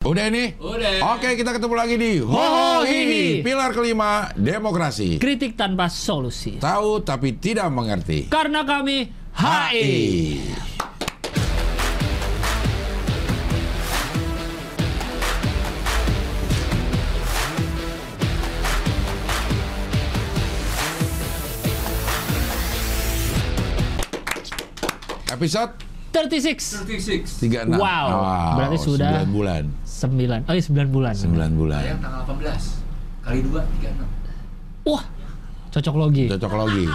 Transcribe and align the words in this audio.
Udah 0.00 0.32
ini? 0.32 0.56
Udah. 0.56 1.12
Oke, 1.12 1.36
kita 1.36 1.52
ketemu 1.52 1.74
lagi 1.76 2.00
di 2.00 2.24
Ho 2.24 2.32
Ho 2.32 2.88
Hihi, 2.88 3.04
Hihi. 3.04 3.44
pilar 3.44 3.68
kelima 3.68 4.32
demokrasi. 4.32 5.20
Kritik 5.20 5.60
tanpa 5.60 5.92
solusi. 5.92 6.56
Tahu 6.56 7.04
tapi 7.04 7.36
tidak 7.36 7.68
mengerti. 7.68 8.32
Karena 8.32 8.64
kami 8.64 9.12
HI. 9.36 10.40
Episode 25.30 25.72
36 26.10 26.82
36. 27.38 27.70
Wow, 27.70 28.08
berarti 28.58 28.78
sudah- 28.82 29.22
9 29.22 29.30
bulan. 29.30 29.64
9. 30.00 30.48
Oh 30.48 30.52
iya 30.52 30.62
9 30.62 30.88
bulan. 30.88 31.12
9 31.12 31.28
bulan. 31.52 31.80
Tayang 31.80 32.00
tanggal 32.00 32.22
18 32.24 32.80
kali 33.20 33.38
2 33.42 33.60
36. 33.76 34.88
Wah, 34.88 35.04
cocok 35.68 35.94
logi. 35.94 36.24
Cocok 36.26 36.52
logi. 36.56 36.86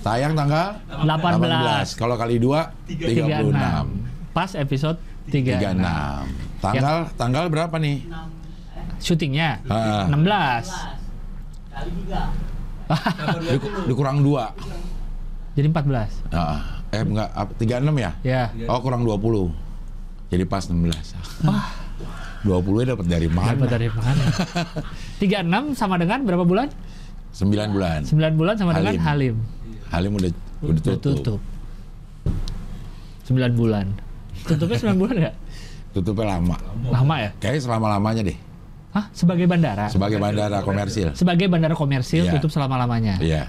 Tayang 0.00 0.32
tanggal 0.32 0.66
18. 0.88 1.94
Kalau 1.94 2.16
kali 2.16 2.36
2 2.36 2.88
36. 2.88 3.46
36. 3.46 4.32
Pas 4.32 4.50
episode 4.54 4.98
36. 5.28 5.78
36. 5.78 6.60
Tanggal 6.60 6.96
tanggal 7.14 7.44
berapa 7.46 7.76
nih? 7.76 8.04
Syutingnya 8.98 9.62
Ah. 9.64 10.04
16. 10.08 10.66
Diku- 13.46 13.72
Dikurang 13.86 14.20
2. 14.20 14.50
Jadi 15.54 15.66
14. 15.68 16.10
eh 16.90 17.00
enggak, 17.00 17.28
ap- 17.30 17.54
36 17.54 17.94
ya? 17.96 18.10
Ya. 18.22 18.42
Oh, 18.66 18.82
kurang 18.82 19.02
20. 19.02 19.50
Jadi 20.26 20.44
pas 20.44 20.62
16. 20.62 21.14
Wah. 21.42 21.89
20 22.44 22.88
dapat 22.88 23.04
dari 23.04 23.28
mana? 23.28 23.52
Dapat 23.52 23.68
dari 23.68 23.88
mana? 23.92 24.24
36 25.20 25.76
sama 25.76 26.00
dengan 26.00 26.24
berapa 26.24 26.44
bulan? 26.44 26.68
9 27.36 27.74
bulan. 27.76 28.00
9 28.08 28.40
bulan 28.40 28.54
sama 28.56 28.72
dengan 28.74 28.96
Halim. 29.04 29.36
Halim. 29.92 30.10
Udah 30.16 30.30
udah 30.64 30.80
tutup. 30.80 31.16
tutup. 31.20 31.40
9 33.28 33.54
bulan. 33.54 33.86
Tutupnya 34.48 34.78
9 34.80 34.96
bulan 35.00 35.14
nggak? 35.20 35.34
Tutupnya 35.92 36.26
lama. 36.38 36.56
Lama 36.88 37.14
ya? 37.20 37.30
Kayaknya 37.38 37.60
selama-lamanya 37.66 38.22
deh. 38.24 38.38
Hah? 38.90 39.06
Sebagai 39.14 39.46
bandara? 39.46 39.86
Sebagai 39.86 40.18
bandara 40.18 40.58
komersil. 40.66 41.14
Sebagai 41.14 41.46
bandara 41.46 41.74
komersil 41.78 42.26
Iya. 42.26 42.32
tutup 42.38 42.50
selama-lamanya. 42.50 43.22
Iya. 43.22 43.46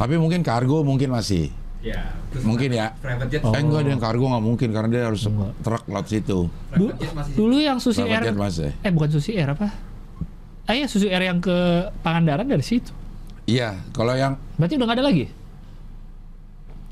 Tapi 0.00 0.16
mungkin 0.16 0.40
kargo 0.40 0.80
mungkin 0.80 1.12
masih. 1.12 1.52
Ya. 1.82 2.14
Mungkin 2.40 2.70
ya. 2.70 2.94
Private 2.96 3.28
jet. 3.28 3.42
Oh. 3.42 3.50
Eh 3.50 3.58
enggak 3.58 3.82
ada 3.82 3.90
yang 3.90 4.00
kargo 4.00 4.24
nggak 4.24 4.44
mungkin 4.44 4.68
karena 4.70 4.88
dia 4.88 5.02
harus 5.04 5.22
Enggak. 5.26 5.52
truk 5.60 5.82
laut 5.86 6.06
situ. 6.06 6.38
Du- 6.72 6.94
dulu 7.34 7.56
yang 7.58 7.82
Susi 7.82 8.00
Air 8.00 8.22
jet 8.22 8.38
masih. 8.38 8.70
eh 8.78 8.90
bukan 8.90 9.10
Susi 9.10 9.34
Air 9.34 9.50
apa? 9.52 9.68
Ah 10.62 10.72
iya 10.72 10.86
Susi 10.86 11.10
Air 11.10 11.26
yang 11.26 11.38
ke 11.38 11.52
Pangandaran 12.00 12.46
dari 12.46 12.62
situ. 12.62 12.94
Iya, 13.44 13.74
kalau 13.90 14.14
yang 14.14 14.38
Berarti 14.54 14.78
udah 14.78 14.86
nggak 14.86 14.98
ada 14.98 15.06
lagi? 15.10 15.26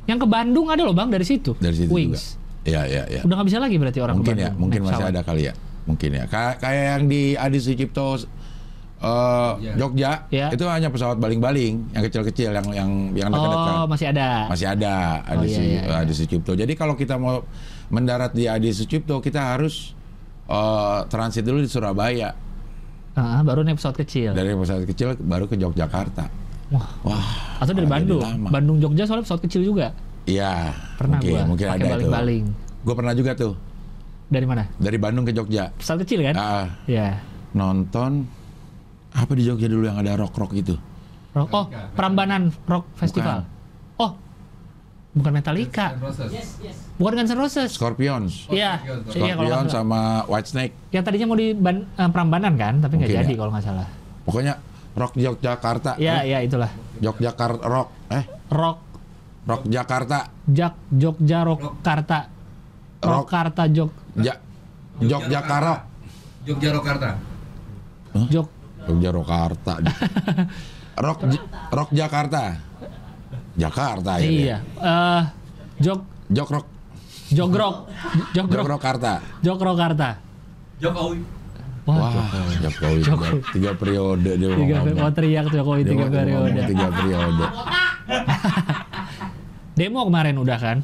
Yang 0.05 0.19
ke 0.19 0.29
Bandung 0.29 0.67
ada 0.67 0.83
loh 0.83 0.91
bang 0.91 1.07
dari 1.07 1.23
situ. 1.23 1.55
dari 1.57 1.77
situ 1.79 1.91
Wings. 1.91 2.35
juga. 2.35 2.67
Iya, 2.67 2.83
iya, 2.85 3.03
iya. 3.09 3.21
Udah 3.23 3.35
nggak 3.39 3.49
bisa 3.49 3.59
lagi 3.59 3.77
berarti 3.79 4.01
orang 4.03 4.17
Mungkin 4.19 4.35
ke 4.35 4.43
ya, 4.43 4.51
Bandung. 4.51 4.61
mungkin 4.61 4.81
naik 4.83 4.91
masih 4.91 5.05
ada 5.07 5.21
kali 5.23 5.43
ya. 5.47 5.55
Mungkin 5.87 6.11
ya. 6.13 6.25
Kayak 6.27 6.55
kayak 6.59 6.85
yang 6.91 7.05
di 7.07 7.23
Adi 7.33 7.59
Sucipto 7.59 8.07
eh, 9.01 9.51
Iya. 9.59 9.73
Jogja, 9.75 10.11
Iya. 10.29 10.47
itu 10.53 10.65
hanya 10.65 10.89
pesawat 10.89 11.17
baling-baling 11.17 11.89
yang 11.91 12.03
kecil-kecil 12.03 12.53
yang 12.53 12.67
yang 12.71 12.91
yang 13.13 13.29
dekat-dekat. 13.29 13.73
Oh 13.75 13.85
masih 13.87 14.07
ada. 14.09 14.29
masih 14.47 14.67
ada 14.69 14.95
Adi, 15.23 15.37
Oh, 15.37 15.45
iya, 15.47 15.59
iya, 15.59 15.81
iya. 15.83 15.97
Adi 15.99 16.13
Sucipto. 16.13 16.53
Jadi 16.53 16.73
kalau 16.75 16.95
kita 16.95 17.17
mau 17.17 17.41
mendarat 17.89 18.31
di 18.31 18.45
Adi 18.45 18.71
Sucipto, 18.71 19.19
kita 19.19 19.57
harus 19.57 19.97
eh, 20.47 20.99
transit 21.07 21.41
dulu 21.41 21.59
di 21.59 21.67
Surabaya. 21.67 22.35
Ah, 23.13 23.41
baru 23.41 23.63
naik 23.63 23.77
pesawat 23.77 23.97
kecil. 23.99 24.31
Dari 24.31 24.51
pesawat 24.51 24.85
kecil 24.85 25.15
baru 25.17 25.45
ke 25.45 25.55
Yogyakarta. 25.55 26.27
Wah. 26.71 26.87
Wah, 27.03 27.27
Atau 27.59 27.73
dari 27.73 27.85
Bandung. 27.85 28.23
Bandung 28.47 28.79
Jogja 28.79 29.03
soalnya 29.03 29.25
pesawat 29.25 29.43
kecil 29.43 29.63
juga. 29.65 29.91
Iya, 30.23 30.71
Pernah 30.95 31.19
mungkin, 31.19 31.33
gua 31.33 31.43
mungkin 31.47 31.67
ada 31.67 31.81
itu. 31.81 31.91
baling-baling. 31.91 32.45
Gue 32.81 32.95
pernah 32.95 33.13
juga 33.13 33.33
tuh 33.35 33.53
Dari 34.27 34.47
mana? 34.47 34.63
dari 34.77 34.95
Bandung 34.97 35.25
ke 35.25 35.33
Jogja. 35.33 35.75
Pesawat 35.75 36.07
kecil 36.07 36.23
kan? 36.23 36.35
Ah, 36.35 36.67
Iya. 36.87 37.19
nonton 37.53 38.25
apa 39.13 39.33
di 39.33 39.43
Jogja 39.43 39.67
dulu 39.67 39.85
yang 39.85 39.97
ada 39.97 40.15
rock 40.15 40.35
rock 40.35 40.53
itu? 40.53 40.75
Rock- 41.31 41.51
Oh, 41.51 41.67
Prambanan 41.93 42.51
Rock 42.65 42.91
Festival. 42.95 43.47
Oh, 43.97 44.15
bukan 45.13 45.33
Metallica. 45.33 45.95
Bukan 46.97 47.13
Guns 47.17 47.31
N' 47.31 47.39
Roses. 47.39 47.71
Scorpions, 47.71 48.45
Iya, 48.47 48.77
Scorpions. 49.07 49.39
nggak 49.39 49.49
salah. 49.65 49.73
sama 49.73 50.01
White 50.27 50.49
Snake. 50.49 50.73
Yang 50.91 51.03
tadinya 51.03 51.27
mau 51.27 51.35
di 51.35 51.49
Ban- 51.53 51.87
eh, 51.89 52.09
Prambanan 52.09 52.55
kan, 52.55 52.79
tapi 52.79 52.99
nggak 52.99 53.11
jadi 53.15 53.33
ya. 53.33 53.39
kalau 53.39 53.51
nggak 53.51 53.65
salah. 53.65 53.87
Pokoknya 54.23 54.55
rock 54.93 55.13
Yogyakarta. 55.15 55.91
Iya, 55.97 56.15
Eh, 56.21 56.23
iya 56.29 56.39
itulah. 56.41 56.71
Yogyakarta 56.99 57.63
rock. 57.65 57.89
Eh, 58.11 58.25
Rock 58.51 58.79
rock 59.43 59.63
Jakarta. 59.67 60.19
Jak 60.45 60.75
Jogja 60.91 61.39
Rock 61.41 61.81
Karta. 61.81 62.21
Rock. 63.01 63.11
Rock 63.17 63.27
Karta 63.27 63.65
Jog 63.67 63.91
Ja 64.17 64.35
Yogyakarta. 64.99 65.89
Jogja 66.43 66.69
Rokarta. 66.71 67.09
Jog 68.29 68.49
Jogja 68.91 69.11
Rokarta. 69.11 69.75
rock 70.97 71.19
J- 71.25 71.47
Rock 71.71 71.91
Jakarta. 71.93 72.43
Jakarta 73.53 74.13
ya. 74.17 74.27
iya. 74.27 74.59
Eh 74.77 75.23
Jog 75.81 76.03
Jok 76.29 76.49
Rock 76.51 76.67
Jogrok 77.31 77.77
Jok 78.35 78.47
Jogrok 78.51 78.67
Rokarta. 78.69 79.13
Jogro 79.41 79.73
Karta. 79.75 80.19
Jokowi. 80.79 81.23
Wah, 81.83 81.97
Wah, 82.13 82.29
Jokowi 82.59 83.01
tiga, 83.01 83.09
Jokowi. 83.09 83.39
tiga 83.53 83.71
periode 83.75 84.31
dia 84.33 84.49
tiga 84.51 84.77
ngomong. 84.81 85.01
oh, 85.01 85.11
teriak 85.11 85.47
Jokowi 85.49 85.81
Dia 85.81 85.89
tiga 85.89 86.05
ngomong 86.05 86.17
periode. 86.17 86.61
Tiga 86.67 86.87
periode. 86.91 87.45
Demo 89.73 90.05
kemarin 90.05 90.37
udah 90.37 90.59
kan? 90.59 90.79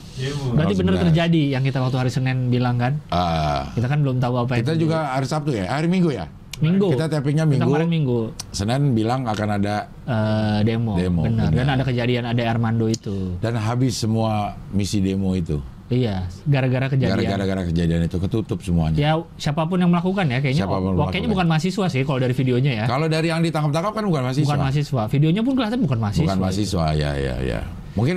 Berarti 0.55 0.73
Oh, 0.73 0.79
benar 0.81 0.95
terjadi 0.99 1.43
yang 1.51 1.61
kita 1.61 1.79
waktu 1.79 1.97
hari 1.99 2.09
Senin 2.09 2.49
bilang 2.49 2.81
kan? 2.81 2.97
Ah, 3.09 3.69
Kita 3.71 3.87
kan 3.87 4.01
belum 4.01 4.17
tahu 4.19 4.41
apa 4.41 4.57
kita 4.57 4.73
itu. 4.73 4.89
juga 4.89 5.13
hari 5.13 5.27
Sabtu 5.27 5.53
ya, 5.53 5.69
hari 5.69 5.85
Minggu 5.85 6.09
ya. 6.11 6.25
Minggu. 6.59 6.89
Kita 6.97 7.07
tappingnya 7.07 7.45
Kita 7.45 7.53
Minggu. 7.53 7.69
kemarin 7.69 7.89
Minggu 7.89 8.19
Senin 8.51 8.97
bilang 8.97 9.29
akan 9.29 9.49
ada 9.57 9.87
eh, 10.05 10.59
demo. 10.65 10.97
Demo, 10.97 11.23
benar. 11.25 11.53
Dan 11.53 11.67
ada 11.69 11.83
kejadian 11.85 12.25
ada 12.27 12.43
Armando 12.47 12.89
itu. 12.89 13.37
dan 13.39 13.57
habis 13.57 13.97
semua 13.97 14.57
misi 14.73 15.01
demo 15.01 15.37
itu. 15.37 15.61
Iya, 15.87 16.27
gara-gara 16.51 16.91
kejadian. 16.91 17.15
Gara-gara 17.31 17.63
kejadian 17.63 18.11
itu 18.11 18.19
ketutup 18.19 18.59
semuanya. 18.59 18.99
Ya 18.99 19.13
siapa 19.39 19.71
pun 19.71 19.79
yang 19.79 19.87
melakukan 19.87 20.27
ya 20.27 20.43
kayaknya. 20.43 20.67
Siapa 20.67 20.83
pun 20.83 20.99
oh, 20.99 21.07
kayaknya 21.07 21.31
bukan 21.31 21.47
mahasiswa 21.47 21.87
sih 21.87 22.03
kalau 22.03 22.19
dari 22.19 22.35
videonya 22.35 22.73
ya. 22.83 22.85
Kalau 22.91 23.07
dari 23.07 23.31
yang 23.31 23.39
ditangkap-tangkap 23.39 23.95
kan 23.95 24.03
bukan 24.03 24.23
mahasiswa. 24.27 24.51
Bukan 24.51 24.61
mahasiswa. 24.67 25.03
Videonya 25.07 25.43
pun 25.47 25.53
kelihatan 25.55 25.79
bukan 25.79 25.99
mahasiswa. 26.03 26.25
Bukan 26.27 26.39
mahasiswa, 26.43 26.85
ya 26.91 27.11
ya 27.15 27.35
ya. 27.39 27.61
Mungkin 27.95 28.17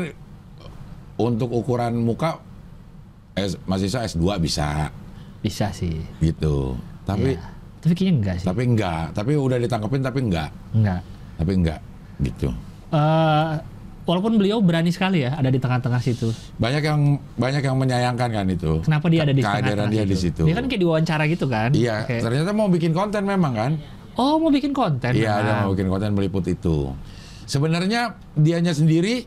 untuk 1.19 1.49
ukuran 1.53 1.93
muka 1.93 2.41
S, 3.37 3.53
mahasiswa 3.69 4.01
S2 4.07 4.25
bisa 4.41 4.89
Bisa 5.39 5.69
sih. 5.69 6.01
gitu. 6.19 6.73
Tapi 7.05 7.37
Iya. 7.37 7.58
Tapi 7.79 7.93
kayaknya 7.95 8.13
enggak 8.17 8.35
sih. 8.39 8.45
tapi 8.45 8.61
enggak, 8.65 9.03
tapi 9.13 9.31
udah 9.33 9.57
ditangkapin 9.57 10.01
tapi 10.01 10.19
enggak. 10.21 10.49
Enggak. 10.71 11.01
Tapi 11.39 11.51
enggak 11.55 11.79
gitu. 12.19 12.49
Eh, 12.91 13.47
walaupun 14.03 14.35
beliau 14.35 14.59
berani 14.59 14.91
sekali 14.91 15.23
ya 15.23 15.37
ada 15.37 15.47
di 15.47 15.55
tengah-tengah 15.55 16.01
situ. 16.01 16.27
Banyak 16.57 16.83
yang 16.83 16.99
banyak 17.37 17.61
yang 17.63 17.77
menyayangkan 17.77 18.29
kan 18.33 18.45
itu. 18.49 18.71
Kenapa 18.83 19.07
dia 19.07 19.23
ada 19.23 19.31
di 19.31 19.39
Kehadiran 19.39 19.87
tengah-tengah 19.87 19.93
dia 19.95 20.03
di 20.03 20.17
situ. 20.19 20.43
Dia 20.43 20.55
kan 20.57 20.65
kayak 20.67 20.81
diwawancara 20.81 21.23
gitu 21.29 21.45
kan. 21.47 21.69
Iya, 21.71 22.03
Kayak, 22.03 22.21
ternyata 22.25 22.51
mau 22.51 22.67
bikin 22.67 22.91
konten 22.91 23.23
memang 23.23 23.53
kan? 23.55 23.71
oh 24.19 24.35
mau 24.35 24.51
bikin 24.51 24.75
konten. 24.75 25.15
Iya, 25.15 25.63
mau 25.63 25.71
bikin 25.71 25.87
konten 25.87 26.11
meliput 26.11 26.43
itu. 26.43 26.91
Sebenarnya 27.47 28.19
dianya 28.35 28.75
sendiri 28.75 29.23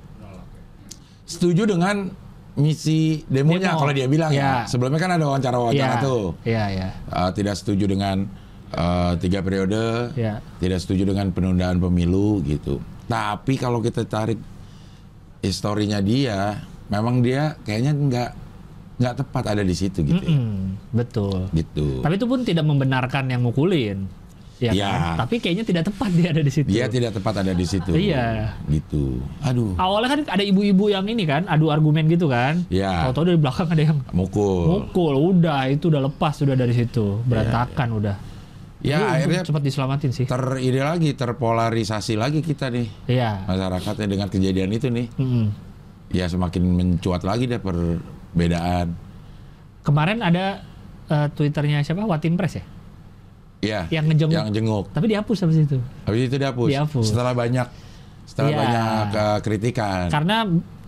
setuju 1.24 1.64
dengan 1.64 2.12
misi 2.52 3.24
demonya 3.24 3.72
Demo. 3.72 3.80
kalau 3.80 3.92
dia 3.96 4.04
bilang 4.04 4.28
ya. 4.28 4.36
Iya. 4.36 4.68
Sebelumnya 4.68 5.00
kan 5.00 5.10
ada 5.16 5.24
wawancara-wawancara 5.24 5.94
Iya, 5.96 6.04
tuh. 6.04 6.24
Iya, 6.44 6.64
iya. 6.68 6.88
Uh, 7.08 7.30
tidak 7.32 7.56
setuju 7.56 7.88
dengan 7.88 8.28
uh, 8.72 9.12
tiga 9.16 9.40
periode, 9.40 10.12
Iya. 10.14 10.40
tidak 10.58 10.78
setuju 10.78 11.06
dengan 11.06 11.28
penundaan 11.28 11.78
pemilu 11.78 12.40
gitu. 12.42 12.80
Tapi 13.04 13.56
kalau 13.56 13.78
kita 13.78 14.02
tarik 14.02 14.40
historinya 15.40 15.98
dia, 15.98 16.62
memang 16.88 17.20
dia 17.20 17.58
kayaknya 17.62 17.92
nggak 17.92 18.30
nggak 18.98 19.14
tepat 19.18 19.44
ada 19.48 19.62
di 19.62 19.74
situ 19.74 19.98
gitu. 20.00 20.14
ya. 20.14 20.30
Mm-mm, 20.30 20.78
betul. 20.92 21.50
Gitu. 21.50 22.00
Tapi 22.00 22.14
itu 22.14 22.26
pun 22.26 22.40
tidak 22.42 22.64
membenarkan 22.64 23.24
yang 23.28 23.42
mukulin. 23.42 24.06
Ya 24.62 24.70
Iya. 24.70 24.86
kan? 24.86 25.26
Tapi 25.26 25.42
kayaknya 25.42 25.64
tidak 25.66 25.84
tepat 25.90 26.10
dia 26.14 26.28
ada 26.30 26.38
di 26.38 26.52
situ. 26.54 26.68
Dia 26.70 26.86
tidak 26.86 27.18
tepat 27.18 27.34
ada 27.42 27.50
di 27.50 27.66
situ. 27.66 27.90
Iya. 27.90 28.54
Gitu. 28.70 29.18
Aduh. 29.42 29.74
Awalnya 29.74 30.08
kan 30.08 30.20
ada 30.38 30.44
ibu-ibu 30.46 30.86
yang 30.86 31.02
ini 31.02 31.26
kan, 31.26 31.42
adu 31.50 31.66
argumen 31.66 32.06
gitu 32.06 32.30
kan. 32.30 32.62
Iya. 32.70 33.10
Tahu-tahu 33.10 33.24
dari 33.26 33.38
belakang 33.42 33.66
ada 33.66 33.82
yang 33.82 33.98
Mukul. 34.14 34.86
mukul, 34.86 35.14
udah 35.34 35.66
itu 35.66 35.90
udah 35.90 36.06
lepas 36.06 36.38
sudah 36.38 36.54
dari 36.54 36.70
situ, 36.70 37.18
berantakan 37.26 37.88
udah. 37.98 38.16
Ya 38.82 38.98
Itu 38.98 39.06
akhirnya 39.06 39.42
cepat 39.46 39.62
diselamatin 39.62 40.10
sih. 40.10 40.26
ter 40.26 40.42
ini 40.58 40.76
lagi 40.76 41.14
terpolarisasi 41.14 42.18
lagi 42.18 42.42
kita 42.42 42.66
nih 42.66 42.90
Iya. 43.06 43.46
masyarakatnya 43.46 44.06
dengan 44.06 44.26
kejadian 44.26 44.70
itu 44.70 44.90
nih. 44.90 45.06
Mm-mm. 45.14 45.46
Ya 46.10 46.26
semakin 46.26 46.66
mencuat 46.66 47.22
lagi 47.22 47.46
deh 47.46 47.56
perbedaan. 47.56 48.98
Kemarin 49.80 50.18
ada 50.20 50.66
eh, 51.06 51.28
twitternya 51.30 51.80
siapa? 51.80 52.02
Watim 52.02 52.34
Press 52.34 52.58
ya? 52.58 52.64
Iya. 53.62 53.80
Yang 53.92 54.04
ngejenguk. 54.10 54.34
Yang 54.36 54.48
jenguk. 54.52 54.84
Tapi 54.90 55.06
dihapus 55.08 55.38
habis 55.40 55.58
itu. 55.62 55.78
Habis 56.02 56.22
itu 56.26 56.36
dihapus. 56.36 56.68
Dihapus. 56.68 57.04
Setelah 57.06 57.32
banyak 57.32 57.66
setelah 58.24 58.50
Iya. 58.50 58.58
banyak 58.58 59.06
eh, 59.14 59.38
kritikan. 59.40 60.06
Karena 60.10 60.36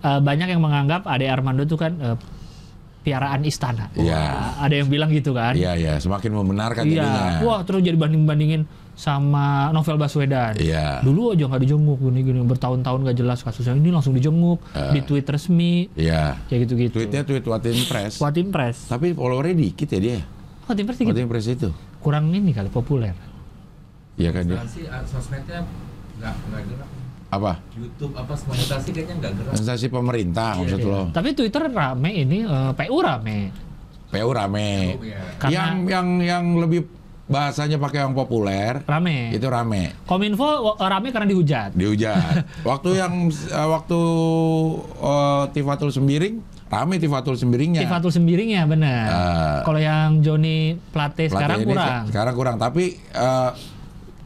eh, 0.02 0.20
banyak 0.20 0.48
yang 0.50 0.58
menganggap 0.58 1.06
Ade 1.06 1.30
Armando 1.30 1.62
itu 1.62 1.78
kan 1.78 1.94
eh, 1.94 2.16
piaraan 3.04 3.44
istana. 3.44 3.92
Iya. 3.92 4.16
Wah, 4.16 4.64
Ada 4.64 4.74
yang 4.80 4.88
bilang 4.88 5.12
gitu 5.12 5.36
kan. 5.36 5.52
Iya, 5.52 5.76
iya, 5.76 5.92
semakin 6.00 6.32
membenarkan 6.32 6.88
jadinya. 6.88 7.38
Iya. 7.38 7.44
Wah, 7.44 7.60
terus 7.62 7.84
jadi 7.84 7.94
banding-bandingin 7.94 8.64
sama 8.94 9.68
Novel 9.70 10.00
Baswedan. 10.00 10.56
Iya. 10.56 11.04
Dulu 11.04 11.36
aja 11.36 11.44
nggak 11.44 11.62
dijenguk 11.62 11.98
gini-gini 12.00 12.40
bertahun-tahun 12.42 13.04
nggak 13.04 13.18
jelas 13.18 13.44
kasusnya. 13.44 13.76
Ini 13.76 13.92
langsung 13.92 14.16
dijenguk 14.16 14.64
di 14.90 15.04
tweet 15.04 15.26
resmi 15.28 15.92
Iya. 15.92 16.40
kayak 16.48 16.60
gitu-gitu. 16.64 16.94
Tweetnya 16.96 17.22
tweet 17.22 17.44
Watin 17.44 17.76
Press. 17.84 18.16
Watim 18.18 18.48
Press. 18.48 18.88
Tapi 18.88 19.12
followernya 19.12 19.54
dikit 19.54 19.88
ya 19.92 20.00
dia. 20.00 20.20
Watim 20.64 20.88
Press 20.88 20.98
dikit. 20.98 21.12
Watin 21.12 21.28
Press 21.28 21.46
itu. 21.46 21.68
kurang 22.00 22.28
ini 22.30 22.52
kali 22.52 22.68
populer. 22.68 23.16
Iya 24.16 24.30
kan 24.30 24.44
dia. 24.46 24.60
Sosmednya 25.04 25.64
nggak 26.16 26.34
nggak 26.48 26.62
gerak. 26.68 26.88
Apa? 27.34 27.52
YouTube 27.72 28.12
apa 28.12 28.32
monetasi 28.40 28.88
kayaknya 28.90 29.14
nggak 29.16 29.32
gerak. 29.34 29.52
Instansi 29.54 29.86
pemerintah 29.88 30.50
Iya, 30.52 30.60
maksud 30.60 30.78
iya. 30.78 30.88
lo. 30.88 31.00
Tapi 31.10 31.28
Twitter 31.32 31.62
rame 31.66 32.10
ini 32.12 32.38
eh, 32.40 32.70
PU 32.72 32.98
rame. 32.98 33.38
PU 34.06 34.30
rame. 34.30 34.70
Oh, 34.92 35.02
iya. 35.02 35.20
Karena- 35.36 35.52
Yang 35.52 35.70
yang 35.88 36.08
yang 36.20 36.44
lebih 36.56 36.80
bahasanya 37.24 37.78
pakai 37.78 37.98
yang 38.00 38.12
populer 38.12 38.84
Rame. 38.84 39.32
itu 39.32 39.46
rame. 39.46 39.96
Kominfo 40.04 40.44
eh, 40.72 40.86
rame 40.86 41.08
karena 41.08 41.26
dihujat. 41.26 41.72
Dihujat. 41.72 42.44
waktu 42.68 42.90
yang 42.94 43.12
eh, 43.28 43.66
waktu 43.66 44.00
eh, 45.00 45.44
Tifatul 45.50 45.90
Sembiring 45.90 46.34
rame 46.66 46.98
Tifatul 46.98 47.34
Sembiringnya. 47.34 47.80
Tifatul 47.80 48.10
Sembiring 48.10 48.48
ya 48.52 48.62
benar. 48.64 49.04
Eh, 49.06 49.58
Kalau 49.62 49.80
yang 49.80 50.20
Joni 50.20 50.74
Plate 50.76 51.26
Pelatih 51.26 51.28
sekarang 51.30 51.58
kurang. 51.64 52.02
se- 52.04 52.08
Sekarang 52.10 52.34
kurang, 52.34 52.56
tapi 52.58 52.84
eh, 52.98 53.50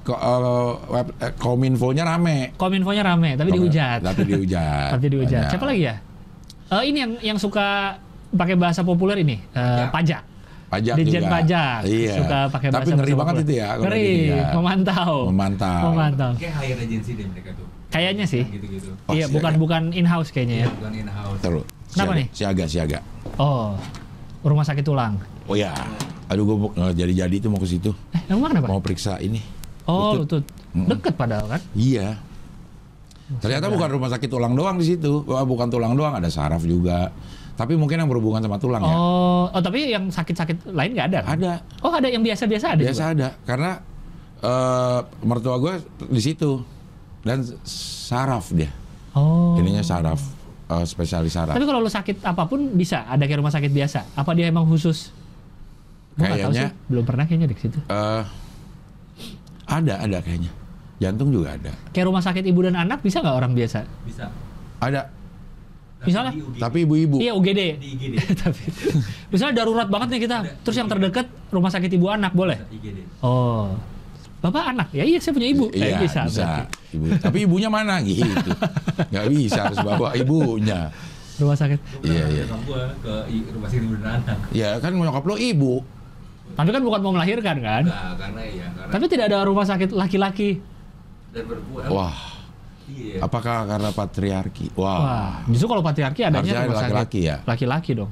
ko- 0.09 0.17
eh, 0.17 0.71
web 0.89 1.07
eh, 1.21 1.33
Kominfo-nya 1.37 2.09
rame. 2.09 2.57
Kominfonya 2.57 3.05
rame 3.05 3.37
tapi 3.37 3.53
dihujat. 3.53 4.01
Tapi 4.01 4.23
dihujat. 4.25 4.89
Tapi 4.97 5.07
dihujat. 5.13 5.45
Banyak. 5.45 5.53
Siapa 5.53 5.67
lagi 5.69 5.83
ya? 5.85 5.95
Eh, 6.69 6.83
ini 6.89 6.99
yang 7.05 7.13
yang 7.21 7.39
suka 7.39 7.97
pakai 8.29 8.57
bahasa 8.57 8.81
populer 8.81 9.21
ini, 9.21 9.37
eh, 9.53 9.61
Ya. 9.61 9.89
pajak. 9.93 10.23
Pajak 10.69 10.95
Dirjen 11.01 11.25
juga. 11.25 11.33
pajak. 11.33 11.79
Iya. 11.89 12.15
Suka 12.21 12.39
pakai 12.53 12.69
Tapi 12.69 12.77
bahasa 12.77 12.93
ngeri 12.93 13.13
bahasa 13.13 13.21
banget 13.25 13.35
itu 13.41 13.53
ya. 13.57 13.69
Ngeri, 13.81 14.09
ya. 14.29 14.45
memantau. 14.53 15.15
Memantau. 15.33 15.81
Memantau. 15.89 16.31
Kayak 16.37 16.55
hire 16.61 16.81
agency 16.85 17.13
deh 17.17 17.25
mereka 17.25 17.51
tuh. 17.57 17.67
Kayaknya 17.89 18.25
sih. 18.29 18.45
Gitu-gitu. 18.45 18.93
Oh, 19.09 19.17
iya, 19.17 19.25
siaga. 19.25 19.33
bukan 19.33 19.53
bukan 19.57 19.83
in 19.97 20.05
house 20.05 20.29
kayaknya 20.29 20.57
ya. 20.65 20.69
Bukan 20.69 20.93
in 20.93 21.09
house. 21.09 21.41
Terus. 21.41 21.65
Kenapa 21.89 22.13
nih? 22.21 22.27
Siaga, 22.37 22.65
siaga. 22.69 22.99
Oh. 23.41 23.73
Rumah 24.45 24.61
sakit 24.63 24.85
tulang. 24.85 25.17
Oh 25.49 25.57
ya. 25.57 25.73
Aduh 26.29 26.45
gue 26.45 26.57
jadi-jadi 26.93 27.33
itu 27.35 27.49
mau 27.49 27.57
ke 27.57 27.65
situ. 27.65 27.89
Eh, 28.13 28.21
emang 28.29 28.53
kenapa? 28.53 28.69
Mau 28.69 28.85
periksa 28.85 29.17
ini. 29.19 29.41
Oh, 29.89 30.13
lutut. 30.15 30.45
lutut. 30.45 30.45
Deket 30.87 31.15
padahal 31.17 31.47
kan? 31.49 31.61
Iya. 31.73 32.21
Ternyata 33.41 33.69
bukan 33.69 33.89
rumah 33.91 34.09
sakit 34.09 34.29
tulang 34.29 34.53
doang 34.53 34.77
di 34.77 34.87
situ. 34.87 35.25
Bukan 35.25 35.69
tulang 35.69 35.93
doang, 35.93 36.17
ada 36.17 36.29
saraf 36.29 36.65
juga. 36.65 37.13
Tapi 37.59 37.75
mungkin 37.75 37.99
yang 37.99 38.07
berhubungan 38.07 38.39
sama 38.39 38.57
tulang 38.57 38.81
ya. 38.81 38.95
Oh, 38.95 39.51
oh 39.51 39.61
tapi 39.61 39.91
yang 39.91 40.07
sakit-sakit 40.09 40.71
lain 40.71 40.95
nggak 40.95 41.09
ada 41.11 41.19
kan? 41.27 41.31
Ada. 41.37 41.53
Oh, 41.83 41.91
ada 41.91 42.07
yang 42.07 42.23
biasa-biasa 42.23 42.79
ada 42.79 42.83
Biasa 42.87 43.03
juga? 43.03 43.13
ada. 43.13 43.29
Karena 43.43 43.71
eh, 44.39 44.99
mertua 45.27 45.57
gue 45.59 45.75
di 46.07 46.23
situ 46.23 46.63
dan 47.27 47.43
saraf 47.67 48.55
dia. 48.55 48.71
Oh. 49.13 49.59
Ininya 49.59 49.83
saraf, 49.83 50.23
eh, 50.71 50.87
spesialis 50.87 51.35
saraf. 51.35 51.59
Tapi 51.59 51.67
kalau 51.67 51.83
lu 51.83 51.91
sakit 51.91 52.23
apa 52.23 52.47
pun 52.47 52.79
bisa 52.79 53.03
ada 53.05 53.27
kayak 53.27 53.43
rumah 53.43 53.51
sakit 53.51 53.73
biasa. 53.75 54.15
Apa 54.15 54.39
dia 54.39 54.47
emang 54.47 54.63
khusus? 54.65 55.11
Tahu 56.15 56.23
Kayaknya- 56.25 56.71
sih. 56.71 56.87
Belum 56.87 57.03
pernah 57.03 57.25
kayaknya 57.27 57.51
di 57.51 57.59
situ. 57.59 57.79
Eh, 57.91 58.23
ada, 59.69 59.95
ada 60.01 60.19
kayaknya. 60.19 60.51
Jantung 60.99 61.31
juga 61.31 61.55
ada. 61.55 61.71
Kayak 61.95 62.07
rumah 62.11 62.23
sakit 62.25 62.43
ibu 62.43 62.61
dan 62.67 62.75
anak 62.75 62.99
bisa 63.05 63.23
nggak 63.23 63.37
orang 63.37 63.53
biasa? 63.55 63.87
Bisa. 64.03 64.27
Ada. 64.83 65.07
Tapi 65.99 66.07
Misalnya? 66.11 66.33
Tapi 66.59 66.79
ibu-ibu. 66.87 67.17
Iya 67.19 67.33
UGD. 67.35 67.61
di 67.79 67.89
IGD. 67.99 68.15
Tapi 68.43 68.63
misalnya 69.31 69.55
darurat 69.63 69.87
banget 69.91 70.09
nih 70.15 70.21
kita. 70.27 70.37
Terus 70.63 70.77
yang 70.79 70.89
terdekat 70.91 71.27
rumah 71.51 71.71
sakit 71.71 71.91
ibu 71.91 72.07
anak 72.07 72.35
boleh? 72.35 72.59
Bisa 72.59 72.75
IGD. 72.75 72.99
Oh. 73.23 73.75
Bapak 74.39 74.71
anak? 74.71 74.89
Ya 74.95 75.03
iya 75.03 75.19
saya 75.19 75.35
punya 75.35 75.51
ibu. 75.51 75.67
Iya, 75.75 75.99
Eh, 75.99 76.07
bisa. 76.07 76.21
bisa. 76.31 76.43
berarti. 76.47 76.63
Ibu. 76.95 77.05
Tapi 77.19 77.39
ibunya 77.43 77.67
mana 77.71 77.99
gitu? 78.01 78.51
Gak 79.11 79.27
bisa 79.29 79.61
harus 79.67 79.79
bawa 79.83 80.15
ibunya. 80.15 80.95
Rumah 81.39 81.57
sakit. 81.59 81.79
Iya, 82.03 82.25
iya. 82.31 82.45
ke 82.47 83.15
rumah 83.55 83.67
sakit 83.67 83.83
ibu 83.83 83.95
dan 83.99 84.23
anak. 84.23 84.39
Ya 84.51 84.79
kan 84.79 84.95
nyokap 84.95 85.27
lo 85.27 85.35
ibu. 85.35 85.83
Tapi 86.59 86.69
kan 86.75 86.83
bukan 86.83 87.01
mau 87.07 87.13
melahirkan 87.15 87.57
kan? 87.63 87.83
Enggak, 87.87 88.19
karena 88.19 88.43
ya 88.43 88.67
karena 88.75 88.91
Tapi 88.91 89.05
tidak 89.07 89.25
ada 89.31 89.39
rumah 89.47 89.63
sakit 89.63 89.95
laki-laki. 89.95 90.59
dan 91.29 91.45
berbuat. 91.45 91.87
Wah, 91.93 92.17
Iya. 92.89 93.21
apakah 93.21 93.69
karena 93.69 93.91
patriarki? 93.93 94.73
Wah. 94.75 94.99
Wah, 94.99 95.33
justru 95.47 95.69
kalau 95.69 95.85
patriarki 95.85 96.25
adanya 96.25 96.41
Harusnya 96.41 96.67
rumah 96.67 96.81
sakit 96.81 96.89
laki-laki 96.91 97.21
ya? 97.23 97.37
Laki-laki 97.45 97.91
dong. 97.95 98.11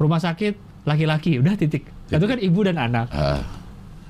Rumah 0.00 0.18
sakit 0.18 0.54
laki-laki, 0.88 1.30
udah 1.38 1.54
titik. 1.54 1.84
Itu 2.08 2.26
kan 2.26 2.38
ibu 2.40 2.60
dan 2.64 2.80
anak. 2.80 3.06
Eh, 3.12 3.40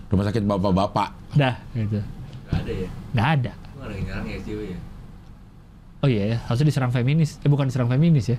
rumah 0.08 0.25
sakit 0.25 0.46
bapak-bapak. 0.46 1.08
Dah, 1.34 1.58
gitu. 1.75 2.00
Nggak 2.00 2.61
ada 2.62 2.73
ya. 2.73 2.88
Nggak 3.12 3.28
ada. 3.34 3.52
Nyerang 3.87 4.25
ya 4.25 4.38
ya. 4.40 4.78
Oh 6.05 6.08
iya 6.08 6.23
ya, 6.32 6.38
harusnya 6.46 6.67
diserang 6.70 6.93
feminis. 6.94 7.43
Eh 7.43 7.50
bukan 7.50 7.67
diserang 7.67 7.90
feminis 7.90 8.31
ya. 8.31 8.38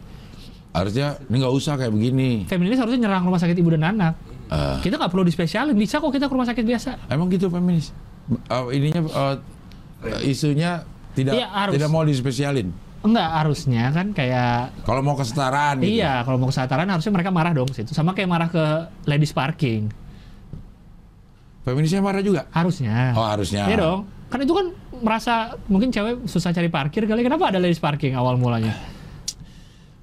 Harusnya 0.71 1.19
ini 1.27 1.35
nggak 1.41 1.51
usah 1.53 1.75
kayak 1.75 1.91
begini. 1.91 2.47
Feminis 2.47 2.79
harusnya 2.79 3.05
nyerang 3.05 3.27
rumah 3.27 3.41
sakit 3.43 3.57
ibu 3.59 3.75
dan 3.75 3.91
anak. 3.91 4.15
Eh, 4.47 4.77
Kita 4.79 4.95
nggak 4.95 5.11
perlu 5.11 5.23
dispesialin, 5.23 5.75
bisa 5.75 5.99
kok 5.99 6.07
kita 6.07 6.25
ke 6.25 6.33
rumah 6.33 6.47
sakit 6.47 6.63
biasa. 6.63 6.89
emang 7.07 7.27
gitu 7.27 7.47
feminis. 7.47 7.91
Eh, 8.27 8.63
ininya 8.73 9.01
eh, 9.03 9.35
isunya 10.23 10.83
tidak 11.11 11.35
Iya, 11.35 11.47
harus. 11.47 11.73
tidak 11.75 11.89
mau 11.89 12.03
dispesialin. 12.03 12.71
Enggak, 12.97 13.29
harusnya 13.29 13.83
kan 13.91 14.07
kayak 14.11 14.73
Kalau 14.83 15.01
mau 15.01 15.13
kesetaraan 15.13 15.79
gitu. 15.79 15.99
Iya, 15.99 16.23
kalau 16.23 16.37
mau 16.37 16.47
kesetaraan 16.47 16.89
harusnya 16.89 17.13
mereka 17.13 17.29
marah 17.29 17.53
dong 17.53 17.69
situ. 17.69 17.91
Sama 17.91 18.11
kayak 18.11 18.27
marah 18.27 18.49
ke 18.49 18.63
ladies 19.05 19.31
parking. 19.31 19.87
Feminisnya 21.61 21.99
marah 21.99 22.23
juga. 22.23 22.47
Harusnya. 22.49 23.11
Oh, 23.13 23.27
harusnya. 23.27 23.67
Iya 23.67 23.77
dong. 23.77 23.99
Kan 24.27 24.39
itu 24.41 24.53
kan 24.55 24.65
merasa 24.97 25.33
mungkin 25.67 25.91
cewek 25.91 26.25
susah 26.25 26.51
cari 26.51 26.67
parkir 26.67 27.03
kali. 27.03 27.21
Kenapa 27.21 27.51
ada 27.51 27.59
ladies 27.59 27.79
parking 27.79 28.15
awal 28.15 28.35
mulanya? 28.35 28.75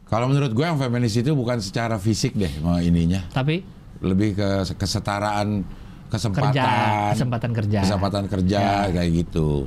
Kalau 0.04 0.28
menurut 0.28 0.52
gue 0.52 0.62
yang 0.62 0.78
feminis 0.78 1.16
itu 1.16 1.32
bukan 1.32 1.58
secara 1.58 1.96
fisik 1.98 2.36
deh 2.36 2.52
mau 2.60 2.78
ininya, 2.78 3.24
Tapi 3.32 3.64
lebih 4.04 4.36
ke 4.36 4.48
kesetaraan 4.76 5.64
kesempatan, 6.06 6.52
kerja, 6.52 6.64
kesempatan 7.10 7.50
kerja. 7.50 7.80
kesempatan 7.82 8.24
kerja 8.28 8.62
kayak 8.88 9.10
gitu. 9.16 9.66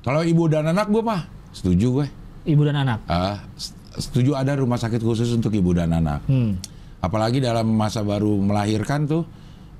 Kalau 0.00 0.20
ibu 0.20 0.44
dan 0.46 0.68
anak 0.68 0.86
gue 0.86 1.00
mah 1.00 1.24
setuju 1.50 1.86
gue. 1.94 2.06
Ibu 2.44 2.62
dan 2.62 2.76
anak. 2.78 3.00
Ah, 3.06 3.40
s- 3.56 3.72
setuju 3.96 4.36
ada 4.36 4.52
rumah 4.52 4.76
sakit 4.76 5.00
khusus 5.00 5.32
untuk 5.32 5.50
ibu 5.50 5.72
dan 5.72 5.90
anak. 5.90 6.20
Hmm. 6.26 6.60
Apalagi 7.00 7.36
dalam 7.38 7.68
masa 7.68 8.00
baru 8.00 8.36
melahirkan 8.36 9.04
tuh 9.04 9.24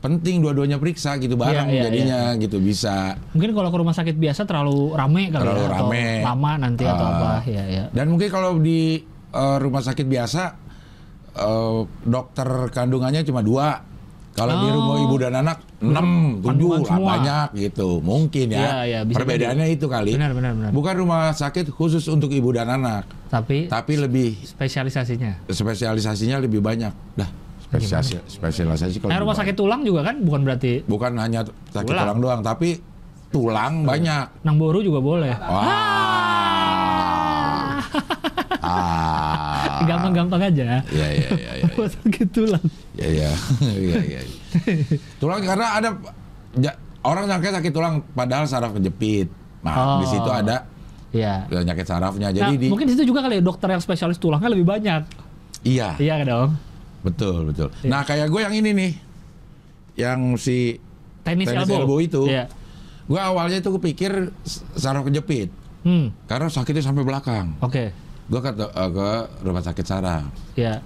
penting 0.00 0.40
dua-duanya 0.40 0.76
periksa 0.76 1.16
gitu 1.16 1.32
bareng 1.35 1.64
Iya, 1.64 1.75
iya, 1.75 1.85
jadinya 1.87 2.18
gitu 2.37 2.56
bisa. 2.58 3.16
Mungkin 3.32 3.52
kalau 3.52 3.68
ke 3.68 3.78
rumah 3.78 3.92
sakit 3.92 4.12
biasa 4.14 4.44
terlalu 4.44 4.92
rame 4.92 5.28
kali 5.28 5.40
Terlalu 5.40 5.61
ya, 5.61 5.68
atau 5.70 5.87
rame. 5.87 6.04
lama 6.20 6.52
nanti 6.58 6.85
atau 6.85 7.04
Ah. 7.04 7.12
apa. 7.14 7.30
Ya, 7.47 7.64
ya. 7.64 7.85
Dan 7.90 8.06
mungkin 8.11 8.28
kalau 8.28 8.56
di 8.58 9.00
eh, 9.30 9.56
rumah 9.58 9.80
sakit 9.80 10.04
biasa 10.04 10.42
eh, 11.34 11.78
dokter 12.02 12.48
kandungannya 12.68 13.22
cuma 13.22 13.40
dua. 13.40 13.82
Kalau 14.34 14.50
di 14.52 14.66
Oh. 14.66 14.74
rumah 14.74 14.98
ibu 14.98 15.14
dan 15.16 15.30
anak 15.36 15.62
enam, 15.78 16.42
tujuh, 16.42 16.82
lah, 16.82 16.98
banyak 16.98 17.48
gitu. 17.56 18.02
Mungkin 18.02 18.50
ya. 18.50 18.82
Iya, 18.82 19.00
bisa 19.04 19.14
Perbedaannya 19.16 19.66
itu 19.68 19.86
kali. 19.86 20.10
Benar, 20.10 20.34
benar, 20.34 20.52
benar. 20.52 20.70
Bukan 20.70 20.94
rumah 20.96 21.30
sakit 21.30 21.70
khusus 21.70 22.02
untuk 22.08 22.26
ibu 22.28 22.50
dan 22.50 22.66
anak, 22.68 23.06
Tapi 23.28 23.70
tapi 23.70 23.94
lebih 23.94 24.34
spesialisasinya. 24.44 25.46
spesialisasinya 25.46 26.42
lebih 26.42 26.58
banyak. 26.58 26.90
Dah, 27.14 27.30
spesiasi, 27.62 28.18
spesialisasi 28.26 28.98
kalau 28.98 29.14
Nah, 29.14 29.22
rumah 29.22 29.38
sakit 29.38 29.54
tulang 29.54 29.86
juga 29.86 30.02
kan 30.02 30.18
bukan 30.18 30.42
berarti 30.42 30.82
bukan 30.82 31.14
hanya 31.14 31.46
sakit 31.70 31.86
Tulang. 31.86 32.02
tulang 32.02 32.18
doang, 32.18 32.40
tapi 32.42 32.82
tulang 33.30 33.86
banyak. 33.86 34.42
nang 34.42 34.58
boru 34.58 34.82
juga 34.82 34.98
boleh. 34.98 35.30
Wah. 35.30 35.62
ah. 38.66 39.33
Gampang-gampang 39.83 40.40
aja. 40.40 40.85
Iya, 40.85 41.09
iya, 41.11 41.28
iya, 41.33 41.50
iya. 41.57 41.64
Rumah 41.71 41.90
sakit 41.90 42.28
tulang. 42.28 42.64
Iya, 42.95 43.09
iya. 43.14 43.31
Iya, 43.73 44.00
iya. 44.00 44.21
Tulang 45.16 45.40
karena 45.40 45.66
ada 45.75 45.88
ja- 46.54 46.78
orang 47.02 47.26
nyangka 47.26 47.50
sakit 47.52 47.71
tulang 47.71 47.95
padahal 48.11 48.45
saraf 48.45 48.71
kejepit. 48.73 49.28
Nah, 49.61 49.75
Oh. 49.75 49.99
di 49.99 50.07
situ 50.07 50.28
ada 50.28 50.69
Iya. 51.11 51.47
penyakit 51.47 51.85
sarafnya. 51.85 52.28
Nah, 52.28 52.37
Jadi 52.37 52.54
di 52.57 52.66
mungkin 52.66 52.85
di 52.85 52.93
situ 52.93 53.07
juga 53.07 53.21
kali 53.21 53.38
ya 53.38 53.43
dokter 53.43 53.69
yang 53.69 53.78
spesialis 53.78 54.16
tulangnya 54.16 54.49
lebih 54.49 54.64
banyak. 54.64 55.02
iya, 55.62 55.97
Iya 55.97 56.14
kan 56.19 56.26
dong. 56.26 56.50
betul, 57.00 57.49
betul. 57.49 57.69
Iya. 57.78 57.88
Nah, 57.88 58.02
kayak 58.02 58.28
gue 58.28 58.40
yang 58.40 58.52
ini 58.52 58.71
nih. 58.73 58.93
Yang 59.97 60.21
si 60.38 60.57
Tenis, 61.23 61.47
Tenis 61.47 61.64
elbow. 61.64 61.78
elbow 61.81 61.99
itu. 61.99 62.23
Iya. 62.26 62.47
gue 63.04 63.16
awalnya 63.16 63.61
itu 63.61 63.69
kepikir 63.71 64.33
saraf 64.75 65.04
kejepit 65.04 65.52
Hmm. 65.81 66.09
karena 66.25 66.49
sakitnya 66.49 66.81
sampai 66.83 67.00
belakang. 67.02 67.52
Oke. 67.61 67.93
Gue 68.25 68.40
ke, 68.40 68.50
eh, 68.50 68.90
ke 68.90 69.09
rumah 69.40 69.61
sakit 69.61 69.85
saraf. 69.85 70.25
Iya. 70.54 70.81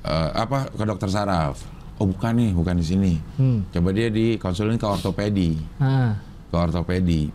Eh, 0.00 0.30
apa 0.32 0.68
ke 0.68 0.84
dokter 0.84 1.08
saraf. 1.08 1.60
oh 1.98 2.06
bukan 2.06 2.30
nih, 2.32 2.50
bukan 2.54 2.78
di 2.78 2.86
sini. 2.86 3.12
Hmm. 3.34 3.66
Coba 3.68 3.90
dia 3.90 4.06
di 4.06 4.38
konsulin 4.38 4.78
ke 4.78 4.86
ortopedi, 4.86 5.58
Ah, 5.76 6.14
ke 6.46 6.54
ortopedi. 6.54 7.26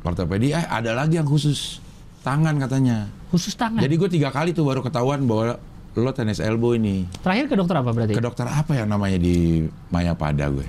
Ortopedi, 0.00 0.50
eh 0.50 0.64
ada 0.64 0.96
lagi 0.96 1.20
yang 1.20 1.28
khusus 1.28 1.84
tangan 2.22 2.56
katanya. 2.56 3.12
khusus 3.28 3.52
tangan. 3.52 3.76
Jadi 3.76 3.92
gue 3.92 4.08
tiga 4.08 4.32
kali 4.32 4.50
tuh 4.50 4.64
baru 4.64 4.80
ketahuan 4.80 5.20
bahwa 5.22 5.60
lo 5.92 6.10
tenis 6.12 6.40
elbow 6.40 6.72
ini. 6.72 7.04
Terakhir 7.20 7.44
ke 7.46 7.54
dokter 7.54 7.76
apa 7.76 7.90
berarti? 7.92 8.14
Ke 8.14 8.24
dokter 8.24 8.46
apa 8.46 8.72
yang 8.72 8.88
namanya 8.88 9.20
di 9.20 9.68
Mayapada 9.88 10.48
gue? 10.48 10.64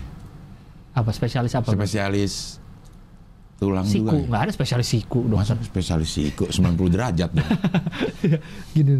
Apa 0.91 1.13
spesialis 1.13 1.55
apa? 1.55 1.71
Spesialis 1.71 2.59
tulang 3.57 3.83
siku. 3.83 4.05
juga. 4.05 4.11
ya? 4.13 4.25
Nggak 4.27 4.41
ada 4.41 4.51
spesialis 4.51 4.87
siku 4.87 5.19
Masa 5.23 5.53
dokter. 5.53 5.65
spesialis 5.67 6.09
siku 6.09 6.43
90 6.47 6.93
derajat 6.93 7.29
dong. 7.31 7.49
Gini. 8.75 8.93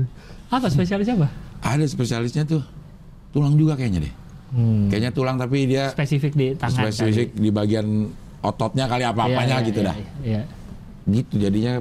Apa 0.48 0.68
spesialis 0.68 1.08
apa? 1.08 1.28
Ada 1.60 1.86
spesialisnya 1.86 2.44
tuh 2.44 2.62
tulang 3.30 3.54
juga 3.54 3.76
kayaknya 3.76 4.02
deh. 4.02 4.14
Hmm. 4.48 4.88
Kayaknya 4.88 5.12
tulang 5.12 5.36
tapi 5.36 5.68
dia 5.68 5.92
Spesifik 5.92 6.34
di 6.34 6.56
tangan. 6.56 6.88
spesifik 6.88 7.36
di 7.36 7.50
bagian 7.50 8.08
ototnya 8.40 8.88
kali 8.88 9.04
apa-apanya 9.04 9.36
Iya, 9.54 9.60
iya, 9.60 9.68
gitu 9.68 9.80
iya, 9.80 9.88
dah. 9.88 9.96
Iya, 10.24 10.42
Gitu 11.06 11.34
jadinya. 11.38 11.74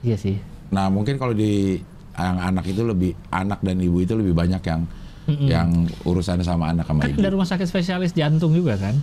iya 0.00 0.16
sih. 0.16 0.36
Nah 0.68 0.88
mungkin 0.88 1.16
kalau 1.16 1.32
di 1.32 1.80
yang 2.12 2.36
anak 2.36 2.64
itu 2.66 2.82
lebih 2.82 3.12
anak 3.28 3.60
dan 3.60 3.78
ibu 3.78 3.98
itu 3.98 4.12
lebih 4.12 4.32
banyak 4.32 4.58
yang 4.60 4.82
Mm-mm. 5.24 5.46
yang 5.46 5.68
urusannya 6.02 6.42
sama 6.42 6.72
anak 6.72 6.82
sama 6.84 7.00
Kan 7.00 7.12
ibu. 7.12 7.20
ada 7.20 7.30
rumah 7.30 7.46
sakit 7.46 7.64
spesialis 7.64 8.10
jantung 8.10 8.50
juga 8.50 8.74
kan? 8.74 8.96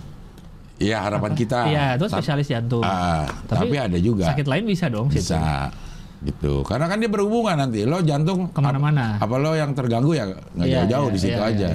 Iya 0.76 1.08
harapan 1.08 1.32
kita. 1.32 1.58
Iya, 1.72 1.84
itu 1.96 2.04
spesialis 2.12 2.46
jantung. 2.52 2.84
Ah, 2.84 3.24
tapi, 3.48 3.72
Tapi 3.72 3.76
ada 3.80 3.98
juga 4.00 4.28
Sakit 4.28 4.44
lain 4.44 4.64
bisa 4.68 4.92
dong 4.92 5.08
situ. 5.08 5.24
bisa 5.24 5.72
gitu. 6.20 6.64
Karena 6.68 6.84
kan 6.88 7.00
dia 7.00 7.08
berhubungan 7.08 7.56
nanti. 7.56 7.88
Lo 7.88 8.04
jantung 8.04 8.52
Ke 8.52 8.60
mana-mana. 8.60 9.16
Apa, 9.16 9.24
apa 9.24 9.34
lo 9.40 9.52
yang 9.56 9.72
terganggu 9.72 10.12
ya 10.12 10.28
nggak 10.28 10.66
Iya, 10.68 10.84
jauh-jauh 10.84 11.08
iya, 11.08 11.14
di 11.14 11.20
situ 11.20 11.40
iya, 11.40 11.48
aja. 11.52 11.68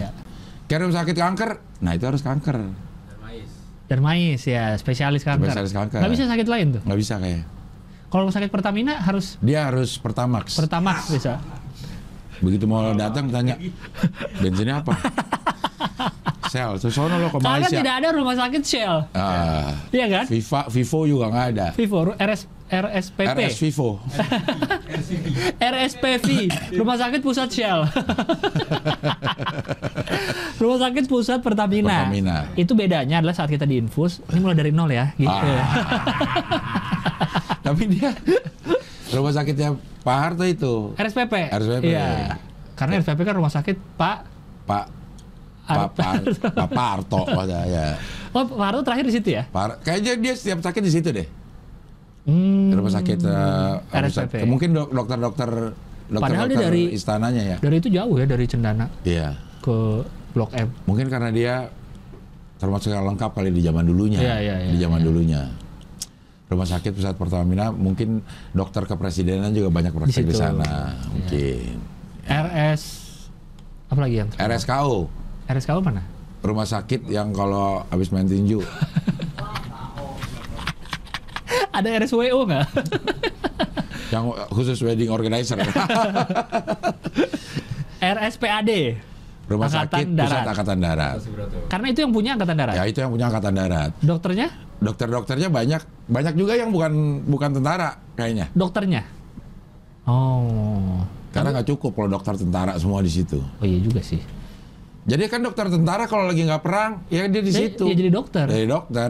Kayak 0.69 0.79
rumah 0.87 0.95
sakit 1.03 1.15
kanker, 1.17 1.49
nah 1.83 1.91
itu 1.97 2.05
harus 2.07 2.21
kanker. 2.23 2.57
Darmais. 2.63 3.49
Dermais 3.89 4.41
ya, 4.45 4.77
spesialis 4.77 5.25
kanker. 5.25 5.49
Spesialis 5.49 5.73
kanker. 5.73 5.99
Nggak 5.99 6.11
bisa 6.15 6.23
sakit 6.29 6.47
lain 6.47 6.67
tuh. 6.77 6.81
Nggak 6.85 6.99
bisa 7.01 7.13
kayak. 7.19 7.43
Kalau 8.11 8.27
sakit 8.27 8.51
Pertamina 8.51 8.99
harus 8.99 9.39
Dia 9.39 9.71
harus 9.71 9.95
pertamax. 9.97 10.59
Pertamax 10.59 11.15
bisa. 11.15 11.39
Begitu 12.41 12.65
mau 12.65 12.91
datang 12.91 13.29
tanya 13.29 13.55
bensinnya 14.37 14.81
apa? 14.81 14.97
Sel, 16.51 16.75
terus 16.75 16.91
sono 16.91 17.15
lo 17.15 17.31
ke 17.31 17.39
Karena 17.39 17.63
Malaysia. 17.63 17.79
tidak 17.79 17.93
ada 17.95 18.07
rumah 18.11 18.35
sakit 18.35 18.61
Shell. 18.61 18.95
Ah, 19.13 19.71
Iya 19.87 20.05
kan? 20.11 20.25
Viva, 20.27 20.61
Vivo 20.67 20.99
juga 21.07 21.25
nggak 21.31 21.45
ada. 21.55 21.67
Vivo, 21.71 22.11
RS, 22.11 22.41
RSPP, 22.67 23.39
RS 23.39 23.55
Vivo. 23.57 23.89
RSPV, 25.55 26.27
Rumah 26.75 26.97
Sakit 26.97 27.21
Pusat 27.21 27.49
Shell. 27.51 27.79
rumah 30.57 30.77
Sakit 30.81 31.05
Pusat 31.07 31.39
Pertamina. 31.39 32.03
Pertamina. 32.03 32.37
Itu 32.55 32.75
bedanya 32.75 33.19
adalah 33.19 33.31
saat 33.31 33.47
kita 33.47 33.63
diinfus, 33.63 34.19
ini 34.27 34.39
mulai 34.39 34.57
dari 34.57 34.71
nol 34.71 34.89
ya, 34.89 35.11
gitu. 35.15 35.31
Ah. 35.31 35.63
Tapi 37.61 37.83
dia 37.87 38.11
rumah 39.11 39.31
sakitnya 39.31 39.69
Pak 40.01 40.17
Harto 40.17 40.43
itu, 40.43 40.73
RSPP. 40.95 41.33
RSPP. 41.49 41.85
Iya. 41.87 42.39
Karena 42.73 42.97
RSPP 42.97 43.19
kan 43.21 43.35
rumah 43.35 43.49
sakit 43.49 43.75
Pak 43.93 44.17
Pak 44.63 44.85
Pak 45.61 45.87
Pak 45.93 46.13
Pak 46.57 46.69
Parto 46.69 47.21
ya. 47.45 47.95
Oh, 48.31 48.43
Pak 48.43 48.65
Harto 48.65 48.81
terakhir 48.81 49.05
di 49.05 49.13
situ 49.13 49.29
ya? 49.31 49.43
Par, 49.47 49.77
kayaknya 49.79 50.17
dia 50.17 50.33
setiap 50.33 50.59
sakit 50.61 50.81
di 50.81 50.91
situ 50.91 51.09
deh. 51.11 51.27
Hmm. 52.21 52.69
Rumah 52.71 52.93
sakit 52.93 53.17
eh, 53.21 53.73
RSPP. 53.91 54.33
mungkin 54.45 54.73
dok- 54.73 54.91
dokter-dokter 54.91 55.49
Padahal 56.11 56.45
dia 56.45 56.59
dokter-dokter 56.59 56.67
dari- 56.67 56.91
istananya 56.91 57.43
ya. 57.45 57.57
Dari 57.57 57.75
itu 57.77 57.87
jauh 57.87 58.15
ya 58.15 58.25
dari 58.25 58.45
Cendana 58.45 58.85
Iya. 59.01 59.39
ke 59.59 60.03
Blok 60.31 60.51
M. 60.53 60.67
Mungkin 60.85 61.07
karena 61.07 61.29
dia 61.31 61.53
termasuk 62.57 62.91
yang 62.91 63.07
lengkap 63.07 63.31
kali 63.31 63.49
di 63.49 63.61
zaman 63.61 63.83
dulunya. 63.83 64.19
Iya, 64.21 64.35
iya, 64.37 64.55
iya, 64.59 64.71
di 64.71 64.77
zaman 64.77 64.99
iya. 64.99 65.07
dulunya. 65.07 65.41
Rumah 66.51 66.67
sakit 66.67 66.91
pusat 66.91 67.15
Pertamina 67.15 67.71
mungkin 67.71 68.19
dokter 68.51 68.83
kepresidenan 68.83 69.55
juga 69.55 69.71
banyak 69.71 69.95
praktek 69.95 70.27
di, 70.27 70.35
situ. 70.35 70.43
sana. 70.43 70.99
Mungkin. 71.07 71.79
RS 72.27 72.83
apa 73.87 73.99
lagi 74.03 74.15
yang 74.23 74.27
RSKO, 74.35 75.07
RSKO 75.47 75.79
mana? 75.83 76.03
rumah 76.43 76.67
sakit 76.67 77.07
yang 77.07 77.31
kalau 77.31 77.87
habis 77.87 78.11
main 78.11 78.27
tinju. 78.27 78.59
Ada 81.71 82.03
RSWO 82.03 82.43
nggak? 82.43 82.67
yang 84.11 84.35
khusus 84.51 84.83
wedding 84.83 85.07
organizer. 85.07 85.55
RSPAD. 88.03 88.71
Rumah 89.51 89.67
Angkatan 89.67 89.91
sakit 89.91 90.05
pusat 90.07 90.17
Darat. 90.31 90.45
angkatan 90.47 90.77
darat. 90.79 91.19
Karena 91.67 91.87
itu 91.91 91.99
yang 91.99 92.11
punya 92.11 92.29
angkatan 92.33 92.55
darat. 92.55 92.73
Ya 92.73 92.83
itu 92.87 92.97
yang 92.99 93.11
punya 93.11 93.25
angkatan 93.27 93.53
darat. 93.53 93.91
Dokternya? 93.99 94.47
Dokter-dokternya 94.79 95.49
banyak, 95.51 95.81
banyak 96.07 96.33
juga 96.33 96.53
yang 96.55 96.71
bukan 96.71 96.91
bukan 97.27 97.49
tentara 97.53 97.99
kayaknya. 98.15 98.47
Dokternya. 98.55 99.03
Oh. 100.07 101.03
Karena 101.31 101.55
nggak 101.55 101.67
cukup 101.69 101.91
kalau 101.93 102.09
dokter 102.09 102.35
tentara 102.35 102.75
semua 102.75 102.99
di 102.99 103.11
situ. 103.11 103.39
Oh 103.39 103.65
iya 103.65 103.79
juga 103.79 104.01
sih. 104.01 104.19
Jadi 105.01 105.23
kan 105.27 105.41
dokter 105.41 105.65
tentara 105.67 106.05
kalau 106.05 106.29
lagi 106.29 106.45
nggak 106.45 106.61
perang, 106.61 107.01
ya 107.07 107.25
dia 107.25 107.41
di 107.41 107.49
situ. 107.49 107.85
dia 107.85 107.95
jadi 107.97 108.11
dokter. 108.11 108.45
Jadi 108.45 108.67
dokter, 108.69 109.09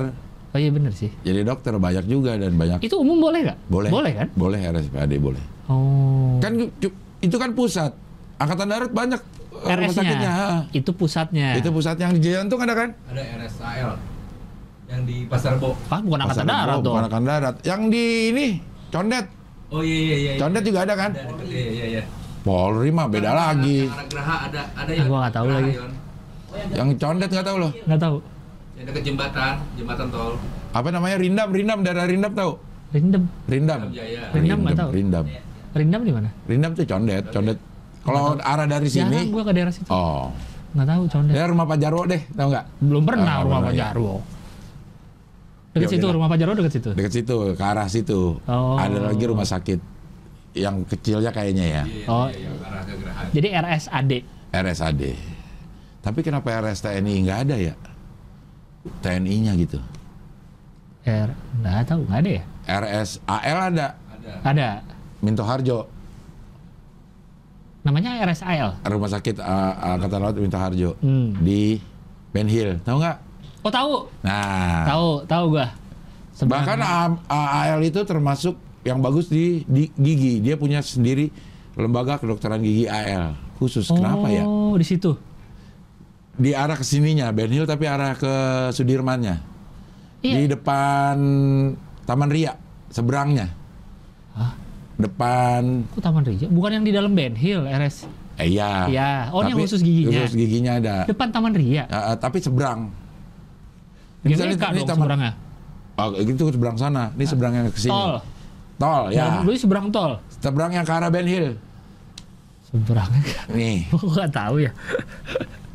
Oh 0.51 0.59
iya 0.59 0.67
bener 0.67 0.91
sih. 0.91 1.07
jadi 1.23 1.47
dokter 1.47 1.71
banyak 1.75 2.05
juga 2.07 2.35
dan 2.35 2.55
banyak. 2.55 2.83
Itu 2.83 2.99
umum 2.99 3.19
boleh 3.19 3.39
nggak? 3.43 3.57
Boleh. 3.71 3.89
Boleh 3.89 4.11
kan? 4.11 4.27
Boleh 4.35 4.59
RSPAD 4.61 5.11
boleh. 5.19 5.43
Oh. 5.67 6.39
Kan 6.43 6.59
itu 7.21 7.35
kan 7.39 7.55
pusat. 7.55 7.91
Angkatan 8.35 8.67
darat 8.67 8.91
banyak. 8.91 9.19
RS-nya. 9.63 10.65
Itu 10.71 10.91
pusatnya. 10.91 11.55
Itu 11.55 11.69
pusat 11.69 11.95
yang 11.95 12.11
di 12.13 12.21
jantung 12.25 12.59
ada 12.61 12.73
kan? 12.73 12.89
Ada 13.07 13.21
RSAL 13.41 13.91
yang 14.91 15.01
di 15.07 15.23
Pasar 15.23 15.55
Bo. 15.55 15.71
Ah, 15.87 16.03
bukan 16.03 16.19
angkatan 16.19 16.43
Pasar 16.43 16.51
darat 16.51 16.75
Rebo, 16.75 16.83
dong. 16.83 16.93
bukan 16.93 17.03
angkatan 17.07 17.25
darat. 17.25 17.55
Yang 17.63 17.81
di 17.87 18.05
ini 18.27 18.47
Condet. 18.91 19.25
Oh 19.71 19.79
iya 19.79 19.95
iya 19.97 20.15
iya. 20.17 20.31
Condet 20.35 20.63
juga 20.67 20.79
ada 20.83 20.93
kan? 20.99 21.11
Ada 21.15 21.43
iya 21.47 21.63
iya 21.71 21.85
iya. 21.97 22.03
Polri 22.41 22.89
mah 22.91 23.07
beda 23.07 23.23
Yang 23.23 23.37
lagi. 23.37 23.79
Yang 23.87 24.07
Geraha 24.11 24.35
ada 24.49 24.61
ada 24.73 24.91
Ah, 24.91 25.05
gua 25.07 25.17
nggak 25.23 25.33
tahu 25.33 25.47
lagi. 25.47 25.71
Yon. 25.71 25.91
Yang 26.75 26.89
Condet 26.99 27.29
nggak 27.31 27.47
tahu 27.47 27.57
loh. 27.57 27.71
Nggak 27.87 28.01
tahu. 28.01 28.17
Yang 28.75 28.85
dekat 28.91 29.03
jembatan, 29.05 29.53
jembatan 29.77 30.07
tol. 30.11 30.33
Apa 30.71 30.87
namanya 30.89 31.15
Rindam, 31.19 31.49
Rindam 31.51 31.79
daerah 31.83 32.05
Rindam 32.07 32.31
tahu? 32.33 32.51
Rindem. 32.91 33.23
Rindam. 33.47 33.79
Dalam 33.79 33.93
Jaya. 33.95 34.21
Rindam 34.35 34.57
nggak 34.59 34.75
tahu. 34.75 34.89
Rindam. 34.91 35.25
Rindam 35.71 36.01
di 36.03 36.11
mana? 36.11 36.29
Rindam 36.43 36.71
tuh 36.75 36.83
Condet, 36.83 37.23
Condet. 37.31 37.57
Kalau 38.01 38.33
arah 38.35 38.65
dari 38.65 38.87
Jarang 38.87 39.13
sini, 39.13 39.29
gua 39.29 39.43
ke 39.45 39.51
daerah 39.51 39.69
situ. 39.69 39.85
oh, 39.87 40.33
Nggak 40.71 40.87
tahu 40.87 41.01
condet. 41.07 41.33
daerah 41.35 41.49
rumah 41.51 41.65
Pak 41.65 41.77
Jarwo 41.77 42.01
deh, 42.05 42.21
tahu 42.31 42.47
nggak? 42.49 42.65
Belum 42.79 43.03
pernah 43.03 43.33
Ah, 43.33 43.43
rumah 43.43 43.59
Pak 43.61 43.73
ya. 43.73 43.79
Jarwo. 43.85 44.15
Dekat 45.71 45.81
Ya 45.81 45.87
situ, 45.93 46.05
rumah 46.07 46.27
Pak 46.27 46.37
Jarwo 46.37 46.53
dekat 46.53 46.73
situ. 46.73 46.89
Dekat 46.91 47.11
situ, 47.13 47.35
ke 47.53 47.63
arah 47.63 47.87
situ. 47.87 48.19
Oh. 48.43 48.75
Ada 48.75 48.97
lagi 49.05 49.23
rumah 49.23 49.45
sakit 49.45 49.79
yang 50.51 50.83
kecilnya 50.83 51.31
kayaknya 51.31 51.63
ya, 51.63 51.83
Iya, 51.85 52.05
Oh. 52.07 52.27
iya, 52.27 52.49
arah 52.59 52.83
ke 52.83 52.93
Geraha. 52.93 53.21
Jadi 53.31 53.47
RSAD. 53.49 54.11
RSAD. 54.51 55.01
Tapi 56.01 56.19
kenapa 56.21 56.47
RS 56.51 56.81
TNI 56.81 57.13
nggak 57.23 57.39
ada 57.45 57.55
ya? 57.55 57.73
TNI-nya 58.99 59.53
gitu. 59.55 59.77
R 61.03 61.29
nggak 61.55 61.85
tahu, 61.85 62.01
nggak 62.03 62.19
ada 62.19 62.31
ya? 62.31 62.43
RSAL 62.67 63.57
ada, 63.69 63.87
Ada. 64.11 64.31
Ada. 64.43 64.69
Minto 65.19 65.45
Harjo, 65.45 65.85
Namanya 67.81 68.21
RSAL. 68.21 68.77
rumah 68.83 69.09
sakit 69.09 69.37
uh, 69.37 69.73
Angkatan 69.95 70.19
Laut 70.19 70.35
Minto 70.35 70.55
Harjo 70.55 70.93
Hmm. 70.97 71.33
di 71.35 71.81
Ben 72.29 72.45
Hill, 72.45 72.77
tahu 72.79 72.97
nggak? 72.97 73.17
Oh 73.61 73.69
tahu, 73.69 73.93
Nah, 74.21 74.85
tahu, 74.85 75.07
tahu 75.25 75.43
gua. 75.51 75.67
Seberang- 76.31 76.65
bahkan 76.65 76.79
AAL 77.27 77.81
itu 77.83 78.01
termasuk 78.01 78.55
yang 78.81 78.97
bagus 78.97 79.27
di, 79.27 79.61
di 79.65 79.89
gigi. 79.91 80.39
Dia 80.39 80.55
punya 80.55 80.79
sendiri 80.79 81.29
lembaga 81.73 82.17
kedokteran 82.17 82.57
gigi 82.59 82.85
AL 82.85 83.37
khusus. 83.55 83.85
Kenapa 83.87 84.25
ya? 84.27 84.41
Oh, 84.41 84.73
di 84.73 84.81
situ. 84.81 85.13
Di 86.33 86.51
arah 86.51 86.73
ke 86.73 86.81
sininya 86.81 87.29
Ben 87.29 87.47
Hill 87.47 87.65
tapi 87.65 87.85
arah 87.85 88.15
ke 88.15 88.33
Sudirmannya. 88.71 89.37
Iya. 90.21 90.35
Di 90.35 90.45
depan 90.47 91.15
Taman 92.01 92.29
Ria, 92.29 92.57
seberangnya. 92.87 93.53
Depan, 95.01 95.61
Kok 95.89 95.99
Taman 95.99 96.21
Ria? 96.23 96.47
Bukan 96.47 96.69
yang 96.71 96.83
di 96.83 96.91
dalam 96.91 97.11
Ben 97.11 97.33
Hill, 97.33 97.65
RS. 97.65 98.05
eh 98.37 98.47
iya. 98.49 98.85
Iya. 98.85 99.09
Oh, 99.29 99.41
ini 99.41 99.51
yang 99.51 99.57
Tapi 99.57 99.65
khusus 99.65 99.81
giginya. 99.81 100.21
Khusus 100.21 100.35
giginya 100.35 100.71
ada. 100.77 100.95
Depan 101.05 101.27
Taman 101.29 101.51
Ria. 101.51 101.83
Ya, 101.83 101.99
eh, 102.07 102.17
tapi 102.17 102.37
seberang. 102.37 102.89
Ini 104.21 104.27
misalnya 104.31 104.53
ini 104.53 104.61
dong 104.77 104.85
taman- 104.85 104.97
seberangnya. 104.97 105.31
Oh, 105.93 106.07
itu 106.15 106.43
seberang 106.47 106.77
sana. 106.77 107.03
Ini 107.13 107.25
seberang 107.25 107.53
yang 107.53 107.65
ke 107.67 107.79
sini. 107.79 107.91
Tol. 107.91 108.13
Tol, 108.77 109.03
ya. 109.09 109.41
Dulu 109.41 109.53
seberang 109.53 109.87
tol. 109.89 110.17
Seberang 110.37 110.71
yang 110.71 110.81
ke 110.81 110.89
arah 110.89 111.09
Ben 111.09 111.25
Hill. 111.25 111.53
Seberangnya. 112.65 113.41
Nih, 113.51 113.85
Gua 113.91 114.09
nggak 114.15 114.31
tahu 114.31 114.55
ya. 114.59 114.71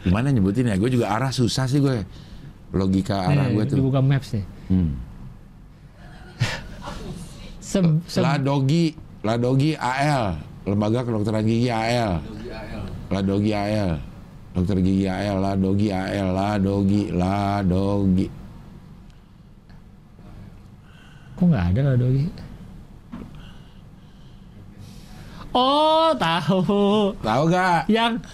gimana 0.01 0.31
nyebutin 0.31 0.67
ya? 0.67 0.75
Gue 0.75 0.89
juga 0.89 1.11
arah 1.11 1.31
susah 1.31 1.67
sih 1.67 1.79
gue. 1.79 2.03
Logika 2.71 3.27
arah 3.27 3.47
Nih, 3.47 3.55
gue 3.55 3.65
tuh. 3.69 3.77
Dibuka 3.79 3.99
maps 3.99 4.33
nih. 4.33 4.45
Hmm. 4.71 4.95
Se 7.59 7.79
se 8.07 8.19
Ladogi, 8.19 8.95
Ladogi 9.27 9.75
AL, 9.75 10.39
Lembaga 10.63 11.03
Kedokteran 11.03 11.43
Gigi 11.43 11.67
AL, 11.67 12.23
Dogi 12.23 12.51
AL. 12.55 12.83
Ladogi 13.11 13.53
AL. 13.53 13.91
Dokter 14.57 14.81
gigi 14.81 15.05
AL 15.05 15.37
lah, 15.37 15.53
dogi 15.53 15.93
AL 15.93 16.33
lah, 16.33 16.57
dogi 16.57 17.13
lah, 17.13 17.61
dogi. 17.61 18.25
Kok 21.37 21.45
nggak 21.45 21.65
ada 21.77 21.81
lah 21.85 21.97
Dogi? 22.01 22.25
Oh, 25.53 26.17
tahu. 26.17 27.13
Tahu 27.21 27.43
gak? 27.53 27.85
Yang 27.93 28.25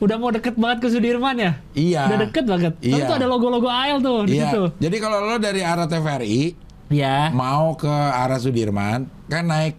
udah 0.00 0.16
mau 0.16 0.32
deket 0.32 0.56
banget 0.56 0.78
ke 0.80 0.88
Sudirman 0.88 1.36
ya? 1.36 1.52
Iya. 1.76 2.08
Udah 2.08 2.18
deket 2.24 2.44
banget. 2.48 2.72
Tapi 2.80 2.88
Iya. 2.88 3.04
tuh 3.04 3.16
ada 3.20 3.28
logo-logo 3.28 3.68
AL 3.68 4.00
tuh 4.00 4.24
di 4.24 4.40
Iya. 4.40 4.48
situ. 4.48 4.62
Jadi 4.80 4.96
kalau 4.96 5.20
lo 5.20 5.36
dari 5.36 5.60
arah 5.60 5.84
TVRI 5.84 6.56
Iya. 6.88 7.32
mau 7.36 7.76
ke 7.76 7.92
arah 7.92 8.40
Sudirman, 8.40 9.08
kan 9.28 9.44
naik 9.44 9.76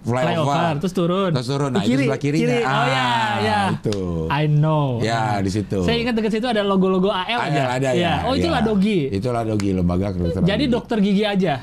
flyover. 0.00 0.44
Flyover 0.44 0.72
terus 0.78 0.92
turun. 0.92 1.30
Terus 1.32 1.48
turun. 1.48 1.70
Nah, 1.70 1.80
Ke 1.80 1.88
itu 1.88 2.00
sebelah 2.00 2.20
kirinya. 2.20 2.46
Kiri. 2.48 2.58
Oh 2.60 2.86
ya, 2.86 3.04
Ah, 3.04 3.34
ya. 3.38 3.60
itu. 3.72 4.00
I 4.28 4.44
know. 4.46 4.86
Ya, 5.00 5.38
di 5.38 5.48
situ. 5.48 5.78
Saya 5.80 5.96
ingat 5.98 6.14
dekat 6.14 6.32
situ 6.32 6.46
ada 6.46 6.60
logo-logo 6.60 7.08
AL 7.08 7.26
Ada, 7.26 7.48
aja. 7.48 7.62
ada 7.72 7.88
Iya. 7.90 8.12
ya. 8.14 8.14
Oh, 8.24 8.32
itu 8.32 8.46
ya. 8.46 8.54
Ladogi. 8.54 8.98
Itu 9.08 9.28
Ladogi, 9.28 9.70
lembaga 9.72 10.10
kedokteran. 10.10 10.44
Jadi 10.44 10.64
gigi. 10.64 10.72
dokter 10.72 10.96
gigi 10.98 11.24
aja. 11.24 11.54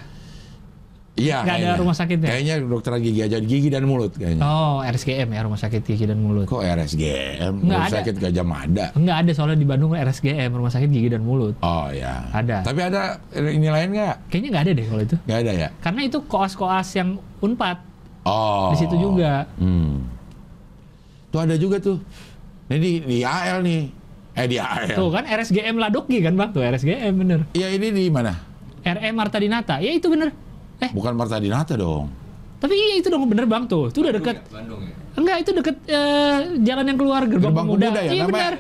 Iya. 1.16 1.48
nggak 1.48 1.58
ada 1.58 1.80
rumah 1.80 1.96
sakitnya? 1.96 2.28
Kayaknya 2.28 2.56
dokteran 2.62 3.00
gigi 3.00 3.22
aja, 3.24 3.38
gigi 3.40 3.72
dan 3.72 3.88
mulut 3.88 4.12
kayaknya. 4.12 4.44
Oh, 4.44 4.84
RSGM 4.84 5.32
ya, 5.32 5.48
Rumah 5.48 5.56
Sakit 5.56 5.82
Gigi 5.82 6.04
dan 6.04 6.20
Mulut. 6.20 6.44
Kok 6.44 6.60
RSGM? 6.60 7.54
Nggak 7.56 7.72
Rumah 7.72 7.88
ada. 7.88 7.96
sakit 7.96 8.16
Gajah 8.20 8.44
Mada. 8.44 8.86
Enggak 8.92 9.18
ada 9.24 9.32
soalnya 9.32 9.56
di 9.56 9.64
Bandung 9.64 9.96
RSGM, 9.96 10.52
Rumah 10.52 10.68
Sakit 10.68 10.92
Gigi 10.92 11.08
dan 11.08 11.24
Mulut. 11.24 11.56
Oh 11.62 11.88
ya. 11.88 12.28
Ada. 12.30 12.68
Tapi 12.68 12.80
ada 12.84 13.16
ini 13.34 13.64
lain 13.64 13.96
nggak? 13.96 14.28
Kayaknya 14.28 14.50
nggak 14.52 14.64
ada 14.68 14.72
deh 14.76 14.86
kalau 14.86 15.02
itu. 15.02 15.16
Nggak 15.24 15.40
ada 15.40 15.52
ya? 15.56 15.68
Karena 15.80 16.02
itu 16.04 16.18
koas-koas 16.22 16.88
yang 16.92 17.10
Unpad 17.40 17.78
Oh. 18.26 18.74
di 18.74 18.78
situ 18.78 18.96
juga. 18.96 19.46
Hmm. 19.56 20.02
Tuh 21.30 21.40
ada 21.40 21.56
juga 21.56 21.78
tuh. 21.78 22.02
Ini 22.66 22.78
di, 22.78 22.92
di 23.02 23.18
AL 23.22 23.62
nih. 23.62 23.82
Eh 24.34 24.48
di 24.48 24.58
AL. 24.58 24.92
Tuh 24.92 25.10
kan 25.10 25.24
RSGM 25.24 25.76
Ladoki 25.76 26.20
kan 26.20 26.34
Bang? 26.34 26.50
Tuh 26.50 26.60
RSGM 26.60 27.14
bener. 27.14 27.40
Iya 27.52 27.70
ini 27.72 27.88
di 27.88 28.10
mana? 28.10 28.34
RM 28.82 29.14
Marta 29.14 29.38
Dinata. 29.38 29.78
Ya 29.78 29.92
itu 29.92 30.08
bener. 30.08 30.34
Eh, 30.78 30.90
Bukan 30.92 31.14
Marta 31.14 31.38
Dinata 31.38 31.74
dong. 31.74 32.10
tapi 32.56 32.72
iya 32.74 32.98
itu 32.98 33.08
dong 33.08 33.24
bener 33.26 33.46
Bang 33.46 33.66
tuh. 33.66 33.88
Itu 33.88 34.02
udah 34.02 34.12
deket. 34.12 34.42
Bandung 34.50 34.82
ya. 34.82 34.96
Enggak, 35.16 35.38
itu 35.40 35.52
deket 35.54 35.76
eh, 35.86 36.38
jalan 36.60 36.86
yang 36.86 36.98
keluar 36.98 37.22
Gerbang, 37.24 37.54
Gerbang 37.54 37.66
Pemuda. 37.68 37.86
Pemuda 37.88 38.02
ya 38.02 38.12
Iya 38.12 38.24
namanya. 38.26 38.34
bener. 38.34 38.54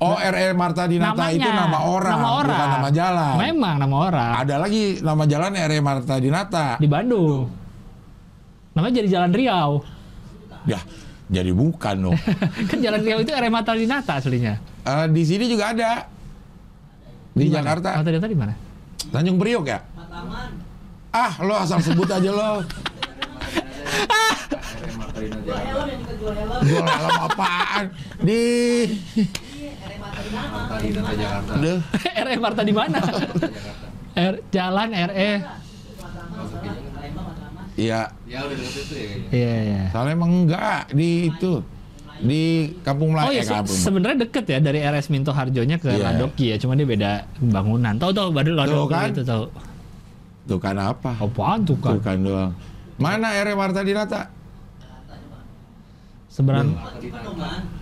Oh 0.00 0.16
RE 0.16 0.46
Marta 0.54 0.82
Dinata 0.86 1.12
Namanya. 1.12 1.36
itu 1.36 1.50
nama 1.50 1.78
orang, 1.84 2.14
Nama 2.16 2.28
orang. 2.32 2.56
bukan 2.56 2.68
nama 2.72 2.88
jalan. 2.90 3.34
Memang 3.36 3.74
nama 3.76 3.96
orang. 4.00 4.30
Ada 4.38 4.54
lagi 4.56 4.82
nama 4.98 5.22
jalan 5.26 5.50
RE 5.52 5.78
Marta 5.80 6.14
Dinata. 6.16 6.66
Di 6.78 6.88
Bandung. 6.88 7.40
Namanya 8.80 8.96
jadi 9.04 9.08
Jalan 9.12 9.36
Riau. 9.36 9.84
Ya, 10.64 10.80
jadi 11.28 11.52
bukan 11.52 12.00
dong. 12.00 12.16
kan 12.72 12.80
Jalan 12.80 13.04
Riau 13.04 13.20
itu 13.20 13.28
RM 13.28 13.52
Marta 13.52 13.76
Dinata 13.76 14.16
aslinya. 14.16 14.56
Eh, 14.88 15.06
di 15.12 15.20
sini 15.28 15.52
juga 15.52 15.76
ada. 15.76 16.08
Di, 17.36 17.44
mana? 17.44 17.60
Jakarta. 17.60 18.00
Marta 18.00 18.08
Dinata 18.08 18.24
di 18.32 18.38
mana? 18.40 18.56
Tanjung 19.12 19.36
Priok 19.36 19.68
ya? 19.68 19.84
Ah, 21.12 21.36
lo 21.44 21.60
asal 21.60 21.84
sebut 21.84 22.08
aja 22.08 22.32
lo. 22.32 22.64
Jual 26.64 26.88
helm 26.88 27.20
apaan? 27.28 27.84
Di. 28.24 28.40
RM 32.16 32.40
Marta 32.48 32.64
di 32.64 32.72
mana? 32.72 32.96
Jakarta. 32.96 33.44
R, 34.16 34.34
jalan 34.48 34.88
RE. 34.96 35.60
Iya, 37.80 38.00
Ya 38.26 38.44
udah 38.44 38.52
deket 38.54 38.82
itu 38.82 38.94
ya 38.94 39.06
kayaknya. 39.06 39.28
Iya, 39.32 39.54
iya. 39.64 39.82
soalnya 39.88 40.12
emang 40.14 40.32
enggak 40.38 40.82
di 40.92 41.10
itu 41.26 41.52
di 42.20 42.42
Kampung 42.80 43.16
Melayu 43.16 43.24
Oh 43.24 43.32
iya, 43.32 43.40
eh, 43.40 43.48
se- 43.64 43.80
sebenarnya 43.80 44.18
deket 44.20 44.44
ya 44.44 44.58
dari 44.60 44.78
RS 44.78 45.08
Minto 45.08 45.32
Harjonya 45.32 45.76
ke 45.76 45.88
Iya. 45.88 46.12
Ladoki 46.12 46.52
ya, 46.52 46.56
cuma 46.56 46.76
dia 46.76 46.84
beda 46.84 47.10
bangunan. 47.40 47.96
Tahu 47.96 48.12
tahu 48.12 48.28
baru 48.30 48.52
Ladoki 48.54 48.92
kan? 48.92 49.08
itu 49.08 49.24
tahu. 49.24 49.44
Tuh 50.44 50.58
kan 50.58 50.76
apa? 50.76 51.16
Apaan 51.16 51.64
tuh 51.64 51.78
kan? 51.78 51.96
Tuh 51.96 52.02
kan 52.02 52.16
doang. 52.20 52.52
Mana 52.94 53.32
RE 53.34 53.54
Marta 53.54 53.80
Dinata? 53.80 54.28
Seberang 56.28 56.76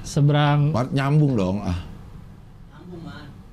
seberang 0.03 0.70
Mart 0.70 0.88
nyambung 0.90 1.35
dong. 1.35 1.57
Ah, 1.61 1.79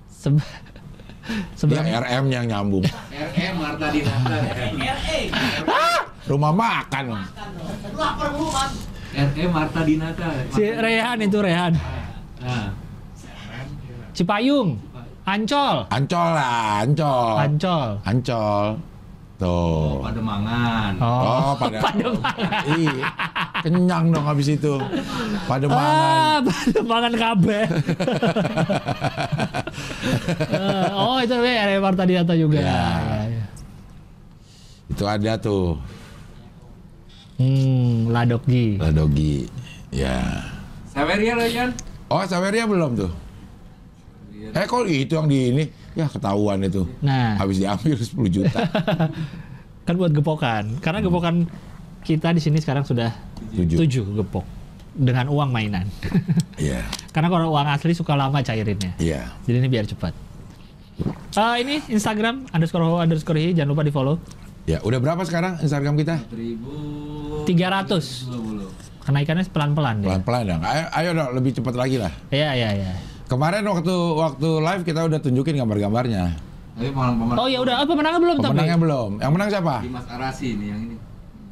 seb- 0.08 0.39
dia 0.39 1.52
seberang 1.58 1.84
RM 1.89 2.26
yang 2.30 2.46
nyambung. 2.46 2.86
RM 3.34 3.54
Marta 3.58 3.89
Dinata. 3.89 4.38
Rumah 6.26 6.52
makan. 6.52 7.06
RM 9.16 9.50
Marta 9.54 9.82
Dinata. 9.86 10.28
si 10.52 10.64
Rehan 10.66 11.18
itu 11.24 11.38
Rehan. 11.40 11.74
Nah, 12.42 12.68
Cipayung, 14.12 14.76
Ancol, 15.24 15.88
Ancol 15.88 16.30
lah, 16.36 16.84
Ancol. 16.84 17.36
Ancol. 17.40 17.90
Ancol. 18.04 18.66
Tuh. 19.36 20.00
oh, 20.00 20.00
Pademangan. 20.00 20.96
Oh, 21.04 21.52
pada 21.60 21.78
Pademangan. 21.92 22.64
Iya. 22.72 23.04
Kenyang 23.60 24.06
dong 24.16 24.24
habis 24.24 24.48
itu. 24.48 24.80
Pademangan. 25.44 26.40
Ah, 26.40 26.40
Pademangan 26.40 27.14
kabeh. 27.14 27.64
Eh, 30.46 30.90
oh, 30.96 31.18
itu 31.20 31.34
namanya 31.36 31.68
RE 31.68 31.78
Marta 31.82 32.04
Dinata 32.08 32.34
juga. 32.38 32.62
Ya. 32.62 32.72
Ya, 32.72 33.20
ya. 33.28 33.46
Itu 34.88 35.04
ada 35.04 35.34
tuh. 35.36 35.76
Hmm, 37.36 38.10
Ladoki. 38.10 38.80
Ladogi. 38.80 39.48
Ya. 39.91 40.24
Saweria 40.88 41.36
lah 41.36 41.48
kan? 41.52 41.69
Oh, 42.08 42.24
Saweria 42.24 42.63
belum 42.63 42.95
tuh? 42.95 43.12
Eh, 44.45 44.63
kok 44.63 44.86
itu 44.86 45.13
yang 45.15 45.28
di 45.28 45.52
ini? 45.52 45.63
Ya, 45.95 46.08
ketahuan 46.08 46.63
itu. 46.63 46.88
Nah, 47.02 47.36
Habis 47.36 47.60
diambil 47.60 47.95
10 48.00 48.15
juta. 48.32 48.60
kan 49.88 49.95
buat 49.95 50.12
gepokan. 50.12 50.80
Karena 50.80 51.00
gepokan 51.00 51.48
kita 52.06 52.32
di 52.32 52.39
sini 52.39 52.62
sekarang 52.62 52.86
sudah 52.86 53.12
Tujuh. 53.52 53.78
tujuh 53.82 54.06
gepok 54.21 54.45
dengan 54.95 55.28
uang 55.28 55.50
mainan. 55.52 55.88
Iya. 56.56 56.88
Karena 57.12 57.28
kalau 57.28 57.52
uang 57.52 57.67
asli 57.67 57.91
suka 57.91 58.15
lama 58.15 58.39
cairinnya. 58.39 58.95
Iya. 58.95 59.28
Jadi 59.43 59.58
ini 59.60 59.67
biar 59.67 59.84
cepat. 59.84 60.13
Eh, 61.36 61.56
ini 61.60 61.84
Instagram 61.91 62.48
underscore 62.56 63.04
underscore 63.04 63.36
hi 63.36 63.52
jangan 63.52 63.76
lupa 63.76 63.84
di 63.84 63.91
follow. 63.91 64.15
Ya, 64.65 64.82
udah 64.82 64.97
berapa 64.97 65.21
sekarang 65.21 65.62
Instagram 65.62 65.93
kita? 65.93 66.25
1000 66.34 67.45
300. 67.45 69.06
Kenaikannya 69.06 69.45
pelan-pelan 69.54 70.01
dia. 70.01 70.10
Pelan-pelan 70.10 70.43
dong. 70.49 70.62
Ayo, 70.65 70.84
ayo 70.89 71.10
dong, 71.13 71.30
lebih 71.38 71.54
cepat 71.54 71.78
lagi 71.78 72.01
lah. 72.01 72.10
Iya 72.34 72.58
iya 72.58 72.69
iya. 72.73 72.91
Kemarin 73.30 73.62
waktu 73.69 73.93
waktu 73.93 74.49
live 74.65 74.82
kita 74.82 75.06
udah 75.06 75.21
tunjukin 75.21 75.62
gambar-gambarnya. 75.62 76.34
Tapi 76.73 76.89
malam 76.89 77.21
pemenang. 77.21 77.38
Oh 77.38 77.47
ya 77.47 77.62
udah, 77.62 77.86
apa 77.86 77.91
pemenangnya 77.93 78.21
belum 78.25 78.38
tapi? 78.41 78.51
Pemenangnya 78.58 78.78
belum. 78.82 79.12
Yang 79.21 79.32
menang 79.38 79.49
siapa? 79.54 79.75
Dimas 79.86 80.06
Arasi 80.10 80.47
nih 80.58 80.67
yang 80.73 80.82
ini. 80.82 80.95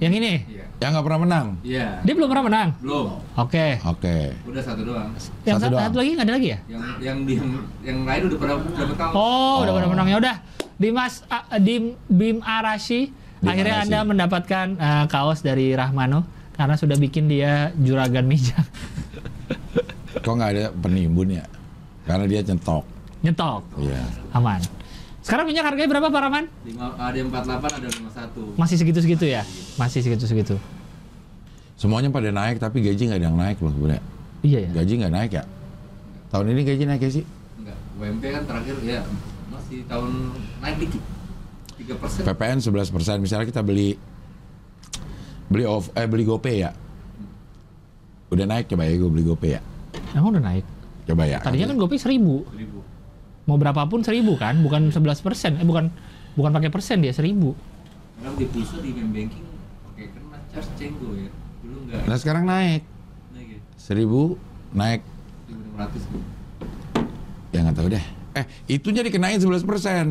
Yang 0.01 0.13
ini. 0.17 0.33
Iya. 0.49 0.62
Yang 0.81 0.89
nggak 0.93 1.05
pernah 1.05 1.21
menang. 1.21 1.47
Iya. 1.61 1.87
Dia 2.01 2.13
belum 2.13 2.27
pernah 2.27 2.45
menang. 2.45 2.69
Belum. 2.79 3.05
Oke. 3.35 3.67
Oke. 3.81 4.17
Udah 4.43 4.61
satu 4.61 4.81
doang. 4.83 5.09
Yang 5.43 5.57
Satu 5.57 5.63
satu, 5.63 5.71
doang. 5.71 5.83
satu 5.85 5.95
lagi 5.97 6.09
nggak 6.11 6.25
ada 6.25 6.33
lagi 6.33 6.47
ya? 6.47 6.59
Yang 6.67 6.83
yang 6.99 7.17
di 7.23 7.33
yang 7.81 7.97
lain 8.03 8.21
udah 8.27 8.37
pada 8.37 8.53
dapat 8.59 8.95
kaos. 8.97 9.13
Oh, 9.13 9.55
udah 9.61 9.71
Oh. 9.71 9.77
pada 9.77 9.87
menang 9.87 10.07
ya 10.07 10.17
udah. 10.19 10.35
Dimas 10.73 11.13
ah, 11.27 11.45
Dim 11.55 11.83
Bim 12.05 12.41
Arashi 12.41 13.13
Bim 13.39 13.47
akhirnya 13.47 13.75
Arashi. 13.77 13.85
Anda 13.87 13.99
mendapatkan 14.03 14.65
eh, 14.75 15.05
kaos 15.07 15.39
dari 15.39 15.71
Rahmano 15.71 16.25
karena 16.53 16.75
sudah 16.75 16.97
bikin 16.97 17.25
dia 17.25 17.71
juragan 17.75 18.25
mijang. 18.25 18.65
Kok 20.15 20.33
nggak 20.33 20.51
ada 20.51 20.65
penimbun 20.71 21.29
ya? 21.33 21.45
Karena 22.03 22.25
dia 22.25 22.41
centok. 22.41 22.83
Nyetok. 23.21 23.63
Iya. 23.79 24.03
Aman. 24.33 24.59
Sekarang 25.23 25.47
minyak 25.47 25.63
harganya 25.63 25.87
berapa 25.87 26.07
Pak 26.11 26.21
Rahman? 26.27 26.45
Ah, 26.75 27.07
ada 27.07 27.15
ada 27.15 27.47
48, 27.47 27.79
ada 27.79 27.87
51. 27.87 28.59
Masih 28.59 28.75
segitu-segitu 28.75 29.23
ya? 29.23 29.47
Masih 29.79 30.03
segitu-segitu. 30.03 30.59
Semuanya 31.79 32.11
pada 32.11 32.27
naik 32.27 32.59
tapi 32.59 32.83
gaji 32.83 33.07
nggak 33.07 33.19
ada 33.23 33.27
yang 33.31 33.39
naik 33.39 33.57
loh 33.63 33.71
sebenarnya. 33.71 34.03
Iya 34.43 34.59
ya. 34.67 34.69
Gaji 34.83 34.93
nggak 34.99 35.13
naik 35.15 35.31
ya? 35.31 35.43
Tahun 36.27 36.45
ini 36.51 36.61
gaji 36.67 36.83
naik 36.83 37.01
ya 37.07 37.11
sih? 37.15 37.23
Enggak. 37.55 37.77
UMP 37.95 38.23
kan 38.35 38.43
terakhir 38.43 38.75
ya 38.83 38.99
masih 39.47 39.79
tahun 39.87 40.11
naik 40.59 40.75
dikit. 40.83 41.03
3%. 41.79 42.27
PPN 42.27 42.59
11 42.59 42.91
persen. 42.91 43.15
Misalnya 43.23 43.47
kita 43.47 43.63
beli 43.63 43.95
beli 45.47 45.63
off 45.63 45.87
eh 45.95 46.03
beli 46.03 46.27
GoPay 46.27 46.67
ya. 46.67 46.75
Udah 48.27 48.43
naik 48.43 48.67
coba 48.67 48.83
ya 48.91 48.99
gue 48.99 49.07
beli 49.07 49.23
GoPay 49.23 49.51
ya. 49.55 49.61
Emang 50.11 50.35
udah 50.35 50.43
naik? 50.43 50.65
Coba 51.07 51.23
ya. 51.27 51.39
Tadinya 51.39 51.71
kan 51.71 51.77
GoPay 51.79 51.99
seribu. 51.99 52.43
Mau 53.43 53.57
berapapun 53.57 54.01
seribu 54.01 54.35
kan? 54.35 54.55
Bukan 54.57 54.89
11 54.89 55.19
persen. 55.19 55.59
Eh 55.59 55.65
bukan 55.65 55.91
bukan 56.33 56.51
pakai 56.51 56.69
persen 56.69 56.99
dia 56.99 57.11
seribu. 57.11 57.51
Karena 58.15 58.31
di 58.33 58.45
pulsa 58.47 58.79
di 58.79 58.89
main 58.89 59.09
banking 59.11 59.43
pakai 59.83 60.05
kena 60.09 60.37
charge 60.49 60.71
cenggo 60.75 61.09
ya. 61.13 61.29
Dulu 61.59 61.77
enggak. 61.83 62.01
Nah 62.07 62.17
sekarang 62.17 62.43
naik 62.43 62.81
Naik 63.31 63.47
ya. 63.49 63.59
seribu 63.75 64.39
naik 64.71 65.01
1600 65.49 66.07
gitu. 66.07 66.19
ya 67.51 67.59
nggak 67.61 67.75
tahu 67.75 67.87
deh. 67.91 68.05
Eh 68.33 68.45
itunya 68.69 69.03
dikenain 69.03 69.37
11 69.37 69.61
persen. 69.63 70.05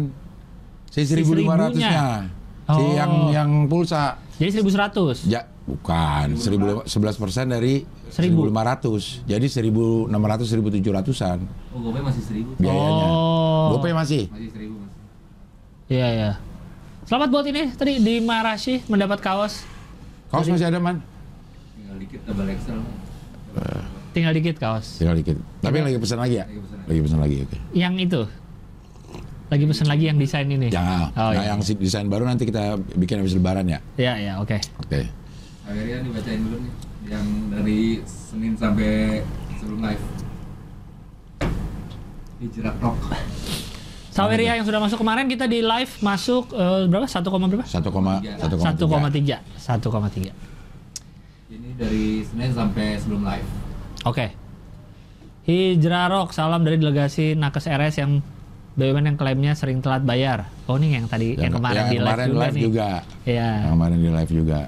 Si 0.93 1.03
Si 1.03 1.17
1500 1.17 1.73
nya. 1.75 2.29
Si 2.63 2.79
Oh. 2.79 2.95
yang 2.95 3.13
yang 3.29 3.51
pulsa. 3.67 4.17
Jadi 4.39 4.63
1100. 4.63 5.27
Ya, 5.27 5.43
bukan. 5.67 6.39
1000 6.39 6.87
11 6.87 7.19
persen 7.19 7.51
dari 7.51 7.83
Seribu. 8.07 8.47
1500. 8.47 9.25
Jadi 9.25 9.47
1600 9.49 10.47
1700-an 10.47 11.39
Oh, 11.73 11.81
GoPay 11.81 12.03
masih 12.03 12.23
seribu. 12.23 12.51
biayanya. 12.57 13.07
Oh. 13.09 13.75
GoPay 13.75 13.93
masih. 13.93 14.23
Masih 14.29 14.51
seribu 14.51 14.75
masih. 14.79 14.91
Iya, 15.91 16.09
iya. 16.09 16.31
Selamat 17.03 17.29
buat 17.29 17.47
ini 17.47 17.73
tadi 17.73 17.99
di 17.99 18.21
Marashi 18.21 18.81
mendapat 18.87 19.19
kaos. 19.19 19.67
Kaos 20.31 20.47
masih 20.47 20.71
ada, 20.71 20.79
Man? 20.79 21.03
Tinggal 21.75 21.97
dikit 21.99 22.21
double 22.25 22.47
XL. 22.49 22.81
Tinggal 24.13 24.33
dikit 24.33 24.57
kaos. 24.57 24.87
Tinggal 24.97 25.17
dikit. 25.17 25.37
Tapi 25.61 25.77
lagi 25.81 25.97
pesan 25.97 26.21
lagi 26.21 26.37
ya? 26.37 26.45
Lagi 26.47 26.61
pesan 26.61 26.77
lagi. 26.77 26.87
Lagi 26.89 27.01
pesan 27.01 27.19
lagi, 27.21 27.37
oke. 27.43 27.57
Yang 27.73 27.95
itu. 27.99 28.21
Lagi 29.53 29.69
pesen 29.69 29.85
lagi 29.85 30.09
yang 30.09 30.17
desain 30.17 30.49
ini. 30.49 30.73
Ya, 30.73 31.13
Oh, 31.13 31.29
nah 31.29 31.37
iya. 31.37 31.53
yang 31.53 31.61
desain 31.61 32.09
baru 32.09 32.25
nanti 32.25 32.49
kita 32.49 32.81
bikin 32.97 33.21
habis 33.21 33.37
lebaran 33.37 33.69
ya. 33.69 33.85
Iya, 34.01 34.13
iya, 34.17 34.33
oke. 34.41 34.57
Oke. 34.81 35.05
Akhirnya 35.69 36.01
dibacain 36.01 36.41
dulu 36.41 36.57
nih. 36.57 36.73
Yang 37.13 37.27
dari 37.53 37.81
Senin 38.09 38.57
sampai 38.57 39.21
sebelum 39.61 39.85
live. 39.85 40.01
Hijrah 42.41 42.75
Rock. 42.81 42.97
Saweria 44.09 44.57
yang 44.57 44.65
sudah 44.65 44.81
masuk 44.81 45.05
kemarin 45.05 45.29
kita 45.29 45.45
di 45.45 45.61
live 45.61 45.93
masuk 46.01 46.49
eh, 46.57 46.89
berapa? 46.89 47.05
1, 47.05 47.21
berapa? 47.21 47.65
1,1,3. 47.69 48.41
1,3. 48.41 49.37
1,3. 49.61 50.33
Ini 51.53 51.77
dari 51.77 52.25
Senin 52.25 52.57
sampai 52.57 52.97
sebelum 52.97 53.21
live. 53.29 53.49
Oke. 54.09 54.33
Hijrah 55.45 56.09
Rock, 56.09 56.33
salam 56.33 56.65
dari 56.65 56.81
delegasi 56.81 57.37
Nakes 57.37 57.69
RS 57.69 58.01
yang 58.01 58.25
BUMN 58.73 59.05
yang 59.05 59.19
klaimnya 59.21 59.53
sering 59.53 59.85
telat 59.85 60.01
bayar. 60.01 60.49
Oh 60.65 60.81
ini 60.81 60.97
yang 60.97 61.05
tadi 61.05 61.37
yang, 61.37 61.53
kemarin 61.53 61.77
yang 61.77 61.91
di 61.93 61.99
live 62.01 62.09
kemarin 62.09 62.27
juga 62.27 62.41
live 62.41 62.55
nih. 62.57 62.63
juga. 62.65 62.89
Iya. 63.29 63.49
Yang 63.53 63.73
kemarin 63.77 63.99
di 64.01 64.11
live 64.11 64.33
juga. 64.33 64.59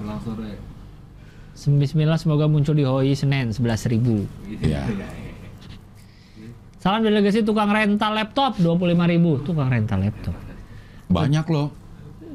Bismillah 1.65 2.17
semoga 2.21 2.45
muncul 2.45 2.75
di 2.77 2.85
HOI 2.85 3.13
Senin 3.17 3.49
11.000 3.49 3.93
ribu. 3.97 4.29
Iya. 4.61 4.85
Salam 6.77 7.01
delegasi 7.01 7.41
tukang 7.41 7.73
rental 7.73 8.13
laptop 8.13 8.61
25.000 8.61 9.41
Tukang 9.41 9.69
rental 9.73 9.99
laptop. 10.05 10.35
Banyak 11.09 11.45
loh 11.49 11.73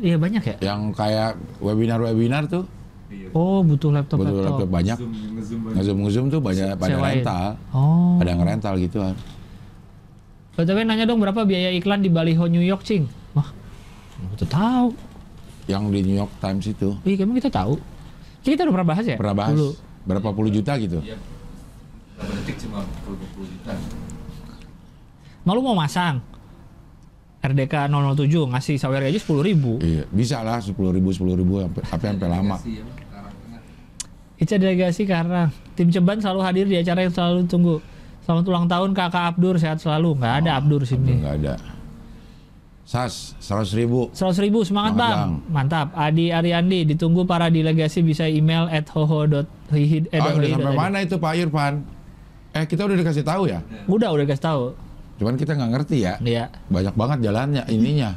Iya 0.01 0.17
banyak 0.17 0.43
ya. 0.43 0.57
yang 0.65 0.97
kayak 0.97 1.37
webinar-webinar 1.61 2.49
tuh. 2.49 2.65
Iya. 3.13 3.29
Oh 3.37 3.61
butuh 3.61 3.93
laptop 3.93 4.25
Betul 4.25 4.41
laptop. 4.41 4.51
laptop 4.59 4.69
banyak. 4.73 4.97
Zoom, 4.97 5.13
ngezoom. 5.37 5.61
Ngezoom 5.77 5.99
ngezoom 6.03 6.27
tuh 6.33 6.41
banyak 6.41 6.69
pada 6.81 6.95
Sewain. 6.97 7.07
rental. 7.21 7.47
Oh. 7.71 8.17
Pada 8.17 8.33
ngerental 8.33 8.75
gitu 8.81 8.97
kan. 9.05 9.15
BTW 10.61 10.85
nanya 10.85 11.05
dong 11.05 11.19
berapa 11.19 11.43
biaya 11.43 11.73
iklan 11.73 12.01
di 12.01 12.09
baliho 12.09 12.45
New 12.47 12.61
York, 12.61 12.85
Cing? 12.85 13.09
Wah, 13.33 13.49
kita 14.37 14.47
tahu. 14.47 14.93
Yang 15.65 15.83
di 15.89 16.01
New 16.03 16.17
York 16.19 16.33
Times 16.39 16.67
itu 16.67 16.99
Iya, 17.07 17.23
emang 17.23 17.39
kita 17.39 17.49
tahu. 17.49 17.79
Kita 18.43 18.65
udah 18.65 18.75
pernah 18.75 18.89
bahas 18.89 19.05
ya? 19.07 19.17
pernah 19.17 19.37
bahas 19.37 19.55
Dulu. 19.55 19.71
berapa 20.03 20.29
puluh 20.33 20.51
juta 20.51 20.73
gitu. 20.77 20.99
Iya. 21.01 21.17
Berapa 22.17 22.33
detik 22.43 22.57
cuma 22.65 22.85
20 23.07 23.53
juta. 23.53 23.73
Malu 25.41 25.61
mau 25.63 25.73
masang 25.73 26.21
RDK 27.41 27.89
007 27.89 28.53
ngasih 28.53 28.77
sawer 28.77 29.01
aja 29.01 29.17
10 29.17 29.41
ribu. 29.41 29.81
Iya, 29.81 30.05
bisa 30.13 30.45
lah 30.45 30.61
sepuluh 30.61 30.93
ribu 30.93 31.09
sepuluh 31.13 31.37
ribu 31.37 31.65
sampai 31.65 32.13
sampai 32.13 32.29
lama. 32.29 32.57
Ica 34.37 34.57
delegasi 34.57 35.05
karena 35.05 35.53
tim 35.77 35.93
Ceban 35.93 36.17
selalu 36.17 36.41
hadir 36.41 36.65
di 36.65 36.77
acara 36.77 37.05
yang 37.05 37.13
selalu 37.13 37.45
tunggu. 37.45 37.77
Selamat 38.21 38.45
ulang 38.47 38.67
tahun 38.69 38.91
kakak 38.93 39.25
Abdur 39.35 39.55
sehat 39.57 39.81
selalu. 39.81 40.17
Nggak 40.17 40.35
ada 40.45 40.51
Abdur 40.61 40.83
sini. 40.85 41.19
Enggak 41.19 41.35
ada. 41.41 41.55
Sas 42.85 43.39
seratus 43.39 43.71
ribu. 43.73 44.11
100 44.11 44.35
ribu 44.43 44.67
semangat 44.67 44.99
Semangat, 44.99 45.15
bang. 45.15 45.31
Mantap. 45.47 45.89
Adi 45.95 46.35
Ariandi 46.35 46.91
ditunggu 46.91 47.23
para 47.23 47.47
delegasi 47.47 48.03
bisa 48.03 48.27
email 48.27 48.67
at 48.67 48.91
hoho.hihi. 48.91 50.11
Eh, 50.11 50.19
Ah, 50.19 50.35
udah 50.35 50.49
sampai 50.51 50.75
mana 50.75 50.99
itu 50.99 51.15
Pak 51.15 51.33
Irfan? 51.39 51.87
Eh 52.51 52.67
kita 52.67 52.91
udah 52.91 52.97
dikasih 52.99 53.23
tahu 53.23 53.47
ya. 53.47 53.63
Udah 53.87 54.11
udah 54.11 54.27
kasih 54.27 54.43
tahu. 54.43 54.65
Cuman 55.23 55.39
kita 55.39 55.55
nggak 55.55 55.71
ngerti 55.71 55.97
ya. 56.03 56.19
Iya. 56.19 56.51
Banyak 56.67 56.95
banget 56.99 57.19
jalannya, 57.31 57.63
ininya, 57.71 58.11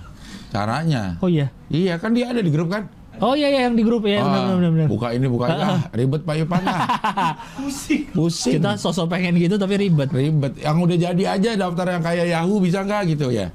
caranya. 0.50 1.22
Oh 1.22 1.30
iya. 1.30 1.54
Iya 1.70 2.02
kan 2.02 2.18
dia 2.18 2.34
ada 2.34 2.42
di 2.42 2.50
grup 2.50 2.74
kan? 2.74 2.90
Oh 3.24 3.34
iya 3.34 3.48
iya 3.48 3.60
yang 3.66 3.80
di 3.80 3.88
grup 3.88 4.04
ya 4.04 4.20
Ah, 4.20 4.28
benar 4.28 4.56
benar. 4.60 4.72
benar. 4.76 4.88
Buka 4.92 5.08
ini 5.16 5.26
buka 5.32 5.46
ini, 5.48 5.64
ah, 5.64 5.80
ribet 5.96 6.22
Pak 6.22 6.36
Irfan 6.36 6.62
lah. 6.62 6.80
Pusing. 7.64 8.02
Pusing. 8.12 8.54
Kita 8.60 8.76
sosok 8.76 9.08
pengen 9.08 9.40
gitu 9.40 9.56
tapi 9.56 9.80
ribet. 9.80 10.12
ribet. 10.12 10.60
Yang 10.60 10.76
udah 10.84 10.98
jadi 11.00 11.24
aja 11.32 11.50
daftar 11.56 11.86
yang 11.90 12.04
kayak 12.04 12.26
Yahoo 12.28 12.60
bisa 12.60 12.84
nggak 12.84 13.16
gitu 13.16 13.32
ya? 13.32 13.48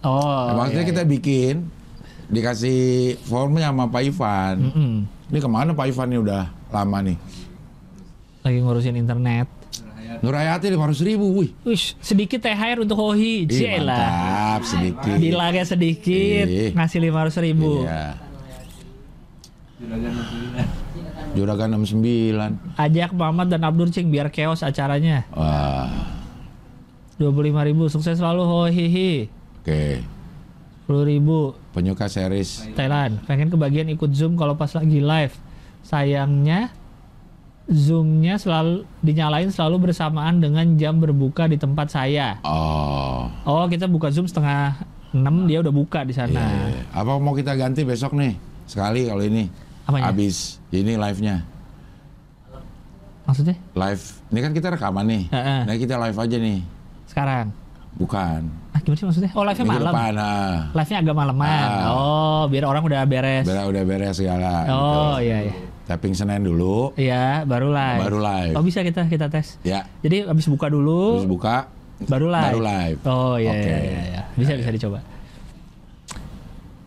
Oh. 0.00 0.48
Nah, 0.48 0.64
maksudnya 0.64 0.88
iya, 0.88 0.90
kita 0.96 1.02
bikin 1.04 1.68
dikasih 2.32 2.80
formnya 3.20 3.68
sama 3.68 3.92
Pak 3.92 4.02
Ivan. 4.02 4.54
iya. 4.56 4.68
Mm-mm. 4.72 4.92
Ini 5.28 5.38
ke 5.38 5.48
mana 5.48 5.70
Pak 5.76 5.86
Ivan 5.86 6.08
nih 6.08 6.20
udah 6.24 6.42
lama 6.72 6.98
nih? 7.04 7.16
Lagi 8.40 8.58
ngurusin 8.64 8.96
internet. 8.96 9.46
Nur 10.20 10.34
Hayati 10.34 10.68
lima 10.68 10.90
ribu, 10.90 11.26
wih. 11.38 11.50
Wish, 11.62 11.94
sedikit 12.02 12.42
THR 12.42 12.82
untuk 12.82 12.98
Hohi. 12.98 13.46
Ih, 13.46 13.48
Cielah. 13.48 13.94
mantap, 13.94 14.60
sedikit. 14.66 15.16
Bilangnya 15.16 15.64
sedikit, 15.64 16.46
Ih. 16.50 16.70
ngasih 16.74 16.98
500 17.08 17.46
ribu. 17.46 17.86
Iya. 17.86 18.29
Juragan 19.80 20.12
Nusrina. 20.12 20.62
Juragan 21.32 21.68
69. 21.72 22.76
Ajak 22.76 23.10
Muhammad 23.12 23.48
dan 23.48 23.64
Abdur 23.64 23.88
Cing 23.88 24.12
biar 24.12 24.28
chaos 24.28 24.60
acaranya. 24.60 25.24
Wah, 25.32 25.88
25 27.16 27.32
ribu, 27.64 27.88
sukses 27.88 28.16
selalu 28.16 28.42
Hohihi. 28.44 29.12
oke. 29.58 29.82
10 30.84 31.06
ribu, 31.06 31.54
Penyuka 31.70 32.10
series. 32.10 32.66
Thailand. 32.74 33.22
Pengen 33.24 33.46
kebagian 33.46 33.86
ikut 33.88 34.10
Zoom 34.10 34.34
kalau 34.34 34.52
pas 34.52 34.74
lagi 34.74 34.98
live. 34.98 35.32
Sayangnya, 35.80 36.74
Zoom-nya 37.64 38.34
selalu 38.34 38.82
dinyalain 38.98 39.48
selalu 39.48 39.86
bersamaan 39.86 40.42
dengan 40.42 40.66
jam 40.74 40.98
berbuka 40.98 41.46
di 41.46 41.54
tempat 41.54 41.88
saya. 41.88 42.42
Oh, 42.42 43.30
Oh, 43.46 43.64
kita 43.64 43.86
buka 43.86 44.10
Zoom 44.10 44.26
setengah 44.26 44.82
6, 45.14 45.46
dia 45.46 45.62
udah 45.62 45.70
buka 45.70 46.02
di 46.02 46.10
sana. 46.10 46.34
iya. 46.34 46.82
Apa 46.90 47.16
mau 47.16 47.32
kita 47.32 47.54
ganti 47.54 47.86
besok 47.86 48.12
nih? 48.12 48.34
Sekali 48.66 49.06
kalau 49.06 49.22
ini. 49.22 49.69
Apanya? 49.90 50.06
Habis. 50.14 50.62
Ini 50.70 50.94
live-nya. 50.94 51.36
Maksudnya? 53.26 53.56
Live. 53.74 54.04
Ini 54.30 54.38
kan 54.38 54.52
kita 54.54 54.68
rekaman 54.74 55.04
nih. 55.06 55.22
Heeh. 55.34 55.60
Nah, 55.66 55.74
kita 55.74 55.94
live 55.98 56.18
aja 56.18 56.36
nih. 56.38 56.60
Sekarang. 57.10 57.46
Bukan. 57.98 58.40
Ah, 58.70 58.78
gimana 58.86 58.98
sih 59.02 59.06
maksudnya? 59.10 59.30
Oh, 59.34 59.42
live-nya 59.42 59.66
malam. 59.66 59.90
depan, 59.90 60.12
ah. 60.14 60.58
Live-nya 60.78 60.98
agak 61.02 61.14
malaman. 61.18 61.66
Ah. 61.66 61.90
Oh, 61.90 62.42
biar 62.46 62.64
orang 62.70 62.82
udah 62.86 63.02
beres. 63.02 63.44
Udah, 63.50 63.66
udah 63.66 63.82
beres 63.82 64.14
segala. 64.14 64.66
Oh, 64.70 65.18
gitu. 65.18 65.26
iya 65.26 65.38
iya. 65.50 65.54
Tapping 65.90 66.14
Senin 66.14 66.46
dulu. 66.46 66.94
Iya, 66.94 67.42
baru 67.42 67.74
live. 67.74 68.00
Baru 68.06 68.18
live. 68.22 68.54
Oh, 68.54 68.62
bisa 68.62 68.86
kita 68.86 69.10
kita 69.10 69.26
tes. 69.26 69.58
Ya. 69.66 69.90
Jadi 70.06 70.22
habis 70.22 70.46
buka 70.46 70.70
dulu, 70.70 71.18
Terus 71.18 71.26
buka. 71.26 71.66
baru 72.06 72.30
live. 72.30 72.46
Baru 72.46 72.60
live. 72.62 72.98
Oh, 73.10 73.34
iya 73.34 73.50
Oke. 73.50 73.66
iya 73.66 73.78
iya, 73.82 74.02
iya. 74.06 74.22
Bisa 74.38 74.54
bisa 74.54 74.70
dicoba. 74.70 75.02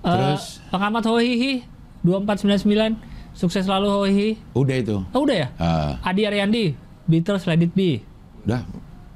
Terus? 0.03 0.43
Eh, 0.59 0.71
pengamat 0.71 1.03
Hohihi 1.03 1.72
2499 2.03 2.99
sukses 3.33 3.63
selalu 3.63 3.87
Hohihi. 3.89 4.29
Udah 4.53 4.75
itu. 4.77 4.97
Oh, 5.11 5.23
udah 5.25 5.35
ya? 5.35 5.47
Ah, 5.57 5.97
Adi 6.03 6.27
Ariandi 6.27 6.75
Beatles 7.03 7.47
Let 7.47 7.63
It 7.63 7.73
Be. 7.73 8.03
udah 8.43 8.61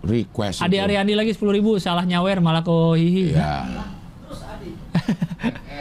request 0.01 0.63
Adi 0.63 0.79
itu. 0.79 0.83
Ariandi 0.87 1.13
lagi 1.13 1.31
10.000 1.35 1.83
salah 1.83 2.07
nyawer 2.07 2.39
malah 2.39 2.63
ke 2.63 2.71
Hohihi. 2.71 3.35
Ya. 3.35 3.67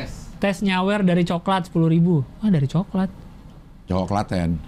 S. 0.03 0.13
Tes 0.43 0.61
nyawer 0.61 1.01
dari 1.01 1.25
coklat 1.25 1.71
10.000. 1.73 2.45
Ah, 2.45 2.51
dari 2.53 2.69
coklat. 2.69 3.09
Cowok 3.87 4.07
Klaten. 4.11 4.59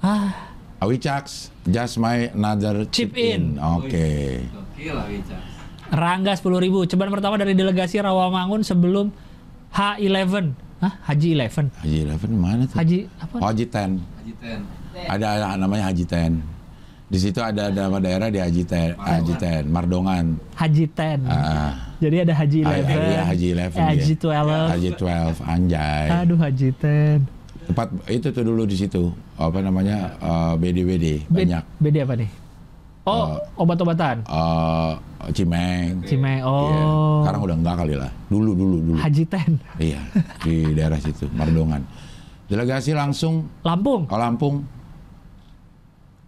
Ah, 0.00 0.54
Awicaks, 0.82 1.54
just 1.62 1.98
my 1.98 2.26
another 2.34 2.82
Chip 2.90 3.14
chip, 3.14 3.18
in. 3.18 3.54
in. 3.54 3.62
Oke. 3.62 4.42
Wica. 4.74 5.38
Rangga 5.92 6.34
10.000. 6.34 6.90
Ceban 6.90 7.10
pertama 7.12 7.38
dari 7.38 7.54
delegasi 7.54 8.00
Rawamangun 8.00 8.64
sebelum 8.64 9.12
H11. 9.70 10.56
Hah? 10.82 10.92
Haji 11.06 11.38
11. 11.38 11.70
Haji 11.78 11.96
Eleven 12.02 12.30
mana 12.34 12.62
tuh? 12.66 12.74
Haji 12.74 12.98
apa? 13.22 13.34
Oh, 13.38 13.46
Haji 13.46 13.64
Ten. 13.70 13.90
Haji 14.02 14.32
Ten. 14.42 14.58
Ada 15.06 15.54
namanya 15.54 15.84
Haji 15.94 16.04
Ten. 16.04 16.32
Di 17.06 17.20
situ 17.20 17.44
ada 17.44 17.68
nama 17.68 18.00
daerah 18.00 18.32
di 18.32 18.40
Haji 18.40 18.64
Ten, 18.64 18.96
Haji 18.96 19.36
Ten, 19.36 19.68
Mardongan. 19.68 20.32
Haji 20.56 20.88
10. 20.96 21.28
Ah, 21.28 21.92
Jadi 22.00 22.24
ada 22.24 22.32
Haji 22.32 22.58
ah, 22.64 22.72
11. 22.72 22.88
iya, 22.88 23.22
Haji 23.28 23.46
Eleven. 23.52 23.82
Haji 23.84 24.12
dia. 24.16 24.40
12. 24.40 24.72
Haji 24.72 24.88
12, 24.96 25.36
Anjay. 25.44 26.06
Aduh 26.08 26.38
Haji 26.40 26.68
10. 26.72 27.68
Tempat 27.68 27.88
itu 28.08 28.28
tuh 28.32 28.42
dulu 28.48 28.64
di 28.64 28.76
situ. 28.80 29.12
Apa 29.36 29.60
namanya? 29.60 30.16
eh, 30.18 30.52
BD-BD 30.56 31.28
banyak. 31.28 31.62
Beda 31.78 32.00
apa 32.08 32.14
nih? 32.16 32.30
Oh, 33.02 33.34
obat-obatan. 33.58 34.22
Eh, 34.22 34.92
Cimeng. 35.34 36.06
Cime. 36.06 36.38
Iya. 36.38 36.46
Oh. 36.46 37.22
Sekarang 37.26 37.40
udah 37.42 37.56
enggak 37.58 37.76
kali 37.82 37.94
lah. 37.98 38.10
Dulu 38.30 38.54
dulu 38.54 38.76
dulu. 38.78 38.98
Haji 38.98 39.24
10. 39.26 39.58
Iya, 39.82 40.00
di 40.46 40.54
daerah 40.74 40.98
situ, 41.02 41.26
Mardongan. 41.34 41.82
Delegasi 42.46 42.94
langsung 42.94 43.50
Lampung. 43.66 44.06
ke 44.06 44.16
Lampung. 44.18 44.62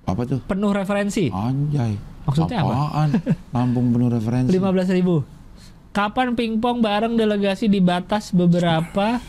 Apa 0.05 0.23
tuh? 0.27 0.39
Penuh 0.47 0.75
referensi. 0.75 1.31
Anjay. 1.31 1.95
Maksudnya 2.25 2.65
apa? 2.65 2.75
Apaan? 2.75 3.09
Lampung 3.55 3.87
penuh 3.95 4.09
referensi. 4.11 4.51
15.000. 4.51 5.95
Kapan 5.95 6.35
pingpong 6.35 6.83
bareng 6.83 7.15
delegasi 7.15 7.71
di 7.71 7.79
batas 7.79 8.35
beberapa 8.35 9.23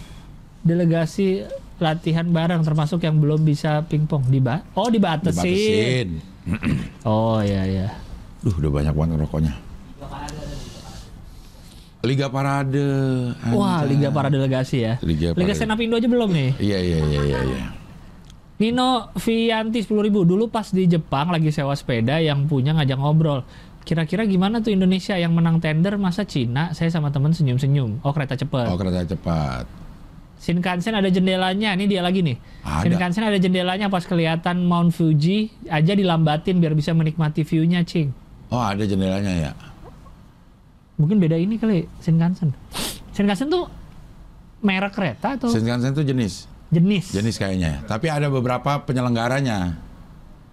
delegasi 0.65 1.45
latihan 1.77 2.25
bareng 2.25 2.65
termasuk 2.65 3.03
yang 3.05 3.21
belum 3.21 3.45
bisa 3.45 3.85
pingpong 3.85 4.25
di 4.31 4.41
ba 4.41 4.63
oh 4.73 4.89
dibatesin. 4.89 5.45
Dibatasin. 5.45 6.34
oh 7.05 7.39
ya 7.39 7.63
ya 7.63 7.87
Duh, 8.39 8.53
udah 8.55 8.71
banyak 8.71 8.93
banget 8.93 9.17
rokoknya. 9.19 9.53
Liga 12.01 12.29
Parade. 12.29 12.85
wah 13.49 13.81
liga 13.81 14.13
para 14.13 14.29
delegasi 14.29 14.77
ya 14.79 14.93
Liga 15.01 15.33
liga 15.33 15.41
Parade. 15.49 15.57
stand 15.57 15.73
up 15.73 15.81
Indo 15.81 15.97
aja 15.97 16.05
belum 16.05 16.29
nih 16.29 16.49
Iya, 16.59 16.77
iya, 16.77 16.97
iya, 17.01 17.21
iya, 17.23 17.39
iya. 17.41 17.61
Nino 18.55 19.09
Vianti 19.15 19.81
10.000 19.81 19.89
dulu 20.23 20.47
pas 20.47 20.69
di 20.69 20.85
Jepang 20.85 21.27
lagi 21.27 21.49
sewa 21.49 21.73
sepeda 21.73 22.21
yang 22.21 22.45
punya 22.45 22.71
ngajak 22.71 22.95
ngobrol 22.95 23.41
kira-kira 23.81 24.23
gimana 24.23 24.61
tuh 24.61 24.69
Indonesia 24.69 25.13
yang 25.13 25.33
menang 25.33 25.57
tender 25.57 25.97
masa 25.97 26.23
Cina 26.23 26.71
saya 26.71 26.87
sama 26.87 27.09
temen 27.09 27.33
senyum-senyum 27.33 27.99
oh 27.99 28.11
kereta 28.11 28.33
cepet 28.35 28.65
Oh, 28.65 28.77
kereta 28.77 29.01
cepat. 29.03 29.65
Shinkansen 30.35 30.93
ada 30.93 31.09
jendelanya, 31.09 31.73
ini 31.73 31.89
dia 31.89 32.03
lagi 32.03 32.21
nih. 32.21 32.37
Ada. 32.61 32.85
Shinkansen 32.85 33.23
ada 33.23 33.39
jendelanya 33.39 33.87
pas 33.89 34.03
kelihatan 34.05 34.67
Mount 34.67 34.93
Fuji 34.93 35.49
aja 35.71 35.95
dilambatin 35.95 36.59
biar 36.61 36.75
bisa 36.75 36.91
menikmati 36.93 37.41
view-nya, 37.41 37.81
Cing. 37.87 38.11
Oh, 38.53 38.61
ada 38.61 38.83
jendelanya 38.85 39.31
ya. 39.31 39.51
Mungkin 40.95 41.19
beda 41.19 41.35
ini 41.35 41.57
kali 41.57 41.87
Shinkansen. 41.99 42.53
Shinkansen 43.15 43.47
tuh 43.49 43.67
merek 44.63 44.93
kereta 44.95 45.35
atau 45.35 45.51
Shinkansen 45.51 45.95
itu 45.95 46.03
jenis, 46.03 46.33
jenis? 46.71 47.05
jenis 47.11 47.35
kayaknya. 47.35 47.83
Tapi 47.87 48.07
ada 48.11 48.27
beberapa 48.29 48.83
penyelenggaranya. 48.85 49.81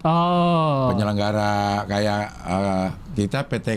Oh. 0.03 0.91
Penyelenggara 0.91 1.87
kayak 1.87 2.23
eh, 2.43 2.87
kita 3.15 3.47
PT 3.47 3.67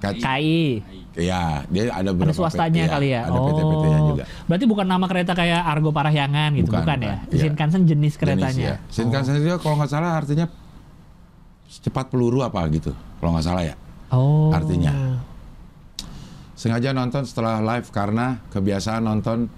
K- 0.00 0.16
KI. 0.18 0.80
Ya, 1.20 1.66
dia 1.68 1.92
ada 1.92 2.00
Ada 2.00 2.10
beberapa 2.16 2.32
swastanya 2.32 2.88
PT, 2.88 2.92
kali 2.96 3.08
ya. 3.12 3.22
Ada 3.28 3.38
PT-PT-nya 3.38 3.98
oh. 4.00 4.08
juga. 4.14 4.24
Berarti 4.48 4.64
bukan 4.64 4.86
nama 4.88 5.04
kereta 5.04 5.32
kayak 5.36 5.60
Argo 5.66 5.90
Parahyangan 5.92 6.50
gitu, 6.56 6.70
bukan, 6.72 6.82
Bukan, 6.86 6.98
ya? 7.04 7.16
Iya. 7.28 7.40
Shinkansen 7.44 7.82
jenis 7.84 8.14
keretanya. 8.16 8.48
Jenis, 8.48 8.64
ya. 8.64 8.74
Shinkansen 8.88 9.34
itu 9.36 9.58
kalau 9.60 9.76
nggak 9.76 9.90
salah 9.90 10.16
artinya 10.16 10.46
cepat 11.68 12.06
peluru 12.08 12.40
apa 12.40 12.64
gitu. 12.72 12.96
Kalau 13.20 13.30
nggak 13.36 13.46
salah 13.46 13.62
ya. 13.62 13.74
Oh. 14.10 14.50
Artinya. 14.50 15.20
Sengaja 16.56 16.92
nonton 16.92 17.24
setelah 17.24 17.60
live 17.60 17.88
karena 17.88 18.40
kebiasaan 18.52 19.02
nonton 19.04 19.48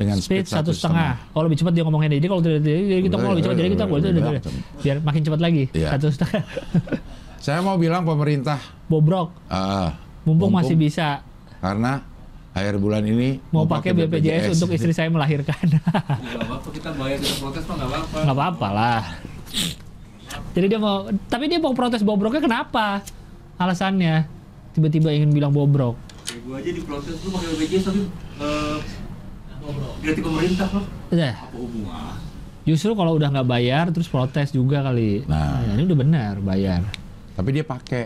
dengan 0.00 0.16
Speed 0.16 0.48
satu 0.48 0.72
setengah. 0.72 1.36
Oh 1.36 1.44
lebih 1.44 1.60
cepat 1.60 1.76
dia 1.76 1.84
ngomongnya. 1.84 2.16
Jadi 2.16 2.26
kalau 2.28 2.40
tidak 2.40 2.60
jadi 2.64 3.02
kita 3.04 3.16
mau 3.20 3.36
lebih 3.36 3.44
cepat. 3.44 3.56
Jadi 3.60 3.70
kita 3.76 3.84
boleh 3.84 4.10
biar 4.80 4.96
makin 5.04 5.20
cepat 5.28 5.40
lagi. 5.40 5.64
Iya. 5.76 5.88
Satu 5.96 6.06
setengah. 6.08 6.42
Saya 7.40 7.64
mau 7.64 7.80
bilang 7.80 8.04
pemerintah 8.04 8.60
Bobrok. 8.84 9.32
eh, 9.48 9.88
Mumpung, 10.28 10.52
masih 10.52 10.76
bisa 10.76 11.24
karena 11.60 12.04
akhir 12.52 12.76
bulan 12.76 13.00
ini 13.04 13.40
mau 13.48 13.64
pakai 13.64 13.96
BPJS, 13.96 14.60
untuk 14.60 14.76
istri 14.76 14.92
saya 14.92 15.08
melahirkan. 15.08 15.56
Nggak 15.64 16.44
apa-apa 16.44 16.68
kita 16.68 16.90
bayar 16.92 17.16
kita 17.16 17.36
protes 17.40 17.64
mah 17.64 17.74
nggak 17.80 17.88
apa-apa. 17.88 18.16
Nggak 18.20 18.36
apa-apa 18.36 18.68
lah. 18.68 19.02
Jadi 20.50 20.66
dia 20.68 20.80
mau, 20.82 21.08
tapi 21.30 21.44
dia 21.48 21.56
mau 21.56 21.72
protes 21.72 22.04
bobroknya 22.04 22.42
kenapa? 22.44 23.00
Alasannya 23.56 24.28
tiba-tiba 24.76 25.08
ingin 25.08 25.32
bilang 25.32 25.52
bobrok. 25.52 25.96
Kayak 26.28 26.40
gue 26.44 26.54
aja 26.60 26.70
diprotes 26.76 27.16
lu 27.24 27.28
pakai 27.32 27.46
BPJS 27.56 27.84
tapi 27.88 28.00
eh 28.44 28.78
gratis 30.04 30.22
pemerintah 30.24 30.68
loh. 30.76 30.84
Udah. 31.08 31.34
Apa 31.40 31.56
hubungan? 31.56 32.14
Justru 32.68 32.92
kalau 32.92 33.16
udah 33.16 33.28
nggak 33.32 33.48
bayar 33.48 33.84
terus 33.88 34.08
protes 34.12 34.52
juga 34.52 34.84
kali. 34.84 35.24
Nah. 35.24 35.64
Nah, 35.64 35.72
ini 35.80 35.88
udah 35.88 35.98
benar 35.98 36.34
bayar. 36.44 36.84
Tapi 37.40 37.48
dia 37.50 37.64
pakai 37.64 38.04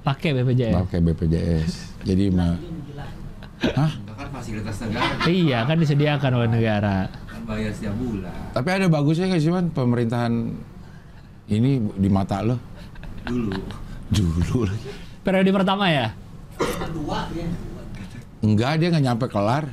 Pakai 0.00 0.32
BPJS. 0.32 0.72
pakai 0.74 0.98
BPJS. 1.02 1.70
Jadi 2.02 2.24
mah 2.30 2.56
Hah? 3.60 3.92
Kan 4.10 4.28
fasilitas 4.32 4.72
negara 4.80 5.28
Iya 5.28 5.58
kan 5.62 5.76
disediakan 5.76 6.30
oleh 6.34 6.48
negara. 6.50 7.12
kan 7.26 7.40
bayar 7.46 7.68
setiap 7.70 7.92
bulan. 7.94 8.32
Tapi 8.50 8.68
ada 8.70 8.86
bagusnya 8.88 9.28
nggak 9.28 9.38
sih 9.38 9.50
man 9.50 9.68
pemerintahan 9.68 10.32
ini 11.46 11.70
di 11.92 12.08
mata 12.08 12.40
lo 12.40 12.56
Dulu. 13.22 13.52
dulu 14.08 14.64
lagi. 14.64 14.88
Periode 15.20 15.52
pertama 15.52 15.84
ya? 15.86 16.16
Enggak 18.40 18.80
dia 18.80 18.88
nggak 18.88 19.04
nyampe 19.04 19.26
kelar, 19.28 19.68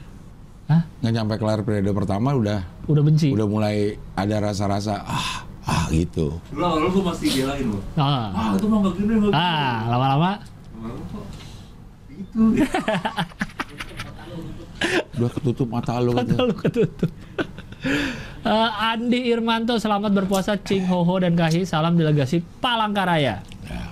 Hah? 0.68 0.84
nggak 1.00 1.14
nyampe 1.14 1.36
kelar 1.38 1.64
periode 1.64 1.88
pertama 1.90 2.36
udah 2.36 2.60
Udah 2.86 3.00
benci? 3.02 3.32
udah 3.32 3.48
mulai 3.48 3.76
ada 4.14 4.36
rasa-rasa 4.42 5.00
ah 5.00 5.48
ah 5.68 5.86
gitu. 5.92 6.40
Dulu 6.50 6.64
awal 6.64 6.88
gue 6.88 7.04
masih 7.04 7.28
belain 7.44 7.66
loh. 7.68 7.84
Ah. 8.00 8.32
Ah 8.32 8.50
itu 8.56 8.66
mah 8.66 8.78
nggak 8.82 8.94
gini 8.96 9.14
nggak 9.20 9.30
gini. 9.30 9.36
Ah, 9.36 9.76
lama-lama 9.92 10.32
Lama-lama 10.74 11.04
kok 11.12 11.26
Itu. 12.16 12.42
Udah 15.18 15.30
ketutup 15.34 15.68
mata 15.68 15.98
lo 15.98 16.14
mata 16.14 16.38
lu 16.38 16.54
ketutup. 16.54 17.10
Eh, 18.48 18.70
Andi 18.80 19.28
Irmanto 19.28 19.76
selamat 19.76 20.14
berpuasa 20.14 20.56
Cing 20.56 20.88
Hoho 20.88 21.20
dan 21.20 21.36
Kahi 21.36 21.68
salam 21.68 22.00
delegasi 22.00 22.40
Palangkaraya 22.64 23.44
Ya. 23.68 23.84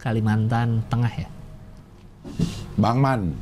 Kalimantan 0.00 0.80
Tengah 0.88 1.12
ya 1.12 1.28
Bang 2.80 3.04
Man, 3.04 3.36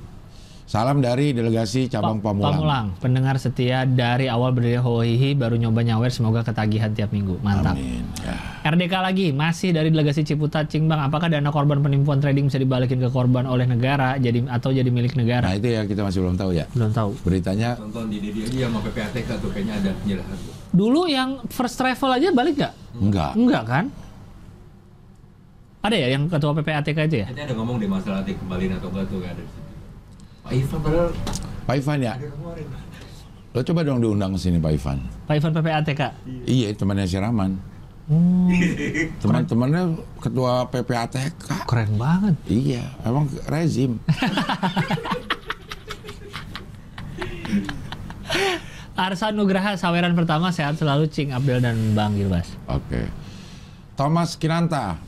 salam 0.68 1.00
dari 1.00 1.32
delegasi 1.32 1.88
cabang 1.88 2.20
Pa- 2.20 2.36
Pamulang. 2.36 2.92
pendengar 3.00 3.40
setia 3.40 3.82
dari 3.82 4.28
awal 4.28 4.52
berdiri 4.52 4.76
Hohihi 4.76 5.32
baru 5.32 5.56
nyoba 5.56 5.80
nyawer 5.80 6.12
semoga 6.12 6.44
ketagihan 6.44 6.92
tiap 6.92 7.08
minggu 7.08 7.40
mantap 7.40 7.72
Amin. 7.72 8.04
Ya. 8.20 8.36
RDK 8.68 8.94
lagi 8.94 9.26
masih 9.32 9.72
dari 9.72 9.88
delegasi 9.88 10.22
Ciputat 10.22 10.68
Cing 10.68 10.84
Bang 10.84 11.00
apakah 11.00 11.26
dana 11.26 11.48
korban 11.48 11.80
penipuan 11.80 12.20
trading 12.20 12.46
bisa 12.46 12.60
dibalikin 12.60 13.00
ke 13.00 13.08
korban 13.08 13.48
oleh 13.48 13.64
negara 13.64 14.20
jadi 14.20 14.44
atau 14.46 14.68
jadi 14.68 14.84
milik 14.86 15.16
Nah 15.16 15.24
negara 15.24 15.56
itu 15.56 15.68
ya 15.68 15.82
kita 15.82 16.04
masih 16.04 16.20
belum 16.20 16.36
tahu 16.36 16.50
ya. 16.52 16.68
belum 16.70 16.92
tahu 16.92 17.10
Beritanya 17.18 17.72
Tonton 17.74 18.04
di 18.06 18.20
Dedi 18.20 18.40
aja 18.44 18.68
sama 18.68 18.84
PPATK 18.84 19.28
tuh 19.40 19.48
kayaknya 19.48 19.74
ada 19.74 19.90
penjelasan 19.96 20.36
dulu 20.68 21.08
yang 21.08 21.48
first 21.48 21.74
travel 21.74 22.12
aja 22.12 22.28
balik 22.30 22.54
nggak 22.54 22.74
enggak. 22.94 23.32
enggak 23.34 23.64
kan 23.64 23.84
ada 25.80 25.96
ya 25.96 26.12
yang 26.12 26.28
ketua 26.28 26.52
PPATK 26.52 26.98
itu 27.06 27.16
ya 27.16 27.26
Kayaknya 27.26 27.44
ada 27.46 27.54
ngomong 27.56 27.76
deh 27.78 27.88
masalah 27.88 28.20
nanti 28.20 28.36
kembaliin 28.36 28.76
atau 28.76 28.92
enggak 28.92 29.08
tuh 29.08 29.20
ada 29.22 29.32
di 29.34 29.48
situ. 29.48 29.67
Pak 30.48 30.56
Ivan 30.56 30.80
padahal 30.80 31.10
Pak 31.68 31.74
Ivan 31.76 31.98
ya, 32.00 32.14
lo 33.52 33.60
coba 33.60 33.80
dong 33.84 34.00
diundang 34.00 34.32
ke 34.32 34.40
sini 34.40 34.56
Pak 34.56 34.72
Ivan. 34.72 34.98
Pak 35.28 35.34
Ivan 35.36 35.52
PPATK 35.52 36.00
Iya 36.48 36.72
temannya 36.72 37.04
si 37.04 37.16
Raman. 37.16 37.52
Hmm, 38.08 38.48
Teman-temannya 39.20 39.82
ketua 40.16 40.64
PPATK. 40.64 41.68
keren 41.68 41.92
banget 41.94 42.32
Iya, 42.48 42.80
emang 43.04 43.28
rezim. 43.44 44.00
Arsa 48.98 49.30
Nugraha 49.30 49.76
saweran 49.76 50.12
pertama 50.12 50.50
sehat 50.50 50.74
selalu 50.74 51.06
Cing 51.06 51.30
Abdel 51.30 51.62
dan 51.62 51.94
Bang 51.94 52.18
Gilbas 52.18 52.50
Oke. 52.66 53.06
Thomas 53.94 54.34
Kinanta, 54.34 54.98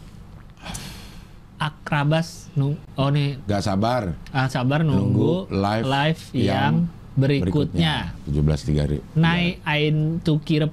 Akrabas 1.61 2.49
nu 2.57 2.81
oh 2.97 3.09
nih 3.13 3.37
gak 3.45 3.61
sabar 3.61 4.17
ah, 4.33 4.49
sabar 4.49 4.81
nunggu, 4.81 5.45
Nunggu 5.53 5.85
live 5.85 6.23
yang, 6.33 6.41
yang 6.41 6.75
berikutnya, 7.21 8.17
berikutnya. 8.25 8.97
17.3 9.05 9.21
Nai 9.21 9.61
Ain 9.69 10.25
Tukirep 10.25 10.73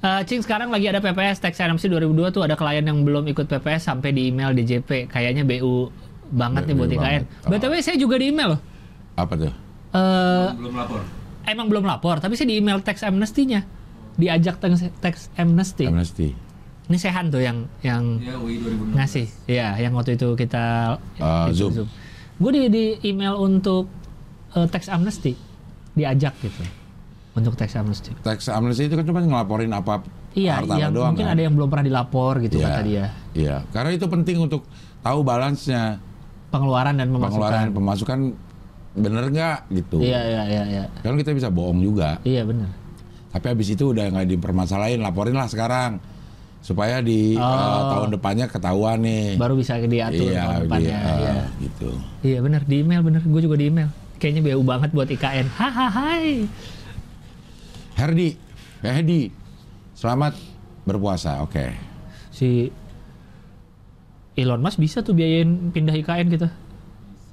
Eh, 0.00 0.22
Cing 0.28 0.40
sekarang 0.40 0.72
lagi 0.72 0.88
ada 0.88 1.04
PPS 1.04 1.44
Tax 1.44 1.60
NMC 1.60 1.92
2002 1.92 2.32
tuh 2.32 2.40
ada 2.40 2.56
klien 2.56 2.80
yang 2.80 3.04
belum 3.04 3.28
ikut 3.28 3.44
PPS 3.44 3.92
sampai 3.92 4.16
di 4.16 4.32
email 4.32 4.56
DJP 4.56 5.12
kayaknya 5.12 5.44
BU 5.44 5.92
banget 6.32 6.64
nih 6.70 6.74
BU 6.74 6.80
buat 6.80 6.90
IKN. 6.90 7.00
banget. 7.04 7.24
Oh. 7.44 7.50
BTW 7.52 7.72
saya 7.84 7.96
juga 8.00 8.16
di 8.16 8.32
email 8.32 8.56
loh. 8.56 8.60
Apa 9.20 9.34
tuh? 9.36 9.52
Eh, 9.92 10.48
belum 10.56 10.74
lapor. 10.78 11.00
emang 11.44 11.66
belum 11.68 11.84
lapor, 11.84 12.16
tapi 12.22 12.38
saya 12.38 12.48
di 12.48 12.56
email 12.62 12.78
tax 12.80 13.02
amnesty-nya. 13.02 13.66
Diajak 14.16 14.62
tax, 14.62 14.86
tax 15.02 15.14
amnesty. 15.36 15.84
Amnesty. 15.84 16.32
Ini 16.90 16.98
Sehan 16.98 17.30
tuh 17.30 17.38
yang 17.38 17.62
yang 17.80 18.18
Ya 18.18 18.34
UI 18.34 18.58
2016. 18.58 18.98
ngasih. 18.98 19.26
Iya, 19.46 19.78
yang 19.78 19.94
waktu 19.94 20.18
itu 20.18 20.34
kita 20.34 20.98
Uh, 21.16 21.46
itu 21.46 21.70
Zoom. 21.70 21.86
Gue 22.36 22.50
di, 22.50 22.62
di 22.66 22.84
email 23.06 23.38
untuk 23.38 23.86
eh, 24.50 24.66
tax 24.66 24.90
amnesty 24.90 25.38
diajak 25.94 26.34
gitu. 26.42 26.66
Untuk 27.30 27.54
tax 27.54 27.78
amnesty. 27.78 28.10
Tax 28.20 28.50
amnesty 28.50 28.90
itu 28.90 28.98
kan 28.98 29.06
cuma 29.06 29.22
ngelaporin 29.22 29.70
apa 29.70 30.02
Iya, 30.30 30.62
yang 30.66 30.90
doang 30.90 31.14
mungkin 31.14 31.26
kan? 31.26 31.34
ada 31.34 31.42
yang 31.42 31.54
belum 31.54 31.68
pernah 31.68 31.86
dilapor 31.86 32.42
gitu 32.42 32.58
Iya. 32.58 32.66
kata 32.66 32.80
dia. 32.82 33.04
Iya, 33.34 33.56
karena 33.70 33.90
itu 33.94 34.06
penting 34.06 34.36
untuk 34.40 34.66
tahu 34.98 35.22
balance-nya. 35.22 36.02
Pengeluaran 36.50 36.98
dan 36.98 37.06
pemasukan. 37.06 37.30
Pengeluaran 37.30 37.66
pemasukan 37.70 38.18
bener 38.90 39.24
nggak 39.30 39.58
gitu. 39.70 40.02
Iya, 40.02 40.20
iya, 40.26 40.42
iya, 40.48 40.62
iya. 40.66 40.84
Kan 41.02 41.14
kita 41.14 41.30
bisa 41.30 41.54
bohong 41.54 41.78
juga. 41.78 42.18
Iya, 42.26 42.42
benar. 42.42 42.66
Tapi 43.30 43.46
habis 43.46 43.70
itu 43.70 43.94
udah 43.94 44.10
nggak 44.10 44.26
dipermasalahin, 44.28 44.98
laporin 44.98 45.38
lah 45.38 45.46
sekarang 45.46 46.02
supaya 46.60 47.00
di 47.00 47.34
Oh. 47.34 47.42
eh, 47.42 47.82
tahun 47.90 48.08
depannya 48.12 48.46
ketahuan 48.46 49.00
nih. 49.00 49.34
Baru 49.36 49.56
bisa 49.56 49.80
diatur 49.80 50.28
iya, 50.28 50.44
tahun 50.46 50.62
depannya. 50.68 50.86
dia, 50.86 50.96
eh, 51.00 51.16
Iya. 51.16 51.34
gitu. 51.58 51.90
Iya 52.20 52.38
bener 52.40 52.62
di 52.64 52.76
email 52.80 53.00
bener, 53.00 53.22
gue 53.22 53.40
juga 53.40 53.56
di 53.56 53.66
email. 53.66 53.88
Kayaknya 54.20 54.42
BU 54.46 54.62
banget 54.62 54.90
buat 54.92 55.08
IKN. 55.08 55.46
Hahaha. 55.48 56.20
Herdi, 57.96 58.28
eh, 58.80 58.92
Hedi, 58.92 59.20
selamat 59.94 60.36
berpuasa. 60.84 61.40
Oke. 61.40 61.72
Si 62.30 62.68
Elon 64.36 64.60
Musk 64.60 64.76
bisa 64.76 65.00
tuh 65.00 65.12
biayain 65.12 65.72
pindah 65.72 65.92
IKN 65.92 66.28
kita. 66.28 66.48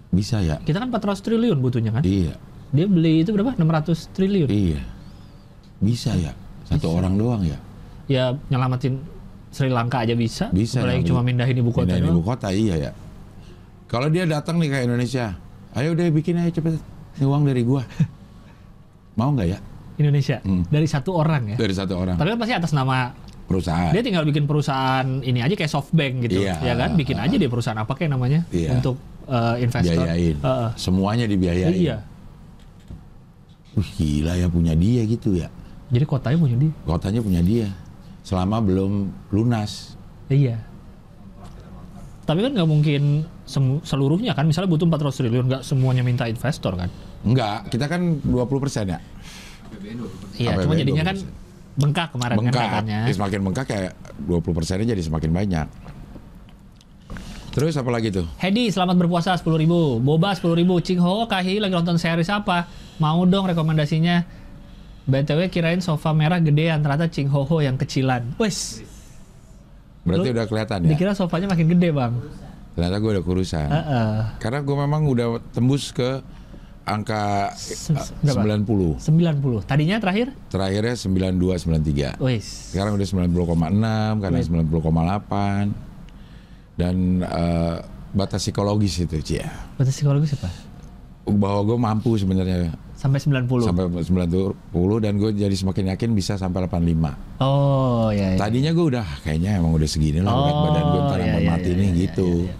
Bisa 0.08 0.40
ya? 0.40 0.60
Kita 0.60 0.80
kan 0.80 0.88
400 0.88 1.20
triliun 1.20 1.60
butuhnya 1.60 1.92
kan. 1.92 2.04
Iya. 2.04 2.36
Dia 2.72 2.86
beli 2.88 3.24
itu 3.24 3.32
berapa? 3.32 3.56
600 3.56 4.12
triliun. 4.12 4.48
Iya. 4.48 4.82
Bisa 5.80 6.16
ya? 6.16 6.32
Satu 6.68 6.92
orang 6.92 7.16
doang 7.16 7.44
ya? 7.44 7.60
Ya 8.08 8.24
nyelamatin 8.48 9.00
Sri 9.58 9.68
Lanka 9.68 10.06
aja 10.06 10.14
bisa. 10.14 10.54
Bisa, 10.54 10.80
Apalagi 10.80 11.02
ya, 11.02 11.08
cuma 11.10 11.22
mindahin 11.22 11.58
ibu 11.58 11.74
kota 11.74 11.90
Pindahin 11.90 12.06
doang. 12.06 12.14
ibu 12.14 12.22
kota 12.22 12.48
iya 12.50 12.76
ya. 12.78 12.92
Kalau 13.88 14.08
dia 14.08 14.24
datang 14.24 14.62
nih 14.62 14.70
ke 14.70 14.78
Indonesia, 14.84 15.34
ayo 15.74 15.92
deh 15.92 16.08
bikin 16.08 16.38
aja 16.38 16.54
cepet. 16.54 16.78
Ini 17.18 17.26
uang 17.26 17.44
dari 17.44 17.64
gua. 17.64 17.82
Mau 19.18 19.34
nggak 19.34 19.48
ya? 19.48 19.58
Indonesia 19.98 20.38
Hmm. 20.40 20.62
dari 20.64 20.86
satu 20.86 21.10
orang 21.12 21.50
ya. 21.50 21.58
Dari 21.58 21.74
satu 21.74 21.98
orang 21.98 22.16
Tapi 22.16 22.30
kan 22.30 22.38
pasti 22.38 22.54
atas 22.54 22.70
nama 22.72 23.10
perusahaan. 23.44 23.90
dia 23.90 24.06
tinggal 24.06 24.22
bikin 24.24 24.46
perusahaan 24.46 25.08
ini 25.20 25.42
aja 25.42 25.58
kayak 25.58 25.72
SoftBank 25.72 26.30
gitu, 26.30 26.46
Iya. 26.46 26.62
ya 26.62 26.74
kan? 26.78 26.94
Bikin 26.94 27.18
aja 27.18 27.34
dia 27.34 27.50
perusahaan 27.50 27.74
apa 27.76 27.90
kayak 27.92 28.14
namanya 28.14 28.46
Iya. 28.48 28.78
untuk 28.78 29.02
eh, 29.26 29.56
investor. 29.60 29.98
biayain. 29.98 30.38
Heeh. 30.38 30.70
Semuanya 30.76 31.26
dibiayain. 31.26 31.74
Iya. 31.74 31.98
Wih, 33.74 33.90
gila 33.92 34.34
ya 34.36 34.48
punya 34.48 34.74
dia 34.74 35.02
gitu 35.04 35.34
ya. 35.34 35.50
Jadi 35.88 36.04
kotanya 36.04 36.38
punya 36.38 36.58
dia. 36.58 36.72
Kotanya 36.84 37.20
punya 37.20 37.42
dia. 37.42 37.68
Selama 38.28 38.60
belum 38.60 39.08
lunas. 39.32 39.96
Iya. 40.28 40.60
Tapi 42.28 42.44
kan 42.44 42.52
nggak 42.52 42.68
mungkin 42.68 43.24
seluruhnya 43.88 44.36
kan, 44.36 44.44
misalnya 44.44 44.68
butuh 44.68 44.84
400 44.84 45.16
triliun, 45.16 45.46
nggak 45.48 45.64
semuanya 45.64 46.04
minta 46.04 46.28
investor 46.28 46.76
kan? 46.76 46.92
Enggak, 47.24 47.72
kita 47.72 47.88
kan 47.88 48.20
20% 48.20 48.92
ya. 48.92 49.00
APBN 49.72 50.04
20%. 50.36 50.44
Iya, 50.44 50.52
cuma 50.60 50.76
jadinya 50.76 51.04
kan 51.08 51.16
20%. 51.16 51.80
bengkak 51.80 52.08
kemarin 52.12 52.36
kan 52.36 52.44
Bengkak. 52.44 52.68
katanya. 52.68 53.00
Ya, 53.08 53.14
semakin 53.16 53.40
bengkak 53.48 53.66
kayak 53.72 53.92
20%-nya 54.28 54.86
jadi 54.92 55.04
semakin 55.08 55.32
banyak. 55.32 55.68
Terus 57.56 57.74
apa 57.80 57.90
lagi 57.90 58.12
tuh? 58.12 58.28
Hedi, 58.38 58.70
selamat 58.70 59.08
berpuasa 59.08 59.34
10.000 59.40 59.64
ribu. 59.64 59.98
Boba 60.04 60.36
10.000 60.36 60.52
ribu. 60.62 60.78
Cing 60.84 61.00
Ho, 61.00 61.26
Kahi 61.26 61.64
lagi 61.64 61.74
nonton 61.74 61.96
series 61.96 62.28
apa? 62.30 62.68
Mau 63.00 63.24
dong 63.24 63.48
rekomendasinya. 63.50 64.22
BTW 65.08 65.48
kirain 65.48 65.80
sofa 65.80 66.12
merah 66.12 66.44
gedean, 66.44 66.84
ternyata 66.84 67.08
Cing 67.08 67.32
Ho 67.32 67.48
Ho 67.48 67.64
yang 67.64 67.80
kecilan. 67.80 68.36
Wes, 68.36 68.84
Berarti 70.08 70.28
Lu- 70.32 70.36
udah 70.40 70.46
kelihatan 70.48 70.78
ya? 70.88 70.90
dikira 70.96 71.12
sofanya 71.12 71.52
makin 71.52 71.68
gede 71.68 71.92
bang. 71.92 72.14
Ternyata 72.80 72.96
gue 73.04 73.12
udah 73.20 73.26
kurusan. 73.26 73.68
Heeh. 73.68 74.16
Karena 74.40 74.60
gue 74.64 74.76
memang 74.78 75.02
udah 75.04 75.28
tembus 75.52 75.92
ke 75.92 76.24
angka 76.88 77.52
eh, 77.52 77.76
berapa? 78.24 78.64
90. 78.64 78.96
90. 79.04 79.68
Tadinya 79.68 80.00
terakhir? 80.00 80.32
Terakhirnya 80.48 80.96
92, 80.96 82.16
93. 82.16 82.24
Wes. 82.24 82.72
Sekarang 82.72 82.96
udah 82.96 83.04
90,6, 83.04 84.24
karena 84.24 84.38
Wait. 84.40 84.48
90,8. 84.48 85.76
Dan 86.80 86.96
eh, 87.28 87.76
batas 88.16 88.40
psikologis 88.48 89.04
itu, 89.04 89.20
Cia. 89.20 89.52
Batas 89.76 89.92
psikologis 89.92 90.40
apa? 90.40 90.48
Bahwa 91.28 91.60
gue 91.68 91.76
mampu 91.76 92.16
sebenarnya 92.16 92.72
Sampai 93.08 93.20
90. 93.24 93.64
sampai 93.64 93.84
90 94.04 95.04
dan 95.04 95.14
gue 95.16 95.32
jadi 95.32 95.56
semakin 95.56 95.96
yakin 95.96 96.10
bisa 96.12 96.36
sampai 96.36 96.68
85. 96.68 97.40
Oh, 97.40 98.12
ya. 98.12 98.36
ya. 98.36 98.38
Tadinya 98.38 98.76
gue 98.76 98.86
udah 98.92 99.08
kayaknya 99.24 99.58
emang 99.58 99.72
udah 99.72 99.88
segini 99.88 100.20
lah 100.20 100.30
berat 100.30 100.52
Oh, 100.52 100.64
badan 100.68 100.84
gue 100.86 101.02
ntar 101.02 101.20
iya, 101.20 101.34
iya, 101.40 101.48
mati 101.48 101.70
iya, 101.72 101.80
nih 101.80 101.88
iya, 101.88 102.00
gitu. 102.04 102.30
iya, 102.44 102.52
iya. 102.52 102.56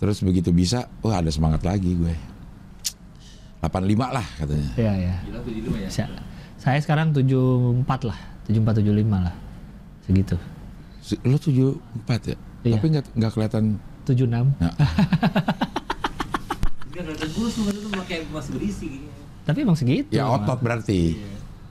Terus 0.00 0.18
begitu 0.18 0.50
bisa, 0.50 0.88
wah 0.98 1.20
ada 1.20 1.28
semangat 1.28 1.62
lagi 1.62 1.92
gue. 1.92 2.14
85 3.62 3.70
lah 4.10 4.26
katanya. 4.34 4.70
Iya, 4.74 4.92
iya. 4.98 5.14
Gila 5.22 5.78
ya. 5.78 5.88
Sa- 5.92 6.10
Saya 6.58 6.78
sekarang 6.82 7.12
74 7.12 8.08
lah. 8.08 8.18
74 8.48 8.82
75 8.82 9.18
lah. 9.22 9.34
Segitu. 10.02 10.34
Se- 10.98 11.22
Lo 11.22 11.38
74 11.38 12.34
ya? 12.34 12.36
Iya. 12.62 12.74
Tapi 12.78 12.86
nggak 12.90 13.04
nggak 13.14 13.30
kelihatan 13.30 13.64
76. 14.02 14.26
Nah, 14.58 14.74
Enggak 16.90 17.02
kelihatan 17.06 17.30
kurus 17.34 17.54
lu 17.56 17.70
itu 17.70 17.88
kayak 18.04 18.22
masih 18.34 18.52
berisi 18.58 18.84
gini. 18.98 19.06
Tapi 19.42 19.58
emang 19.60 19.74
segitu. 19.74 20.10
ya 20.10 20.24
emang. 20.24 20.42
otot 20.42 20.58
berarti. 20.58 21.18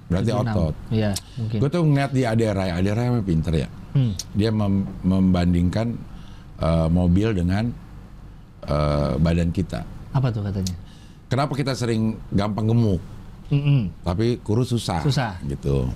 Berarti 0.05 0.29
76. 0.29 0.43
otot. 0.43 0.73
Iya, 0.91 1.11
mungkin. 1.39 1.57
Gue 1.57 1.69
tuh 1.69 1.81
ngeliat 1.81 2.11
di 2.11 2.23
Adera, 2.23 2.63
Adera 2.69 3.01
emang 3.05 3.23
pinter 3.23 3.53
ya. 3.55 3.69
Hmm. 3.91 4.11
Dia 4.31 4.51
mem- 4.51 4.87
membandingkan 5.01 5.95
eh, 6.57 6.87
mobil 6.87 7.31
dengan 7.31 7.71
eh, 8.61 9.13
badan 9.15 9.49
kita. 9.49 9.87
Apa 10.11 10.27
tuh 10.29 10.43
katanya? 10.43 10.75
Kenapa 11.25 11.55
kita 11.55 11.71
sering 11.71 12.19
gampang 12.27 12.67
gemuk, 12.67 12.99
Mm-mm. 13.47 13.87
tapi 14.03 14.43
kurus 14.43 14.67
susah? 14.67 14.99
Susah. 14.99 15.39
Gitu. 15.41 15.87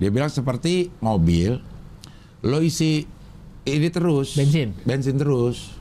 Dia 0.00 0.08
bilang 0.08 0.32
seperti 0.32 0.88
mobil, 0.98 1.60
lo 2.40 2.64
isi 2.64 3.04
ini 3.60 3.88
terus. 3.92 4.40
Bensin? 4.40 4.72
Bensin 4.80 5.20
terus. 5.20 5.76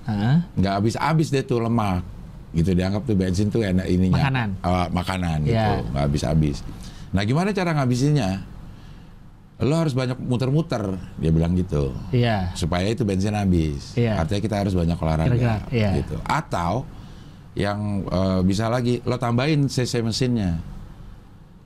Nggak 0.54 0.74
habis-habis 0.76 1.32
deh 1.32 1.42
tuh 1.42 1.64
lemak 1.64 2.04
gitu 2.52 2.74
dianggap 2.74 3.04
tuh 3.04 3.14
bensin 3.14 3.48
tuh 3.48 3.62
enak 3.62 3.86
ininya 3.86 4.26
Makanan. 4.26 4.50
Eh, 4.60 4.88
makanan 4.90 5.38
gitu 5.44 5.54
Iya. 5.54 5.86
nggak 5.86 6.04
habis-habis 6.04 6.58
nah 7.10 7.22
gimana 7.22 7.50
cara 7.50 7.74
ngabisinnya 7.74 8.30
lo 9.60 9.76
harus 9.76 9.92
banyak 9.92 10.16
muter-muter 10.18 10.88
dia 11.16 11.30
bilang 11.30 11.52
gitu 11.54 11.92
Iya. 12.10 12.54
supaya 12.54 12.88
itu 12.88 13.04
bensin 13.04 13.34
habis 13.34 13.94
Iya. 13.94 14.18
artinya 14.18 14.42
kita 14.42 14.56
harus 14.58 14.74
banyak 14.74 14.96
olahraga 14.96 15.30
Kira-kira, 15.30 15.58
iya. 15.70 15.92
gitu 15.98 16.16
atau 16.22 16.88
yang 17.54 18.06
eh, 18.06 18.40
bisa 18.42 18.66
lagi 18.66 19.04
lo 19.04 19.16
tambahin 19.16 19.66
cc 19.66 20.00
mesinnya 20.00 20.58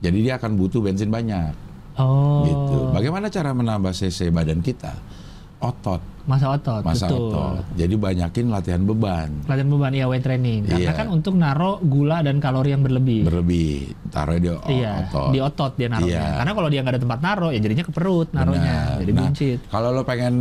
jadi 0.00 0.18
dia 0.20 0.34
akan 0.36 0.52
butuh 0.54 0.80
bensin 0.80 1.08
banyak 1.08 1.54
Oh. 1.94 2.42
gitu 2.42 2.90
bagaimana 2.90 3.30
cara 3.30 3.54
menambah 3.54 3.94
cc 3.94 4.26
badan 4.28 4.58
kita 4.58 4.90
otot 5.60 6.02
Masa 6.24 6.46
otot, 6.50 6.80
masa 6.80 7.04
betul. 7.04 7.28
otot 7.30 7.60
jadi 7.74 7.94
banyakin 7.94 8.46
latihan 8.48 8.80
beban 8.80 9.28
Latihan 9.44 9.68
beban 9.68 9.92
iya 9.92 10.08
weight 10.08 10.24
training. 10.24 10.64
Karena 10.64 10.80
Iya. 10.82 10.92
kan 10.94 11.06
untuk 11.08 11.34
naro 11.34 11.76
gula 11.80 12.20
dan 12.20 12.40
kalori 12.40 12.72
yang 12.72 12.80
berlebih. 12.80 13.22
berlebih 13.22 13.92
taruh 14.08 14.36
di 14.36 14.48
iya, 14.70 15.04
otot 15.04 15.28
di 15.28 15.38
otot 15.38 15.72
dia 15.74 15.88
naruhnya. 15.88 16.16
Iya. 16.16 16.36
Karena 16.40 16.52
kalau 16.54 16.68
dia 16.68 16.80
nggak 16.80 16.94
ada 16.94 17.02
tempat 17.02 17.20
naro, 17.20 17.48
ya 17.48 17.58
jadinya 17.58 17.84
ke 17.84 17.92
perut 17.92 18.28
naruhnya, 18.30 18.76
Benar. 18.88 18.98
jadi 18.98 19.10
Nah, 19.10 19.20
buncit. 19.20 19.58
kalau 19.68 19.88
lo 19.90 20.02
pengen 20.02 20.34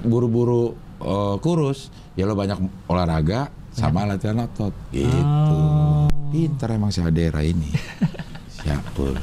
buru-buru 0.00 0.62
eh, 1.00 1.36
kurus 1.38 1.78
ya 2.12 2.22
lo 2.22 2.32
banyak 2.32 2.58
olahraga 2.86 3.40
sama 3.72 4.04
latihan 4.04 4.38
otot 4.40 4.70
gitu 4.88 5.10
Oh. 5.20 6.06
pinter 6.30 6.70
emang 6.70 6.88
si 6.88 7.00
Adera 7.00 7.40
ini 7.40 7.66
siapul 8.54 9.18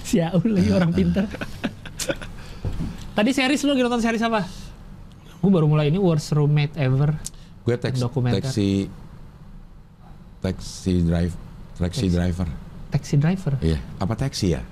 Siaul 0.00 0.50
lagi 0.50 0.70
orang 0.72 0.88
pinter. 0.90 1.28
Tadi 3.18 3.34
series 3.34 3.66
lu 3.66 3.74
lagi 3.74 3.82
nonton 3.82 3.98
series 3.98 4.22
apa? 4.22 4.46
Gue 5.42 5.50
baru 5.50 5.66
mulai 5.66 5.90
ini 5.90 5.98
Worst 5.98 6.30
Roommate 6.30 6.78
Ever. 6.78 7.18
gue 7.66 7.76
teks, 7.76 7.98
Dokumenter. 8.00 8.40
taksi 8.40 8.88
taksi 10.40 11.04
drive 11.04 11.34
taxi 11.76 12.06
driver 12.08 12.48
Taxi 12.88 13.14
Driver. 13.20 13.60
iya 13.60 13.76
apa 14.00 14.16
taksi 14.16 14.56
ya 14.56 14.62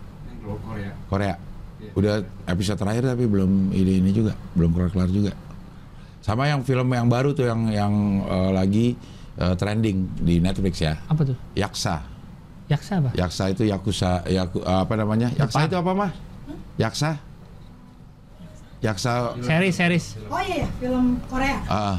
Korea. 0.64 0.92
Korea 1.04 1.34
Iya. 1.76 1.92
udah 1.92 2.14
episode 2.48 2.80
terakhir 2.80 3.04
tapi 3.04 3.28
belum 3.28 3.68
ini 3.68 4.00
ini 4.00 4.10
juga 4.16 4.32
belum 4.56 4.72
kelar 4.72 4.90
kelar 4.96 5.10
juga 5.12 5.36
sama 6.24 6.48
yang 6.48 6.64
film 6.64 6.88
yang 6.88 7.04
baru 7.04 7.36
tuh 7.36 7.44
yang 7.44 7.68
yang 7.68 7.92
eh, 8.24 8.50
lagi 8.56 8.86
eh, 9.36 9.54
trending 9.60 10.16
di 10.24 10.40
Netflix 10.40 10.80
ya 10.80 10.96
Apa 11.04 11.20
tuh? 11.28 11.36
Yaksa 11.52 12.00
Yaksa 12.72 12.92
apa? 13.04 13.10
Yaksa 13.12 13.52
itu 13.52 13.68
Yakuza 13.68 14.24
Yaku, 14.24 14.64
apa 14.64 14.94
namanya 14.96 15.28
Yaksa 15.36 15.52
Jepang. 15.52 15.68
itu 15.68 15.76
apa 15.76 15.92
mah 15.92 16.10
Yaksa 16.80 17.10
Yaksa 18.78 19.34
Series, 19.38 19.74
series. 19.74 20.06
Oh 20.26 20.38
iya 20.38 20.62
ya, 20.62 20.68
film 20.78 21.18
Korea. 21.26 21.58
ah 21.66 21.98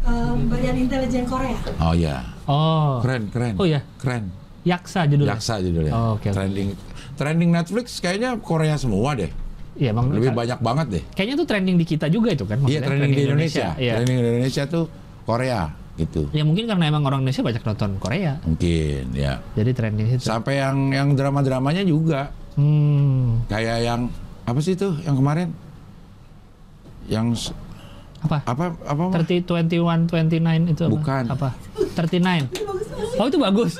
Eh, 0.00 0.32
Badan 0.48 0.76
Intelijen 0.78 1.24
Korea. 1.24 1.58
oh 1.78 1.92
ya 1.92 2.22
Oh. 2.44 2.96
keren 3.00 3.28
keren 3.28 3.54
Oh 3.54 3.64
ya, 3.64 3.84
keren 3.96 4.32
Yaksa 4.62 5.04
judulnya. 5.04 5.34
Yaksa 5.34 5.54
judulnya 5.60 5.92
Oh, 5.92 6.16
oke, 6.16 6.24
oke. 6.24 6.32
trending 6.32 6.68
trending 7.14 7.50
Netflix 7.50 7.98
kayaknya 7.98 8.38
Korea 8.38 8.74
semua 8.74 9.12
deh 9.12 9.28
Iya, 9.74 9.92
emang 9.92 10.10
lebih 10.10 10.32
banyak 10.32 10.58
banget 10.58 10.86
deh 10.90 11.02
Kayaknya 11.12 11.34
tuh 11.36 11.46
trending 11.46 11.76
di 11.76 11.84
kita 11.84 12.06
juga 12.08 12.32
itu 12.32 12.42
kan? 12.42 12.58
Iya 12.58 12.82
maksudnya, 12.82 12.82
trending 12.84 13.12
di 13.12 13.22
Indonesia. 13.22 13.68
Iya. 13.76 13.92
Trending 13.94 14.16
di 14.16 14.26
Indonesia 14.28 14.62
tuh 14.66 14.84
Korea 15.22 15.60
gitu. 15.94 16.22
Ya 16.30 16.42
mungkin 16.42 16.64
karena 16.64 16.84
emang 16.88 17.02
orang 17.04 17.20
Indonesia 17.20 17.42
banyak 17.42 17.62
nonton 17.64 17.90
Korea. 17.98 18.38
Mungkin 18.40 19.02
ya. 19.12 19.42
Jadi 19.52 19.70
trending 19.72 20.06
situ. 20.08 20.24
Sampai 20.24 20.58
yang 20.58 20.90
yang 20.90 21.08
drama-dramanya 21.12 21.82
juga 21.82 22.30
Hmm. 22.54 23.42
kayak 23.46 23.78
yang 23.82 24.00
apa 24.42 24.58
sih 24.58 24.72
itu 24.72 24.94
yang 25.02 25.14
kemarin? 25.14 25.50
Yang 27.08 27.50
Apa? 28.18 28.42
apa 28.44 28.64
apa 28.82 29.02
Mah? 29.08 29.22
30, 29.22 29.46
21, 29.46 30.10
29 30.10 30.74
itu 30.74 30.82
apa? 30.84 30.92
Bukan. 30.92 31.24
Apa? 31.30 31.48
39. 31.94 32.50
Oh 33.18 33.26
itu 33.26 33.38
bagus. 33.38 33.72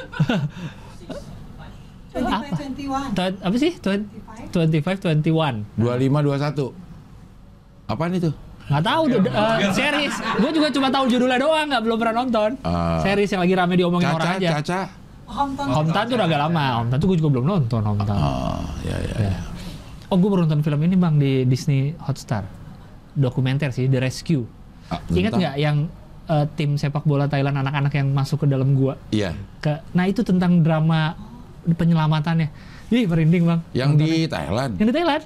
25, 2.14 2.22
Apa? 2.24 2.46
21. 2.54 3.14
Twen- 3.14 3.38
apa 3.42 3.56
sih? 3.58 3.72
Twen- 3.78 4.08
25, 4.50 4.98
21. 5.20 5.66
25 5.76 6.22
21. 6.24 6.72
Apaan 7.88 8.12
itu? 8.14 8.30
Nggak 8.68 8.84
tahu 8.84 9.02
tuh, 9.08 9.20
eh, 9.24 9.58
series. 9.72 10.14
Gue 10.38 10.50
juga 10.52 10.68
cuma 10.68 10.88
tahu 10.92 11.08
judulnya 11.08 11.40
doang, 11.40 11.66
nggak 11.72 11.82
belum 11.88 11.96
pernah 11.96 12.14
nonton. 12.20 12.50
Ah. 12.62 13.00
series 13.00 13.32
yang 13.32 13.40
lagi 13.40 13.54
rame 13.56 13.74
diomongin 13.80 14.12
orang 14.12 14.36
Caca, 14.36 14.40
aja. 14.44 14.50
Caca. 14.60 14.80
Hometown. 15.28 15.68
Hometown 15.72 16.04
tuh 16.08 16.16
udah 16.16 16.26
agak 16.28 16.40
lama. 16.40 16.64
Hometown 16.80 16.98
tuh 17.00 17.08
gue 17.08 17.18
juga 17.20 17.30
belum 17.36 17.44
nonton 17.48 17.80
Hometown. 17.80 18.20
Oh, 18.20 18.60
ya 18.84 18.96
ya. 18.96 19.14
Ya. 19.18 19.30
ya. 19.32 19.40
Oh 20.08 20.16
gue 20.16 20.28
baru 20.28 20.44
nonton 20.44 20.60
film 20.60 20.80
ini 20.84 20.96
bang 20.96 21.14
di 21.16 21.32
Disney 21.44 21.92
Hotstar. 22.00 22.44
Dokumenter 23.18 23.68
sih, 23.68 23.84
The 23.84 23.98
Rescue. 23.98 24.46
Ah, 24.86 25.02
Ingat 25.10 25.34
nggak 25.34 25.54
yang 25.58 25.90
eh, 26.24 26.46
tim 26.54 26.74
sepak 26.74 27.02
bola 27.02 27.26
Thailand 27.26 27.58
anak-anak 27.58 27.92
yang 27.92 28.08
masuk 28.08 28.42
ke 28.42 28.46
dalam 28.46 28.72
gua. 28.72 28.94
Iya. 29.10 29.34
Ke, 29.58 29.82
nah 29.90 30.06
itu 30.06 30.22
tentang 30.22 30.62
drama 30.62 31.18
penyelamatannya. 31.66 32.48
Ih 32.88 33.04
merinding 33.04 33.44
bang. 33.44 33.60
Yang 33.74 33.90
di 33.98 34.10
Thailand, 34.24 34.72
Yang 34.76 34.88
di 34.88 34.94
Thailand. 34.94 35.24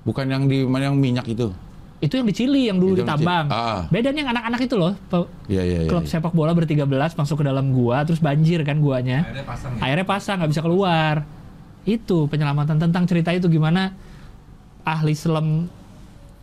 bukan 0.00 0.24
yang 0.24 0.48
di 0.48 0.64
mana 0.64 0.88
yang 0.88 0.96
minyak 0.96 1.28
itu. 1.28 1.52
Itu 1.98 2.14
yang 2.14 2.24
di 2.24 2.32
Chili 2.32 2.64
yang 2.64 2.78
dulu 2.78 2.94
Itu 2.94 3.02
ditambang. 3.02 3.50
Ah. 3.50 3.84
Beda 3.90 4.08
nih 4.08 4.22
yang 4.22 4.30
anak-anak 4.30 4.60
itu 4.62 4.74
loh. 4.78 4.94
pe- 5.04 5.28
Iya 5.50 5.62
iya 5.66 5.78
iya. 5.84 5.90
klub 5.90 6.06
iya. 6.06 6.10
sepak 6.10 6.32
bola 6.32 6.54
bertiga 6.54 6.86
belas 6.86 7.12
masuk 7.12 7.42
ke 7.42 7.44
dalam 7.44 7.74
gua 7.74 8.06
terus 8.06 8.16
banjir 8.16 8.62
kan 8.62 8.78
guanya. 8.78 9.26
Akhirnya 9.26 9.44
pasang 9.44 9.70
ya. 9.74 9.80
Akhirnya 9.82 10.06
pasang 10.06 10.36
nggak 10.40 10.50
bisa 10.54 10.62
keluar. 10.62 11.14
Itu 11.84 12.24
penyelamatan 12.24 12.78
tentang 12.78 13.04
cerita 13.04 13.34
itu 13.34 13.50
gimana 13.50 13.92
ahli 14.80 15.12
selam 15.12 15.68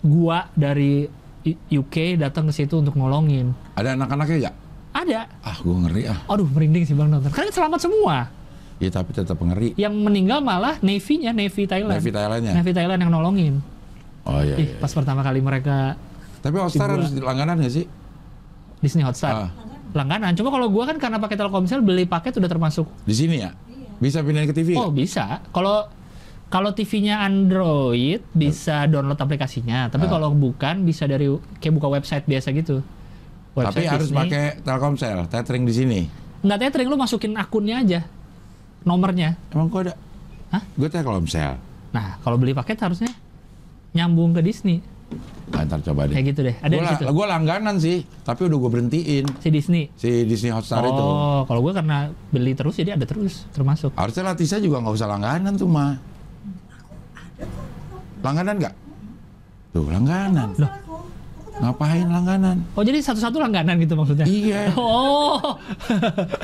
gua 0.05 0.47
dari 0.53 1.09
UK 1.45 2.17
datang 2.17 2.45
ke 2.45 2.53
situ 2.55 2.77
untuk 2.77 2.93
nolongin. 2.93 3.53
Ada 3.73 3.93
anak-anaknya 3.93 4.37
nggak? 4.39 4.55
Ada. 4.95 5.19
Ah, 5.43 5.57
gue 5.59 5.75
ngeri 5.75 6.03
ah. 6.07 6.17
Aduh 6.25 6.47
merinding 6.47 6.85
sih 6.85 6.95
bang 6.95 7.11
nonton. 7.11 7.29
Karena 7.29 7.51
selamat 7.51 7.79
semua. 7.81 8.31
Iya 8.77 8.89
tapi 8.91 9.11
tetap 9.11 9.35
ngeri. 9.35 9.75
Yang 9.75 9.93
meninggal 9.93 10.39
malah 10.39 10.79
Navy-nya, 10.79 11.31
Navy 11.31 11.67
Thailand. 11.67 11.99
Navy 11.99 12.11
Thailandnya. 12.11 12.53
Navy 12.55 12.71
Thailand 12.71 12.99
yang 12.99 13.11
nolongin. 13.11 13.53
Oh 14.25 14.41
iya. 14.41 14.55
Ih, 14.57 14.71
iya. 14.71 14.77
pas 14.79 14.89
pertama 14.89 15.21
kali 15.21 15.37
mereka 15.37 15.93
Tapi 16.41 16.55
Gua- 16.55 16.69
harus 16.69 17.13
langganan 17.15 17.57
nggak 17.57 17.73
sih? 17.73 17.85
Disney 18.79 19.01
Hotstar 19.01 19.33
Ah, 19.35 19.49
langganan. 19.93 20.33
Cuma 20.33 20.49
kalau 20.49 20.69
gua 20.69 20.85
kan 20.85 20.97
karena 20.97 21.17
pakai 21.17 21.35
Telkomsel 21.35 21.81
beli 21.81 22.05
paket 22.05 22.37
udah 22.37 22.47
termasuk. 22.47 22.85
di 23.01 23.13
sini 23.13 23.41
ya? 23.41 23.53
Bisa 23.95 24.21
pindahin 24.21 24.45
ke 24.45 24.53
TV? 24.53 24.75
Oh 24.75 24.89
bisa. 24.89 25.39
Kalau 25.49 25.85
kalau 26.55 26.71
TV-nya 26.71 27.19
Android 27.19 28.23
bisa 28.31 28.87
download 28.87 29.19
aplikasinya. 29.19 29.91
Tapi 29.91 30.07
Ah. 30.07 30.11
kalau 30.13 30.31
bukan 30.31 30.81
bisa 30.81 31.03
dari 31.03 31.27
kayak 31.59 31.73
buka 31.75 31.91
website 31.91 32.23
biasa 32.23 32.55
gitu. 32.55 32.79
Tapi 33.51 33.83
harus 33.83 34.07
Disney. 34.07 34.19
pakai 34.21 34.43
Telkomsel, 34.61 35.27
tethering 35.27 35.63
di 35.63 35.73
sini. 35.73 35.99
Nggak 36.41 36.59
tethering 36.61 36.87
lu 36.87 36.95
masukin 36.95 37.35
akunnya 37.35 37.79
aja, 37.79 37.99
nomornya. 38.81 39.35
Emang 39.49 39.67
gua 39.67 39.81
ada? 39.81 39.93
Hah? 40.49 40.63
Gue 40.75 40.87
Telkomsel. 40.87 41.59
Nah 41.91 42.19
kalau 42.19 42.35
beli 42.35 42.51
paket 42.51 42.79
harusnya 42.79 43.11
nyambung 43.91 44.31
ke 44.31 44.39
Disney. 44.39 44.79
Nah, 45.45 45.61
ntar 45.61 45.79
coba 45.81 46.07
deh. 46.07 46.15
Kayak 46.15 46.27
gitu 46.31 46.41
deh. 46.41 46.55
Ada 46.57 46.71
Gue 46.71 46.81
di 46.81 46.95
situ. 46.97 47.05
gua 47.13 47.25
langganan 47.29 47.75
sih, 47.77 47.97
tapi 48.23 48.47
udah 48.47 48.57
gue 48.57 48.69
berhentiin 48.69 49.23
Si 49.39 49.49
Disney. 49.49 49.87
si 49.93 50.23
Disney 50.23 50.49
Hotstar 50.49 50.81
itu. 50.81 50.97
Oh, 50.97 51.43
kalau 51.45 51.59
gua 51.61 51.75
karena 51.75 51.97
beli 52.31 52.51
terus 52.51 52.75
jadi 52.75 52.95
ada 52.95 53.03
terus 53.03 53.43
termasuk. 53.51 53.91
Harusnya 53.93 54.23
Latisa 54.25 54.57
juga 54.57 54.79
nggak 54.79 54.95
usah 54.95 55.07
langganan 55.07 55.55
tuh 55.55 55.67
mah. 55.67 56.14
Langganan 58.25 58.55
nggak? 58.57 58.73
Tuh 59.71 59.85
langganan. 59.85 60.49
Tahu. 60.51 60.97
Ngapain 61.55 62.03
langganan? 62.03 62.57
Oh 62.75 62.81
jadi 62.81 62.99
satu-satu 62.99 63.37
langganan 63.37 63.77
gitu 63.77 63.93
maksudnya? 63.93 64.25
Iya. 64.25 64.73
Oh, 64.75 65.39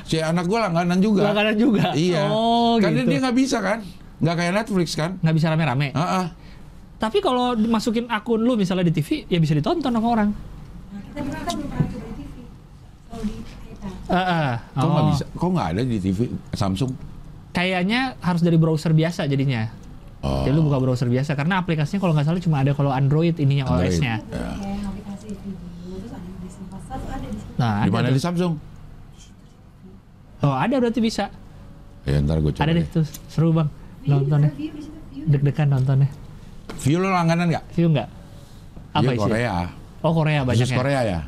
Si 0.05 0.21
anak 0.21 0.45
gue 0.45 0.55
langganan 0.55 1.01
juga. 1.01 1.25
langganan 1.25 1.55
juga. 1.57 1.91
Iya. 1.91 2.29
Oh 2.29 2.77
kan 2.77 2.93
gitu. 2.93 3.09
dia 3.09 3.19
nggak 3.19 3.36
bisa 3.36 3.57
kan? 3.59 3.82
Nggak 4.21 4.36
kayak 4.38 4.53
Netflix 4.55 4.93
kan? 4.93 5.17
nggak 5.17 5.36
bisa 5.36 5.47
rame-rame. 5.49 5.89
Ah, 5.91 6.03
ah. 6.23 6.25
Tapi 6.95 7.17
kalau 7.17 7.57
masukin 7.57 8.05
akun 8.07 8.39
lu 8.39 8.53
misalnya 8.53 8.86
di 8.86 8.93
TV, 8.93 9.25
ya 9.25 9.41
bisa 9.41 9.51
ditonton 9.51 9.89
sama 9.89 10.05
orang. 10.05 10.29
Nah, 10.29 11.01
kita 11.01 11.19
pernah 11.19 11.41
kan 11.41 11.53
belum 11.57 11.67
pernah 11.67 11.88
coba 11.89 12.05
di 12.05 12.13
TV. 12.15 12.36
Kalau 13.09 13.23
di 13.25 13.34
iPad. 13.34 13.93
Heeh. 14.07 14.49
Kok 14.71 14.86
nggak 14.86 15.01
Oh. 15.01 15.09
bisa? 15.09 15.23
Kok 15.34 15.49
nggak 15.49 15.67
ada 15.67 15.82
di 15.82 15.97
TV 15.97 16.19
Samsung? 16.53 16.91
Kayaknya 17.51 18.01
harus 18.21 18.39
dari 18.39 18.55
browser 18.55 18.93
biasa 18.93 19.25
jadinya. 19.25 19.65
Oh. 20.22 20.45
Jadi 20.45 20.53
lu 20.53 20.61
buka 20.69 20.78
browser 20.78 21.09
biasa 21.09 21.34
karena 21.34 21.57
aplikasinya 21.57 21.97
kalau 21.97 22.13
nggak 22.13 22.26
salah 22.30 22.41
cuma 22.41 22.61
ada 22.61 22.72
kalau 22.78 22.93
Android 22.93 23.34
ininya. 23.41 23.65
OS-nya. 23.65 24.22
Di 24.22 25.26
situ. 25.26 25.49
Nah, 27.57 27.86
Di 27.86 27.89
ada 27.89 27.93
mana 27.93 28.09
di 28.13 28.22
Samsung? 28.22 28.53
Oh, 30.41 30.55
ada 30.57 30.76
berarti 30.82 31.01
bisa. 31.01 31.30
Ya 32.05 32.17
ntar 32.22 32.41
gue 32.41 32.49
coba 32.53 32.65
ada 32.65 32.74
deh 32.74 32.86
tuh. 32.89 33.05
Seru, 33.30 33.53
Bang. 33.53 33.69
Nontonnya. 34.09 34.49
ada 34.49 34.57
view 34.57 34.74
di 34.74 34.82
situ, 34.82 34.99
view. 35.13 35.26
Deg-degan 35.30 35.67
nontonnya. 35.69 36.09
View 36.82 36.97
lo 36.97 37.13
langganan 37.13 37.45
nggak? 37.53 37.65
View 37.78 37.88
nggak? 37.93 38.09
Apa 38.97 39.01
View 39.05 39.13
isi? 39.13 39.22
Korea. 39.22 39.53
Oh, 40.01 40.13
Korea 40.17 40.41
banyak 40.41 40.65
Khusus 40.65 40.74
ya. 40.74 40.78
Korea 40.82 41.01
ya? 41.05 41.19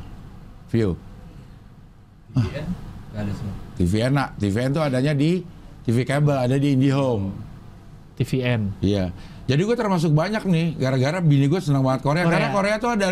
View. 0.74 0.90
Ada 3.14 3.30
semua. 3.30 3.54
TVN 3.78 4.12
nak. 4.18 4.28
TVN 4.42 4.70
tuh 4.74 4.82
adanya 4.82 5.14
di 5.14 5.46
TV 5.86 6.02
kabel, 6.02 6.34
ada 6.34 6.56
di 6.58 6.74
IndiHome. 6.74 7.53
TVN. 8.14 8.78
Iya. 8.78 9.10
Jadi 9.44 9.60
gue 9.60 9.76
termasuk 9.76 10.10
banyak 10.10 10.46
nih, 10.46 10.66
gara-gara 10.78 11.18
bini 11.20 11.46
gue 11.46 11.60
senang 11.60 11.82
banget 11.82 12.00
Korea. 12.02 12.24
Korea. 12.24 12.32
Karena 12.32 12.48
Korea 12.48 12.76
tuh 12.78 12.90
ada 12.94 13.08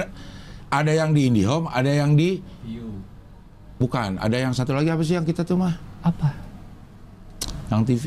ada 0.73 0.93
yang 0.93 1.13
di 1.13 1.29
IndiHome, 1.29 1.69
ada 1.69 1.91
yang 1.91 2.17
di 2.17 2.41
View. 2.65 2.89
bukan, 3.77 4.17
ada 4.17 4.33
yang 4.33 4.57
satu 4.57 4.73
lagi 4.73 4.89
apa 4.89 5.03
sih 5.03 5.15
yang 5.15 5.27
kita 5.27 5.45
tuh 5.45 5.61
mah? 5.61 5.77
Apa? 6.01 6.33
Yang 7.69 7.83
TV, 7.89 8.05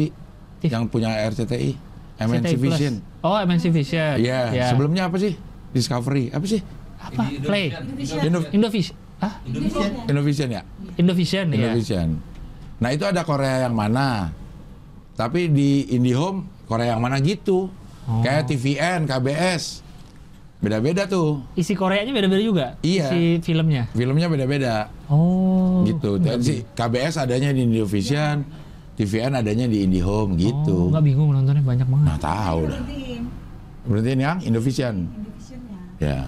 TV. 0.62 0.72
yang 0.74 0.90
punya 0.90 1.14
RCTI, 1.22 1.78
MNC 2.18 2.42
CTI 2.44 2.58
Plus. 2.58 2.74
Vision. 2.74 2.94
Oh, 3.22 3.38
MNC 3.38 3.66
Vision. 3.70 4.16
Iya. 4.18 4.42
Ya. 4.50 4.66
Sebelumnya 4.74 5.06
apa 5.06 5.18
sih? 5.18 5.38
Discovery, 5.70 6.32
apa 6.32 6.46
sih? 6.48 6.62
apa? 6.98 7.22
Play. 7.44 7.70
Indovision. 7.70 8.20
Indo- 8.24 8.50
Indovision. 8.50 8.96
Ah, 9.16 9.34
Indovision. 9.44 9.90
Indovision 10.08 10.48
ya? 10.50 10.62
Indovision 10.96 11.46
ya. 11.46 11.56
Indovision. 11.60 12.08
Nah 12.76 12.90
itu 12.90 13.06
ada 13.06 13.22
Korea 13.22 13.64
yang 13.64 13.76
mana? 13.78 14.34
Tapi 15.14 15.48
di 15.48 15.86
IndiHome 15.92 16.55
Korea 16.66 16.94
yang 16.94 17.02
mana 17.02 17.18
gitu? 17.18 17.70
Oh. 18.06 18.22
Kayak 18.22 18.46
TVN, 18.46 19.06
KBS, 19.06 19.82
beda-beda 20.58 21.06
tuh. 21.06 21.42
Isi 21.54 21.74
Koreanya 21.74 22.10
beda-beda 22.10 22.42
juga. 22.42 22.66
Iya. 22.82 23.10
Isi 23.10 23.22
filmnya. 23.42 23.90
Filmnya 23.92 24.28
beda-beda. 24.28 24.90
Oh. 25.10 25.82
gitu. 25.86 26.18
Dan 26.18 26.42
si 26.42 26.66
KBS 26.68 27.18
adanya 27.18 27.50
di 27.50 27.62
Indovision, 27.62 28.42
TVN 28.96 29.38
adanya 29.38 29.66
di 29.66 29.84
IndiHome 29.84 30.34
Oh, 30.34 30.40
gitu. 30.40 30.78
nggak 30.90 31.04
bingung 31.04 31.30
nontonnya 31.30 31.62
banyak 31.62 31.86
banget. 31.86 32.06
Nah 32.10 32.18
tahu 32.18 32.60
dah. 32.66 32.82
Berhentiin 32.82 33.24
Berarti 33.86 34.10
ini 34.12 34.24
yang 34.24 34.40
Indovision. 34.42 34.96
Indovisionnya. 35.06 35.78
Ya, 35.98 36.20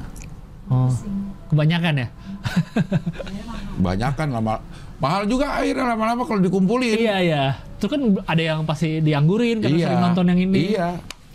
Oh, 0.68 0.92
Pusing. 0.92 1.16
kebanyakan 1.48 1.94
ya? 1.96 2.08
Bayar 2.12 3.44
mahal. 3.48 3.80
banyak 3.88 4.12
kan 4.14 4.28
lama 4.30 4.54
mahal 4.98 5.24
juga 5.26 5.54
akhirnya 5.54 5.94
lama-lama 5.94 6.24
kalau 6.24 6.42
dikumpulin. 6.42 6.98
iya, 6.98 7.18
iya. 7.20 7.44
Terus 7.78 7.90
kan 7.94 8.02
ada 8.26 8.42
yang 8.42 8.60
pasti 8.66 8.98
dianggurin 9.00 9.62
karena 9.62 9.78
Iya. 9.78 9.86
sering 9.88 10.02
nonton 10.02 10.26
yang 10.28 10.40
ini. 10.42 10.74
Iya. 10.74 10.88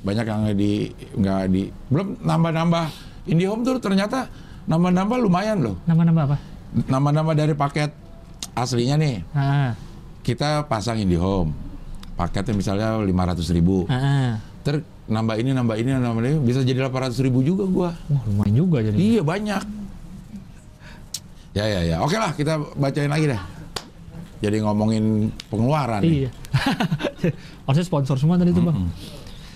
Banyak 0.02 0.24
yang 0.26 0.42
di 0.52 0.72
nggak 1.14 1.40
di 1.48 1.62
belum 1.86 2.18
nambah-nambah 2.20 2.84
IndiHome 3.24 3.62
tuh 3.62 3.78
ternyata 3.78 4.26
nambah-nambah 4.66 5.16
lumayan 5.20 5.62
loh. 5.62 5.78
Nama-nama 5.86 6.26
apa? 6.26 6.36
Nambah-nambah 6.74 7.34
dari 7.36 7.54
paket 7.54 7.90
aslinya 8.52 8.98
nih. 8.98 9.22
Ah, 9.32 9.78
Kita 10.22 10.66
pasang 10.66 10.98
IndiHome. 10.98 11.54
Paketnya 12.14 12.54
misalnya 12.54 12.98
500 12.98 13.50
ribu. 13.50 13.86
ah, 13.86 13.94
ah. 13.94 14.30
Ter 14.62 14.82
nambah 15.06 15.34
ini 15.34 15.50
nambah 15.50 15.74
ini 15.74 15.90
nambah 15.92 16.22
ini 16.22 16.38
bisa 16.40 16.62
jadi 16.62 16.86
800 16.86 17.18
ribu 17.20 17.42
juga 17.42 17.66
gua. 17.66 17.90
Wah, 18.06 18.22
lumayan 18.26 18.54
juga 18.54 18.78
jadi. 18.82 18.94
Iya 18.96 19.22
banyak. 19.22 19.62
Ya 21.52 21.68
ya 21.68 21.80
ya. 21.84 21.96
Oke 22.00 22.16
lah 22.16 22.32
kita 22.32 22.56
bacain 22.76 23.12
lagi 23.12 23.28
deh. 23.28 23.40
Jadi 24.42 24.56
ngomongin 24.64 25.30
pengeluaran. 25.52 26.02
nih. 26.02 26.26
Iya. 26.26 26.30
Harusnya 27.68 27.86
sponsor 27.86 28.16
semua 28.18 28.40
tadi 28.40 28.50
tuh, 28.50 28.64
Bang. 28.64 28.90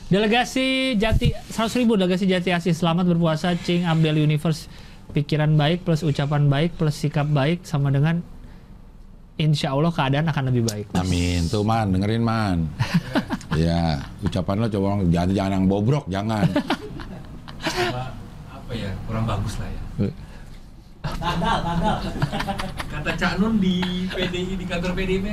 Delegasi 0.06 0.94
Jati 0.94 1.34
100 1.34 1.82
ribu 1.82 1.98
delegasi 1.98 2.30
Jati 2.30 2.54
Asih 2.54 2.70
selamat 2.70 3.10
berpuasa 3.10 3.58
Cing 3.58 3.82
Abdel 3.82 4.22
Universe 4.22 4.70
pikiran 5.10 5.50
baik 5.58 5.82
plus 5.82 6.06
ucapan 6.06 6.46
baik 6.46 6.78
plus 6.78 6.94
sikap 6.94 7.26
baik 7.26 7.66
sama 7.66 7.90
dengan 7.90 8.22
Insya 9.36 9.76
Allah 9.76 9.92
keadaan 9.92 10.32
akan 10.32 10.48
lebih 10.48 10.64
baik. 10.64 10.86
Amin. 10.96 11.44
Tuh 11.52 11.60
man, 11.60 11.92
dengerin 11.92 12.24
man. 12.24 12.72
ya, 13.60 14.00
ucapan 14.24 14.64
lo 14.64 14.66
coba 14.72 15.04
jangan 15.12 15.28
jangan 15.36 15.52
yang 15.60 15.64
bobrok, 15.68 16.08
jangan. 16.08 16.48
Apa, 17.60 18.16
apa 18.48 18.72
ya 18.72 18.88
kurang 19.04 19.28
bagus 19.28 19.60
lah 19.60 19.68
ya. 19.68 20.08
Kata 22.86 23.10
Cak 23.12 23.32
Nun 23.36 23.56
di 23.56 23.80
PDI 24.06 24.52
di 24.54 24.64
kantor 24.64 24.92
PDIP 24.92 25.26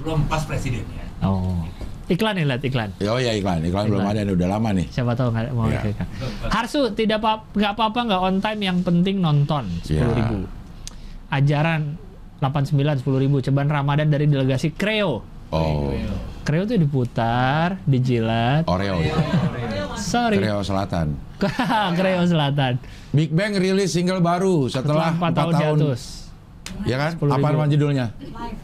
belum 0.00 0.26
pas 0.26 0.42
presidennya. 0.42 1.04
Oh. 1.20 1.62
Iklan 2.06 2.34
nih, 2.34 2.44
lihat 2.44 2.60
iklan. 2.60 2.90
Oh 3.00 3.16
ya 3.16 3.32
iklan, 3.32 3.62
iklan 3.62 3.86
belum 3.86 4.02
Iklan. 4.02 4.12
ada 4.12 4.20
nih, 4.22 4.34
udah 4.34 4.48
lama 4.50 4.68
nih. 4.74 4.86
Siapa 4.90 5.12
tahu 5.14 5.28
nggak 5.30 5.54
mau 5.54 5.64
Iya. 5.64 5.80
iklan. 5.86 6.08
Harsu 6.50 6.80
tidak 6.92 7.22
apa 7.22 7.46
nggak 7.48 7.72
apa-apa 7.72 8.00
nggak 8.04 8.20
on 8.20 8.36
time 8.38 8.60
yang 8.60 8.78
penting 8.82 9.16
nonton 9.18 9.64
Iya. 9.86 10.02
10.000 10.04 10.18
ribu. 10.18 10.38
Ajaran 11.30 11.96
89 12.38 13.00
10.000 13.00 13.22
ribu 13.22 13.36
cobaan 13.40 13.70
Ramadan 13.70 14.10
dari 14.10 14.26
delegasi 14.26 14.74
Kreo. 14.74 15.22
Oh, 15.48 15.94
Kreo 16.42 16.64
tuh 16.64 16.76
diputar, 16.76 17.78
dijilat. 17.86 18.66
Oreo 18.66 18.98
itu. 18.98 19.20
Sorry. 19.98 20.36
Korea 20.38 20.62
Selatan. 20.62 21.06
Kreo 21.98 22.22
Selatan. 22.24 22.72
Big 23.12 23.30
Bang 23.34 23.52
rilis 23.56 23.92
single 23.92 24.22
baru 24.22 24.70
setelah, 24.70 25.12
Setelah 25.12 25.32
4 25.32 25.34
4 25.34 25.38
tahun, 25.38 25.52
tahun. 25.52 25.78
Ya 26.86 26.96
kan? 26.96 27.12
10.000. 27.18 27.36
Apa 27.36 27.46
nama 27.52 27.66
judulnya? 27.68 28.06
Live. 28.20 28.60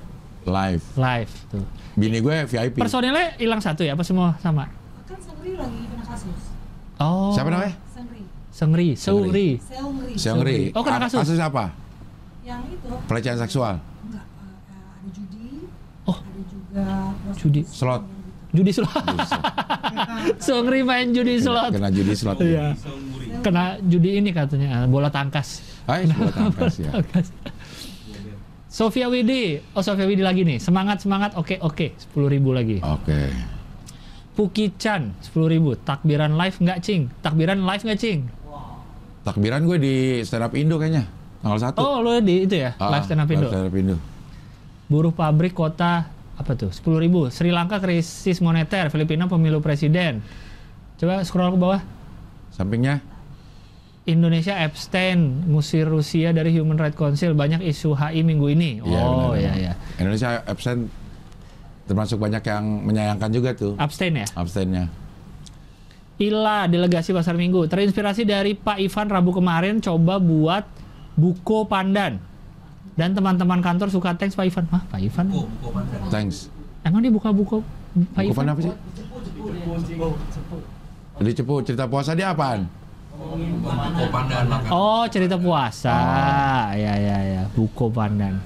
Live. 0.48 0.84
Live 0.96 1.32
tuh. 1.52 1.64
Bini 1.98 2.18
gue 2.22 2.36
VIP. 2.46 2.76
Personilnya 2.78 3.34
hilang 3.36 3.60
satu 3.60 3.82
ya? 3.82 3.92
Apa 3.98 4.06
semua 4.06 4.38
sama? 4.38 4.70
Kan 5.04 5.18
Seungri 5.18 5.58
lagi 5.58 5.80
kena 5.90 6.04
kasus. 6.06 6.40
Oh. 7.02 7.34
Siapa 7.34 7.48
namanya? 7.50 7.74
Seungri. 7.90 8.22
Sengri. 8.50 8.88
Seungri. 8.96 9.48
Seungri. 9.60 10.12
Seungri. 10.16 10.58
Oh, 10.72 10.82
kena 10.86 11.02
kasus. 11.02 11.20
Kasus 11.26 11.40
apa? 11.42 11.74
Yang 12.46 12.78
itu. 12.78 12.88
Pelecehan 13.10 13.38
seksual. 13.38 13.74
Enggak, 14.08 14.24
eh, 14.24 14.78
ada 14.78 15.08
judi. 15.12 15.46
Oh. 16.08 16.16
Ada 16.16 16.42
juga 16.46 16.84
Judi. 17.36 17.60
Slot. 17.66 18.02
Judi 18.48 18.72
slot. 18.72 18.90
Songri 20.46 20.80
main 20.80 21.12
judi 21.12 21.36
slot. 21.36 21.76
Kena 21.76 21.92
judi 21.92 22.14
slot. 22.16 22.40
Iya. 22.40 22.72
Kena 23.44 23.76
judi 23.84 24.16
ini 24.16 24.32
katanya 24.32 24.88
bola 24.88 25.12
tangkas. 25.12 25.60
Hai, 25.84 26.08
buat 26.08 26.32
tangkas 26.32 26.74
ya. 26.80 26.90
Tangkas. 26.96 27.28
Sofia 28.68 29.08
Widi, 29.08 29.58
oh 29.74 29.82
Sofia 29.82 30.04
Widi 30.04 30.20
lagi 30.20 30.44
nih, 30.44 30.60
semangat 30.60 31.00
semangat, 31.00 31.32
oke 31.34 31.56
oke, 31.64 31.96
sepuluh 31.96 32.28
ribu 32.28 32.52
lagi. 32.52 32.78
Oke. 32.84 33.32
Puki 34.36 34.76
Chan, 34.78 35.18
sepuluh 35.18 35.50
ribu, 35.50 35.74
takbiran 35.74 36.36
live 36.36 36.54
nggak 36.62 36.78
cing, 36.84 37.10
takbiran 37.18 37.64
live 37.64 37.82
nggak 37.82 37.98
cing. 37.98 38.28
Takbiran 39.24 39.66
gue 39.66 39.76
di 39.82 39.94
stand 40.22 40.46
up 40.46 40.52
Indo 40.54 40.76
kayaknya. 40.78 41.04
Tanggal 41.42 41.58
satu. 41.58 41.78
Oh 41.80 41.98
lo 42.04 42.20
di 42.22 42.44
itu 42.46 42.54
ya, 42.60 42.76
Ah, 42.78 42.92
live 42.94 43.04
stand 43.08 43.24
up 43.24 43.30
Indo. 43.32 43.48
Stand 43.50 43.66
up 43.66 43.74
Indo. 43.74 43.96
Buruh 44.86 45.12
pabrik 45.16 45.56
kota 45.56 46.06
apa 46.38 46.54
tuh? 46.54 46.70
Sepuluh 46.70 47.02
ribu. 47.02 47.26
Sri 47.28 47.50
Lanka 47.50 47.76
krisis 47.78 48.38
moneter, 48.38 48.88
Filipina 48.88 49.26
pemilu 49.26 49.58
presiden. 49.58 50.22
Coba 50.96 51.22
scroll 51.22 51.54
ke 51.54 51.58
bawah. 51.58 51.82
Sampingnya 52.50 53.02
Indonesia 54.02 54.56
abstain 54.56 55.44
ngusir 55.46 55.84
Rusia 55.84 56.32
dari 56.32 56.56
Human 56.56 56.80
Rights 56.80 56.96
Council 56.96 57.36
banyak 57.36 57.60
isu 57.60 57.92
HI 57.92 58.24
minggu 58.24 58.46
ini. 58.48 58.80
Iya, 58.80 58.98
Oh 58.98 59.36
benar, 59.36 59.36
iya 59.36 59.50
benar. 59.52 59.54
iya. 59.60 59.72
Indonesia 60.00 60.28
absen 60.42 60.88
termasuk 61.84 62.16
banyak 62.16 62.40
yang 62.40 62.64
menyayangkan 62.84 63.30
juga 63.30 63.50
tuh 63.52 63.76
Abstain 63.76 64.16
ya. 64.16 64.26
absennya. 64.32 64.88
Ila 66.18 66.66
delegasi 66.66 67.14
pasar 67.14 67.38
minggu 67.38 67.68
terinspirasi 67.68 68.26
dari 68.26 68.58
Pak 68.58 68.80
Ivan 68.80 69.06
Rabu 69.06 69.30
kemarin 69.30 69.78
coba 69.78 70.18
buat 70.18 70.66
buko 71.14 71.68
pandan 71.68 72.18
dan 72.98 73.14
teman-teman 73.14 73.62
kantor 73.62 73.88
suka 73.94 74.10
thanks 74.18 74.34
Pak 74.34 74.50
Ivan. 74.50 74.66
Hah 74.74 74.82
Pak 74.90 74.98
Ivan? 74.98 75.26
Buku, 75.30 75.46
buku 75.46 75.68
pandan. 75.70 75.98
Thanks. 76.10 76.50
Emang 76.82 76.98
dia 76.98 77.14
buka 77.14 77.30
buko 77.30 77.62
Pak 78.10 78.26
Buku 78.26 78.34
Ivan? 78.34 78.46
apa 78.50 78.60
sih? 78.66 78.74
Di 81.22 81.32
cepu 81.34 81.62
cerita 81.62 81.86
puasa 81.86 82.18
dia 82.18 82.34
apaan? 82.34 82.66
Buku 83.14 84.04
pandan 84.10 84.50
makan. 84.50 84.68
Oh 84.74 85.06
cerita 85.06 85.38
puasa. 85.38 85.94
Ya 86.74 86.94
ya 86.98 87.18
ya 87.22 87.42
buko 87.54 87.86
pandan. 87.86 88.42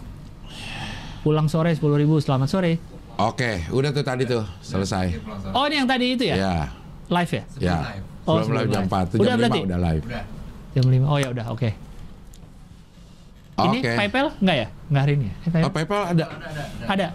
Pulang 1.24 1.48
sore 1.48 1.72
10.000 1.72 2.02
ribu 2.02 2.20
selamat 2.20 2.48
sore. 2.50 2.72
Oke, 3.16 3.62
udah 3.70 3.94
tuh 3.94 4.04
tadi 4.04 4.26
tuh 4.28 4.42
selesai. 4.60 5.16
Oh 5.54 5.64
ini 5.70 5.80
yang 5.80 5.86
tadi 5.88 6.18
itu 6.18 6.26
ya? 6.26 6.34
Ya, 6.34 6.56
Live 7.12 7.30
ya? 7.30 7.44
Sebelum 7.46 7.62
ya. 7.62 7.78
live. 7.78 8.04
Oh, 8.26 8.34
Belum 8.34 8.42
live 8.42 8.42
sebelum 8.42 8.72
jam 8.72 8.82
live. 8.82 8.90
4, 8.90 9.10
tuh 9.12 9.16
Udah 9.16 9.28
jam 9.30 9.38
berarti? 9.38 9.60
5 9.62 9.68
udah 9.68 9.78
live. 9.78 10.02
Udah. 10.02 10.24
Jam 10.72 10.84
5. 10.90 11.12
Oh 11.12 11.18
ya 11.22 11.28
udah 11.30 11.46
oke. 11.54 11.70
Ini 13.64 13.78
Oke. 13.78 13.90
PayPal 13.96 14.26
enggak 14.38 14.56
ya? 14.56 14.66
Enggak 14.88 15.02
hari 15.02 15.12
ini 15.14 15.24
ya? 15.24 15.34
Eh, 15.34 15.38
Oh, 15.38 15.50
PayPal. 15.52 15.70
PayPal 15.72 16.02
ada. 16.04 16.24
Ada, 16.24 16.46
ada, 16.46 16.62
ada. 16.62 16.86
Ada. 16.88 17.06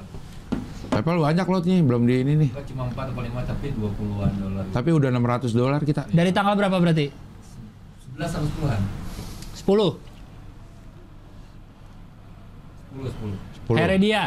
PayPal 0.88 1.16
banyak 1.20 1.46
loh 1.46 1.60
nih, 1.62 1.80
belum 1.84 2.02
di 2.04 2.16
ini 2.18 2.34
nih. 2.38 2.50
Cuma 2.66 2.84
4 2.88 3.12
atau 3.12 3.22
5 3.22 3.44
tapi 3.44 3.68
20-an 3.72 4.32
dolar. 4.34 4.64
Tapi 4.72 4.90
udah 4.90 5.10
600 5.12 5.52
dolar 5.52 5.82
kita. 5.82 6.02
Dari 6.08 6.32
tanggal 6.32 6.56
berapa 6.56 6.74
berarti? 6.74 7.06
11 8.16 8.34
atau 8.34 8.48
10-an? 8.64 8.82
10. 9.54 10.00
10 12.96 13.12
10. 13.12 13.36
10. 13.68 13.78
Heredia. 13.78 14.24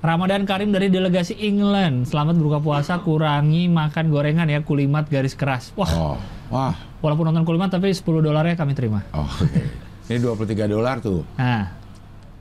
Ramadan 0.00 0.48
Karim 0.48 0.72
dari 0.72 0.88
delegasi 0.88 1.36
England. 1.36 2.08
Selamat 2.08 2.32
berbuka 2.34 2.58
puasa, 2.58 2.96
kurangi 2.98 3.68
makan 3.68 4.08
gorengan 4.08 4.48
ya, 4.48 4.64
kulimat 4.64 5.04
garis 5.06 5.36
keras. 5.36 5.76
Wah, 5.76 5.92
Oh, 5.92 6.16
wah. 6.48 6.72
walaupun 7.04 7.28
nonton 7.28 7.44
kulimat 7.44 7.68
tapi 7.68 7.92
10 7.92 8.24
dolarnya 8.24 8.56
kami 8.56 8.72
terima. 8.72 9.04
Oh, 9.12 9.28
oke. 9.28 9.89
Ini 10.10 10.18
23 10.18 10.66
dolar 10.66 10.98
tuh. 10.98 11.22
Nah. 11.38 11.78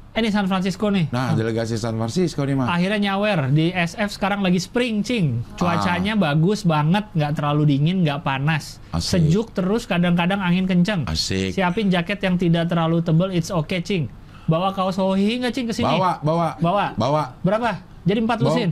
Ini 0.10 0.34
San 0.34 0.50
Francisco 0.50 0.90
nih. 0.90 1.06
Nah, 1.14 1.38
delegasi 1.38 1.78
San 1.78 1.94
Francisco 1.96 2.42
nih, 2.42 2.58
mah. 2.58 2.68
Akhirnya 2.74 3.14
nyawer 3.14 3.54
di 3.54 3.70
SF 3.70 4.10
sekarang 4.10 4.42
lagi 4.42 4.58
spring, 4.58 5.06
cing. 5.06 5.46
Cuacanya 5.54 6.18
Ah. 6.18 6.34
bagus 6.34 6.66
banget, 6.66 7.08
nggak 7.14 7.38
terlalu 7.38 7.70
dingin, 7.70 8.02
nggak 8.02 8.26
panas. 8.26 8.82
Asik. 8.90 9.22
Sejuk 9.22 9.54
terus, 9.54 9.86
kadang-kadang 9.86 10.42
angin 10.42 10.66
kenceng. 10.66 11.06
Asik. 11.06 11.54
Siapin 11.54 11.88
jaket 11.88 12.20
yang 12.20 12.36
tidak 12.36 12.68
terlalu 12.68 13.00
tebal, 13.00 13.30
it's 13.30 13.54
okay, 13.54 13.80
cing. 13.80 14.10
Bawa 14.44 14.74
kaos 14.74 14.98
hohi 14.98 15.40
nggak, 15.40 15.54
cing, 15.54 15.70
ke 15.70 15.78
sini? 15.78 15.88
Bawa, 15.88 16.20
bawa. 16.20 16.48
Bawa. 16.58 16.86
Bawa. 16.98 17.24
Berapa? 17.40 17.80
Jadi 18.04 18.20
empat 18.20 18.40
lusin. 18.42 18.70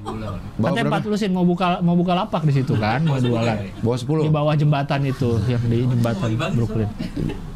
Bawa 0.00 0.16
Katanya 0.16 0.48
berapa? 0.56 0.88
empat 0.88 1.02
lusin 1.06 1.30
mau 1.30 1.44
buka 1.44 1.66
mau 1.84 1.92
buka 1.92 2.16
lapak 2.16 2.42
di 2.48 2.56
situ 2.56 2.72
kan, 2.74 3.04
mau 3.04 3.20
jualan. 3.20 3.84
Bawa 3.84 3.96
10. 4.00 4.24
Di 4.24 4.32
bawah 4.32 4.54
jembatan 4.56 5.00
itu, 5.04 5.36
yang 5.44 5.60
di 5.60 5.84
jembatan 5.84 6.40
Brooklyn. 6.56 6.88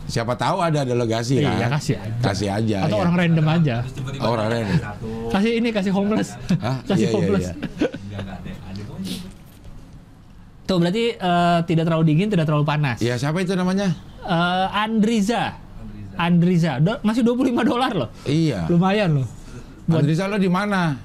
Siapa 0.05 0.37
tahu 0.37 0.61
ada 0.61 0.85
delegasi 0.85 1.41
kan? 1.41 1.57
Iya, 1.57 1.67
kasih 1.73 1.97
aja. 1.97 2.21
Kasih 2.21 2.49
aja. 2.53 2.77
Atau 2.85 2.99
ya. 3.01 3.03
orang 3.03 3.15
random 3.17 3.47
aja. 3.49 3.77
Oh, 4.21 4.37
orang. 4.37 4.49
Satu. 4.77 5.09
Kasih 5.33 5.53
ini, 5.57 5.69
kasih 5.73 5.93
homeless. 5.93 6.29
Hah? 6.61 6.77
kasih 6.85 6.95
Iya, 6.95 7.09
iya, 7.09 7.17
homeless. 7.17 7.45
iya. 7.45 7.55
Enggak 7.55 8.21
enggak 8.21 8.37
ada. 8.37 8.51
Ada 8.69 8.83
pokoknya. 8.85 9.15
Tuh 10.65 10.77
berarti 10.81 11.05
eh, 11.13 11.59
tidak 11.65 11.85
terlalu 11.89 12.05
dingin, 12.05 12.29
tidak 12.29 12.45
terlalu 12.45 12.65
panas. 12.65 12.97
Iya, 13.01 13.15
siapa 13.17 13.41
itu 13.41 13.53
namanya? 13.53 13.89
Eh, 14.21 14.67
Andriza. 14.77 15.57
Andriza. 16.17 16.17
Andriza. 16.17 16.73
Do- 16.81 17.01
masih 17.01 17.21
25 17.21 17.65
dolar 17.65 17.93
loh. 17.93 18.09
Iya. 18.25 18.69
Lumayan 18.69 19.25
loh. 19.25 19.29
Buat 19.85 20.05
Andriza 20.05 20.25
lo 20.29 20.37
di 20.37 20.49
mana? 20.49 20.97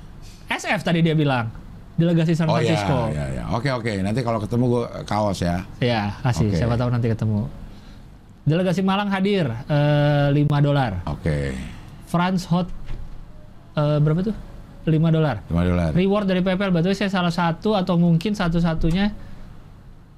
SF 0.48 0.82
tadi 0.82 1.00
dia 1.00 1.16
bilang. 1.16 1.52
Delegasi 2.00 2.32
San 2.32 2.48
Oh 2.48 2.56
iya, 2.56 2.80
Francisco. 2.80 3.12
iya, 3.12 3.26
iya. 3.28 3.44
Oke, 3.52 3.68
oke. 3.70 3.92
Nanti 4.00 4.24
kalau 4.24 4.40
ketemu 4.40 4.64
gue 4.72 4.84
kaos 5.04 5.44
ya. 5.44 5.68
Ya, 5.84 6.16
kasih. 6.24 6.48
Oke. 6.48 6.56
Siapa 6.56 6.80
tahu 6.80 6.88
nanti 6.90 7.12
ketemu. 7.12 7.44
Delegasi 8.50 8.82
Malang 8.82 9.14
hadir 9.14 9.46
eh, 9.70 10.34
5 10.34 10.50
dolar. 10.60 11.06
Oke. 11.06 11.54
Franz 12.10 12.50
Hot 12.50 12.66
eh, 13.78 13.98
berapa 14.02 14.26
tuh? 14.26 14.36
5 14.90 14.90
dolar. 15.14 15.46
5 15.46 15.54
dolar. 15.54 15.90
Reward 15.94 16.26
dari 16.26 16.42
PPL 16.42 16.74
betul 16.74 16.98
saya 16.98 17.14
salah 17.14 17.30
satu 17.30 17.78
atau 17.78 17.94
mungkin 17.96 18.34
satu-satunya 18.34 19.30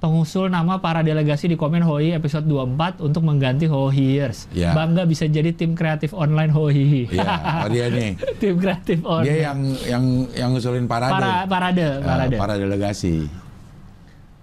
pengusul 0.00 0.50
nama 0.50 0.82
para 0.82 0.98
delegasi 0.98 1.46
di 1.46 1.54
komen 1.54 1.84
Hoi 1.84 2.10
episode 2.10 2.42
24 2.42 3.04
untuk 3.04 3.22
mengganti 3.22 3.70
Hohiers. 3.70 4.50
Ya. 4.50 4.74
Bangga 4.74 5.06
bisa 5.06 5.28
jadi 5.28 5.54
tim 5.54 5.76
kreatif 5.76 6.10
online 6.10 6.50
Hoi. 6.50 7.06
Iya, 7.06 7.62
oh 7.62 7.70
dia 7.70 7.86
nih. 7.86 8.18
tim 8.42 8.56
kreatif 8.58 8.98
online. 9.06 9.28
Dia 9.28 9.36
yang 9.46 9.58
yang 9.86 10.04
yang 10.34 10.48
ngusulin 10.50 10.90
parade. 10.90 11.12
para 11.12 11.30
parade, 11.46 11.84
Eh, 11.84 12.02
parade. 12.02 12.34
para 12.34 12.54
delegasi. 12.58 13.30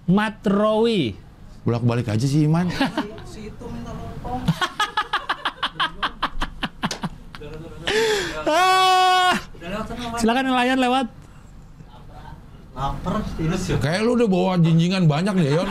Matt 0.08 0.46
Rowi. 0.48 1.12
Bolak-balik 1.68 2.08
aja 2.08 2.24
sih 2.24 2.48
Iman. 2.48 2.72
Ah, 8.48 9.34
silakan 10.18 10.44
nelayan 10.48 10.80
lewat. 10.80 11.06
Kayak 13.78 14.02
lu 14.08 14.16
udah 14.16 14.28
bawa 14.28 14.52
jinjingan 14.56 15.04
banyak 15.04 15.36
nih, 15.36 15.60
Yon. 15.60 15.68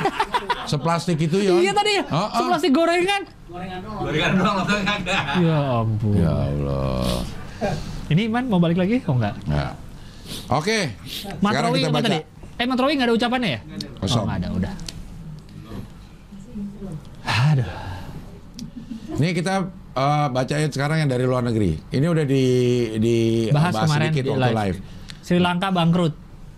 Seplastik 0.68 1.16
itu, 1.16 1.40
Yon. 1.40 1.64
Iya 1.64 1.72
tadi 1.72 1.92
ya, 1.96 2.04
Ah, 2.06 2.28
ah. 2.28 2.36
seplastik 2.36 2.72
gorengan. 2.76 3.22
Gorengan 3.48 4.32
doang 4.36 4.54
langsung 4.60 4.84
kagak. 4.84 5.22
Ya 5.40 5.58
ampun. 5.80 6.12
Ya 6.14 6.32
Allah. 6.32 7.16
Ini 8.08 8.20
Iman 8.28 8.44
mau 8.46 8.60
balik 8.60 8.76
lagi? 8.76 9.00
Oh 9.08 9.16
enggak. 9.16 9.34
Ya. 9.48 9.72
Oke. 10.52 10.92
Matt 11.40 11.52
Sekarang 11.56 11.70
kita 11.72 11.88
baca. 11.90 12.04
tadi? 12.04 12.18
Eh 12.58 12.66
Matt 12.68 12.80
Rowi 12.80 12.92
nggak 13.00 13.08
ada 13.08 13.16
ucapannya 13.16 13.48
ya? 13.48 13.60
Kosong. 13.98 14.20
Oh 14.20 14.26
nggak 14.28 14.38
ada, 14.44 14.48
udah. 14.52 14.72
Aduh. 17.28 17.68
Nih 19.18 19.32
kita 19.32 19.68
eh, 19.92 20.26
bacain 20.32 20.70
sekarang 20.72 21.04
yang 21.04 21.10
dari 21.10 21.28
luar 21.28 21.44
negeri. 21.44 21.76
Ini 21.88 22.06
udah 22.08 22.24
di 22.24 22.44
di 22.96 23.16
Bahas 23.52 23.76
bahas 23.76 23.84
kemarin 23.86 24.08
sedikit 24.08 24.22
di 24.24 24.30
waktu 24.32 24.42
live. 24.42 24.56
live. 24.56 24.78
Sri 25.20 25.38
Lanka 25.38 25.68
bangkrut. 25.68 26.14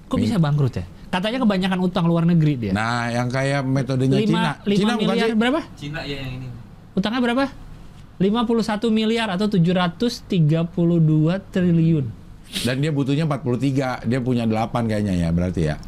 Kok 0.06 0.14
Min- 0.14 0.24
bisa 0.24 0.36
bangkrut 0.38 0.74
ya? 0.74 0.84
Katanya 1.10 1.42
kebanyakan 1.42 1.78
utang 1.82 2.06
luar 2.06 2.22
negeri 2.22 2.54
dia. 2.54 2.70
Nah, 2.70 3.10
yang 3.10 3.26
kayak 3.26 3.66
metodenya 3.66 4.22
Cina. 4.22 4.62
5, 4.62 4.78
Cina 4.78 4.94
bukan 4.94 5.10
miliar 5.10 5.26
sih? 5.26 5.34
berapa? 5.34 5.60
Cina 5.74 6.00
ya 6.06 6.16
yang 6.22 6.32
ini. 6.38 6.46
Utangnya 6.94 7.18
berapa? 7.18 7.44
51 8.20 8.94
miliar 8.94 9.26
atau 9.34 9.50
732 9.50 10.70
triliun. 11.50 12.06
Dan 12.62 12.76
dia 12.78 12.92
butuhnya 12.94 13.26
43. 13.26 14.06
Dia 14.06 14.20
punya 14.22 14.46
8 14.46 14.86
kayaknya 14.86 15.14
ya, 15.18 15.28
berarti 15.34 15.62
ya. 15.66 15.82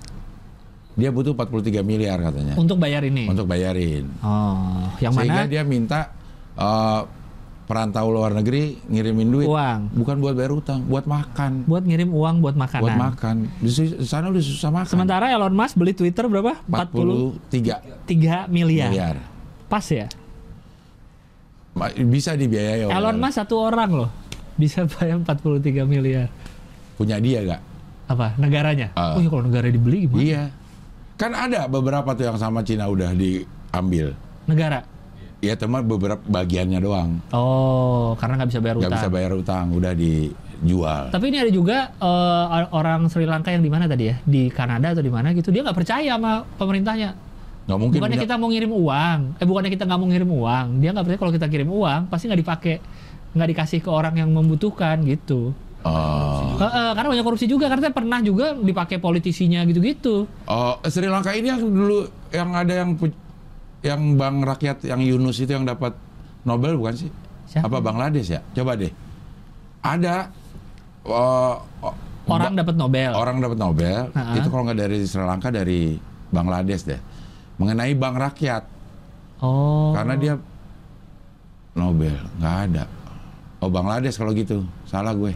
Dia 0.93 1.09
butuh 1.09 1.32
43 1.32 1.80
miliar 1.80 2.20
katanya 2.20 2.53
Untuk 2.53 2.76
bayar 2.76 3.01
ini. 3.09 3.24
untuk 3.24 3.49
bayarin. 3.49 4.12
Oh, 4.20 4.93
yang 5.01 5.16
Sehingga 5.16 5.49
mana? 5.49 5.51
dia 5.51 5.62
minta 5.64 6.12
eh, 6.53 7.01
perantau 7.64 8.12
luar 8.12 8.36
negeri 8.36 8.76
ngirimin 8.93 9.28
duit. 9.32 9.49
Uang. 9.49 9.88
Bukan 9.97 10.20
buat 10.20 10.36
bayar 10.36 10.53
utang, 10.53 10.84
buat 10.84 11.09
makan. 11.09 11.64
Buat 11.64 11.88
ngirim 11.88 12.12
uang 12.12 12.45
buat 12.45 12.53
makanan. 12.53 12.84
Buat 12.84 12.99
makan. 13.01 13.36
Di 13.64 13.70
sana 14.05 14.28
udah 14.28 14.43
susah 14.45 14.68
makan. 14.68 14.93
Sementara 14.93 15.32
Elon 15.32 15.57
Musk 15.57 15.80
beli 15.80 15.97
Twitter 15.97 16.28
berapa? 16.28 16.61
43 16.68 18.05
43 18.05 18.53
miliar. 18.53 18.90
miliar. 18.93 19.16
Pas 19.72 19.86
ya? 19.88 20.05
Bisa 22.05 22.36
dibiayai 22.36 22.84
oleh 22.84 22.93
Elon 22.93 23.16
Musk 23.16 23.40
satu 23.40 23.57
orang 23.57 23.90
loh. 23.97 24.11
Bisa 24.61 24.84
bayar 24.84 25.16
43 25.24 25.88
miliar. 25.88 26.28
punya 26.93 27.16
dia 27.16 27.40
gak? 27.40 27.61
Apa? 28.12 28.36
Negaranya? 28.36 28.93
Ah. 28.93 29.16
oh 29.16 29.24
ya 29.24 29.32
kalau 29.32 29.49
negara 29.49 29.72
dibeli 29.72 30.05
gimana? 30.05 30.20
Iya. 30.20 30.43
Kan 31.23 31.39
ada 31.39 31.70
beberapa 31.70 32.18
tuh 32.18 32.27
yang 32.27 32.35
sama 32.35 32.66
Cina 32.66 32.91
udah 32.91 33.14
diambil. 33.14 34.11
Negara. 34.51 34.83
Ya 35.39 35.55
teman 35.55 35.87
beberapa 35.87 36.18
bagiannya 36.18 36.83
doang. 36.83 37.23
Oh, 37.31 38.18
karena 38.18 38.43
nggak 38.43 38.51
bisa 38.51 38.59
bayar 38.59 38.75
Nggak 38.75 38.91
utang. 38.91 38.99
bisa 38.99 39.11
bayar 39.11 39.31
utang, 39.39 39.64
udah 39.70 39.95
dijual. 39.95 41.14
Tapi 41.14 41.25
ini 41.31 41.39
ada 41.39 41.53
juga 41.55 41.95
eh, 41.95 42.47
orang 42.75 43.07
Sri 43.07 43.23
Lanka 43.23 43.55
yang 43.55 43.62
di 43.62 43.70
mana 43.70 43.87
tadi 43.87 44.11
ya? 44.11 44.18
Di 44.18 44.51
Kanada 44.51 44.91
atau 44.91 44.99
di 44.99 45.14
mana 45.14 45.31
gitu. 45.31 45.55
Dia 45.55 45.62
nggak 45.62 45.79
percaya 45.79 46.18
sama 46.18 46.43
pemerintahnya. 46.59 47.14
Nggak 47.70 47.79
mungkin. 47.79 47.99
bukannya 48.03 48.18
punya- 48.18 48.27
kita 48.27 48.35
mau 48.43 48.49
ngirim 48.51 48.73
uang, 48.75 49.18
eh 49.39 49.47
bukannya 49.47 49.70
kita 49.70 49.85
nggak 49.87 50.01
mau 50.03 50.09
ngirim 50.11 50.31
uang, 50.35 50.66
dia 50.83 50.91
nggak 50.91 51.05
percaya 51.07 51.20
kalau 51.23 51.33
kita 51.39 51.47
kirim 51.47 51.70
uang 51.70 52.01
pasti 52.11 52.27
nggak 52.27 52.41
dipakai, 52.43 52.75
nggak 53.39 53.49
dikasih 53.55 53.79
ke 53.79 53.91
orang 53.95 54.14
yang 54.18 54.31
membutuhkan 54.35 54.99
gitu. 55.07 55.55
Oh. 55.83 56.55
Eh, 56.57 56.64
eh, 56.64 56.91
karena 56.95 57.09
banyak 57.11 57.24
korupsi 57.24 57.47
juga, 57.47 57.66
karena 57.66 57.91
pernah 57.91 58.18
juga 58.18 58.55
dipakai 58.55 58.97
politisinya 58.97 59.66
gitu-gitu. 59.66 60.30
Oh, 60.47 60.78
Sri 60.87 61.07
Lanka 61.07 61.35
ini 61.35 61.51
yang 61.51 61.59
dulu 61.59 62.07
yang 62.30 62.51
ada 62.53 62.87
yang 62.87 62.91
yang 63.83 64.01
Bank 64.14 64.37
Rakyat 64.47 64.87
yang 64.87 65.03
Yunus 65.03 65.39
itu 65.39 65.51
yang 65.51 65.66
dapat 65.66 65.95
Nobel 66.43 66.78
bukan 66.78 66.95
sih? 66.97 67.11
Siapa? 67.51 67.66
Apa 67.66 67.83
Bangladesh 67.83 68.30
ya? 68.30 68.41
Coba 68.53 68.78
deh. 68.78 68.95
Ada 69.83 70.30
oh, 71.03 71.59
Orang 72.22 72.55
dapat 72.55 72.78
Nobel. 72.78 73.11
orang 73.11 73.43
dapat 73.43 73.59
Nobel 73.59 74.07
Ha-ha. 74.14 74.39
itu 74.39 74.47
kalau 74.47 74.62
nggak 74.62 74.78
dari 74.78 74.99
Sri 75.03 75.18
Lanka 75.18 75.51
dari 75.51 75.99
Bangladesh 76.30 76.87
deh 76.87 77.01
mengenai 77.59 77.93
bank 77.93 78.16
rakyat 78.16 78.64
Oh. 79.43 79.91
karena 79.91 80.14
dia 80.14 80.35
Nobel 81.74 82.14
nggak 82.39 82.57
ada 82.70 82.85
oh 83.59 83.66
Bangladesh 83.66 84.14
kalau 84.14 84.30
gitu 84.30 84.62
salah 84.87 85.11
gue 85.12 85.35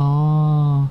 Oh. 0.00 0.84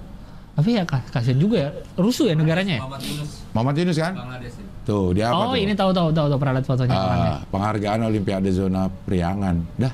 Tapi 0.53 0.69
ya 0.77 0.83
kas- 0.85 1.09
kasihan 1.09 1.39
juga 1.41 1.57
ya. 1.65 1.69
Rusuh 1.97 2.29
ya 2.29 2.35
negaranya 2.37 2.77
ya? 2.77 2.81
Muhammad 2.85 3.01
Yunus 3.01 3.31
Muhammad 3.53 3.75
Yunus 3.81 3.97
kan 3.97 4.13
Bangladesh 4.13 4.55
ya. 4.57 4.65
tuh 4.83 5.05
dia 5.15 5.25
apa 5.31 5.39
oh, 5.39 5.55
tuh 5.55 5.57
ini 5.57 5.73
tahu 5.73 5.91
tahu 5.95 6.09
tahu 6.11 6.27
tahu 6.29 6.39
pernah 6.41 6.53
lihat 6.59 6.67
fotonya 6.67 6.93
orangnya. 6.93 7.33
penghargaan 7.49 7.99
Olimpiade 8.03 8.51
zona 8.51 8.81
Priangan 9.07 9.55
dah 9.79 9.93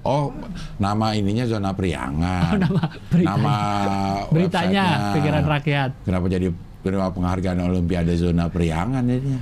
Oh, 0.00 0.32
nama 0.80 1.12
ininya 1.12 1.44
zona 1.44 1.76
Priangan. 1.76 2.56
Oh, 2.56 2.60
nama 2.64 2.82
beritanya. 3.12 3.36
Nama 3.36 3.56
Beritanya 4.32 4.84
pikiran 5.12 5.44
rakyat. 5.44 5.90
Kenapa 6.08 6.26
jadi 6.32 6.48
penerima 6.80 7.08
penghargaan 7.12 7.58
Olimpiade 7.68 8.14
zona 8.16 8.48
Priangan 8.48 9.04
jadinya? 9.04 9.40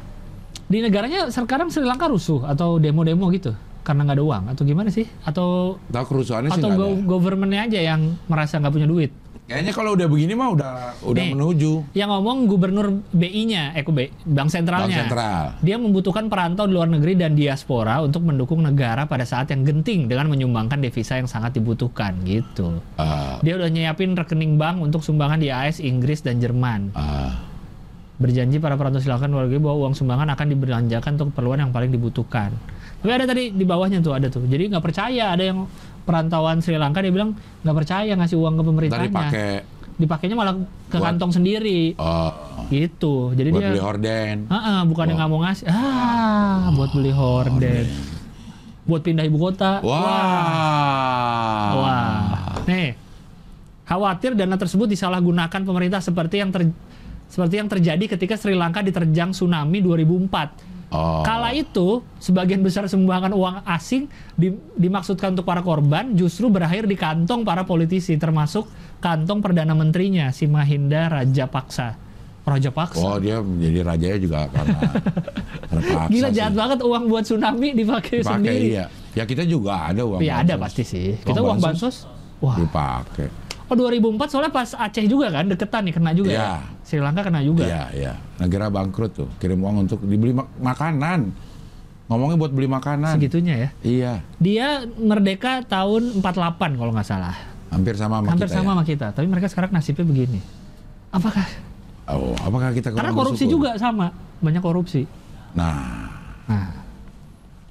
Di 0.67 0.79
negaranya 0.83 1.31
sekarang 1.31 1.71
Sri 1.71 1.87
Lanka 1.87 2.11
rusuh 2.11 2.43
atau 2.43 2.83
demo-demo 2.83 3.31
gitu? 3.31 3.55
Karena 3.89 4.05
nggak 4.05 4.19
ada 4.21 4.27
uang 4.27 4.45
atau 4.53 4.63
gimana 4.63 4.93
sih? 4.93 5.09
Atau 5.25 5.81
Tahu 5.89 6.05
kerusuhannya 6.05 6.53
sih 6.53 6.61
atau 6.61 6.69
nggak 6.69 6.77
go- 6.79 6.93
ada. 6.93 7.09
governmentnya 7.09 7.61
aja 7.65 7.81
yang 7.81 8.01
merasa 8.29 8.61
nggak 8.61 8.69
punya 8.71 8.85
duit? 8.85 9.09
Kayaknya 9.49 9.73
kalau 9.73 9.97
udah 9.97 10.05
begini 10.05 10.37
mah 10.37 10.53
udah 10.53 10.71
udah 11.09 11.25
Nih. 11.25 11.33
menuju 11.33 11.97
Yang 11.97 12.09
ngomong 12.13 12.39
gubernur 12.45 13.01
BI-nya, 13.09 13.73
eh 13.73 13.81
Bank 14.29 14.53
Sentralnya. 14.53 14.93
Bank 14.93 15.09
Sentral. 15.09 15.45
Dia 15.65 15.81
membutuhkan 15.81 16.29
perantau 16.29 16.69
di 16.69 16.77
luar 16.77 16.85
negeri 16.85 17.17
dan 17.17 17.33
diaspora 17.33 18.05
untuk 18.05 18.29
mendukung 18.29 18.61
negara 18.61 19.09
pada 19.09 19.25
saat 19.25 19.49
yang 19.49 19.65
genting 19.65 20.05
dengan 20.05 20.29
menyumbangkan 20.29 20.85
devisa 20.85 21.17
yang 21.17 21.25
sangat 21.25 21.57
dibutuhkan 21.57 22.21
gitu. 22.29 22.85
Ah, 23.01 23.41
Dia 23.41 23.57
udah 23.57 23.73
nyiapin 23.73 24.13
rekening 24.13 24.61
bank 24.61 24.85
untuk 24.85 25.01
sumbangan 25.01 25.41
di 25.41 25.49
AS, 25.49 25.81
Inggris, 25.81 26.21
dan 26.21 26.45
Jerman. 26.45 26.93
ah. 26.93 27.49
Berjanji 28.19 28.59
para 28.59 28.75
perantau 28.75 28.99
silakan 28.99 29.33
negeri 29.33 29.57
bahwa 29.57 29.87
uang 29.87 29.95
sumbangan 29.95 30.29
akan 30.29 30.47
dibelanjakan 30.51 31.17
untuk 31.17 31.33
keperluan 31.33 31.63
yang 31.63 31.71
paling 31.71 31.89
dibutuhkan. 31.89 32.51
Tapi 32.99 33.11
ada 33.11 33.25
tadi 33.25 33.55
di 33.55 33.63
bawahnya 33.63 33.99
tuh 33.99 34.13
ada 34.13 34.27
tuh. 34.27 34.43
Jadi 34.43 34.69
nggak 34.69 34.83
percaya 34.83 35.31
ada 35.31 35.45
yang 35.45 35.71
perantauan 36.03 36.59
Sri 36.59 36.75
Lanka 36.75 36.99
dia 36.99 37.13
bilang 37.13 37.33
nggak 37.63 37.77
percaya 37.77 38.13
ngasih 38.13 38.37
uang 38.37 38.55
ke 38.57 38.63
pemerintahnya. 38.65 39.13
pakai 39.13 39.51
Dipakainya 39.99 40.39
malah 40.39 40.55
ke 40.87 40.95
Buat- 40.95 41.11
kantong 41.11 41.35
sendiri. 41.35 41.99
oh, 41.99 42.31
Gitu. 42.71 43.35
Jadi 43.35 43.49
buat 43.51 43.61
dia 43.61 43.69
beli 43.75 43.83
horden. 43.83 44.37
Ah, 44.47 44.87
bukan 44.87 45.11
yang 45.11 45.19
nggak 45.19 45.31
mau 45.31 45.43
ngasih. 45.43 45.67
Ah, 45.67 46.71
buat 46.71 46.95
beli 46.95 47.11
horden. 47.11 47.87
Buat 48.87 49.03
pindah 49.03 49.27
ibu 49.27 49.37
kota. 49.37 49.83
Wah. 49.83 51.73
Wah. 51.75 52.63
Nih. 52.65 52.95
Khawatir 53.85 54.37
dana 54.37 54.55
tersebut 54.55 54.87
disalahgunakan 54.87 55.61
pemerintah 55.65 55.99
seperti 55.99 56.39
yang 56.39 56.53
ter- 56.53 56.71
seperti 57.27 57.55
yang 57.57 57.69
terjadi 57.69 58.05
ketika 58.09 58.37
Sri 58.37 58.53
Lanka 58.53 58.81
diterjang 58.81 59.33
tsunami 59.33 59.81
2004. 59.81 60.78
Oh. 60.89 61.21
Kala 61.21 61.53
itu, 61.53 62.01
sebagian 62.17 62.61
besar 62.61 62.89
sumbangan 62.89 63.29
uang 63.31 63.61
asing 63.63 64.09
di- 64.33 64.57
dimaksudkan 64.73 65.37
untuk 65.37 65.45
para 65.45 65.61
korban 65.61 66.17
justru 66.17 66.49
berakhir 66.49 66.89
di 66.89 66.97
kantong 66.97 67.45
para 67.45 67.63
politisi, 67.63 68.17
termasuk 68.17 68.65
kantong 68.97 69.39
Perdana 69.39 69.77
Menterinya, 69.77 70.33
si 70.33 70.45
Mahinda 70.45 71.13
Rajapaksa. 71.13 71.93
Rajapaksa. 72.41 73.05
Oh, 73.05 73.21
dia 73.21 73.45
menjadi 73.45 73.85
rajanya 73.85 74.19
juga 74.19 74.39
karena 74.49 74.81
terpaksa 75.71 76.09
Gila 76.09 76.29
sih. 76.29 76.35
jahat 76.35 76.55
banget 76.57 76.79
uang 76.81 77.05
buat 77.07 77.23
tsunami 77.23 77.69
dipakai 77.77 78.25
Dipakai 78.25 78.33
sendiri. 78.41 78.65
iya. 78.73 78.85
Ya 79.13 79.25
kita 79.25 79.45
juga 79.45 79.85
ada 79.85 80.01
uang. 80.01 80.25
Ya 80.25 80.41
ada 80.41 80.57
pasti 80.57 80.81
sih. 80.81 81.21
Kita 81.21 81.45
uang 81.45 81.61
bansos. 81.61 82.09
Wah. 82.39 82.57
dipakai. 82.57 83.29
Oh 83.69 83.77
2004 83.77 84.01
soalnya 84.27 84.49
pas 84.49 84.69
Aceh 84.71 85.05
juga 85.05 85.29
kan 85.29 85.45
deketan 85.45 85.85
nih 85.85 85.93
kena 85.93 86.11
juga 86.13 86.31
Iya. 86.31 86.41
ya. 86.41 86.53
Sri 86.81 86.99
Lanka 86.99 87.21
kena 87.21 87.41
juga. 87.41 87.63
Iya, 87.63 87.83
iya. 87.93 88.13
Negara 88.39 88.67
bangkrut 88.67 89.13
tuh, 89.15 89.29
kirim 89.37 89.61
uang 89.61 89.85
untuk 89.85 90.01
dibeli 90.03 90.33
mak- 90.33 90.49
makanan. 90.57 91.29
Ngomongnya 92.07 92.37
buat 92.39 92.49
beli 92.51 92.65
makanan. 92.67 93.21
Segitunya 93.21 93.55
ya. 93.55 93.69
Iya, 93.83 94.13
Dia 94.39 94.69
merdeka 94.97 95.61
tahun 95.63 96.17
48 96.17 96.73
kalau 96.75 96.91
nggak 96.91 97.05
salah. 97.07 97.37
hampir 97.69 97.93
sama 97.95 98.19
sama 98.19 98.33
Hampir 98.33 98.49
kita. 98.49 98.55
sama 98.55 98.65
ya. 98.65 98.73
sama 98.73 98.83
kita. 98.83 99.07
Tapi 99.13 99.27
mereka 99.27 99.47
sekarang 99.47 99.69
nasibnya 99.71 100.01
begini. 100.03 100.41
Apakah? 101.11 101.45
Oh, 102.09 102.33
apakah 102.39 102.73
kita 102.73 102.89
Karena 102.91 103.13
korupsi 103.13 103.45
bersyukur? 103.45 103.69
juga 103.69 103.77
sama. 103.77 104.09
Banyak 104.41 104.65
korupsi. 104.65 105.05
Nah, 105.53 106.09
Nah, 106.49 106.73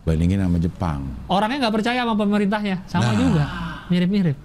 bandingin 0.03 0.37
sama 0.37 0.57
Jepang. 0.57 1.01
orangnya 1.25 1.65
nggak 1.65 1.73
percaya 1.73 1.99
sama 1.99 2.13
pemerintahnya. 2.13 2.85
Sama 2.85 3.09
Nah. 3.09 3.17
juga. 3.17 3.43
Mirip-mirip. 3.89 4.37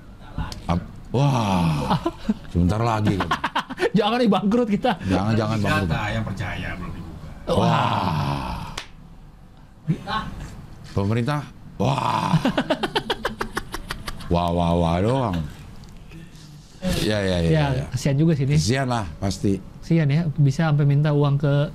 Wah, 1.13 2.01
sebentar 2.49 2.81
lagi. 2.81 3.21
kan. 3.21 3.29
Jangan 3.99 4.17
nih 4.17 4.31
bangkrut 4.33 4.69
kita. 4.73 4.97
Jangan-jangan 5.05 5.57
bangkrut. 5.61 5.91
Data 5.93 6.03
yang 6.09 6.25
percaya 6.25 6.69
belum 6.81 6.93
dibuka. 6.97 7.53
Wah. 7.53 8.61
Pemerintah, 10.97 11.41
wah. 11.77 12.33
wah, 14.33 14.49
wah, 14.53 14.73
wah 14.73 14.97
doang. 15.05 15.37
Ya, 17.05 17.19
ya, 17.21 17.37
ya. 17.45 17.51
Ya, 17.53 17.65
ya. 17.77 17.87
kasihan 17.93 18.17
juga 18.17 18.33
sih 18.33 18.49
ini. 18.49 18.57
Lah, 18.89 19.05
pasti. 19.21 19.61
Kasihan 19.85 20.09
ya, 20.09 20.25
bisa 20.41 20.73
sampai 20.73 20.89
minta 20.89 21.13
uang 21.13 21.37
ke 21.37 21.69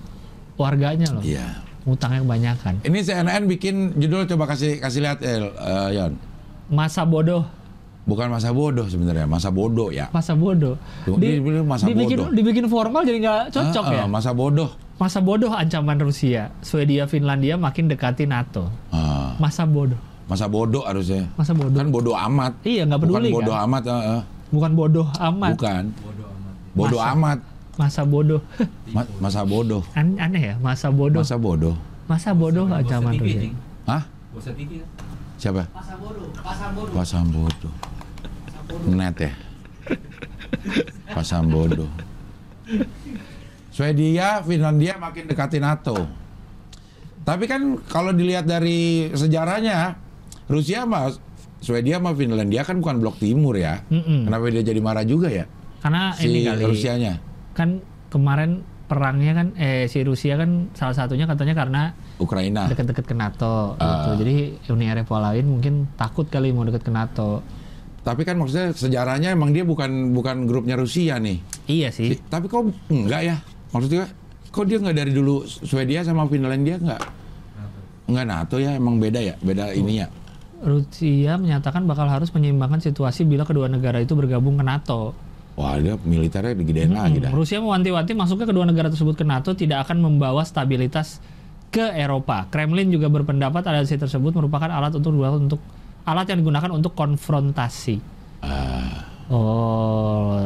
warganya 0.58 1.14
loh. 1.14 1.22
Iya. 1.22 1.64
Utangnya 1.88 2.20
kebanyakan. 2.26 2.74
Ini 2.84 3.00
CNN 3.06 3.44
bikin 3.48 3.96
judul 3.96 4.28
coba 4.28 4.52
kasih 4.52 4.82
kasih 4.82 5.00
lihat 5.08 5.20
El, 5.24 5.54
eh, 5.56 5.90
Yon. 5.96 6.14
Masa 6.68 7.08
bodoh, 7.08 7.48
Bukan 8.08 8.32
masa 8.32 8.50
bodoh 8.50 8.88
sebenarnya, 8.88 9.28
masa 9.28 9.52
bodoh 9.52 9.92
ya. 9.92 10.08
masa 10.10 10.32
bodoh. 10.32 10.80
Dia 11.20 11.38
bilang 11.38 11.68
masa 11.68 11.86
dibikin, 11.86 12.18
bodoh. 12.18 12.32
dibikin 12.32 12.66
formal 12.66 13.04
jadi 13.04 13.20
nggak 13.20 13.42
cocok 13.52 13.84
Ah, 13.84 13.92
ya. 13.92 14.02
ah, 14.02 14.08
Masa 14.08 14.32
bodoh. 14.32 14.70
Masa 14.96 15.20
bodoh 15.20 15.52
ancaman 15.52 16.00
Rusia. 16.00 16.50
Swedia, 16.62 17.04
Finlandia 17.04 17.54
makin 17.54 17.86
dekati 17.86 18.24
NATO. 18.24 18.72
Ah, 18.90 19.36
Masa 19.38 19.68
bodoh. 19.68 20.00
masa 20.24 20.48
bodoh 20.48 20.82
harusnya. 20.82 21.28
Masa 21.36 21.52
bodoh. 21.52 21.76
Kan 21.76 21.88
bodoh 21.88 22.16
amat. 22.18 22.56
Iya, 22.64 22.84
nggak 22.84 23.00
peduli 23.00 23.28
Bukan 23.28 23.36
bodoh 23.38 23.54
kan? 23.54 23.66
amat. 23.66 23.84
eh, 23.86 24.02
eh. 24.10 24.22
Bukan 24.48 24.72
bodoh 24.74 25.08
amat. 25.14 25.52
Bukan. 25.54 25.84
Bodoh 25.94 26.28
amat. 26.32 26.54
Bodoh 26.74 27.00
Masa. 27.00 27.12
amat. 27.12 27.40
Masa 27.78 28.02
bodoh. 28.04 28.42
Ma- 28.96 29.12
masa 29.20 29.42
bodoh. 29.44 29.82
An- 29.94 30.16
aneh 30.18 30.42
ya, 30.42 30.56
masa 30.58 30.88
bodoh. 30.90 31.20
Masa 31.22 31.36
bodoh. 31.36 31.76
Masa 32.08 32.32
bodoh 32.32 32.64
ancaman 32.66 33.20
Rusia. 33.20 33.52
Hah? 33.84 34.04
Ya? 34.40 34.84
Siapa? 35.38 35.70
Pasar 35.70 35.96
bodoh, 36.00 36.28
pasar 36.40 36.70
bodoh. 36.72 36.94
Pasang 36.96 37.26
bodoh. 37.30 37.74
Net 38.86 39.18
ya. 39.18 39.32
Pasang 41.10 41.48
bodoh. 41.48 41.88
Swedia, 43.70 44.42
Finlandia 44.42 44.98
makin 44.98 45.30
dekati 45.30 45.58
NATO. 45.58 46.08
Tapi 47.22 47.44
kan 47.46 47.62
kalau 47.86 48.10
dilihat 48.10 48.48
dari 48.48 49.12
sejarahnya, 49.12 49.96
Rusia 50.48 50.88
mah 50.88 51.12
Swedia 51.58 51.98
sama 51.98 52.14
Finlandia 52.14 52.64
kan 52.64 52.80
bukan 52.80 53.02
blok 53.02 53.18
timur 53.18 53.54
ya. 53.54 53.82
Mm-mm. 53.88 54.26
Kenapa 54.26 54.48
dia 54.48 54.64
jadi 54.64 54.80
marah 54.80 55.04
juga 55.04 55.28
ya? 55.28 55.46
Karena 55.82 56.14
Si 56.14 56.26
ini 56.26 56.46
kali. 56.46 56.64
Rusianya. 56.64 57.14
Kan 57.52 57.82
kemarin 58.08 58.62
perangnya 58.88 59.36
kan 59.36 59.48
eh 59.60 59.84
si 59.86 60.00
Rusia 60.00 60.40
kan 60.40 60.72
salah 60.72 60.96
satunya 60.96 61.28
katanya 61.28 61.52
karena 61.54 61.82
Ukraina. 62.18 62.72
deket-deket 62.72 63.04
ke 63.04 63.12
NATO 63.14 63.76
Ah. 63.76 64.08
gitu. 64.08 64.24
Jadi 64.24 64.36
Uni 64.72 64.86
Eropa 64.88 65.20
lain 65.20 65.46
mungkin 65.50 65.74
takut 65.94 66.26
kali 66.26 66.50
mau 66.50 66.64
deket 66.64 66.82
ke 66.82 66.92
NATO. 66.94 67.44
Tapi 68.08 68.24
kan 68.24 68.40
maksudnya 68.40 68.72
sejarahnya 68.72 69.36
emang 69.36 69.52
dia 69.52 69.68
bukan 69.68 70.16
bukan 70.16 70.48
grupnya 70.48 70.80
Rusia 70.80 71.20
nih. 71.20 71.44
Iya 71.68 71.92
sih. 71.92 72.16
Di- 72.16 72.24
Tapi 72.24 72.48
kok 72.48 72.72
enggak 72.88 73.22
ya? 73.28 73.36
Maksudnya 73.76 74.08
kok 74.48 74.64
dia 74.64 74.80
nggak 74.80 74.96
dari 74.96 75.12
dulu 75.12 75.44
Swedia 75.44 76.08
sama 76.08 76.24
Finlandia 76.32 76.80
nggak 76.80 77.02
nggak 78.08 78.26
NATO 78.26 78.64
ya? 78.64 78.80
Emang 78.80 78.96
beda 78.96 79.20
ya? 79.20 79.36
Beda 79.44 79.76
ini 79.76 80.00
ya? 80.00 80.08
Rusia 80.64 81.36
menyatakan 81.36 81.84
bakal 81.84 82.08
harus 82.08 82.32
menyeimbangkan 82.32 82.80
situasi 82.80 83.28
bila 83.28 83.44
kedua 83.44 83.68
negara 83.68 84.00
itu 84.00 84.16
bergabung 84.16 84.56
ke 84.56 84.64
NATO. 84.64 85.12
Wah 85.60 85.76
dia 85.76 86.00
militernya 86.00 86.56
digedein 86.56 86.96
lagi 86.96 87.20
dah. 87.20 87.34
Hmm, 87.34 87.38
Rusia 87.44 87.60
mewanti-wanti 87.60 88.16
masuknya 88.16 88.48
kedua 88.48 88.64
negara 88.64 88.88
tersebut 88.88 89.20
ke 89.20 89.26
NATO 89.28 89.52
tidak 89.52 89.84
akan 89.84 90.00
membawa 90.00 90.48
stabilitas 90.48 91.20
ke 91.68 91.84
Eropa. 91.92 92.48
Kremlin 92.48 92.88
juga 92.88 93.12
berpendapat 93.12 93.68
aliansi 93.68 94.00
tersebut 94.00 94.32
merupakan 94.32 94.72
alat 94.72 94.96
untuk 94.96 95.12
untuk 95.20 95.60
alat 96.08 96.26
yang 96.32 96.40
digunakan 96.40 96.72
untuk 96.72 96.96
konfrontasi. 96.96 98.00
Oh, 99.28 100.40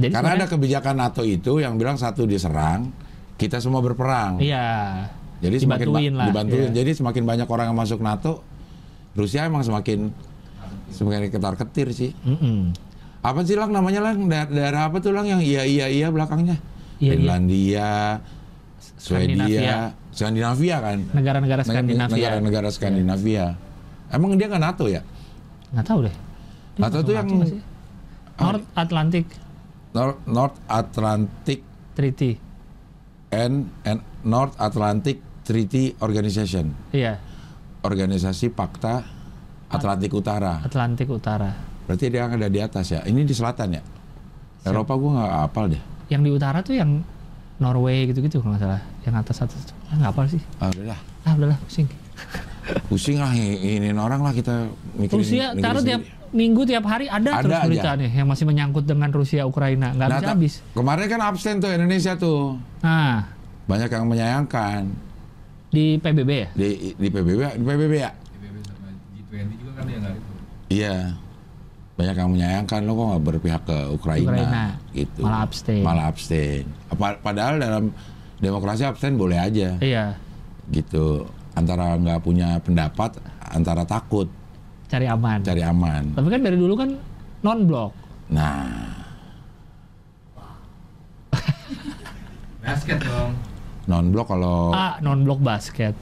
jadi. 0.00 0.12
Karena 0.16 0.32
ada 0.40 0.46
kebijakan 0.48 0.96
NATO 0.96 1.20
itu 1.22 1.60
yang 1.60 1.76
bilang 1.76 2.00
satu 2.00 2.24
diserang, 2.24 2.88
kita 3.36 3.60
semua 3.60 3.84
berperang. 3.84 4.40
iya. 4.40 5.04
Jadi 5.44 5.60
semakin 5.60 5.86
ba- 5.92 6.00
dibantuin 6.00 6.14
lah, 6.16 6.26
dibantuin. 6.32 6.68
iya. 6.72 6.76
Jadi 6.80 6.90
semakin 6.96 7.22
banyak 7.28 7.44
orang 7.44 7.66
yang 7.68 7.76
masuk 7.76 8.00
NATO, 8.00 8.40
Rusia 9.12 9.44
emang 9.44 9.60
semakin 9.60 10.08
semakin 10.88 11.28
ketar 11.28 11.54
ketir 11.60 11.92
sih. 11.92 12.10
Mm-mm. 12.24 12.72
Apa 13.20 13.44
sih 13.44 13.52
lang 13.52 13.68
namanya 13.68 14.00
lang 14.00 14.24
daerah, 14.24 14.48
daerah 14.48 14.82
apa 14.88 15.04
tuh 15.04 15.12
lang 15.12 15.28
yang 15.28 15.44
iya 15.44 15.68
iya 15.68 15.92
iya 15.92 16.08
belakangnya? 16.08 16.56
Iya, 16.96 17.04
iya. 17.04 17.12
Finlandia, 17.12 17.90
Skandinavia. 18.96 19.60
Swedia, 19.60 19.76
Skandinavia 20.16 20.76
kan? 20.80 20.98
Negara-negara 21.12 21.60
Skandinavia. 21.60 22.14
Negara-negara 22.16 22.68
Skandinavia. 22.72 23.46
Emang 24.14 24.38
dia 24.38 24.46
nggak 24.46 24.62
NATO 24.62 24.86
ya? 24.86 25.02
Nggak 25.74 25.86
tahu 25.90 25.98
deh. 26.06 26.14
Dia 26.78 26.82
NATO 26.86 26.96
tuh 27.02 27.14
yang- 27.14 27.30
sih? 27.42 27.60
North 28.34 28.66
Atlantic 28.74 29.26
North, 29.94 30.18
North 30.26 30.58
Atlantic 30.66 31.62
Treaty. 31.94 32.34
and, 33.30 33.70
and 33.86 34.02
North 34.26 34.54
Atlantic 34.58 35.22
Treaty 35.44 35.94
Organization, 36.00 36.74
Iya, 36.90 37.20
organisasi 37.82 38.50
Pakta 38.50 39.06
Atlantik 39.70 40.10
Utara. 40.10 40.58
Atlantik 40.64 41.06
Utara. 41.06 41.50
Berarti 41.84 42.08
dia 42.08 42.24
ada 42.26 42.48
di 42.48 42.58
atas 42.58 42.90
ya. 42.90 43.00
Ini 43.04 43.22
di 43.22 43.34
selatan 43.36 43.76
ya. 43.76 43.82
Eropa 44.64 44.96
gua 44.96 45.10
nggak 45.20 45.32
hafal 45.46 45.64
deh. 45.68 45.82
Yang 46.08 46.22
di 46.24 46.30
utara 46.32 46.58
tuh 46.64 46.74
yang 46.74 47.04
Norway 47.60 48.08
gitu-gitu 48.08 48.40
kalau 48.40 48.56
nggak 48.56 48.64
salah. 48.64 48.82
Yang 49.04 49.14
atas 49.20 49.36
atas. 49.44 49.62
Ah, 49.86 49.94
nggak 50.00 50.10
apa 50.10 50.22
sih. 50.26 50.42
Ah, 50.58 50.68
udahlah. 50.72 51.00
Ah 51.22 51.32
udahlah 51.36 51.58
pusing. 51.62 51.86
Pusing 52.86 53.18
lah 53.18 53.32
ini 53.32 53.92
orang 53.92 54.20
lah 54.20 54.32
kita 54.32 54.68
mikirin 54.94 55.20
Rusia 55.20 55.46
taruh 55.54 55.80
tiap 55.80 56.00
minggu 56.30 56.64
tiap 56.64 56.84
hari 56.84 57.06
ada, 57.06 57.30
Ada 57.30 57.42
terus 57.42 57.54
aja. 57.54 57.66
beritanya 57.66 58.08
yang 58.08 58.26
masih 58.26 58.44
menyangkut 58.44 58.84
dengan 58.84 59.08
Rusia 59.08 59.44
Ukraina 59.44 59.92
nggak 59.92 60.08
Nah, 60.08 60.20
habis. 60.26 60.64
Kemarin 60.70 61.06
kan 61.06 61.20
absen 61.22 61.58
tuh 61.58 61.70
Indonesia 61.70 62.12
tuh. 62.14 62.56
Nah 62.80 63.28
Banyak 63.64 63.88
yang 63.88 64.04
menyayangkan 64.04 64.80
di 65.68 65.96
PBB 65.96 66.30
ya. 66.30 66.48
di 66.52 66.68
di 66.94 67.08
PBB 67.08 67.40
di 67.54 67.64
PBB 67.64 67.92
ya. 67.96 68.10
PBB 68.12 68.56
sama 68.62 68.88
G20 69.12 69.50
juga 69.56 69.70
kan 69.72 69.84
dia 69.84 69.98
nggak 69.98 70.12
itu. 70.12 70.32
Iya. 70.70 70.96
Banyak 71.94 72.16
yang 72.16 72.30
menyayangkan 72.30 72.80
lo 72.82 72.92
kok 72.92 73.06
nggak 73.06 73.24
berpihak 73.24 73.62
ke 73.62 73.78
Ukraina, 73.88 74.26
Ukraina. 74.26 74.64
gitu. 74.90 75.20
Malah 75.22 75.40
abstain. 75.42 75.82
Malah 75.82 76.04
abstain. 76.08 76.64
Apa- 76.88 77.20
Padahal 77.20 77.54
dalam 77.56 77.84
demokrasi 78.36 78.82
abstain 78.82 79.14
boleh 79.14 79.38
aja 79.38 79.78
Iya 79.78 80.18
gitu. 80.66 81.28
Antara 81.54 81.94
nggak 81.94 82.20
punya 82.20 82.58
pendapat, 82.58 83.14
antara 83.40 83.82
takut 83.84 84.26
cari 84.84 85.06
aman. 85.06 85.38
cari 85.40 85.62
aman. 85.62 86.12
Tapi 86.12 86.26
kan 86.28 86.40
dari 86.40 86.54
dulu 86.54 86.74
kan 86.74 86.90
non 87.40 87.58
blok. 87.64 87.92
Nah, 88.28 88.66
Basket 92.64 92.98
dong. 93.00 93.30
non 93.84 94.08
blok 94.08 94.26
kalau 94.26 94.72
Ah 94.72 94.96
non 94.98 95.22
blok 95.22 95.40
basket. 95.40 95.92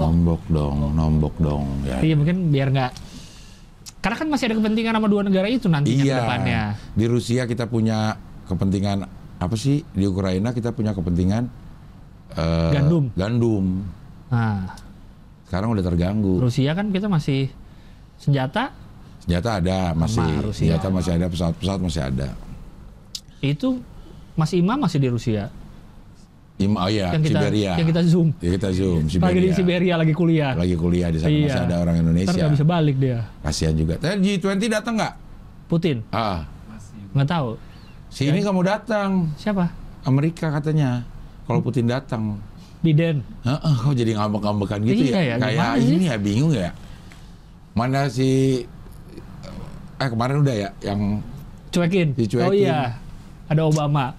nombok 0.00 0.42
dong, 0.46 0.92
nombok 0.92 1.34
dong 1.38 1.64
ya. 1.84 2.00
Iya 2.00 2.14
mungkin 2.14 2.48
biar 2.48 2.68
nggak. 2.68 2.92
Karena 4.00 4.16
kan 4.16 4.28
masih 4.28 4.48
ada 4.48 4.56
kepentingan 4.56 4.92
sama 4.92 5.06
dua 5.06 5.22
negara 5.22 5.46
itu 5.46 5.68
nantinya 5.68 5.94
ke 5.94 6.06
Iya. 6.06 6.16
depannya. 6.18 6.62
Di 6.90 7.06
Rusia 7.06 7.42
kita 7.44 7.64
punya 7.64 8.16
kepentingan 8.44 9.04
apa 9.38 9.54
sih? 9.54 9.84
Di 9.86 10.04
Ukraina 10.04 10.50
kita 10.50 10.72
punya 10.72 10.90
kepentingan 10.90 11.44
eh, 12.32 12.72
Gandum. 12.72 13.04
Gandum. 13.14 13.66
Nah 14.30 14.72
Sekarang 15.44 15.74
udah 15.74 15.82
terganggu. 15.82 16.38
Rusia 16.38 16.70
kan 16.72 16.88
kita 16.88 17.06
masih 17.06 17.50
senjata 18.14 18.70
Senjata 19.20 19.58
ada 19.58 19.92
masih, 19.92 20.24
Rusia. 20.40 20.74
senjata 20.74 20.86
masih 20.88 21.12
ada, 21.12 21.26
pesawat-pesawat 21.28 21.80
masih 21.82 22.02
ada. 22.02 22.28
itu 23.40 23.80
Mas 24.32 24.52
Imam 24.52 24.78
masih 24.78 24.96
di 24.96 25.08
Rusia. 25.08 25.52
Im, 26.56 26.76
oh 26.76 26.86
iya, 26.86 27.08
yang 27.10 27.20
kita 27.20 27.40
Siberia. 27.40 27.72
yang 27.74 27.88
kita 27.88 28.02
zoom. 28.02 28.28
Ya, 28.36 28.50
kita 28.52 28.68
zoom 28.70 29.02
Siberia. 29.06 29.26
Lagi 29.26 29.40
di 29.40 29.50
Siberia 29.50 29.94
lagi 29.96 30.12
kuliah. 30.12 30.52
Lagi 30.54 30.76
kuliah 30.76 31.08
di 31.08 31.16
sana 31.16 31.30
Iya. 31.30 31.44
masih 31.46 31.60
ada 31.62 31.76
orang 31.78 31.94
Ntar 31.94 32.02
Indonesia. 32.02 32.36
nggak 32.36 32.52
bisa 32.52 32.66
balik 32.66 32.96
dia. 32.96 33.18
Kasihan 33.40 33.74
juga. 33.74 33.94
Tapi 33.96 34.14
G20 34.20 34.68
datang 34.68 34.94
nggak? 34.94 35.14
Putin 35.66 35.96
Ah, 36.10 36.44
nggak 37.12 37.28
tahu 37.28 37.48
si 38.08 38.26
ini 38.26 38.40
mau 38.42 38.60
datang. 38.60 39.30
siapa. 39.34 39.72
Amerika 40.02 40.48
katanya. 40.50 41.04
Kalau 41.44 41.60
Putin 41.60 41.86
datang. 41.86 42.36
Biden. 42.80 43.20
Heeh, 43.42 43.74
kok 43.76 43.92
jadi 43.92 44.12
ngambek-ngambekan 44.14 44.78
gitu 44.82 45.02
Iya 45.06 45.12
ya? 45.12 45.22
ya, 45.22 45.34
Kayak 45.38 45.72
ini 45.78 46.04
ya 46.06 46.16
bingung 46.16 46.50
ya. 46.50 46.70
Mana 47.72 48.06
si 48.06 48.62
eh 49.96 50.08
kemarin 50.08 50.40
udah 50.40 50.54
ya 50.56 50.68
yang 50.82 51.20
Cuekin. 51.70 52.12
Dicuekin. 52.12 52.44
Oh 52.44 52.52
iya. 52.52 52.96
Ada 53.46 53.62
Obama. 53.62 54.10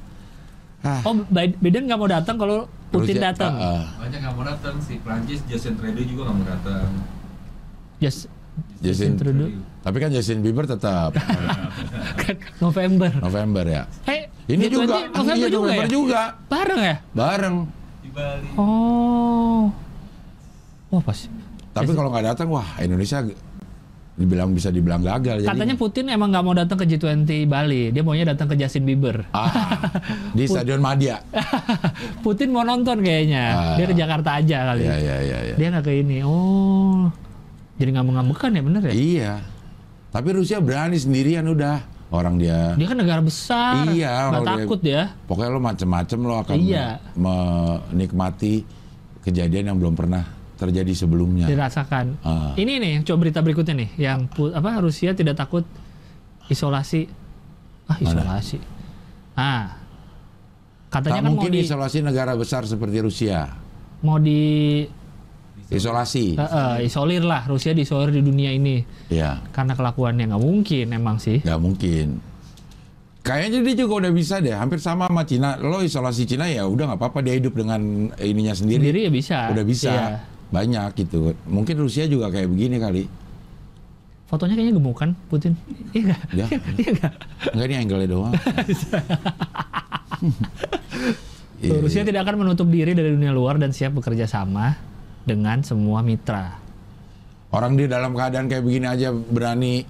ah, 0.82 1.02
Oh 1.04 1.14
Bi- 1.24 1.58
Biden 1.58 1.86
nggak 1.86 1.98
mau 1.98 2.08
datang 2.08 2.36
kalau 2.36 2.64
Putin 2.88 3.18
Rusia- 3.18 3.28
datang. 3.28 3.54
Banyak 3.98 4.20
nggak 4.20 4.34
mau 4.34 4.46
datang 4.46 4.76
si 4.80 4.98
Prancis 4.98 5.42
Justin 5.46 5.76
Trudeau 5.76 6.02
juga 6.02 6.22
nggak 6.26 6.38
mau 6.38 6.48
datang. 6.48 6.88
Just 7.98 8.30
Justin 8.80 9.14
Trudeau. 9.16 9.50
Tapi 9.82 9.98
kan 9.98 10.10
Justin 10.10 10.40
Bieber 10.40 10.64
tetap 10.64 11.12
kan 12.22 12.36
November. 12.60 13.10
November 13.18 13.66
ya. 13.66 13.84
Eh, 14.06 14.30
Ini 14.48 14.64
G20 14.66 14.74
juga, 14.76 14.96
November 15.12 15.36
iya, 15.40 15.48
juga 15.50 15.58
November 15.60 15.82
ya? 15.82 15.90
juga. 15.90 16.22
Bareng 16.48 16.82
ya? 16.82 16.96
Bareng. 17.12 17.56
Bali. 18.12 18.50
Oh. 18.60 19.72
Wah 20.92 21.02
pas. 21.04 21.20
Tapi 21.72 21.92
kalau 21.96 22.12
nggak 22.12 22.36
datang, 22.36 22.48
wah 22.52 22.68
Indonesia 22.84 23.24
dibilang 24.20 24.52
bisa 24.52 24.70
dibilang 24.70 25.00
gagal. 25.00 25.48
Katanya 25.48 25.76
Putin 25.80 26.12
emang 26.12 26.30
nggak 26.30 26.44
mau 26.44 26.54
datang 26.54 26.76
ke 26.76 26.86
G20 26.86 27.48
Bali. 27.48 27.96
Dia 27.96 28.04
maunya 28.04 28.28
datang 28.28 28.52
ke 28.52 28.60
Justin 28.60 28.84
Bieber. 28.84 29.24
ah, 29.32 29.48
di 30.36 30.44
Stadion 30.52 30.84
Madia. 30.84 31.24
Putin 32.26 32.52
mau 32.52 32.68
nonton 32.68 33.00
kayaknya. 33.00 33.44
Ah. 33.56 33.76
Dia 33.80 33.86
ke 33.88 33.96
Jakarta 33.96 34.44
aja 34.44 34.76
kali. 34.76 34.84
Iya 34.84 34.96
iya 35.00 35.16
iya. 35.24 35.38
iya. 35.52 35.56
Dia 35.56 35.68
nggak 35.72 35.86
ke 35.88 35.94
ini. 35.96 36.18
Oh. 36.28 37.08
Jadi 37.80 37.90
nggak 37.96 38.08
mengambekan 38.08 38.52
ya 38.54 38.62
bener 38.62 38.82
ya? 38.92 38.94
Iya. 38.94 39.34
Tapi 40.12 40.30
Rusia 40.36 40.60
berani 40.60 41.00
sendirian 41.00 41.48
udah. 41.48 42.01
Orang 42.12 42.36
dia 42.36 42.76
Dia 42.76 42.88
kan 42.92 42.98
negara 43.00 43.24
besar. 43.24 43.88
Iya, 43.88 44.30
Nggak 44.30 44.44
dia- 44.44 44.52
takut 44.60 44.80
ya. 44.84 45.04
pokoknya 45.26 45.50
lo 45.50 45.60
macem-macem 45.60 46.20
lo 46.20 46.36
akan 46.38 46.56
Iya. 46.60 46.88
menikmati 47.16 48.68
kejadian 49.22 49.72
yang 49.72 49.78
belum 49.80 49.96
pernah 49.96 50.28
terjadi 50.60 50.92
sebelumnya. 50.94 51.48
Dirasakan. 51.48 52.20
Ah. 52.22 52.52
Ini 52.54 52.78
nih, 52.78 52.94
coba 53.02 53.18
berita 53.24 53.40
berikutnya 53.40 53.74
nih, 53.80 53.90
yang 53.98 54.28
apa 54.28 54.70
Rusia 54.78 55.16
tidak 55.16 55.40
takut 55.40 55.64
isolasi. 56.48 57.08
Ah, 57.88 57.98
isolasi. 57.98 58.60
Ah. 59.34 59.80
Katanya 60.88 61.08
Tak 61.08 61.18
kan 61.18 61.24
mau 61.24 61.32
mungkin 61.34 61.52
di 61.52 61.64
isolasi 61.64 62.04
negara 62.04 62.36
besar 62.36 62.68
seperti 62.68 63.00
Rusia. 63.00 63.48
mau 64.02 64.18
di 64.18 64.82
Isolasi. 65.72 66.36
eh, 66.36 66.44
eh, 66.44 66.76
isolir 66.84 67.24
lah 67.24 67.48
Rusia 67.48 67.72
diisolir 67.72 68.12
di 68.12 68.20
dunia 68.20 68.52
ini 68.52 68.84
Ya, 69.08 69.40
karena 69.50 69.72
kelakuannya 69.72 70.28
nggak 70.28 70.44
mungkin 70.44 70.86
emang 70.92 71.16
sih. 71.18 71.40
nggak 71.40 71.62
mungkin. 71.62 72.20
Kayaknya 73.22 73.60
dia 73.62 73.76
juga 73.86 73.94
udah 74.02 74.12
bisa 74.12 74.42
deh, 74.42 74.52
hampir 74.52 74.82
sama 74.82 75.06
sama 75.06 75.24
Cina. 75.24 75.54
Lo 75.56 75.80
isolasi 75.80 76.26
Cina 76.26 76.50
ya 76.50 76.66
udah 76.66 76.92
nggak 76.92 77.00
apa-apa 77.00 77.22
dia 77.22 77.38
hidup 77.38 77.54
dengan 77.54 78.10
ininya 78.18 78.52
sendiri. 78.52 78.82
Sendiri 78.82 79.00
ya 79.08 79.12
bisa. 79.14 79.38
Udah 79.48 79.64
bisa. 79.64 79.92
Iya. 79.94 80.08
Banyak 80.52 80.90
gitu. 81.00 81.32
Mungkin 81.48 81.76
Rusia 81.80 82.10
juga 82.10 82.28
kayak 82.28 82.50
begini 82.50 82.76
kali. 82.76 83.04
Fotonya 84.26 84.56
kayaknya 84.56 84.76
gemuk 84.76 84.96
kan 84.98 85.12
Putin? 85.28 85.54
Iya 85.94 86.02
nggak? 86.08 86.22
Ya. 86.34 86.46
Iya 86.82 86.90
nggak? 86.98 87.14
Enggak 87.54 87.66
ini 87.68 87.76
angle 87.78 88.06
doang. 88.10 88.34
Iya, 91.62 91.78
Rusia 91.78 92.02
iya. 92.02 92.10
tidak 92.10 92.26
akan 92.26 92.42
menutup 92.42 92.66
diri 92.66 92.98
dari 92.98 93.14
dunia 93.14 93.30
luar 93.30 93.62
dan 93.62 93.70
siap 93.70 93.94
bekerja 93.94 94.26
sama 94.26 94.74
dengan 95.24 95.62
semua 95.62 96.02
mitra. 96.02 96.58
Orang 97.52 97.76
dia 97.76 97.86
dalam 97.86 98.16
keadaan 98.16 98.48
kayak 98.48 98.64
begini 98.64 98.88
aja 98.88 99.12
berani 99.12 99.84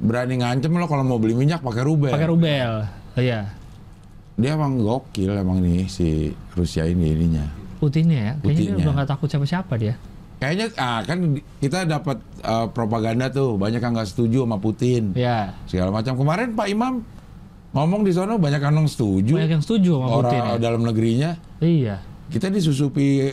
berani 0.00 0.40
ngancem 0.40 0.72
lo 0.72 0.88
kalau 0.88 1.04
mau 1.04 1.20
beli 1.20 1.36
minyak 1.36 1.60
pakai 1.60 1.84
rubel. 1.84 2.10
Pakai 2.10 2.26
rubel. 2.26 2.88
Oh, 2.88 3.20
iya. 3.20 3.52
Dia 4.34 4.56
emang 4.56 4.80
gokil 4.80 5.36
emang 5.36 5.60
nih 5.60 5.84
si 5.86 6.32
Rusia 6.56 6.88
ini 6.88 7.12
ininya. 7.12 7.44
Putinnya 7.78 8.18
ya. 8.18 8.32
Kayaknya 8.40 8.48
dia 8.48 8.56
Putinnya. 8.64 8.82
udah 8.82 8.92
nggak 8.96 9.10
takut 9.10 9.28
siapa-siapa 9.28 9.74
dia. 9.76 9.94
Kayaknya 10.40 10.66
ah 10.74 11.00
kan 11.04 11.18
kita 11.60 11.78
dapat 11.84 12.16
eh, 12.40 12.66
propaganda 12.72 13.28
tuh 13.28 13.54
banyak 13.54 13.78
yang 13.78 13.92
nggak 13.92 14.08
setuju 14.08 14.42
sama 14.42 14.56
Putin 14.56 15.12
Ya. 15.14 15.52
segala 15.68 15.92
macam. 15.92 16.16
Kemarin 16.16 16.56
Pak 16.56 16.66
Imam 16.66 17.04
ngomong 17.70 18.02
di 18.02 18.10
sana 18.10 18.34
banyak 18.34 18.58
yang 18.58 18.88
setuju. 18.88 19.36
Banyak 19.36 19.52
yang 19.52 19.62
setuju 19.62 20.00
sama 20.00 20.06
Orang 20.08 20.16
Putin 20.24 20.40
ya. 20.40 20.56
dalam 20.58 20.82
negerinya 20.82 21.30
Iya. 21.60 21.96
kita 22.26 22.48
disusupi 22.48 23.30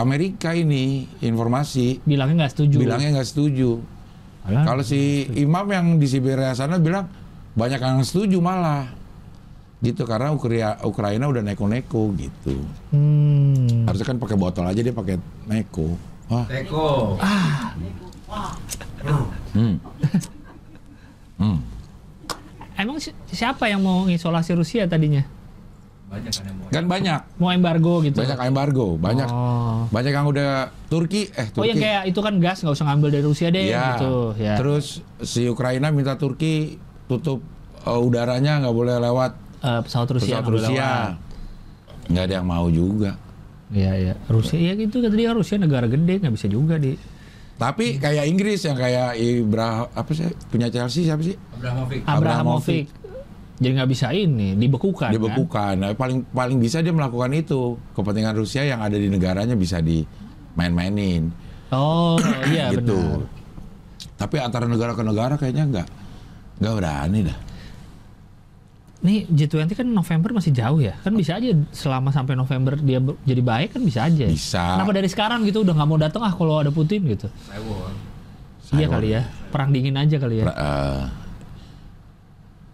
Amerika 0.00 0.50
ini 0.50 1.04
informasi 1.20 2.00
Bilangnya 2.02 2.42
nggak 2.42 2.52
setuju. 2.52 2.76
bilangnya 2.78 3.08
nggak 3.14 3.28
setuju. 3.28 3.70
Alah, 4.40 4.64
Kalau 4.64 4.80
si 4.80 4.98
imam 5.36 5.68
yang 5.68 5.86
di 5.96 6.06
Siberia 6.06 6.50
sana 6.50 6.80
bilang 6.80 7.04
banyak 7.52 7.76
yang 7.76 8.00
setuju 8.00 8.40
malah. 8.40 8.88
Gitu 9.78 10.04
karena 10.04 10.28
Ukria- 10.30 10.80
Ukraina 10.82 11.24
udah 11.24 11.40
neko-neko 11.42 12.12
gitu. 12.14 12.56
Hmm. 12.90 13.84
Harusnya 13.84 14.06
kan 14.06 14.16
pakai 14.16 14.36
botol 14.36 14.64
aja 14.64 14.76
dia 14.76 14.92
pakai 14.92 15.16
neko. 15.44 15.96
Wah, 16.26 16.44
Teko. 16.46 17.16
hmm. 19.52 19.74
Hmm. 21.36 21.58
Emang 22.74 22.96
si- 22.96 23.16
siapa 23.26 23.66
yang 23.66 23.80
mau 23.80 24.04
isolasi 24.06 24.52
Rusia 24.52 24.84
tadinya? 24.84 25.24
Banyak 26.10 26.32
kan 26.32 26.42
yang 26.42 26.56
mau. 26.58 26.66
Kan 26.68 26.84
banyak, 26.84 27.20
Mau 27.38 27.50
embargo 27.50 27.92
gitu? 28.02 28.18
banyak 28.18 28.38
embargo, 28.42 28.86
banyak 28.98 29.28
Oh. 29.30 29.86
banyak 29.88 30.10
yang 30.10 30.26
udah 30.26 30.50
Turki 30.84 31.30
eh 31.30 31.46
Oh 31.48 31.54
Turki. 31.56 31.70
yang 31.70 31.78
kayak 31.78 32.02
itu 32.04 32.18
kan 32.18 32.34
gas 32.36 32.58
nggak 32.60 32.74
usah 32.74 32.86
ngambil 32.88 33.08
dari 33.10 33.24
Rusia 33.24 33.48
deh 33.48 33.62
Iya. 33.64 33.84
gitu 33.94 34.14
ya. 34.36 34.54
Terus 34.58 34.86
si 35.22 35.46
Ukraina 35.46 35.88
minta 35.88 36.18
Turki 36.18 36.74
tutup 37.06 37.38
uh, 37.80 38.00
udaranya 38.00 38.58
nggak 38.58 38.74
boleh 38.74 38.98
lewat 38.98 39.32
Eh, 39.60 39.80
pesawat 39.80 40.08
Rusia 40.10 40.40
pesawat 40.40 40.50
Rusia. 40.50 40.88
Nggak 42.06 42.24
ada 42.26 42.34
yang 42.34 42.48
mau 42.48 42.66
juga. 42.66 43.14
Iya 43.70 43.92
iya. 43.94 44.14
Rusia 44.26 44.58
ya 44.58 44.74
gitu 44.74 44.98
kata 44.98 45.14
dia 45.14 45.30
Rusia 45.30 45.56
negara 45.56 45.86
gede 45.86 46.18
nggak 46.18 46.34
bisa 46.34 46.50
juga 46.50 46.74
di. 46.74 46.98
Tapi 47.54 48.00
kayak 48.00 48.24
Inggris 48.24 48.64
yang 48.64 48.74
kayak 48.74 49.14
Ibra 49.14 49.84
apa 49.86 50.10
sih 50.10 50.26
punya 50.48 50.66
Chelsea 50.66 51.04
siapa 51.04 51.20
sih? 51.20 51.36
Abramovich. 51.54 52.02
Abrahamovic. 52.02 52.84
Jadi 53.60 53.72
nggak 53.76 53.90
bisa 53.92 54.08
ini 54.10 54.56
dibekukan. 54.56 55.12
Kan? 55.12 55.16
Dibekukan. 55.20 55.74
Nah, 55.76 55.92
paling 55.92 56.24
paling 56.32 56.56
bisa 56.56 56.80
dia 56.80 56.96
melakukan 56.96 57.28
itu. 57.36 57.76
Kepentingan 57.92 58.32
Rusia 58.32 58.64
yang 58.64 58.80
ada 58.80 58.96
di 58.96 59.06
negaranya 59.06 59.52
bisa 59.52 59.84
dimain-mainin 59.84 61.28
Oh 61.70 62.16
iya 62.48 62.70
gitu. 62.74 62.96
benar. 62.96 63.28
Tapi 64.16 64.36
antara 64.40 64.64
negara 64.64 64.92
ke 64.96 65.04
negara 65.04 65.34
kayaknya 65.36 65.64
nggak 65.70 65.88
nggak 66.60 66.72
berani 66.76 67.20
dah. 67.28 67.38
Nih 69.00 69.24
G20 69.32 69.72
kan 69.72 69.88
November 69.88 70.36
masih 70.36 70.52
jauh 70.52 70.76
ya. 70.76 70.92
Kan 71.00 71.16
bisa 71.16 71.40
aja 71.40 71.56
selama 71.72 72.12
sampai 72.12 72.36
November 72.36 72.76
dia 72.76 73.00
jadi 73.24 73.40
baik 73.40 73.76
kan 73.76 73.82
bisa 73.84 74.04
aja. 74.04 74.28
Bisa. 74.28 74.76
Kenapa 74.76 74.92
dari 74.92 75.08
sekarang 75.08 75.40
gitu 75.48 75.64
udah 75.64 75.72
nggak 75.72 75.88
mau 75.88 75.96
datang 75.96 76.20
ah 76.20 76.32
kalau 76.32 76.60
ada 76.60 76.68
Putin 76.68 77.08
gitu. 77.08 77.28
Taiwan. 77.48 77.92
Iya 78.70 78.86
kali 78.86 79.08
ya. 79.16 79.22
Perang 79.48 79.72
dingin 79.72 79.96
aja 79.96 80.16
kali 80.20 80.44
ya. 80.44 80.46
Pra- 80.46 80.58
eh, 80.58 81.02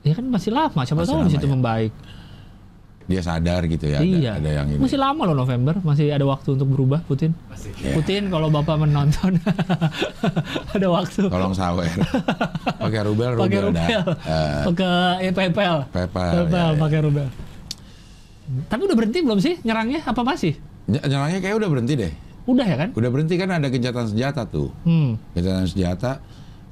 Ya 0.07 0.14
kan 0.14 0.24
masih 0.24 0.50
lama. 0.50 0.80
Siapa 0.80 1.02
Masih 1.02 1.11
tahu 1.11 1.18
di 1.18 1.24
lama 1.24 1.34
situ 1.34 1.46
ya. 1.46 1.52
membaik. 1.52 1.92
dia 3.07 3.22
sadar 3.22 3.62
gitu 3.64 3.86
ya. 3.86 3.98
Ada, 3.98 4.18
iya. 4.18 4.32
ada 4.34 4.50
yang 4.52 4.66
ini. 4.68 4.82
Masih 4.82 4.98
lama 4.98 5.22
loh 5.24 5.34
November. 5.36 5.78
Masih 5.80 6.11
ada 6.11 6.22
waktu 6.22 6.54
untuk 6.54 6.66
berubah 6.68 7.02
Putin. 7.02 7.38
Masih. 7.46 7.70
Ya. 7.78 7.94
Putin 7.94 8.26
kalau 8.26 8.50
bapak 8.50 8.74
menonton 8.76 9.38
ada 10.74 10.86
waktu. 10.88 11.26
Tolong 11.26 11.54
sawer. 11.54 11.86
Pakai 12.76 13.00
rubel, 13.02 13.38
Pakai 13.38 13.62
rubel 13.62 13.66
dah. 13.72 13.86
rubel. 13.86 14.02
Eh, 14.26 14.62
Pakai 14.64 15.22
eh, 15.22 15.30
PayPal. 15.30 15.76
PayPal, 15.88 16.30
PayPal 16.34 16.50
ya, 16.50 16.74
ya. 16.74 16.80
pakai 16.82 16.98
rubel. 17.00 17.26
Tapi 18.66 18.80
udah 18.82 18.96
berhenti 18.98 19.18
belum 19.22 19.38
sih 19.38 19.54
nyerangnya? 19.62 20.02
Apa 20.02 20.22
masih? 20.22 20.54
ny- 20.86 20.98
nyerangnya 21.00 21.38
kayak 21.38 21.57
udah 21.59 21.68
berhenti 21.70 21.94
deh. 21.94 22.12
Udah 22.42 22.62
ya 22.62 22.76
kan? 22.76 22.88
Udah 22.90 23.11
berhenti 23.11 23.34
kan 23.34 23.50
ada 23.52 23.66
gencatan 23.66 24.07
senjata 24.07 24.46
tuh. 24.46 24.74
Hmm. 24.82 25.14
Gencatan 25.30 25.66
senjata 25.66 26.11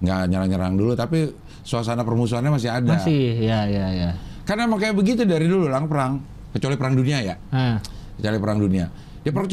nggak 0.02 0.20
nyerang-nyerang 0.26 0.74
dulu 0.74 0.92
tapi 0.94 1.30
suasana 1.64 2.04
permusuhannya 2.04 2.52
masih 2.52 2.70
ada. 2.70 2.94
Masih, 2.94 3.40
ya, 3.40 3.64
ya, 3.64 3.86
ya. 3.90 4.10
Karena 4.44 4.68
emang 4.68 4.76
kayak 4.76 4.94
begitu 4.94 5.24
dari 5.24 5.48
dulu 5.48 5.66
lang 5.66 5.88
perang. 5.88 6.20
Kecuali 6.52 6.76
perang 6.76 6.94
dunia 6.94 7.18
ya. 7.18 7.34
Nah, 7.50 7.80
Kecuali 8.14 8.38
perang 8.38 8.58
dunia. 8.60 8.86
Ya 9.24 9.32
perang 9.32 9.48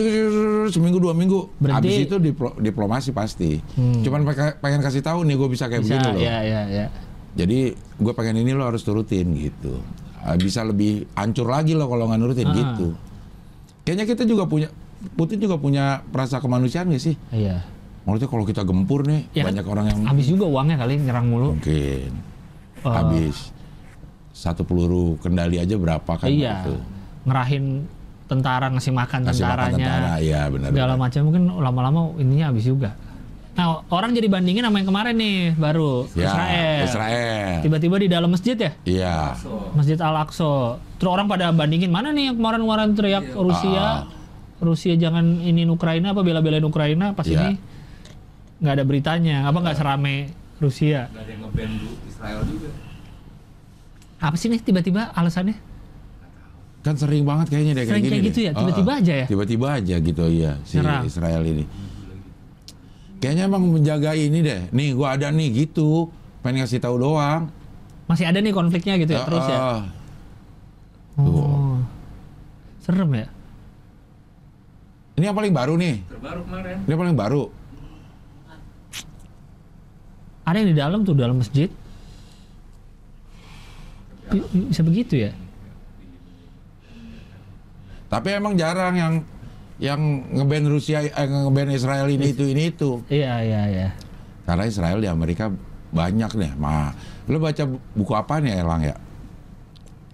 seminggu 0.68 1.00
dua 1.00 1.16
minggu. 1.16 1.48
Berarti- 1.58 1.88
Habis 1.88 1.96
itu 2.06 2.16
diplo- 2.20 2.60
diplomasi 2.60 3.10
pasti. 3.10 3.58
Hmm. 3.74 4.04
Cuman 4.04 4.28
pengen 4.60 4.84
kasih 4.84 5.00
tahu 5.00 5.24
nih 5.24 5.34
gue 5.34 5.50
bisa 5.50 5.66
kayak 5.66 5.82
bisa, 5.82 5.96
begini 5.98 6.12
loh. 6.12 6.22
ya, 6.22 6.38
ya, 6.44 6.62
ya. 6.68 6.86
Jadi 7.34 7.60
gue 7.74 8.14
pengen 8.14 8.36
ini 8.38 8.52
lo 8.52 8.68
harus 8.68 8.84
turutin 8.84 9.32
gitu. 9.34 9.80
Ah, 10.22 10.36
Bisa 10.36 10.62
lebih 10.62 11.08
hancur 11.16 11.48
lagi 11.48 11.74
lo 11.74 11.88
kalau 11.88 12.12
nggak 12.12 12.20
nurutin 12.20 12.46
Ah. 12.46 12.54
gitu. 12.54 12.88
Kayaknya 13.82 14.06
kita 14.06 14.24
juga 14.28 14.46
punya 14.46 14.68
Putin 15.02 15.42
juga 15.42 15.58
punya 15.58 16.06
perasa 16.06 16.38
kemanusiaan 16.38 16.94
gak 16.94 17.02
sih? 17.02 17.18
Iya. 17.34 17.66
Maksudnya 18.02 18.30
kalau 18.30 18.44
kita 18.44 18.62
gempur 18.62 19.06
nih 19.06 19.30
Ya 19.32 19.46
banyak 19.46 19.62
orang 19.64 19.86
yang 19.88 20.00
Habis 20.06 20.26
juga 20.26 20.46
uangnya 20.46 20.76
kali 20.76 20.98
nyerang 20.98 21.28
mulu. 21.28 21.54
mungkin 21.54 22.12
Oh. 22.82 22.90
habis 22.90 23.54
satu 24.34 24.66
peluru 24.66 25.14
kendali 25.22 25.62
aja 25.62 25.78
berapa 25.78 26.18
kan 26.18 26.26
iya. 26.26 26.66
gitu. 26.66 26.82
Ngerahin 27.30 27.86
tentara 28.26 28.74
ngasih 28.74 28.90
makan 28.90 29.22
makan 29.22 29.30
tentaranya. 29.30 29.76
tentara, 29.78 30.14
iya 30.18 30.50
benar. 30.50 30.74
segala 30.74 30.94
macam 30.98 31.22
mungkin 31.22 31.44
lama-lama 31.52 32.00
ininya 32.18 32.50
habis 32.50 32.66
juga. 32.66 32.98
Nah, 33.52 33.84
orang 33.92 34.16
jadi 34.16 34.26
bandingin 34.26 34.64
sama 34.64 34.80
yang 34.80 34.88
kemarin 34.88 35.14
nih, 35.14 35.38
baru 35.54 36.08
Ya, 36.16 36.24
Israel. 36.26 36.80
Israel. 36.88 37.52
Tiba-tiba 37.62 37.96
di 38.00 38.08
dalam 38.08 38.30
masjid 38.32 38.56
ya? 38.56 38.72
Iya. 38.82 39.16
Masjid 39.76 40.00
Al-Aqsa. 40.00 40.80
Terus 40.98 41.12
orang 41.12 41.28
pada 41.28 41.52
bandingin 41.52 41.92
mana 41.92 42.10
nih 42.10 42.32
yang 42.32 42.40
kemarin-kemarin 42.40 42.96
teriak 42.96 43.26
Iya. 43.28 43.38
Rusia, 43.38 43.84
Ah. 43.84 43.98
Rusia 44.58 44.94
jangan 44.96 45.38
ini 45.38 45.68
Ukraina 45.68 46.16
apa 46.16 46.24
bela-belain 46.24 46.64
Ukraina 46.64 47.12
pas 47.12 47.28
Iya. 47.28 47.52
ini 47.52 47.62
nggak 48.62 48.74
ada 48.74 48.86
beritanya, 48.86 49.38
apa 49.44 49.58
nggak 49.58 49.76
serame 49.76 50.30
Rusia. 50.58 51.10
nggak 51.10 51.18
ada 51.20 51.32
yang 51.32 51.42
ngeband 51.44 51.74
Israel 52.06 52.40
juga. 52.46 52.70
Apa 54.22 54.36
sih 54.38 54.48
nih 54.48 54.62
tiba-tiba 54.62 55.10
alasannya? 55.12 55.58
Kan 56.82 56.94
sering 56.96 57.22
banget 57.24 57.50
kayaknya 57.50 57.74
deh 57.76 57.86
Sering 57.88 58.04
kayak 58.04 58.22
gitu 58.24 58.40
deh. 58.40 58.46
ya? 58.48 58.52
Tiba-tiba 58.56 58.92
Ah, 58.92 58.98
aja 58.98 59.14
ya? 59.16 59.26
Tiba-tiba 59.26 59.68
aja 59.72 59.96
gitu 59.98 60.24
iya 60.28 60.52
si 60.64 60.78
Nyerang. 60.78 61.06
Israel 61.06 61.42
ini. 61.44 61.66
Kayaknya 63.18 63.44
emang 63.46 63.64
menjaga 63.68 64.14
ini 64.14 64.40
deh. 64.42 64.62
Nih 64.72 64.94
gua 64.94 65.14
ada 65.14 65.30
nih 65.30 65.50
gitu. 65.60 66.10
Pengen 66.42 66.62
ngasih 66.62 66.82
tahu 66.82 66.98
doang. 66.98 67.54
Masih 68.06 68.26
ada 68.26 68.38
nih 68.38 68.50
konfliknya 68.50 68.98
gitu 68.98 69.14
ya 69.14 69.22
Ah, 69.22 69.26
terus 69.26 69.46
ya? 69.46 69.58
ah. 69.58 69.82
Tuh. 71.16 71.30
Oh. 71.30 71.78
Serem 72.82 73.10
ya? 73.14 73.28
Ini 75.16 75.30
yang 75.30 75.38
paling 75.38 75.54
baru 75.54 75.78
nih. 75.78 76.02
Terbaru 76.04 76.40
kemarin. 76.44 76.76
Ini 76.82 76.90
yang 76.90 77.02
paling 77.02 77.18
baru. 77.18 77.44
Ada 80.52 80.58
yang 80.60 80.70
di 80.76 80.78
dalam 80.78 81.00
tuh 81.08 81.16
dalam 81.16 81.40
masjid. 81.40 81.72
Bi- 84.28 84.68
Bisa 84.68 84.84
begitu 84.84 85.16
ya? 85.16 85.32
Tapi 88.12 88.28
emang 88.36 88.60
jarang 88.60 88.92
yang 89.00 89.14
yang 89.80 90.00
ngeband 90.36 90.68
Rusia, 90.68 91.00
eh, 91.00 91.28
ngeband 91.28 91.72
Israel 91.72 92.12
ini 92.12 92.36
itu 92.36 92.44
ini 92.44 92.68
itu. 92.68 93.00
Iya 93.08 93.40
iya 93.40 93.62
iya. 93.72 93.88
Karena 94.44 94.68
Israel 94.68 95.00
di 95.00 95.08
Amerika 95.08 95.48
banyak 95.96 96.32
deh. 96.36 96.52
Ma, 96.60 96.92
lo 97.32 97.40
baca 97.40 97.64
buku 97.96 98.12
apa 98.12 98.44
nih 98.44 98.60
Elang 98.60 98.84
ya? 98.84 98.96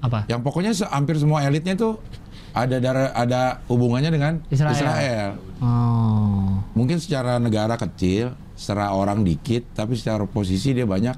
Apa? 0.05 0.29
Yang 0.29 0.41
pokoknya 0.45 0.71
hampir 0.93 1.17
semua 1.17 1.41
elitnya 1.41 1.73
tuh 1.73 1.97
ada 2.53 2.77
darah 2.77 3.09
ada 3.17 3.65
hubungannya 3.65 4.13
dengan 4.13 4.33
Israel. 4.53 4.77
Israel. 4.77 5.29
Oh. 5.57 6.61
Mungkin 6.77 7.01
secara 7.01 7.41
negara 7.41 7.73
kecil, 7.81 8.37
secara 8.57 8.89
orang 8.91 9.21
dikit, 9.21 9.77
tapi 9.77 9.93
secara 9.93 10.25
posisi 10.25 10.73
dia 10.73 10.89
banyak 10.89 11.13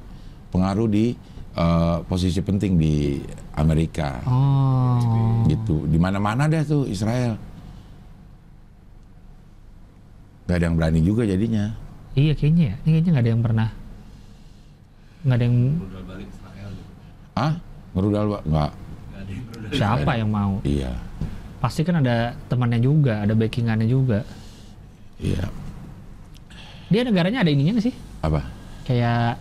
pengaruh 0.51 0.91
di 0.91 1.15
eh, 1.55 1.97
posisi 2.03 2.43
penting 2.43 2.75
di 2.75 3.17
Amerika. 3.55 4.19
Oh. 4.27 5.47
Gitu. 5.47 5.87
Di 5.87 5.97
mana-mana 5.97 6.51
deh 6.51 6.61
tuh 6.67 6.83
Israel. 6.85 7.39
Gak 10.45 10.57
ada 10.59 10.65
yang 10.67 10.75
berani 10.75 10.99
juga 11.05 11.23
jadinya. 11.23 11.71
Iya 12.17 12.33
kayaknya 12.33 12.63
ya. 12.73 12.75
Ini 12.83 12.89
kayaknya 12.89 13.11
nggak 13.13 13.23
ada 13.23 13.31
yang 13.31 13.43
pernah. 13.45 13.69
Nggak 15.21 15.37
ada 15.37 15.45
yang 15.45 15.57
Udah 15.77 16.03
balik 16.09 16.27
Israel 16.27 16.69
gitu. 16.73 16.91
Ah, 17.37 17.53
ngerudal 17.93 18.25
Pak? 18.25 18.41
Nggak. 18.49 18.71
Yang 19.29 19.41
berudah. 19.45 19.77
siapa 19.77 20.11
yang 20.17 20.29
mau? 20.33 20.53
Iya. 20.65 20.93
Pasti 21.59 21.81
kan 21.85 21.95
ada 22.01 22.33
temannya 22.49 22.79
juga, 22.81 23.21
ada 23.21 23.33
backingannya 23.37 23.87
juga. 23.87 24.25
Iya. 25.21 25.68
Dia 26.89 27.01
negaranya 27.01 27.41
ada 27.41 27.49
ininya 27.49 27.77
nggak 27.77 27.85
sih? 27.85 27.95
Apa? 28.19 28.41
Kayak 28.83 29.37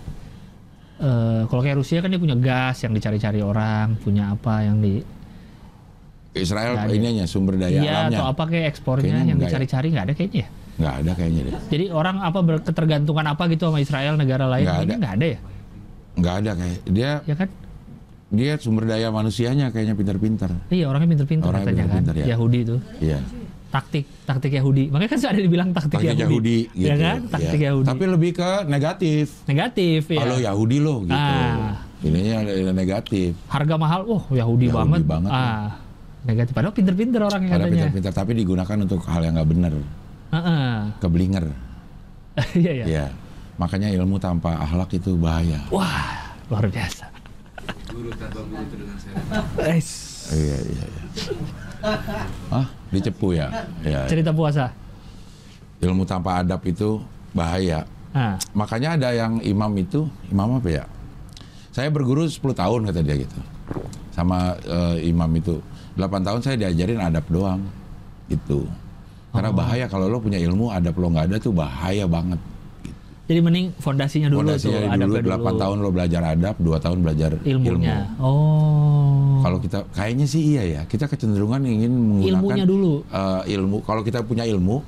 eh 0.98 1.40
kalau 1.46 1.62
kayak 1.62 1.76
Rusia 1.76 1.98
kan 1.98 2.10
dia 2.10 2.18
punya 2.18 2.34
gas 2.34 2.82
yang 2.82 2.92
dicari-cari 2.92 3.40
orang, 3.40 3.96
punya 3.96 4.30
apa 4.30 4.62
yang 4.62 4.78
di 4.78 5.00
Israel 6.34 6.76
ada. 6.76 6.92
ininya 6.92 7.24
sumber 7.24 7.56
daya 7.56 7.80
iya 7.80 7.92
alamnya. 8.06 8.14
atau 8.14 8.24
apa 8.28 8.42
kayak 8.46 8.66
ekspornya 8.70 9.02
Kayaknya 9.10 9.24
yang 9.26 9.38
ya. 9.38 9.44
dicari-cari 9.48 9.86
nggak 9.90 10.04
ada 10.04 10.14
kayaknya 10.14 10.38
ya. 10.38 10.48
Nggak 10.78 10.94
ada 10.94 11.10
kayaknya 11.12 11.40
deh. 11.42 11.54
Jadi 11.68 11.84
orang 11.90 12.16
apa 12.20 12.38
berketergantungan 12.40 13.26
apa 13.26 13.42
gitu 13.48 13.62
sama 13.66 13.78
Israel 13.80 14.14
negara 14.14 14.44
lain 14.46 14.62
Nggak 14.62 14.78
ada. 14.78 14.94
nggak 14.94 15.14
ada 15.14 15.26
ya. 15.26 15.38
Nggak 16.14 16.34
ada 16.36 16.50
kayak 16.54 16.78
dia 16.86 17.10
Ya 17.24 17.34
kan? 17.34 17.48
dia 18.28 18.52
sumber 18.60 18.84
daya 18.84 19.08
manusianya 19.08 19.72
kayaknya 19.72 19.96
pintar-pintar. 19.96 20.50
Iya 20.68 20.84
orangnya 20.86 21.08
pinter-pinter 21.16 21.48
Orangnya 21.48 21.64
katanya 21.64 21.84
pinter-pinter, 21.88 22.14
kan. 22.14 22.22
ya. 22.22 22.26
Yahudi 22.28 22.58
itu. 22.60 22.76
Iya. 23.00 23.18
Taktik, 23.68 24.08
taktik 24.24 24.48
Yahudi. 24.50 24.88
Makanya 24.88 25.10
kan 25.12 25.18
ada 25.28 25.36
dibilang 25.38 25.68
taktik, 25.70 26.00
Taktik 26.00 26.16
Yahudi, 26.16 26.58
gitu. 26.72 26.88
Ya 26.88 26.96
kan? 26.96 27.18
Taktik 27.28 27.60
Iya. 27.60 27.68
Yahudi. 27.68 27.86
Tapi 27.86 28.04
lebih 28.08 28.30
ke 28.32 28.50
negatif. 28.64 29.24
Negatif 29.44 30.02
ya. 30.08 30.24
Kalau 30.24 30.36
Yahudi 30.40 30.78
loh 30.80 30.98
gitu. 31.04 31.12
Ah. 31.12 31.76
Ininya 32.00 32.34
ada 32.40 32.72
negatif. 32.72 33.36
Harga 33.44 33.74
mahal, 33.76 34.08
wah 34.08 34.24
Yahudi, 34.24 34.72
Yahudi 34.72 34.72
banget. 34.72 35.00
banget, 35.04 35.30
ah. 35.30 35.76
Negatif. 36.24 36.52
Padahal 36.52 36.72
pinter-pinter 36.72 37.20
orang 37.20 37.40
yang 37.42 37.52
Ada 37.52 37.60
katanya. 37.60 37.74
pintar-pintar 37.84 38.12
tapi 38.14 38.32
digunakan 38.34 38.76
untuk 38.80 39.00
hal 39.04 39.20
yang 39.20 39.34
nggak 39.36 39.50
benar. 39.50 39.72
Heeh. 40.28 40.72
Keblinger. 40.98 41.46
Iya 42.54 42.72
ya. 42.72 42.84
Iya. 42.86 43.06
Makanya 43.56 43.90
ilmu 43.92 44.16
tanpa 44.16 44.54
akhlak 44.56 44.94
itu 44.94 45.12
bahaya. 45.12 45.58
Wah, 45.68 46.30
luar 46.46 46.64
biasa. 46.64 47.04
Guru 47.90 48.14
tanpa 48.14 48.40
guru 48.46 48.62
itu 48.62 48.74
dengan 48.78 48.96
saya. 48.96 49.14
Es. 49.68 49.88
Iya, 50.30 50.56
iya, 50.62 50.84
iya. 50.86 51.02
Ah, 52.50 52.66
dicepu 52.90 53.36
ya. 53.36 53.48
Ya. 53.86 54.04
Cerita 54.10 54.34
puasa. 54.34 54.72
Ilmu 55.78 56.02
tanpa 56.02 56.42
adab 56.42 56.58
itu 56.66 56.98
bahaya. 57.30 57.86
Ah, 58.10 58.34
Makanya 58.56 58.98
ada 58.98 59.08
yang 59.14 59.38
imam 59.44 59.70
itu, 59.78 60.08
imam 60.32 60.58
apa 60.58 60.68
ya? 60.82 60.84
Saya 61.70 61.92
berguru 61.94 62.26
10 62.26 62.42
tahun 62.56 62.90
kata 62.90 63.00
dia 63.06 63.22
gitu. 63.22 63.38
Sama 64.10 64.58
eh, 64.66 65.06
imam 65.06 65.30
itu. 65.38 65.62
8 65.94 66.26
tahun 66.26 66.40
saya 66.42 66.56
diajarin 66.58 66.98
adab 66.98 67.22
doang. 67.30 67.62
Gitu. 68.26 68.66
Karena 69.30 69.54
bahaya 69.54 69.86
kalau 69.86 70.10
lo 70.10 70.18
punya 70.18 70.40
ilmu, 70.40 70.72
adab 70.72 70.98
lo 70.98 71.14
nggak 71.14 71.30
ada 71.30 71.36
tuh 71.38 71.54
bahaya 71.54 72.08
banget. 72.08 72.40
Jadi 73.28 73.44
mending 73.44 73.76
fondasinya 73.76 74.32
dulu 74.32 74.40
Fondasinya 74.40 74.88
tuh, 74.88 75.04
dulu 75.04 75.14
8 75.20 75.60
tahun 75.60 75.76
lo 75.78 75.90
belajar 75.92 76.22
adab, 76.24 76.56
2 76.56 76.64
tahun 76.80 76.98
belajar 77.04 77.30
ilmunya. 77.44 78.08
ilmu. 78.08 78.24
Oh. 78.24 79.38
Kalau 79.38 79.58
kita 79.60 79.84
kayaknya 79.92 80.24
sih 80.24 80.56
iya 80.56 80.62
ya, 80.64 80.82
kita 80.82 81.04
kecenderungan 81.06 81.60
ingin 81.62 81.92
menggunakan 81.92 82.40
Ilmunya 82.40 82.64
dulu. 82.64 83.04
eh, 83.04 83.42
ilmu. 83.52 83.84
Kalau 83.84 84.00
kita 84.00 84.24
punya 84.24 84.42
ilmu 84.42 84.80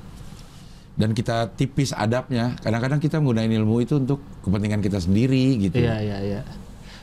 dan 0.91 1.13
kita 1.13 1.53
tipis 1.53 1.93
adabnya, 1.93 2.57
kadang-kadang 2.59 2.97
kita 2.97 3.21
menggunakan 3.21 3.53
ilmu 3.61 3.75
itu 3.79 3.95
untuk 3.95 4.19
kepentingan 4.41 4.81
kita 4.81 4.97
sendiri 4.97 5.61
gitu. 5.61 5.77
Iya, 5.77 5.95
iya, 6.01 6.17
iya. 6.19 6.41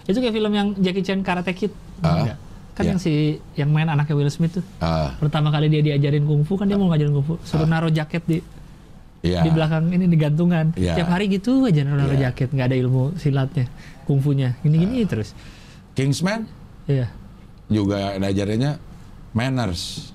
Itu 0.05 0.19
kayak 0.19 0.35
film 0.35 0.53
yang 0.53 0.75
Jackie 0.77 1.01
Chan 1.01 1.23
Karate 1.23 1.55
Kid. 1.55 1.71
Ah, 2.01 2.27
Enggak? 2.27 2.37
Kan 2.75 2.83
iya. 2.83 2.91
yang 2.91 3.01
si 3.01 3.13
yang 3.55 3.71
main 3.71 3.87
anaknya 3.87 4.15
Will 4.15 4.29
Smith 4.29 4.59
tuh. 4.59 4.65
Ah, 4.79 5.15
Pertama 5.17 5.51
kali 5.51 5.67
dia 5.67 5.83
diajarin 5.83 6.23
kungfu 6.23 6.55
kan 6.55 6.67
dia 6.67 6.75
mau 6.75 6.91
ngajarin 6.91 7.11
kungfu, 7.13 7.39
suruh 7.43 7.65
naruh 7.65 7.91
jaket 7.91 8.23
di 8.25 8.39
iya. 9.23 9.41
di 9.43 9.51
belakang 9.51 9.91
ini 9.91 10.07
digantungan. 10.07 10.73
Iya. 10.75 10.95
Tiap 10.99 11.09
hari 11.11 11.27
gitu 11.31 11.67
aja 11.67 11.83
naruh 11.83 12.11
Iya. 12.15 12.31
jaket, 12.31 12.49
nggak 12.55 12.67
ada 12.71 12.77
ilmu 12.79 13.03
silatnya, 13.19 13.67
kungfunya. 14.05 14.55
Gini-gini 14.63 15.05
terus. 15.05 15.35
Kingsman 15.95 16.47
Iya. 16.87 17.11
juga 17.69 18.15
ajarannya 18.17 18.79
manners. 19.35 20.15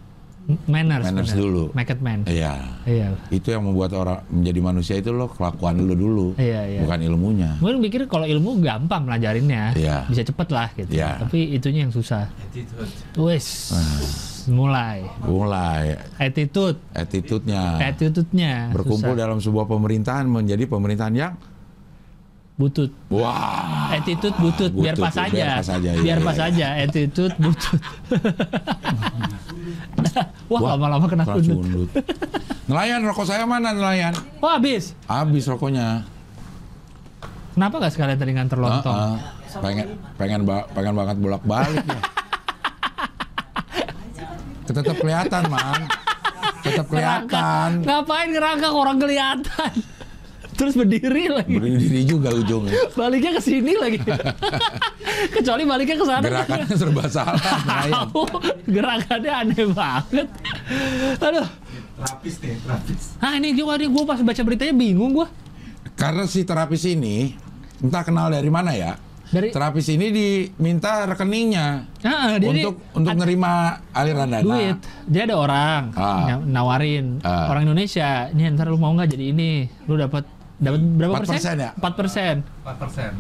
Manners. 0.68 1.08
Manners 1.08 1.32
benar. 1.32 1.39
dulu. 1.39 1.64
Make 1.72 1.91
it 1.95 2.01
man. 2.04 2.20
Iya. 2.28 2.54
Iya. 2.84 3.16
Itu 3.32 3.56
yang 3.56 3.64
membuat 3.64 3.95
orang 3.95 4.28
menjadi 4.28 4.60
manusia 4.60 4.95
itu 4.99 5.16
lo 5.16 5.32
kelakuan 5.32 5.80
lo 5.80 5.95
dulu, 5.95 6.36
Iya, 6.36 6.68
iya. 6.68 6.80
bukan 6.84 6.99
ilmunya. 6.99 7.56
Mungkin 7.64 7.80
pikir 7.88 8.01
kalau 8.12 8.28
ilmu 8.28 8.60
gampang 8.60 9.08
melajarinnya, 9.08 9.72
Iya. 9.72 10.04
bisa 10.12 10.28
cepet 10.28 10.47
lah 10.51 10.68
gitu. 10.76 10.91
Iya. 10.99 11.24
Tapi 11.24 11.56
itunya 11.56 11.88
yang 11.88 11.95
susah. 11.95 12.28
Attitude. 12.28 12.91
Wes, 13.16 13.72
mulai 14.46 15.06
Mulai 15.22 15.96
attitude, 16.18 16.80
attitude-nya 16.91 17.80
attitude-nya 17.82 18.72
berkumpul 18.72 19.12
susah. 19.12 19.20
dalam 19.20 19.38
sebuah 19.38 19.66
pemerintahan 19.66 20.26
menjadi 20.26 20.66
pemerintahan 20.66 21.14
yang 21.14 21.34
butut. 22.54 22.94
wah 23.08 23.89
Attitude 23.91 24.36
butut, 24.36 24.72
biar 24.72 24.94
butut, 24.94 25.04
pas 25.04 25.16
biar 25.26 25.26
aja. 25.28 25.48
pas 25.58 25.70
aja, 25.72 25.89
Biar 25.96 26.18
iya, 26.18 26.24
pas 26.24 26.36
iya. 26.36 26.48
aja, 26.48 26.68
attitude 26.80 27.36
butut. 27.36 27.82
Wah, 30.46 30.60
Wah, 30.60 30.72
lama-lama 30.76 31.06
kena 31.08 31.24
sundut. 31.26 31.89
Nelayan 32.66 33.02
rokok 33.02 33.26
saya 33.26 33.44
mana 33.44 33.72
nelayan? 33.72 34.14
Oh, 34.38 34.48
habis. 34.48 34.94
Habis 35.06 35.48
rokoknya. 35.48 36.06
Kenapa 37.54 37.76
gak 37.80 37.94
sekalian 37.94 38.18
tadi 38.18 38.32
nganter 38.34 38.58
lontong? 38.58 38.94
Heeh. 38.94 39.18
pengen 39.56 39.86
pengen 40.18 40.41
ba- 40.44 40.66
pengen 40.68 40.94
banget 40.94 41.18
bolak 41.18 41.44
balik 41.44 41.86
ya. 41.86 42.00
Tetap 44.64 44.95
kelihatan 44.99 45.43
man. 45.51 45.82
Tetap 46.64 46.86
kelihatan. 46.88 47.84
Ngapain 47.84 48.30
ngerangkak 48.32 48.72
orang 48.72 48.97
kelihatan? 48.99 49.72
Terus 50.53 50.74
berdiri 50.78 51.34
lagi. 51.34 51.57
Berdiri 51.57 52.01
juga 52.05 52.30
ujungnya. 52.32 52.93
Baliknya 52.93 53.32
ke 53.36 53.41
sini 53.41 53.74
lagi. 53.76 53.97
Kecuali 55.36 55.64
baliknya 55.66 55.97
ke 55.97 56.05
sana. 56.05 56.24
Gerakannya 56.24 56.76
serba 56.78 57.03
salah. 57.09 57.41
Tahu, 57.89 58.24
gerakannya 58.70 59.32
aneh 59.34 59.66
banget. 59.74 60.28
Aduh. 61.20 61.47
Terapis 61.93 62.36
nih, 62.41 62.55
terapis. 62.61 63.01
Ah 63.22 63.34
ini 63.38 63.53
juga 63.53 63.78
nih 63.78 63.89
gue 63.89 64.03
pas 64.05 64.20
baca 64.22 64.41
beritanya 64.45 64.74
bingung 64.78 65.14
gue. 65.14 65.28
Karena 65.93 66.26
si 66.26 66.41
terapis 66.45 66.84
ini 66.89 67.34
entah 67.82 68.03
kenal 68.05 68.34
dari 68.34 68.49
mana 68.49 68.74
ya. 68.74 68.93
Dari 69.34 69.50
Terapis 69.50 69.90
ini 69.90 70.08
diminta 70.08 71.04
rekeningnya 71.04 71.90
Ah, 72.00 72.38
dia 72.38 72.46
untuk 72.46 72.78
nih 72.78 72.94
untuk 72.94 73.14
nerima 73.18 73.52
aliran 73.90 74.30
dana. 74.30 74.46
duit. 74.46 74.78
Dia 75.04 75.26
ada 75.26 75.36
orang 75.36 75.82
Ah. 75.94 76.38
nawarin 76.40 77.18
Ah. 77.20 77.50
orang 77.50 77.66
Indonesia. 77.66 78.30
Nih 78.30 78.54
ntar 78.54 78.70
lu 78.70 78.78
mau 78.78 78.94
nggak 78.94 79.10
jadi 79.10 79.34
ini? 79.34 79.66
Lu 79.84 79.98
dapat 79.98 80.30
dapat 80.56 80.80
berapa 80.80 81.18
4% 81.18 81.34
persen? 81.34 81.56
ya? 81.58 81.72
4 81.74 81.94
persen. 81.98 82.36
4 82.62 82.78
persen. 82.78 83.12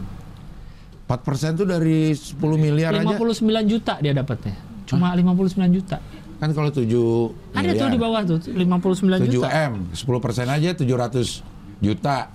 4% 1.03 1.51
tuh 1.55 1.65
dari 1.65 2.13
10 2.13 2.37
miliar 2.55 2.93
aja. 2.93 3.01
59 3.03 3.33
juta 3.65 3.97
dia 3.97 4.13
dapatnya. 4.13 4.53
Cuma 4.85 5.11
59 5.11 5.73
juta. 5.73 5.97
Kan 6.37 6.49
kalau 6.51 6.69
7 6.69 7.33
Ada 7.51 7.61
miliar. 7.65 7.79
tuh 7.79 7.89
di 7.89 7.99
bawah 7.99 8.21
tuh 8.23 8.37
59 8.45 9.17
7 9.19 9.33
juta. 9.33 9.47
M, 9.49 9.73
10 9.89 10.21
persen 10.21 10.45
aja 10.45 10.69
700 10.71 11.41
juta. 11.79 12.29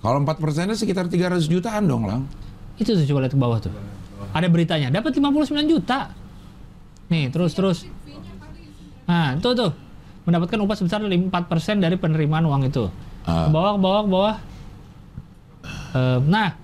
Kalau 0.00 0.18
4 0.18 0.36
persennya 0.36 0.74
sekitar 0.74 1.06
300 1.06 1.46
jutaan 1.46 1.84
dong, 1.84 2.04
Lang. 2.04 2.24
Itu 2.80 2.96
tuh 2.96 3.04
coba 3.04 3.28
lihat 3.28 3.34
ke 3.36 3.40
bawah 3.40 3.58
tuh. 3.60 3.72
Ada 4.32 4.48
beritanya, 4.48 4.88
dapat 4.88 5.12
59 5.12 5.68
juta. 5.68 6.16
Nih, 7.12 7.28
terus 7.28 7.52
terus. 7.52 7.78
Nah, 9.04 9.36
itu 9.36 9.48
tuh. 9.52 9.70
Mendapatkan 10.24 10.58
upah 10.62 10.76
sebesar 10.76 11.02
4% 11.02 11.28
dari 11.76 11.96
penerimaan 11.98 12.46
uang 12.46 12.62
itu. 12.64 12.88
Ah. 13.26 13.46
Ke 13.46 13.50
bawah, 13.50 13.72
ke 13.74 13.80
bawah, 13.80 14.00
ke 14.00 14.10
bawah. 14.10 14.36
Eh, 15.90 16.18
nah, 16.24 16.54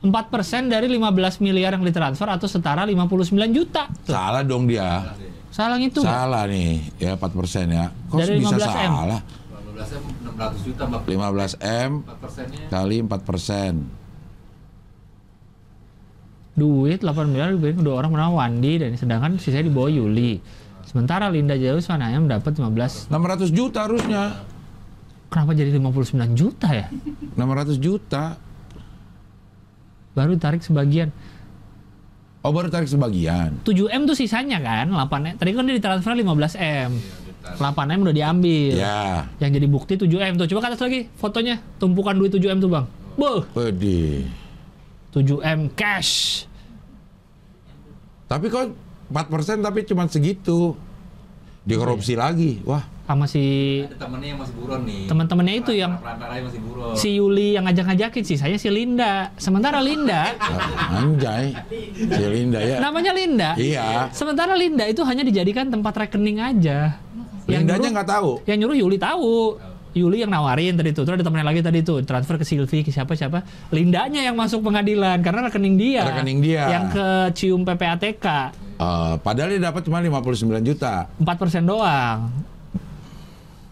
4% 0.00 0.72
dari 0.72 0.86
15 0.88 1.42
miliar 1.42 1.74
yang 1.76 1.84
ditransfer 1.84 2.26
atau 2.26 2.46
setara 2.48 2.86
59 2.86 3.50
juta. 3.52 3.90
Tuh, 4.02 4.14
Salah 4.14 4.42
dong 4.42 4.64
dia. 4.66 5.14
salah 5.48 5.76
itu. 5.80 6.00
Salah 6.00 6.44
nih, 6.46 6.86
ya 6.96 7.18
4 7.18 7.34
persen 7.34 7.66
ya. 7.68 7.90
Kok 8.08 8.16
Dari 8.20 8.38
bisa 8.38 8.56
15 8.56 8.68
M? 8.78 8.92
salah? 8.94 9.20
15 9.74 9.90
M 9.90 10.02
600 10.24 10.66
juta, 10.66 10.82
Mbak. 10.86 11.00
15 11.04 11.52
M 11.58 11.90
4 12.06 12.22
persennya 12.22 12.62
kali 12.70 12.96
4 13.02 13.20
persen. 13.26 13.72
Duit 16.58 16.98
8 16.98 17.30
miliar 17.30 17.54
diberikan 17.54 17.86
kedua 17.86 18.02
orang 18.02 18.10
bernama 18.10 18.32
Wandi 18.42 18.82
dan 18.82 18.90
sedangkan 18.98 19.38
sisanya 19.38 19.70
di 19.70 19.72
bawah 19.72 19.94
Yuli. 19.94 20.42
Sementara 20.82 21.30
Linda 21.30 21.54
Jauh 21.54 21.78
hanya 21.78 22.18
mendapat 22.18 22.50
15. 22.50 23.12
600 23.12 23.54
juta 23.54 23.86
harusnya. 23.86 24.42
Kenapa 25.28 25.52
jadi 25.54 25.70
59 25.76 26.34
juta 26.34 26.68
ya? 26.72 26.90
600 27.36 27.78
juta. 27.78 28.40
Baru 30.16 30.34
tarik 30.40 30.64
sebagian. 30.64 31.14
Oh 32.42 32.50
baru 32.50 32.72
tarik 32.72 32.88
sebagian. 32.88 33.60
7M 33.62 34.08
tuh 34.08 34.16
sisanya 34.16 34.58
kan, 34.58 34.88
8M. 34.88 35.36
Tadi 35.36 35.50
kan 35.52 35.62
dia 35.68 35.76
ditransfer 35.76 36.16
15M. 36.16 36.90
8M 37.60 37.98
udah 38.08 38.14
diambil. 38.16 38.72
Ya. 38.72 39.28
Yang 39.38 39.50
jadi 39.62 39.66
bukti 39.68 39.94
7M 40.00 40.40
tuh. 40.40 40.48
Coba 40.48 40.60
ke 40.64 40.68
atas 40.72 40.82
lagi 40.82 41.00
fotonya. 41.20 41.60
Tumpukan 41.76 42.16
duit 42.16 42.32
7M 42.32 42.58
tuh, 42.58 42.72
Bang. 42.72 42.88
Boh, 43.20 43.44
Pedih. 43.52 44.24
7M 45.12 45.76
cash. 45.76 46.47
Tapi 48.28 48.46
kok 48.46 48.76
4 49.08 49.24
persen 49.26 49.56
tapi 49.58 49.82
cuma 49.82 50.04
segitu. 50.04 50.76
Dikorupsi 51.64 52.12
lagi. 52.14 52.64
Wah, 52.64 52.80
Sama 53.04 53.24
si 53.24 53.40
ada 53.82 53.96
temennya 53.98 54.32
yang 54.32 54.40
masih 54.40 54.54
buron 54.56 54.80
nih. 54.84 55.04
teman-temannya 55.04 55.54
itu 55.58 55.72
yang 55.74 55.92
masih 55.96 56.60
buron. 56.60 56.92
si 56.92 57.16
Yuli 57.16 57.56
yang 57.56 57.64
ngajak-ngajakin 57.64 58.20
sisanya 58.22 58.56
si 58.56 58.68
Linda. 58.68 59.32
Sementara 59.36 59.80
Linda, 59.80 60.32
anjay. 60.96 61.52
Si 61.92 62.24
Linda 62.24 62.60
ya. 62.60 62.80
namanya 62.80 63.12
Linda. 63.12 63.52
Iya. 63.54 64.08
Sementara 64.12 64.52
Linda 64.52 64.84
itu 64.84 65.00
hanya 65.02 65.24
dijadikan 65.24 65.68
tempat 65.68 65.92
rekening 65.98 66.36
aja. 66.38 66.96
Yang 67.44 67.62
Lindanya 67.64 67.88
nggak 67.96 68.08
tahu. 68.10 68.30
Yang 68.44 68.56
nyuruh 68.60 68.76
Yuli 68.78 68.98
tahu. 68.98 69.56
Yuli 69.96 70.20
yang 70.20 70.28
nawarin 70.28 70.76
tadi 70.76 70.92
itu. 70.92 71.00
Terus 71.00 71.16
ada 71.16 71.24
temennya 71.24 71.46
lagi 71.48 71.60
tadi 71.64 71.80
itu 71.80 72.00
transfer 72.04 72.36
ke 72.36 72.44
Silvi 72.44 72.84
ke 72.84 72.90
siapa 72.92 73.16
siapa. 73.16 73.40
Lindanya 73.72 74.20
yang 74.20 74.36
masuk 74.36 74.60
pengadilan 74.60 75.20
karena 75.20 75.48
rekening 75.48 75.74
dia. 75.80 76.02
Rekening 76.04 76.38
dia. 76.44 76.62
Yang 76.68 76.84
ke 76.92 77.06
cium 77.34 77.62
PPATK 77.64 78.26
Eh, 78.78 79.14
padahal 79.26 79.58
dia 79.58 79.62
dapat 79.74 79.82
cuma 79.82 79.98
59 79.98 80.62
juta. 80.62 81.10
4% 81.18 81.66
doang. 81.66 82.30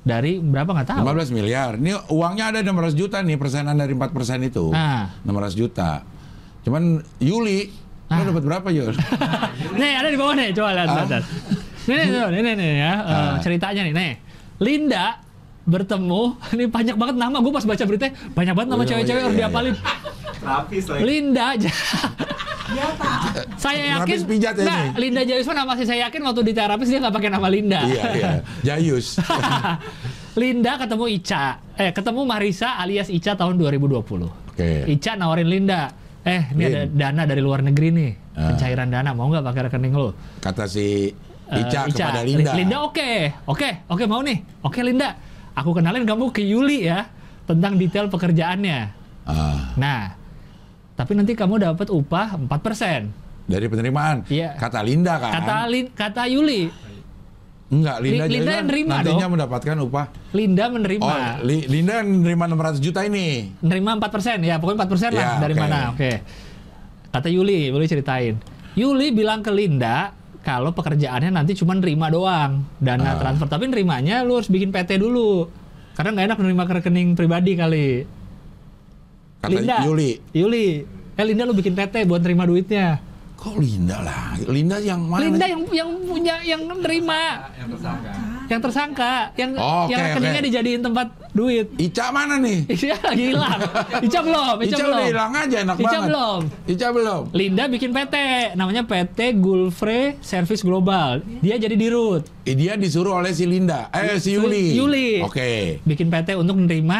Dari 0.03 0.39
berapa 0.39 0.67
nggak 0.71 0.87
tahu. 0.87 1.03
15 1.03 1.31
miliar. 1.31 1.79
Ini 1.79 2.11
uangnya 2.11 2.51
ada 2.51 2.59
600 2.63 2.95
juta 2.95 3.23
nih 3.23 3.39
persenan 3.39 3.79
dari 3.79 3.95
4 3.95 4.11
persen 4.11 4.43
itu. 4.43 4.75
Nah. 4.75 5.15
600 5.23 5.55
juta. 5.55 6.03
Cuman 6.67 6.99
Yuli, 7.23 7.71
Ah. 8.07 8.23
lo 8.23 8.31
dapat 8.35 8.43
berapa 8.47 8.69
Yul? 8.71 8.95
nih 9.83 9.93
ada 9.99 10.09
di 10.11 10.19
bawah 10.19 10.35
nih, 10.39 10.55
coba 10.55 10.71
lihat. 10.79 10.91
Ah. 10.91 11.23
Nih, 11.87 12.03
nih, 12.07 12.23
nih, 12.31 12.41
nih, 12.43 12.55
nih, 12.55 12.71
ya. 12.79 12.93
Ah. 13.03 13.35
ceritanya 13.43 13.83
nih, 13.87 13.95
nih. 13.95 14.13
Linda 14.63 15.26
bertemu, 15.67 16.23
ini 16.55 16.65
banyak 16.67 16.97
banget 16.97 17.17
nama. 17.17 17.37
Gue 17.39 17.53
pas 17.53 17.65
baca 17.65 17.85
berita, 17.85 18.07
banyak 18.33 18.55
banget 18.55 18.69
nama 18.71 18.79
Oh, 18.79 18.83
iya, 18.83 18.91
cewek-cewek 18.95 19.13
iya, 19.13 19.27
harus 19.27 19.37
iya. 19.37 19.43
diapalin. 19.45 19.75
Terapis 20.37 20.85
lagi. 20.87 21.03
Linda 21.03 21.45
aja. 21.53 21.71
saya 23.57 23.83
yakin, 23.97 24.19
pijat 24.27 24.55
ya 24.59 24.65
Nggak, 24.65 24.81
ini. 24.83 24.99
Linda 24.99 25.23
Jayusman 25.23 25.57
nama 25.57 25.73
sih 25.75 25.87
saya 25.87 26.09
yakin 26.09 26.21
waktu 26.21 26.41
di 26.43 26.53
terapis 26.53 26.87
dia 26.87 26.99
nggak 26.99 27.15
pakai 27.15 27.31
nama 27.31 27.47
Linda. 27.47 27.81
iya, 27.83 28.03
iya. 28.13 28.31
Jayus. 28.63 29.23
Linda 30.41 30.77
ketemu 30.77 31.05
Ica, 31.09 31.45
eh 31.75 31.91
ketemu 31.91 32.21
Marisa 32.23 32.77
alias 32.77 33.09
Ica 33.09 33.33
tahun 33.35 33.57
2020. 33.57 34.03
Oke. 34.53 34.71
Ica 34.85 35.17
nawarin 35.17 35.49
Linda, 35.49 35.89
eh 36.21 36.43
ini 36.53 36.63
Lin. 36.63 36.69
ada 36.69 36.83
dana 36.87 37.23
dari 37.25 37.41
luar 37.41 37.63
negeri 37.63 37.89
nih, 37.89 38.11
Ah. 38.37 38.53
pencairan 38.53 38.93
dana 38.93 39.17
mau 39.17 39.33
nggak 39.33 39.41
pakai 39.43 39.63
rekening 39.67 39.95
lo? 39.95 40.13
Kata 40.39 40.69
si 40.69 41.09
Eh, 41.47 41.63
Ica, 41.63 41.87
kepada 41.87 42.27
Linda. 42.27 42.51
Linda 42.53 42.77
oke, 42.83 43.11
oke, 43.47 43.87
oke 43.87 44.05
mau 44.05 44.19
nih. 44.19 44.43
Oke 44.61 44.83
Linda, 44.83 45.15
aku 45.57 45.71
kenalin 45.73 46.05
kamu 46.05 46.29
ke 46.31 46.45
Yuli 46.45 46.85
ya 46.85 47.09
tentang 47.43 47.75
detail 47.75 48.07
pekerjaannya. 48.07 48.93
Ah, 49.25 49.73
Nah, 49.75 50.15
tapi 50.95 51.13
nanti 51.13 51.33
kamu 51.33 51.59
dapat 51.65 51.89
upah 51.89 52.37
4%. 52.37 53.09
dari 53.45 53.67
penerimaan. 53.67 54.27
Iya. 54.27 54.55
Kata 54.55 54.83
Linda 54.83 55.17
kan. 55.17 55.31
Kata 55.33 55.57
Lin- 55.67 55.91
kata 55.91 56.27
Yuli, 56.27 56.67
Enggak, 57.67 57.99
Linda, 57.99 58.25
Li- 58.25 58.33
Linda 58.33 58.53
kan 58.53 58.65
nerima 58.65 58.93
nantinya 58.97 59.19
dong. 59.21 59.33
mendapatkan 59.33 59.77
upah. 59.81 60.07
Linda 60.31 60.65
menerima 60.67 61.03
Oh, 61.03 61.31
Li- 61.43 61.67
Linda 61.67 61.99
menerima 62.01 62.45
600 62.49 62.79
juta 62.79 63.03
ini. 63.03 63.51
menerima 63.59 63.91
4% 63.99 64.39
ya, 64.41 64.55
pokoknya 64.57 64.79
4% 64.81 65.11
lah 65.13 65.23
Ya, 65.25 65.31
dari 65.41 65.55
oke. 65.55 65.61
mana? 65.61 65.79
Oke. 65.91 66.13
Kata 67.09 67.27
Yuli, 67.27 67.71
Yuli 67.71 67.87
ceritain. 67.87 68.35
Yuli 68.75 69.11
bilang 69.11 69.41
ke 69.41 69.51
Linda 69.51 70.11
kalau 70.47 70.71
pekerjaannya 70.71 71.35
nanti 71.35 71.59
cuma 71.59 71.75
nerima 71.75 72.07
doang 72.07 72.63
dana 72.79 73.03
Ah. 73.03 73.19
transfer, 73.19 73.51
tapi 73.51 73.67
nerimanya 73.67 74.23
lu 74.23 74.39
harus 74.39 74.47
bikin 74.47 74.71
PT 74.71 75.03
dulu. 75.03 75.51
Karena 75.99 76.15
nggak 76.15 76.27
enak 76.31 76.39
menerima 76.39 76.63
ke 76.63 76.73
rekening 76.79 77.09
pribadi 77.19 77.53
kali. 77.59 77.89
Kata 79.43 79.51
Linda. 79.51 79.77
Yuli. 79.83 80.13
Yuli. 80.31 80.69
Eh 81.19 81.25
Linda 81.27 81.43
lu 81.43 81.57
bikin 81.57 81.75
PT 81.75 82.07
buat 82.07 82.23
nerima 82.23 82.47
duitnya. 82.47 83.03
Kok 83.35 83.59
Linda 83.59 83.99
lah? 84.01 84.39
Linda 84.47 84.79
yang 84.79 85.03
mana? 85.03 85.27
Linda 85.27 85.45
yang 85.45 85.63
yang 85.69 85.91
punya 86.07 86.35
yang 86.41 86.63
nerima, 86.63 87.51
yang 87.59 87.69
tersangka 87.69 88.13
yang 88.47 88.61
tersangka, 88.61 89.13
yang 89.35 89.51
Oh, 89.55 89.87
yang 89.87 89.99
oke, 89.99 90.07
rekeningnya 90.09 90.39
oke. 90.39 90.47
dijadiin 90.47 90.81
tempat 90.81 91.07
duit. 91.31 91.67
Ica 91.77 92.11
mana 92.11 92.37
nih? 92.37 92.65
Ica 92.73 92.97
lagi 92.97 93.25
hilang. 93.29 93.61
Ica 94.01 94.21
belum, 94.21 94.55
Ica, 94.57 94.67
Ica 94.67 94.77
belum. 94.79 94.95
udah 94.95 95.07
hilang 95.07 95.33
aja 95.33 95.57
enak 95.61 95.77
Ica 95.77 95.85
banget. 95.85 96.07
belum. 96.07 96.41
Ica 96.67 96.87
belum. 96.91 97.23
Linda 97.33 97.65
bikin 97.67 97.91
PT, 97.91 98.15
namanya 98.55 98.83
PT 98.83 99.19
Gulfre 99.37 100.01
Service 100.21 100.61
Global. 100.61 101.21
Dia 101.39 101.57
jadi 101.57 101.75
dirut. 101.75 102.25
Eh, 102.43 102.53
dia 102.53 102.75
disuruh 102.75 103.19
oleh 103.19 103.31
si 103.31 103.45
Linda. 103.45 103.91
Eh 103.91 104.17
si 104.17 104.33
Yuli. 104.33 104.73
Yuli. 104.73 105.09
Oke. 105.21 105.83
Bikin 105.83 106.07
PT 106.07 106.35
untuk 106.35 106.57
menerima 106.57 106.99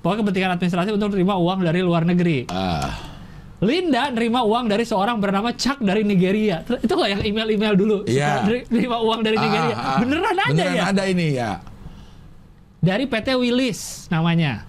pokoknya 0.00 0.20
kepentingan 0.22 0.50
administrasi 0.54 0.90
untuk 0.90 1.12
menerima 1.12 1.34
uang 1.36 1.60
dari 1.60 1.80
luar 1.80 2.02
negeri. 2.02 2.48
Ah, 2.48 3.09
Linda 3.60 4.08
nerima 4.08 4.40
uang 4.40 4.66
dari 4.66 4.88
seorang 4.88 5.20
bernama 5.20 5.52
Chuck 5.52 5.78
dari 5.78 6.00
Nigeria. 6.00 6.64
Itu 6.64 6.96
nggak 6.96 7.10
yang 7.12 7.22
email-email 7.22 7.74
dulu? 7.76 7.96
Iya. 8.08 8.48
Neri- 8.48 8.64
Nerima 8.72 8.96
uang 8.98 9.20
dari 9.20 9.36
Nigeria. 9.36 9.76
ah, 9.76 9.84
ah. 9.84 9.98
Beneran 10.00 10.24
ada 10.26 10.44
Beneran 10.48 10.74
ya? 10.74 10.84
ada 10.88 11.02
ini 11.04 11.26
ya. 11.36 11.50
Dari 12.80 13.04
PT 13.04 13.36
Willis 13.36 14.08
namanya. 14.08 14.64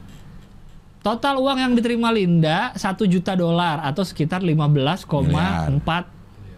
Total 1.02 1.34
uang 1.34 1.58
yang 1.58 1.74
diterima 1.74 2.12
Linda 2.12 2.76
1 2.76 2.84
juta 3.08 3.34
dolar 3.34 3.80
atau 3.82 4.04
sekitar 4.04 4.44
15,4 4.44 5.08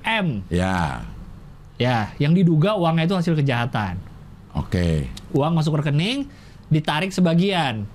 M. 0.03 0.27
Ya. 0.49 1.05
Ya, 1.77 2.11
yang 2.17 2.33
diduga 2.33 2.75
uangnya 2.75 3.07
itu 3.07 3.15
hasil 3.15 3.33
kejahatan. 3.35 3.97
Oke. 4.53 5.07
Uang 5.31 5.53
masuk 5.53 5.79
rekening, 5.79 6.27
ditarik 6.67 7.09
sebagian. 7.09 7.85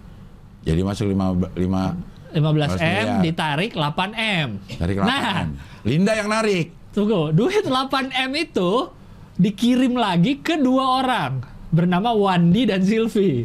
Jadi 0.62 0.80
masuk 0.80 1.10
5 1.10 1.52
5 1.52 1.94
15 2.38 2.78
M 2.78 3.06
ditarik 3.20 3.70
8 3.74 4.14
M. 4.14 4.48
dari 4.74 4.92
Nah, 4.94 5.04
kelapan. 5.04 5.46
Linda 5.82 6.12
yang 6.12 6.28
narik. 6.28 6.74
tunggu, 6.90 7.30
duit 7.30 7.62
8 7.62 8.10
M 8.10 8.30
itu 8.34 8.90
dikirim 9.34 9.94
lagi 9.94 10.38
ke 10.38 10.56
dua 10.56 10.98
orang 10.98 11.38
bernama 11.68 12.10
Wandi 12.10 12.64
dan 12.64 12.80
Silvi. 12.80 13.44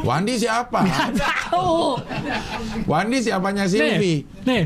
Wandi 0.00 0.38
siapa? 0.38 0.80
Nggak 0.86 1.10
tahu. 1.18 1.98
Wandi 2.86 3.18
siapanya 3.20 3.66
Nih, 3.66 3.70
Silvi? 3.70 4.14
nih, 4.46 4.62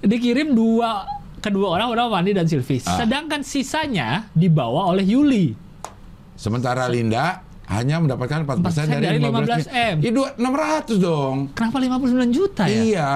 dikirim 0.00 0.54
dua 0.54 1.02
kedua 1.38 1.76
orang 1.76 1.92
bernama 1.92 2.10
Wandi 2.14 2.32
dan 2.32 2.46
Silvi. 2.46 2.78
Ah. 2.86 3.02
Sedangkan 3.02 3.42
sisanya 3.42 4.30
dibawa 4.32 4.88
oleh 4.88 5.04
Yuli. 5.04 5.46
Sementara 6.34 6.86
Linda 6.86 7.42
hanya 7.68 8.00
mendapatkan 8.00 8.48
4% 8.48 8.64
4% 8.64 8.88
dari 8.88 9.04
dari 9.04 9.18
15 9.20 9.68
15 9.68 9.92
M. 9.92 9.96
Itu 10.00 10.20
600 10.24 10.96
dong. 10.96 11.36
Kenapa 11.52 11.76
59 11.76 12.32
juta 12.32 12.62
ya? 12.64 12.80
Iya. 12.80 13.10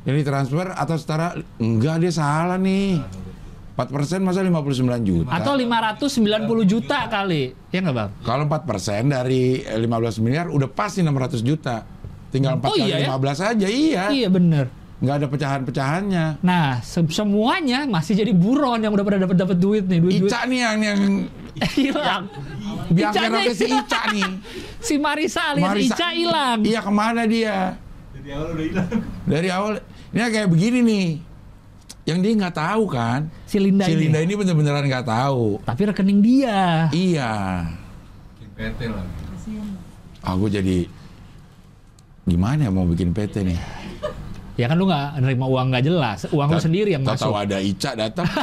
Ini 0.00 0.20
transfer 0.24 0.72
atau 0.72 0.96
setara 0.96 1.36
enggak 1.60 2.00
dia 2.00 2.12
salah 2.12 2.56
nih. 2.56 2.96
4% 3.76 4.20
masa 4.20 4.44
59 4.44 4.84
juta. 5.00 5.32
Atau 5.32 5.56
590 5.56 6.12
juta 6.64 7.08
kali. 7.08 7.56
Ya 7.72 7.80
nggak 7.80 7.96
bang? 7.96 8.10
Kalau 8.20 8.44
4% 8.44 9.08
dari 9.08 9.60
eh, 9.60 9.80
15 9.80 10.20
miliar 10.20 10.46
udah 10.48 10.68
pasti 10.68 11.00
600 11.00 11.40
juta. 11.40 11.84
Tinggal 12.28 12.60
4 12.60 12.64
Oh, 12.64 12.76
kali 12.76 12.88
iya 12.88 12.96
ya? 13.04 13.16
15 13.16 13.40
aja, 13.40 13.66
iya. 13.68 14.04
Iya 14.12 14.28
bener. 14.28 14.68
Nggak 15.00 15.14
ada 15.16 15.26
pecahan-pecahannya. 15.26 16.26
Nah, 16.40 16.78
se- 16.80 17.08
semuanya 17.08 17.88
masih 17.88 18.12
jadi 18.14 18.30
buron 18.30 18.76
yang 18.78 18.92
udah 18.92 19.00
pada 19.00 19.18
dapat 19.18 19.32
dapat 19.34 19.56
duit 19.56 19.84
nih, 19.84 19.96
duit 19.96 20.20
duit 20.20 20.28
Ica 20.28 20.44
nih 20.44 20.58
yang 20.60 20.78
yang 20.78 21.00
hilang. 21.80 22.22
biang 22.88 23.12
Icanya 23.12 23.28
keroknya 23.32 23.54
si 23.54 23.66
Ica 23.66 24.00
nih. 24.14 24.30
Si 24.78 24.94
Marisa 24.96 25.42
alias 25.48 25.64
Marisa- 25.66 25.96
Ica 25.96 26.08
hilang. 26.12 26.58
Iya 26.60 26.80
ke 26.80 26.92
mana 26.92 27.22
dia? 27.24 27.80
Dari 28.12 28.28
awal 28.30 28.48
udah 28.52 28.64
hilang. 28.66 28.88
Dari 29.24 29.48
awal 29.48 29.72
ini 30.10 30.20
kayak 30.20 30.48
begini 30.48 30.78
nih. 30.82 31.08
Yang 32.02 32.18
dia 32.18 32.32
nggak 32.38 32.56
tahu 32.58 32.84
kan. 32.86 33.20
Si 33.44 33.56
Linda 33.56 33.84
si 33.84 33.92
ini. 33.94 34.00
Linda 34.04 34.20
ini 34.20 34.34
bener-beneran 34.34 34.84
nggak 34.84 35.06
tahu. 35.06 35.64
Tapi 35.64 35.82
rekening 35.86 36.20
dia. 36.20 36.92
Iya. 36.92 37.32
PT 38.52 38.80
lah. 38.84 39.04
Aku 40.22 40.44
jadi 40.46 40.84
gimana 42.22 42.60
ya 42.60 42.70
mau 42.70 42.84
bikin 42.84 43.10
PT 43.10 43.40
nih? 43.42 43.56
Ya 44.60 44.68
kan 44.68 44.76
lu 44.76 44.84
nggak 44.84 45.24
nerima 45.24 45.48
uang 45.48 45.72
nggak 45.72 45.84
jelas, 45.88 46.18
uang 46.28 46.48
lu 46.52 46.60
sendiri 46.60 46.92
yang 46.92 47.00
masuk. 47.00 47.32
ada 47.32 47.56
Ica 47.56 47.96
datang. 47.96 48.28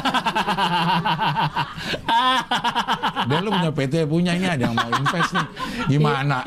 Dan 3.30 3.40
lu 3.44 3.50
punya 3.52 3.70
PT 3.70 3.94
punya 4.08 4.32
ini 4.34 4.48
ada 4.48 4.64
yang 4.66 4.76
mau 4.76 4.90
invest 4.90 5.32
nih. 5.36 5.48
Gimana? 5.94 6.42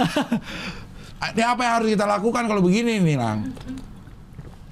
Ini 1.30 1.42
apa 1.44 1.60
yang 1.62 1.72
harus 1.78 1.88
kita 1.92 2.06
lakukan 2.08 2.42
kalau 2.48 2.62
begini 2.64 2.98
nih, 2.98 3.14
Lang? 3.14 3.46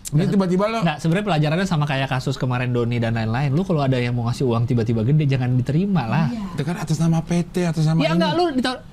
Ini 0.09 0.24
tiba-tiba 0.24 0.72
lo 0.72 0.80
Nggak, 0.80 1.05
sebenarnya 1.05 1.26
pelajarannya 1.28 1.66
sama 1.68 1.84
kayak 1.84 2.09
kasus 2.09 2.40
kemarin 2.40 2.72
Doni 2.72 2.96
dan 2.96 3.12
lain-lain. 3.12 3.53
Lu 3.53 3.61
kalau 3.61 3.84
ada 3.84 4.01
yang 4.01 4.16
mau 4.16 4.24
ngasih 4.24 4.49
uang 4.49 4.64
tiba-tiba 4.64 5.05
gede, 5.05 5.28
jangan 5.28 5.53
diterima 5.53 6.09
lah. 6.09 6.32
itu 6.32 6.64
kan 6.64 6.80
atas 6.80 6.96
nama 6.96 7.20
PT, 7.20 7.68
atas 7.68 7.84
nama 7.84 8.01
Ya 8.01 8.11
ini. 8.11 8.16
enggak 8.16 8.32
lu 8.32 8.44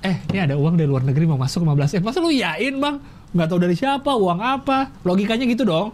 eh 0.03 0.18
ini 0.28 0.39
ada 0.43 0.60
uang 0.60 0.76
dari 0.76 0.91
luar 0.91 1.08
negeri 1.08 1.24
mau 1.24 1.39
masuk 1.39 1.64
15 1.64 2.03
M. 2.03 2.03
Masa 2.03 2.20
lu 2.20 2.36
yain 2.36 2.76
bang? 2.78 2.99
Nggak 3.36 3.48
tahu 3.52 3.60
dari 3.60 3.76
siapa, 3.76 4.16
uang 4.16 4.40
apa? 4.40 4.96
Logikanya 5.04 5.44
gitu 5.44 5.68
dong. 5.68 5.92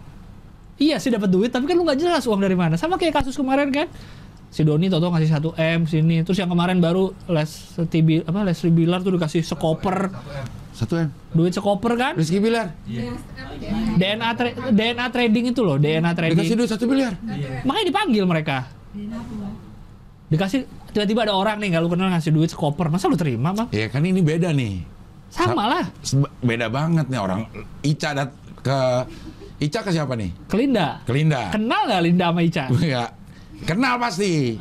Iya 0.77 0.97
sih 0.97 1.09
dapat 1.09 1.29
duit, 1.29 1.49
tapi 1.49 1.65
kan 1.65 1.73
lu 1.73 1.81
nggak 1.81 1.97
jelas 1.97 2.23
uang 2.23 2.37
dari 2.37 2.53
mana. 2.53 2.77
Sama 2.77 2.95
kayak 2.95 3.17
kasus 3.17 3.33
kemarin 3.33 3.69
kan. 3.69 3.89
Si 4.51 4.61
Doni 4.61 4.91
tau 4.91 4.99
ngasih 4.99 5.31
1 5.31 5.55
M 5.55 5.79
sini. 5.85 6.21
Terus 6.21 6.37
yang 6.37 6.49
kemarin 6.49 6.77
baru 6.77 7.15
les 7.25 7.49
tibi 7.87 8.19
apa 8.19 8.43
Leslie 8.43 8.69
Bilar 8.69 8.99
tuh 8.99 9.15
dikasih 9.15 9.41
sekoper 9.41 10.11
Satu 10.71 10.99
M. 10.99 11.07
duit 11.31 11.49
sekoper 11.51 11.95
kan? 11.95 12.13
Rizky 12.13 12.37
Bilar. 12.37 12.75
DNA 13.95 14.29
tra- 14.33 14.55
DNA 14.69 15.05
trading 15.07 15.45
itu 15.49 15.61
loh, 15.63 15.79
DNA 15.79 16.11
Dikasih 16.11 16.35
trading. 16.35 16.57
duit 16.57 16.69
satu 16.69 16.83
miliar. 16.85 17.15
Makanya 17.63 17.85
dipanggil 17.87 18.23
mereka. 18.27 18.67
Dikasih 20.27 20.63
tiba-tiba 20.91 21.23
ada 21.23 21.33
orang 21.35 21.59
nih 21.59 21.71
nggak 21.71 21.81
lu 21.81 21.89
kenal 21.89 22.11
ngasih 22.11 22.31
duit 22.31 22.49
sekoper. 22.49 22.87
Masa 22.87 23.07
lu 23.07 23.15
terima, 23.15 23.51
Bang? 23.51 23.67
Ya 23.71 23.87
kan 23.87 24.03
ini 24.03 24.19
beda 24.19 24.51
nih. 24.51 24.83
Sama 25.31 25.63
lah. 25.65 25.83
Beda 26.39 26.67
banget 26.67 27.07
nih 27.07 27.17
orang. 27.17 27.47
Ica 27.81 28.09
dat 28.13 28.29
ke 28.59 28.79
Ica 29.57 29.79
ke 29.79 29.89
siapa 29.89 30.13
nih? 30.13 30.29
Ke 30.45 30.55
Linda. 30.57 30.99
Ke 31.01 31.11
Linda. 31.13 31.49
Kenal 31.49 31.87
nggak 31.87 32.01
Linda 32.03 32.25
sama 32.29 32.41
Ica? 32.41 32.65
Ya, 32.83 33.03
kenal 33.63 33.95
pasti. 33.97 34.57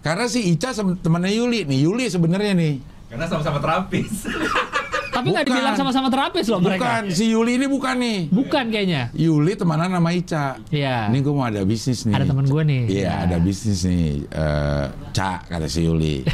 Karena 0.00 0.28
si 0.28 0.52
Ica 0.52 0.70
temannya 1.00 1.32
Yuli 1.32 1.64
nih. 1.64 1.78
Yuli 1.82 2.06
sebenarnya 2.06 2.52
nih. 2.52 2.74
Karena 3.08 3.24
sama-sama 3.26 3.58
terapis. 3.58 4.28
Tapi 5.14 5.30
nggak 5.30 5.46
Bukan. 5.46 5.54
dibilang 5.54 5.76
sama-sama 5.78 6.08
terapis 6.10 6.44
loh 6.50 6.58
mereka. 6.58 6.82
Bukan, 7.00 7.02
si 7.14 7.30
Yuli 7.30 7.54
ini 7.54 7.70
bukan 7.70 7.94
nih. 7.96 8.18
Bukan 8.28 8.64
kayaknya. 8.68 9.02
Yuli 9.14 9.54
temanan 9.54 9.94
sama 9.94 10.10
Ica. 10.10 10.58
Iya. 10.68 11.06
Ini 11.08 11.18
gue 11.22 11.32
mau 11.32 11.46
ada 11.46 11.62
bisnis 11.62 12.02
nih. 12.04 12.14
Ada 12.18 12.26
teman 12.26 12.44
gue 12.44 12.62
nih. 12.66 12.82
Iya, 12.90 13.02
Ya. 13.06 13.12
ada 13.24 13.36
bisnis 13.38 13.86
nih. 13.86 14.26
Eh, 14.26 14.84
Ca, 15.14 15.32
kata 15.46 15.70
si 15.70 15.86
Yuli. 15.86 16.26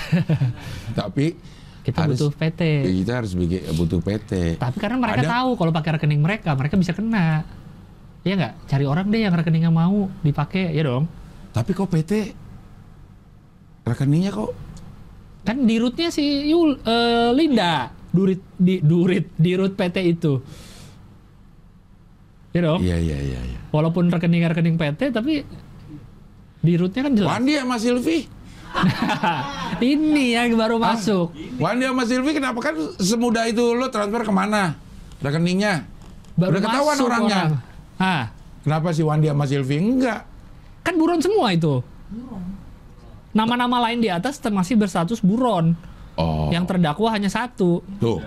Tapi 0.99 1.27
Kita 1.91 2.07
harus- 2.07 2.19
butuh 2.23 2.31
PT. 2.33 2.61
Kita 3.03 3.13
harus 3.19 3.33
bikin 3.35 3.61
butuh 3.75 4.01
PT. 4.01 4.31
Tapi 4.57 4.77
karena 4.79 4.97
mereka 4.97 5.21
Ada- 5.27 5.31
tahu 5.43 5.51
kalau 5.59 5.73
pakai 5.75 5.91
rekening 5.99 6.23
mereka, 6.23 6.55
mereka 6.55 6.75
bisa 6.79 6.95
kena. 6.95 7.43
Iya 8.23 8.35
nggak? 8.37 8.53
Cari 8.71 8.85
orang 8.87 9.07
deh 9.11 9.21
yang 9.27 9.35
rekeningnya 9.35 9.73
mau 9.73 10.07
dipakai, 10.23 10.71
ya 10.73 10.87
dong. 10.87 11.11
Tapi 11.51 11.71
kok 11.75 11.91
PT 11.91 12.37
rekeningnya 13.83 14.31
kok 14.31 14.53
Kan 15.41 15.65
di 15.65 15.81
rootnya 15.81 16.13
si 16.13 16.53
Yul, 16.53 16.77
eh, 16.85 17.33
Linda, 17.33 17.89
durit 18.13 18.45
di 18.61 18.77
durit 18.85 19.33
di 19.41 19.57
root 19.57 19.73
PT 19.73 19.97
itu. 20.05 20.37
Ya 22.53 22.61
dong. 22.61 22.81
Iya 22.83 22.97
iya 23.01 23.19
iya 23.19 23.41
iya. 23.41 23.61
Walaupun 23.73 24.11
rekening 24.13 24.45
rekening 24.45 24.77
PT, 24.77 25.15
tapi 25.15 25.47
di 26.61 26.73
rootnya 26.77 27.03
kan 27.09 27.13
jelas. 27.17 27.31
Wandi 27.31 27.53
sama 27.57 27.77
Silvi. 27.81 28.19
Ini 29.83 30.25
yang 30.35 30.55
baru 30.55 30.77
Ah. 30.77 30.93
masuk. 30.93 31.33
Wandi 31.57 31.85
sama 31.85 32.05
Silvi 32.05 32.31
kenapa 32.33 32.59
kan 32.61 32.75
semudah 32.97 33.45
itu 33.45 33.63
lo 33.71 33.89
transfer 33.89 34.23
ke 34.23 34.31
mana? 34.31 34.77
Rekeningnya. 35.19 35.85
Baru 36.35 36.57
Udah 36.57 36.63
ketahuan 36.63 36.97
masuk 36.97 37.07
orangnya. 37.07 37.37
orang. 37.37 37.53
Hah, 37.99 38.25
Kenapa 38.61 38.89
si 38.91 39.01
Wandi 39.01 39.27
sama 39.27 39.45
Silvi 39.45 39.77
enggak? 39.77 40.21
kan 40.81 40.95
buron 40.95 41.17
semua 41.19 41.49
itu. 41.51 41.81
Nama-nama 43.31 43.79
lain 43.81 44.01
di 44.01 44.09
atas 44.09 44.43
masih 44.43 44.75
berstatus 44.75 45.21
buron. 45.21 45.77
Oh. 46.15 46.51
Yang 46.51 46.65
terdakwa 46.67 47.09
hanya 47.09 47.29
satu, 47.29 47.81
Tuh, 47.97 48.19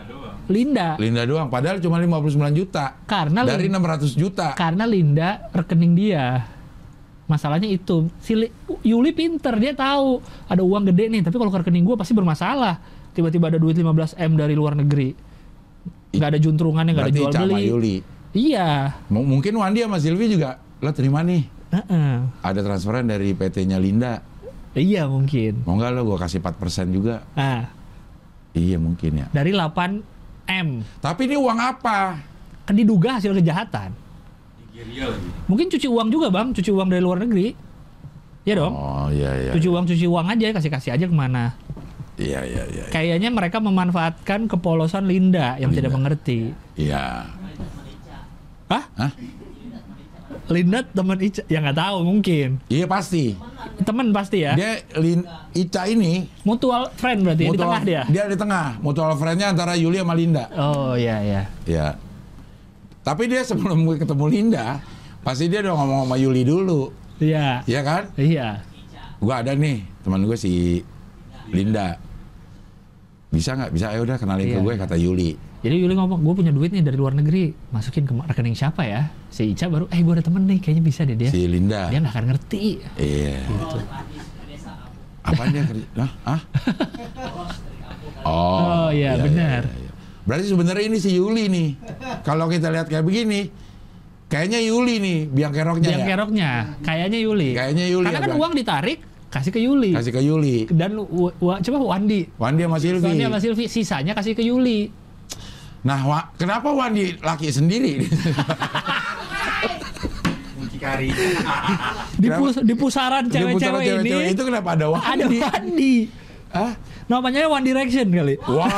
Linda. 0.47 0.95
Linda 0.95 1.21
doang. 1.23 1.51
Padahal 1.51 1.77
cuma 1.77 1.99
59 1.99 2.23
juta. 2.55 2.97
Karena 3.03 3.43
Dari 3.43 3.67
Lin- 3.67 3.75
600 3.75 4.15
juta. 4.15 4.47
karena 4.53 4.83
Linda 4.83 5.29
rekening 5.51 5.93
dia. 5.93 6.47
Masalahnya 7.33 7.65
itu, 7.65 8.13
si 8.19 8.37
Li- 8.37 8.53
Yuli 8.83 9.09
pinter, 9.09 9.57
dia 9.57 9.73
tahu 9.73 10.21
ada 10.45 10.61
uang 10.61 10.85
gede 10.85 11.09
nih, 11.09 11.21
tapi 11.21 11.33
kalau 11.33 11.49
ke 11.49 11.59
rekening 11.59 11.81
gue 11.81 11.97
pasti 11.97 12.13
bermasalah. 12.13 12.77
Tiba-tiba 13.09 13.49
ada 13.49 13.57
duit 13.57 13.73
15 13.73 13.89
m 14.15 14.31
dari 14.33 14.53
luar 14.53 14.73
negeri, 14.73 15.17
nggak 16.11 16.29
ada 16.29 16.37
juntrungannya, 16.37 16.93
nggak 16.93 17.05
ada 17.07 17.15
jual 17.15 17.31
beli. 17.33 17.63
Yuli. 17.65 17.95
Iya, 18.33 18.93
M- 19.07 19.25
mungkin 19.27 19.53
Wandi 19.55 19.81
sama 19.81 19.97
Silvi 19.97 20.25
juga, 20.27 20.61
lo 20.77 20.89
terima 20.89 21.21
nih. 21.21 21.45
Heeh. 21.69 22.13
Ada 22.39 22.61
transferan 22.61 23.05
dari 23.05 23.33
PT-nya 23.33 23.77
Linda. 23.77 24.21
iya 24.73 25.05
mungkin. 25.05 25.61
Mau 25.63 25.73
nggak 25.73 25.89
lo 25.91 26.01
gue 26.03 26.17
kasih 26.17 26.37
4% 26.37 26.53
juga? 26.89 27.25
Nah, 27.33 27.65
Iya 28.51 28.77
mungkin 28.77 29.11
ya. 29.15 29.27
dari 29.29 29.49
8 29.49 30.01
m, 30.45 30.85
Tapi 30.99 31.21
ini 31.25 31.33
uang 31.35 31.57
apa? 31.57 32.17
kan 32.63 32.73
diduga 32.73 33.17
hasil 33.17 33.33
kejahatan. 33.33 33.89
Lagi. 34.73 35.29
Mungkin 35.45 35.67
cuci 35.69 35.85
uang 35.85 36.09
juga 36.09 36.27
bang, 36.27 36.49
cuci 36.49 36.69
uang 36.69 36.89
dari 36.89 36.99
luar 36.99 37.21
negeri. 37.21 37.53
Ya 38.43 38.59
dong, 38.59 38.73
Oh 38.73 39.07
iya 39.07 39.31
iya. 39.39 39.51
cuci 39.55 39.67
uang 39.69 39.85
cuci 39.87 40.03
uang 40.03 40.27
aja, 40.27 40.51
kasih 40.51 40.67
kasih 40.67 40.91
aja 40.91 41.05
ke 41.05 41.15
mana. 41.15 41.55
Iya 42.13 42.43
iya 42.43 42.63
iya. 42.67 42.83
Kayaknya 42.91 43.29
mereka 43.31 43.57
memanfaatkan 43.57 44.45
kepolosan 44.45 45.07
Linda 45.07 45.55
yang 45.55 45.71
tidak 45.71 45.89
Linda. 45.89 45.97
mengerti. 45.97 46.39
Iya. 46.75 47.31
Hah? 48.67 48.83
Hah? 48.97 49.11
Linda 50.45 50.83
teman 50.83 51.17
Ica? 51.17 51.41
Ya 51.47 51.63
nggak 51.63 51.79
tahu 51.79 51.97
mungkin. 52.03 52.59
Iya 52.67 52.83
pasti. 52.83 53.39
Temen 53.79 54.11
pasti 54.11 54.43
ya. 54.43 54.53
Dia 54.53 54.83
Lin, 54.99 55.23
Ica 55.55 55.87
ini 55.87 56.27
Mutual 56.43 56.91
friend 56.93 57.23
berarti 57.23 57.41
ya, 57.41 57.47
di 57.47 57.51
mutual- 57.55 57.63
tengah 57.71 57.81
dia. 57.81 58.01
Dia 58.11 58.23
di 58.27 58.35
tengah. 58.35 58.67
Mutual 58.77 59.15
friend-nya 59.15 59.55
antara 59.55 59.79
Yuli 59.79 60.03
sama 60.03 60.13
Linda. 60.13 60.51
Oh 60.51 60.99
iya 60.99 61.15
iya. 61.23 61.41
Ya. 61.63 61.87
Tapi 63.03 63.27
dia 63.27 63.43
sebelum 63.43 63.83
ketemu 63.93 64.25
Linda, 64.25 64.79
pasti 65.19 65.45
dia 65.45 65.59
udah 65.59 65.75
ngomong 65.75 65.99
sama 66.03 66.15
Yuli 66.15 66.41
dulu. 66.41 66.87
Iya. 67.19 67.61
Iya 67.63 67.81
kan? 67.83 68.03
Iya. 68.15 68.63
Gua 69.19 69.39
ada 69.39 69.51
nih, 69.51 69.83
teman 70.01 70.23
gue 70.23 70.35
si 70.35 70.79
Linda. 71.47 71.99
Bisa 73.27 73.53
nggak? 73.53 73.71
Bisa, 73.71 73.91
ya 73.91 73.99
udah 73.99 74.15
kenalin 74.15 74.45
ke 74.45 74.55
Iya. 74.55 74.63
gue 74.63 74.73
kata 74.77 74.95
Yuli. 74.95 75.31
Jadi 75.59 75.75
Yuli 75.79 75.95
ngomong, 75.95 76.19
gue 76.21 76.33
punya 76.33 76.51
duit 76.51 76.69
nih 76.69 76.79
dari 76.79 76.95
luar 76.95 77.11
negeri, 77.11 77.51
masukin 77.71 78.03
ke 78.03 78.11
rekening 78.11 78.51
siapa 78.51 78.83
ya? 78.83 79.07
Si 79.27 79.47
Ica 79.47 79.67
baru, 79.67 79.87
eh 79.87 79.99
gue 79.99 80.13
ada 80.13 80.23
temen 80.23 80.43
nih, 80.43 80.59
kayaknya 80.59 80.83
bisa 80.83 81.01
deh 81.03 81.15
dia. 81.15 81.27
Si 81.27 81.43
Linda. 81.43 81.87
Dia 81.87 81.99
nggak 81.99 82.13
akan 82.13 82.25
ngerti. 82.29 82.63
Iya. 82.95 83.39
Gitu. 83.43 83.77
Apaan 85.23 85.49
dia 85.51 85.63
kerja? 85.63 85.85
Hah? 85.97 86.11
Hah? 86.23 86.41
Oh, 88.23 88.87
Oh, 88.87 88.87
iya, 88.87 89.19
benar. 89.19 89.67
iya. 89.67 89.82
Berarti 90.23 90.45
sebenarnya 90.47 90.83
ini 90.87 90.97
si 90.97 91.11
Yuli 91.13 91.45
nih. 91.47 91.69
Kalau 92.23 92.47
kita 92.47 92.71
lihat 92.71 92.87
kayak 92.87 93.03
begini, 93.03 93.51
kayaknya 94.27 94.63
Yuli 94.63 94.95
nih 94.97 95.17
biang 95.27 95.51
keroknya 95.51 95.89
Yang 95.91 95.99
ya. 95.99 96.07
keroknya, 96.09 96.49
kayaknya 96.79 97.19
Yuli. 97.19 97.49
Kayaknya 97.51 97.85
Yuli 97.91 98.05
Karena 98.07 98.19
ya, 98.19 98.25
kan 98.25 98.33
uang 98.33 98.53
ditarik, 98.55 98.97
kasih 99.27 99.51
ke 99.51 99.59
Yuli. 99.59 99.91
Kasih 99.91 100.11
ke 100.11 100.21
Yuli. 100.21 100.57
Dan 100.71 100.95
coba 101.37 101.77
Wandi. 101.89 102.31
Wandi 102.35 102.61
sama 102.63 102.77
Silvi. 102.79 103.03
Wandi 103.05 103.23
sama 103.23 103.39
Silvi, 103.39 103.65
sisanya 103.67 104.13
kasih 104.13 104.31
ke 104.31 104.41
Yuli. 104.41 104.87
Nah, 105.83 105.99
wa- 106.01 106.27
kenapa 106.33 106.71
Wandi 106.71 107.19
laki 107.19 107.51
sendiri? 107.51 107.99
Muncikari. 110.55 111.11
Di, 112.15 112.27
pus- 112.31 112.63
di 112.63 112.73
pusaran 112.73 113.27
cewek-cewek 113.27 113.59
ini, 113.81 113.91
cewek-cewek 114.07 114.27
itu 114.31 114.43
kenapa 114.47 114.69
ada 114.73 114.85
Wandi? 114.87 115.07
ada 115.11 115.25
Wandi. 115.27 115.95
Hah? 116.53 116.71
Namanya 117.03 117.51
One 117.51 117.65
Direction 117.65 118.07
kali. 118.07 118.39
Wah. 118.47 118.71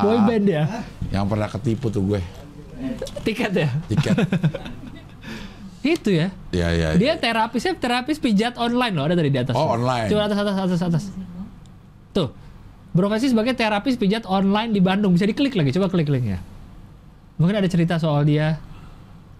Boy 0.00 0.18
band 0.24 0.46
ya. 0.48 0.64
Yang 1.12 1.24
pernah 1.28 1.48
ketipu 1.52 1.86
tuh 1.92 2.02
gue 2.08 2.20
Tiket 3.22 3.52
ya. 3.54 3.70
tiket. 3.86 4.16
Itu 5.82 6.10
ya. 6.14 6.30
ya 6.54 6.68
ya. 6.70 6.88
Dia 6.94 7.18
terapisnya 7.18 7.74
terapis 7.74 8.22
pijat 8.22 8.54
online 8.54 8.94
loh, 8.94 9.04
ada 9.10 9.18
tadi 9.18 9.30
di 9.34 9.38
atas. 9.38 9.54
Oh, 9.58 9.66
tuh. 9.66 9.82
online. 9.82 10.08
Coba 10.10 10.22
atas 10.30 10.38
atas 10.38 10.56
atas 10.58 10.80
atas. 10.82 11.04
Tuh. 12.14 12.30
Profesi 12.94 13.32
sebagai 13.32 13.56
terapis 13.58 13.98
pijat 13.98 14.22
online 14.30 14.70
di 14.70 14.78
Bandung. 14.78 15.14
Bisa 15.18 15.26
diklik 15.26 15.58
lagi, 15.58 15.74
coba 15.74 15.90
klik 15.90 16.06
linknya. 16.06 16.38
Mungkin 17.40 17.58
ada 17.58 17.66
cerita 17.66 17.98
soal 17.98 18.22
dia. 18.22 18.62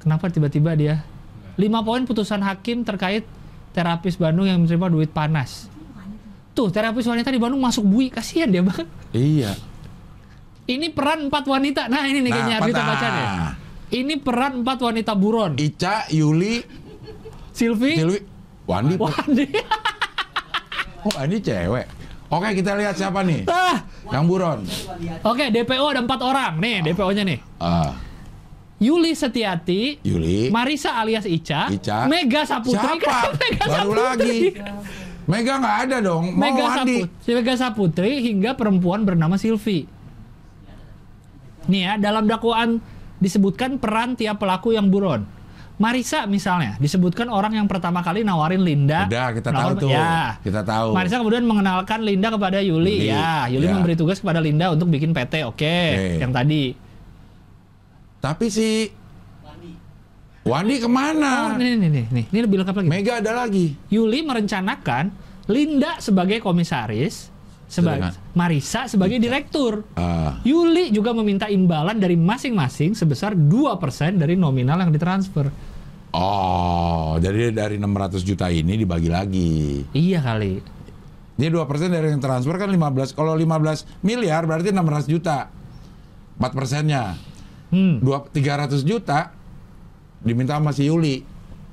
Kenapa 0.03 0.27
tiba-tiba 0.35 0.75
dia? 0.75 1.07
5 1.55 1.63
poin 1.87 2.03
putusan 2.03 2.43
hakim 2.43 2.83
terkait 2.83 3.23
terapis 3.71 4.19
Bandung 4.19 4.51
yang 4.51 4.59
menerima 4.67 4.87
duit 4.91 5.11
panas. 5.15 5.71
Tuh, 6.59 6.75
terapis 6.75 7.07
wanita 7.07 7.31
di 7.31 7.39
Bandung 7.39 7.63
masuk 7.63 7.87
bui. 7.87 8.11
Kasihan 8.11 8.51
dia 8.51 8.67
banget. 8.67 8.89
Iya. 9.15 9.55
Ini 10.63 10.87
peran 10.91 11.27
empat 11.27 11.45
wanita. 11.45 11.87
Nah, 11.87 12.07
ini 12.07 12.23
nih 12.23 12.31
kayaknya 12.31 12.55
harus 12.57 12.69
kita 12.71 12.81
patah. 12.81 12.91
baca 12.93 13.09
deh. 13.09 13.29
Ini 13.93 14.15
peran 14.19 14.53
empat 14.63 14.79
wanita 14.81 15.13
buron. 15.13 15.53
Ica, 15.55 16.07
Yuli, 16.09 16.63
Silvi, 17.51 17.93
Silvi, 17.95 18.19
Wandi. 18.65 18.95
Wandi. 18.97 19.47
Oh, 21.03 21.11
ini 21.19 21.43
cewek. 21.43 21.87
Oke, 22.31 22.55
kita 22.55 22.79
lihat 22.79 22.95
siapa 22.95 23.27
nih? 23.27 23.43
ah, 23.51 23.83
Yang 24.09 24.25
buron. 24.25 24.59
Oke, 25.21 25.51
DPO 25.51 25.83
ada 25.85 25.99
empat 25.99 26.23
orang. 26.23 26.63
Nih, 26.63 26.79
DPO-nya 26.81 27.27
nih. 27.27 27.43
Ah, 27.59 27.99
Yuli 28.79 29.11
Setiati, 29.11 29.99
Yuli. 30.01 30.47
Marisa 30.49 30.95
alias 30.95 31.27
Ica, 31.27 31.67
Ica. 31.69 32.07
Mega 32.07 32.47
Saputri. 32.47 32.79
Siapa? 32.79 33.19
Mega 33.43 33.65
Baru 33.67 33.91
Saputri. 33.93 33.99
lagi. 33.99 34.39
Mega 35.23 35.53
nggak 35.59 35.77
ada 35.83 35.97
dong. 36.01 36.25
Mau 36.31 36.39
Mega 36.41 36.63
Wandi. 36.65 36.99
Saputri, 37.03 37.31
Mega 37.35 37.55
Saputri 37.57 38.13
hingga 38.23 38.51
perempuan 38.55 39.03
bernama 39.03 39.35
Silvi. 39.35 39.91
Nih 41.73 41.83
ya, 41.83 41.93
dalam 41.97 42.29
dakwaan 42.29 42.85
disebutkan 43.17 43.81
peran 43.81 44.13
tiap 44.13 44.37
pelaku 44.37 44.77
yang 44.77 44.93
buron. 44.93 45.25
Marisa 45.81 46.29
misalnya 46.29 46.77
disebutkan 46.77 47.27
orang 47.27 47.57
yang 47.57 47.67
pertama 47.67 48.05
kali 48.05 48.23
nawarin 48.23 48.61
Linda. 48.61 49.09
Udah, 49.09 49.33
kita 49.33 49.49
Nawar- 49.51 49.73
tahu 49.75 49.83
tuh. 49.83 49.91
Ya. 49.91 50.37
Kita 50.39 50.61
tahu. 50.63 50.93
Marisa 50.93 51.17
kemudian 51.17 51.43
mengenalkan 51.43 52.05
Linda 52.05 52.29
kepada 52.29 52.61
Yuli. 52.61 53.03
Yuli, 53.03 53.09
Ya, 53.09 53.49
Yuli 53.49 53.67
ya. 53.67 53.75
memberi 53.75 53.97
tugas 53.97 54.21
kepada 54.21 54.39
Linda 54.39 54.69
untuk 54.69 54.93
bikin 54.93 55.11
PT. 55.11 55.43
Oke, 55.43 55.65
Oke. 55.97 56.21
yang 56.21 56.31
tadi. 56.31 56.77
Tapi 58.21 58.47
si 58.47 58.93
Wandi 60.45 60.77
Oh, 60.77 60.83
ke 60.85 60.89
mana? 60.91 61.55
nih, 61.57 61.75
nih, 61.75 61.89
nih, 61.89 62.05
nih, 62.13 62.25
ini 62.29 62.39
lebih 62.43 62.57
lengkap 62.63 62.77
lagi. 62.77 62.89
Mega 62.91 63.13
ada 63.19 63.33
lagi. 63.33 63.75
Yuli 63.89 64.23
merencanakan 64.23 65.05
Linda 65.49 65.99
sebagai 65.99 66.39
komisaris, 66.39 67.32
sebagai 67.73 68.13
Marisa 68.37 68.85
sebagai 68.85 69.17
direktur. 69.17 69.89
Ah, 69.97 70.37
Yuli 70.45 70.93
juga 70.93 71.17
meminta 71.17 71.49
imbalan 71.49 71.97
dari 71.97 72.21
masing-masing 72.21 72.93
sebesar 72.93 73.33
2% 73.33 74.21
dari 74.21 74.37
nominal 74.37 74.85
yang 74.85 74.93
ditransfer. 74.93 75.49
oh, 76.13 77.17
jadi 77.17 77.49
dari 77.49 77.81
600 77.81 78.21
juta 78.21 78.53
ini 78.53 78.77
dibagi 78.77 79.09
lagi. 79.09 79.81
Iya 79.97 80.21
kali. 80.21 80.61
Ini 81.41 81.49
2% 81.49 81.65
dari 81.89 82.13
yang 82.13 82.21
transfer 82.21 82.61
kan 82.61 82.69
15. 82.69 83.17
Kalau 83.17 83.33
15 83.33 84.05
miliar 84.05 84.45
berarti 84.45 84.69
600 84.69 85.09
juta. 85.09 85.49
4 86.37 86.53
persennya. 86.53 87.17
Hmm. 87.73 88.05
Dua, 88.05 88.21
300 88.21 88.85
juta 88.85 89.33
diminta 90.21 90.61
sama 90.61 90.77
si 90.77 90.93
Yuli. 90.93 91.25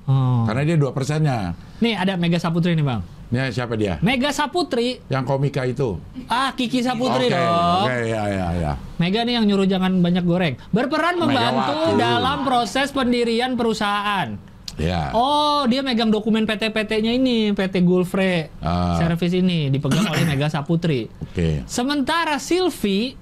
Oh. 0.07 0.47
Karena 0.47 0.63
dia 0.63 0.79
2 0.79 0.95
persennya. 0.95 1.59
Nih 1.83 1.99
ada 1.99 2.15
Mega 2.15 2.39
Saputri 2.39 2.71
nih 2.71 2.87
bang. 2.87 3.18
Ini 3.29 3.53
siapa 3.53 3.77
dia? 3.77 4.01
Mega 4.01 4.33
Saputri, 4.33 4.97
Yang 5.05 5.23
komika 5.23 5.61
itu. 5.61 6.01
ah 6.25 6.49
Kiki 6.49 6.81
Saputri 6.81 7.29
Oke, 7.29 7.37
dong. 7.37 7.85
Oke, 7.85 7.97
ya, 8.07 8.23
ya, 8.25 8.47
ya. 8.51 8.71
Mega 8.97 9.21
nih 9.21 9.37
yang 9.37 9.45
nyuruh 9.45 9.63
jangan 9.63 10.01
banyak 10.01 10.25
goreng. 10.25 10.57
Berperan 10.69 11.13
membantu 11.15 11.93
Megawati. 11.93 12.01
dalam 12.01 12.37
proses 12.41 12.89
pendirian 12.89 13.53
perusahaan. 13.53 14.33
Ya. 14.75 15.11
Oh, 15.11 15.67
dia 15.67 15.83
megang 15.83 16.09
dokumen 16.09 16.43
PT-PT-nya 16.43 17.11
ini, 17.11 17.51
PT 17.51 17.83
Gulfre 17.83 18.49
Ah. 18.57 18.97
Service 18.97 19.35
ini 19.35 19.69
dipegang 19.69 20.07
oleh 20.07 20.25
Mega 20.25 20.49
Saputri. 20.49 21.05
Oke. 21.21 21.61
Sementara 21.65 22.39
Silvi, 22.39 23.13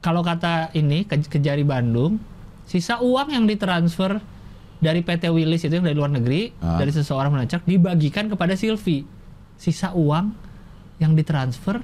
kalau 0.00 0.20
kata 0.20 0.72
ini 0.72 1.04
ke 1.04 1.16
Kejari 1.22 1.62
Bandung, 1.62 2.18
sisa 2.64 2.98
uang 2.98 3.30
yang 3.30 3.44
ditransfer 3.44 4.18
dari 4.78 5.00
PT 5.00 5.28
Willis 5.28 5.62
itu 5.62 5.72
yang 5.72 5.84
dari 5.84 5.94
luar 5.94 6.10
negeri, 6.10 6.50
Ah. 6.58 6.76
dari 6.76 6.90
seseorang 6.90 7.30
menacak, 7.30 7.62
dibagikan 7.64 8.26
kepada 8.26 8.54
Silvi. 8.54 9.06
Sisa 9.54 9.94
uang 9.94 10.34
yang 10.98 11.14
ditransfer 11.14 11.78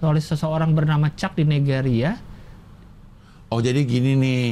oleh 0.00 0.22
seseorang 0.22 0.72
bernama 0.72 1.12
Cak 1.12 1.36
di 1.36 1.44
Nigeria. 1.44 2.16
Oh, 3.50 3.60
jadi 3.60 3.84
gini 3.84 4.16
nih. 4.16 4.48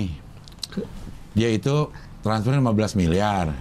Dia 1.33 1.49
itu 1.49 1.89
transfer 2.21 2.53
15 2.53 2.93
miliar. 2.95 3.53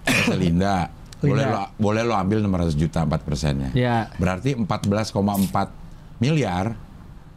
ke 0.00 0.34
Linda. 0.34 0.90
Boleh 1.20 1.44
lo, 1.44 1.60
boleh 1.76 2.02
lo 2.02 2.14
ambil 2.16 2.40
600 2.40 2.72
juta 2.74 3.04
4 3.04 3.20
persennya. 3.20 3.70
Ya. 3.76 4.08
Berarti 4.16 4.56
14,4 4.56 5.68
miliar 6.16 6.72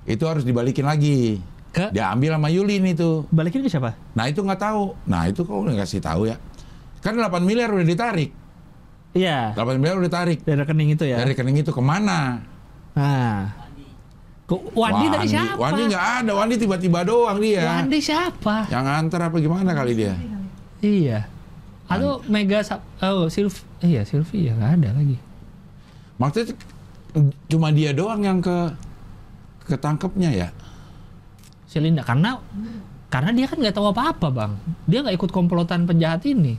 itu 0.04 0.24
harus 0.24 0.44
dibalikin 0.44 0.84
lagi 0.84 1.40
Ke 1.74 1.90
Dia 1.90 2.14
ambil 2.14 2.38
sama 2.38 2.54
Yuli 2.54 2.78
nih 2.78 2.94
tuh. 2.94 3.26
balikin 3.34 3.66
ke 3.66 3.70
siapa? 3.74 3.98
Nah 4.14 4.30
itu 4.30 4.46
nggak 4.46 4.62
tahu. 4.62 4.94
Nah 5.10 5.26
itu 5.26 5.42
kok 5.42 5.58
udah 5.58 5.74
kasih 5.74 6.00
tahu 6.00 6.30
ya. 6.30 6.38
Kan 7.02 7.18
8 7.18 7.42
miliar 7.42 7.74
udah 7.74 7.84
ditarik. 7.84 8.30
Iya. 9.18 9.58
8 9.58 9.82
miliar 9.82 9.98
udah 9.98 10.08
ditarik. 10.08 10.40
Dari 10.46 10.62
rekening 10.62 10.90
itu 10.94 11.04
ya. 11.10 11.18
Dari 11.18 11.34
rekening 11.34 11.66
itu 11.66 11.74
ke 11.74 11.82
mana? 11.82 12.46
Nah. 12.94 13.66
Kok 14.44 14.76
Wandi, 14.78 15.08
tadi 15.10 15.28
siapa? 15.34 15.58
Wandi 15.58 15.82
nggak 15.90 16.06
ada. 16.22 16.32
Wandi 16.38 16.56
tiba-tiba 16.62 17.00
doang 17.02 17.42
dia. 17.42 17.66
Wandi 17.66 17.98
siapa? 17.98 18.70
Yang 18.70 18.84
nganter 18.86 19.20
apa 19.26 19.38
gimana 19.42 19.72
kali 19.74 19.94
dia? 19.98 20.14
Iya. 20.84 21.20
Atau 21.88 22.24
Mega 22.32 22.64
oh 23.04 23.28
Silvi 23.28 23.60
iya 23.84 24.02
Silvi 24.08 24.48
ya 24.48 24.54
nggak 24.56 24.72
ada 24.82 24.90
lagi. 24.96 25.18
Maksudnya 26.18 26.56
cuma 27.52 27.70
dia 27.70 27.92
doang 27.92 28.22
yang 28.24 28.40
ke 28.40 28.72
ketangkepnya 29.68 30.30
ya. 30.32 30.48
Si 31.74 31.82
Linda 31.82 32.06
karena 32.06 32.38
karena 33.10 33.34
dia 33.34 33.50
kan 33.50 33.58
nggak 33.58 33.74
tahu 33.74 33.90
apa-apa 33.90 34.28
bang. 34.30 34.52
Dia 34.86 35.02
nggak 35.02 35.18
ikut 35.18 35.32
komplotan 35.34 35.90
penjahat 35.90 36.22
ini. 36.24 36.54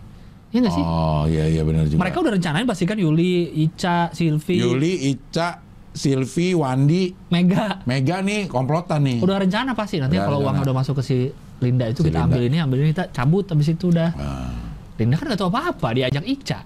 Iya 0.50 0.58
nggak 0.58 0.74
sih? 0.74 0.82
Oh 0.82 1.22
iya 1.26 1.46
iya 1.46 1.62
benar 1.62 1.86
juga. 1.86 2.02
Mereka 2.02 2.18
udah 2.18 2.32
rencanain 2.34 2.66
pasti 2.66 2.82
kan 2.82 2.98
Yuli, 2.98 3.54
Ica, 3.62 4.10
Silvi, 4.10 4.58
Yuli, 4.58 4.92
Ica, 5.10 5.62
Silvi, 5.90 6.54
Wandi, 6.54 7.14
Mega. 7.30 7.82
Mega 7.86 8.18
nih 8.18 8.46
komplotan 8.46 9.02
nih. 9.02 9.18
Udah 9.18 9.38
rencana 9.38 9.70
pasti 9.72 9.98
nanti 9.98 10.14
Udah 10.14 10.26
kalau 10.26 10.42
uang 10.42 10.62
udah 10.62 10.74
masuk 10.74 10.98
ke 10.98 11.02
si 11.02 11.18
Linda 11.58 11.86
itu 11.86 12.02
Si 12.02 12.10
kita 12.10 12.18
Linda. 12.20 12.26
ambil 12.28 12.42
ini, 12.44 12.58
ambil 12.58 12.78
ini 12.82 12.90
kita 12.90 13.10
cabut 13.10 13.46
habis 13.46 13.66
itu 13.68 13.90
udah. 13.90 14.10
Ah, 14.14 14.50
Linda 14.94 15.14
kan 15.14 15.30
nggak 15.30 15.38
tahu 15.38 15.50
apa-apa, 15.50 15.88
diajak 15.92 16.22
Ica 16.22 16.58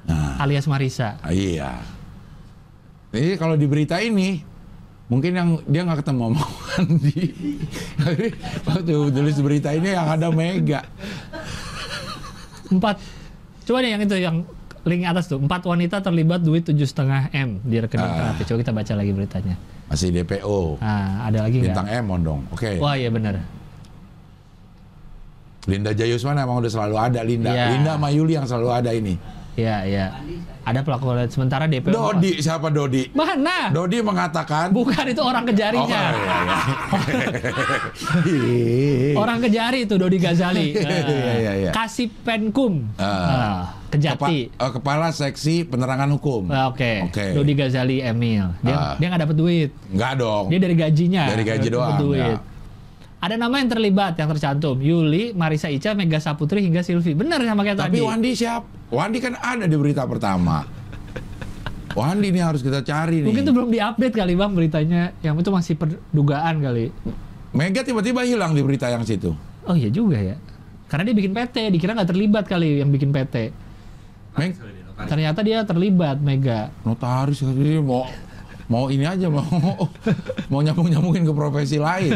Nah, 0.00 0.38
alias 0.38 0.66
Marisa. 0.66 1.14
iya. 1.28 1.78
Jadi 3.10 3.34
kalau 3.36 3.54
di 3.54 3.66
berita 3.66 3.98
ini 3.98 4.42
mungkin 5.10 5.32
yang 5.34 5.48
dia 5.66 5.82
nggak 5.82 6.06
ketemu 6.06 6.22
sama 6.30 6.42
Wandi. 6.46 7.20
Waktu 8.62 8.94
tulis 9.10 9.36
berita 9.42 9.74
ini 9.74 9.90
yang 9.90 10.06
ada 10.06 10.30
Mega. 10.30 10.86
Empat. 12.70 13.02
Coba 13.66 13.82
deh 13.82 13.90
yang 13.90 14.02
itu 14.02 14.16
yang 14.16 14.36
link 14.86 15.02
atas 15.04 15.26
tuh. 15.26 15.42
Empat 15.42 15.66
wanita 15.66 15.98
terlibat 16.00 16.40
duit 16.40 16.62
tujuh 16.64 16.86
setengah 16.86 17.28
m 17.34 17.58
di 17.60 17.82
rekening 17.82 18.06
Ah. 18.06 18.16
terapi. 18.32 18.42
Coba 18.46 18.58
kita 18.62 18.72
baca 18.72 18.92
lagi 18.94 19.12
beritanya. 19.12 19.54
Masih 19.90 20.14
DPO. 20.14 20.78
Ah, 20.78 21.26
ada 21.26 21.42
lagi 21.42 21.58
nggak? 21.58 21.74
Bintang 21.74 21.88
Emon 21.90 22.20
dong. 22.22 22.40
Oke. 22.54 22.78
Wah 22.78 22.94
iya 22.94 23.10
benar. 23.10 23.42
Linda 25.68 25.92
Jayusman 25.92 26.38
emang 26.38 26.62
udah 26.62 26.72
selalu 26.72 26.96
ada 26.96 27.20
Linda. 27.20 27.50
Iya. 27.52 27.66
Linda 27.76 27.92
sama 27.98 28.08
Yuli 28.08 28.32
yang 28.38 28.46
selalu 28.48 28.68
ada 28.70 28.90
ini. 28.94 29.14
Iya 29.52 29.76
iya. 29.82 30.06
Ada 30.60 30.80
pelaku 30.80 31.10
lain 31.10 31.26
sementara 31.26 31.64
DPO. 31.64 31.90
Dodi 31.90 32.38
siapa 32.38 32.68
Dodi? 32.68 33.10
Mana? 33.10 33.68
Dodi 33.68 33.98
mengatakan 33.98 34.70
Bukan 34.70 35.04
itu 35.06 35.18
orang 35.18 35.42
Oh, 35.42 35.48
kejarinya. 35.48 36.00
iya, 36.14 36.36
iya. 36.38 36.56
Orang 39.16 39.38
kejari 39.40 39.84
itu 39.84 39.94
Dodi 39.96 40.18
Gazali. 40.18 40.72
Ah. 40.80 40.80
Iya, 40.80 41.34
iya, 41.36 41.52
iya. 41.58 41.70
Kasih 41.72 42.08
Penkum. 42.22 42.86
Ah. 42.94 43.04
Ah, 43.04 43.60
Kepa- 43.90 43.98
Kejati. 44.22 44.38
eh, 44.48 44.70
kepala 44.70 45.10
seksi 45.10 45.66
penerangan 45.66 46.06
hukum. 46.12 46.46
Ah, 46.48 46.70
Oke. 46.70 47.02
Oke. 47.04 47.34
Dodi 47.34 47.52
Gazali 47.52 47.98
Emil. 48.00 48.46
Dia 48.60 48.70
Ah. 48.72 48.94
dia 48.96 49.06
nggak 49.08 49.22
dapat 49.24 49.36
duit. 49.36 49.70
Enggak 49.88 50.12
dong. 50.16 50.44
Dia 50.46 50.58
dari 50.58 50.74
gajinya. 50.74 51.24
Dari 51.26 51.42
gaji 51.42 51.58
nggak 51.60 51.74
doang, 51.74 51.98
Duit. 51.98 52.22
ya. 52.22 52.38
Ada 53.20 53.36
nama 53.36 53.60
yang 53.60 53.68
terlibat 53.68 54.16
yang 54.16 54.32
tercantum. 54.32 54.80
Yuli, 54.80 55.36
Marisa 55.36 55.68
Ica, 55.68 55.92
Mega 55.92 56.16
Saputri 56.16 56.64
hingga 56.64 56.80
Silvi. 56.80 57.12
Benar 57.12 57.44
sama 57.44 57.60
kayak 57.68 57.76
Tapi 57.76 58.00
tadi. 58.00 58.08
Wandi 58.08 58.30
siap? 58.32 58.64
Wandi 58.88 59.18
kan 59.20 59.36
ada 59.36 59.68
di 59.68 59.76
berita 59.76 60.08
pertama. 60.08 60.64
Wandi 61.92 62.32
ini 62.32 62.40
harus 62.40 62.64
kita 62.64 62.80
cari 62.80 63.20
nih. 63.20 63.28
Mungkin 63.28 63.44
itu 63.44 63.52
belum 63.52 63.68
diupdate 63.68 64.14
kali 64.16 64.32
bang 64.32 64.52
beritanya. 64.56 65.02
Yang 65.20 65.44
itu 65.44 65.50
masih 65.52 65.74
perdugaan 65.76 66.64
kali. 66.64 66.88
Mega 67.52 67.84
tiba-tiba 67.84 68.24
hilang 68.24 68.56
di 68.56 68.64
berita 68.64 68.88
yang 68.88 69.04
situ. 69.04 69.36
Oh 69.68 69.76
iya 69.76 69.92
juga 69.92 70.16
ya. 70.16 70.40
Karena 70.88 71.12
dia 71.12 71.14
bikin 71.14 71.36
PT, 71.36 71.56
dikira 71.76 71.92
nggak 71.92 72.08
terlibat 72.08 72.44
kali 72.48 72.80
yang 72.80 72.88
bikin 72.88 73.12
PT. 73.12 73.52
Meg 74.40 74.56
Ternyata 75.00 75.40
dia 75.40 75.64
terlibat 75.64 76.20
Mega. 76.20 76.68
notaris 76.84 77.40
ini 77.40 77.80
mau 77.80 78.04
mau 78.70 78.86
ini 78.86 79.02
aja 79.02 79.26
mau 79.26 79.42
mau 80.50 80.60
nyambung 80.62 80.86
nyambungin 80.86 81.26
ke 81.26 81.34
profesi 81.34 81.76
lain. 81.76 82.14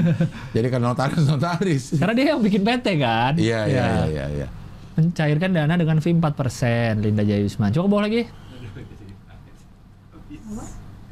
Jadi 0.54 0.66
kan 0.70 0.78
notaris 0.78 1.26
notaris. 1.26 1.84
Karena 1.98 2.14
dia 2.14 2.26
yang 2.32 2.40
bikin 2.40 2.62
PT 2.62 2.86
kan. 2.96 3.34
Iya 3.34 3.60
iya 3.66 3.74
Ya. 3.74 3.84
iya 3.90 4.04
iya. 4.06 4.26
iya. 4.30 4.46
Mencairkan 4.94 5.50
dana 5.50 5.74
dengan 5.74 5.98
fee 5.98 6.14
4%. 6.14 7.02
Linda 7.02 7.26
Jayusman. 7.26 7.74
Coba 7.74 7.86
bawa 7.90 8.02
lagi. 8.06 8.30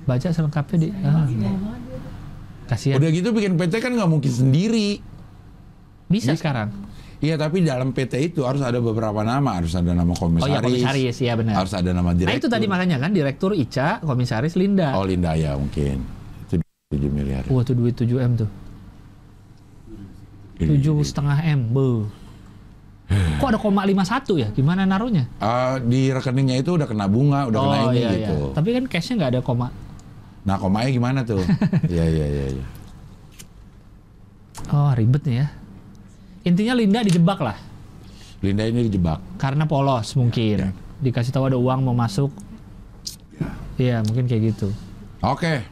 Baca 0.03 0.29
selengkapnya 0.31 0.77
di. 0.79 0.89
Ah. 1.03 1.27
Kasihan. 2.67 3.03
Udah 3.03 3.11
gitu 3.11 3.35
bikin 3.35 3.59
PT 3.59 3.75
kan 3.79 3.91
nggak 3.91 4.07
mungkin 4.07 4.31
sendiri. 4.31 5.03
Bisa 6.07 6.39
sekarang. 6.39 6.71
Iya 7.23 7.39
tapi 7.39 7.63
dalam 7.63 7.95
PT 7.95 8.35
itu 8.35 8.43
harus 8.43 8.59
ada 8.67 8.83
beberapa 8.83 9.23
nama, 9.23 9.63
harus 9.63 9.71
ada 9.79 9.95
nama 9.95 10.11
Oh 10.11 10.19
komisaris, 10.19 10.51
iya 10.51 10.59
komisaris, 10.59 11.17
iya 11.23 11.33
benar. 11.39 11.55
harus 11.63 11.71
ada 11.71 11.95
nama 11.95 12.11
Nah 12.11 12.19
direktur. 12.19 12.39
itu 12.43 12.49
tadi 12.51 12.67
makanya 12.67 12.99
kan 12.99 13.15
direktur 13.15 13.55
Ica, 13.55 14.03
komisaris 14.03 14.59
Linda. 14.59 14.91
Oh 14.99 15.07
Linda 15.07 15.39
ya 15.39 15.55
mungkin 15.55 16.03
itu 16.51 16.59
7 16.91 16.99
miliar. 17.15 17.47
Wah 17.47 17.63
tuh 17.63 17.79
duit 17.79 17.95
7 17.95 18.11
m 18.19 18.33
tuh. 18.43 18.51
Tujuh 20.59 20.99
setengah 21.07 21.39
m, 21.47 21.71
bu. 21.71 22.11
Kok 23.39 23.49
ada 23.55 23.59
koma 23.59 23.87
51 23.87 24.43
ya? 24.43 24.49
Gimana 24.51 24.83
naruhnya? 24.83 25.31
Eh, 25.39 25.75
di 25.87 26.11
rekeningnya 26.11 26.59
itu 26.59 26.75
udah 26.75 26.91
kena 26.91 27.07
bunga, 27.07 27.47
udah 27.47 27.59
kena 27.61 27.77
ini 27.95 27.99
iya, 28.03 28.11
gitu. 28.19 28.37
iya. 28.51 28.55
Tapi 28.57 28.69
kan 28.75 28.85
cashnya 28.91 29.15
nggak 29.23 29.31
ada 29.39 29.41
koma. 29.47 29.69
Nah 30.43 30.59
komanya 30.59 30.91
gimana 30.91 31.21
tuh? 31.23 31.39
Iya 31.93 32.03
iya 32.03 32.27
iya. 32.27 32.45
iya. 32.59 32.65
Oh 34.75 34.91
ribet 34.91 35.23
nih 35.23 35.37
ya. 35.39 35.47
Intinya 36.43 36.75
Linda 36.75 37.01
dijebak 37.07 37.39
lah. 37.39 37.57
Linda 38.43 38.67
ini 38.67 38.91
dijebak. 38.91 39.39
Karena 39.39 39.65
polos 39.71 40.19
mungkin. 40.19 40.57
Ya. 40.59 40.71
Dikasih 40.99 41.31
tahu 41.31 41.47
ada 41.47 41.59
uang 41.59 41.87
mau 41.87 41.95
masuk. 41.95 42.35
Iya 43.79 44.03
mungkin 44.03 44.27
kayak 44.27 44.55
gitu. 44.55 44.69
Oke. 45.23 45.63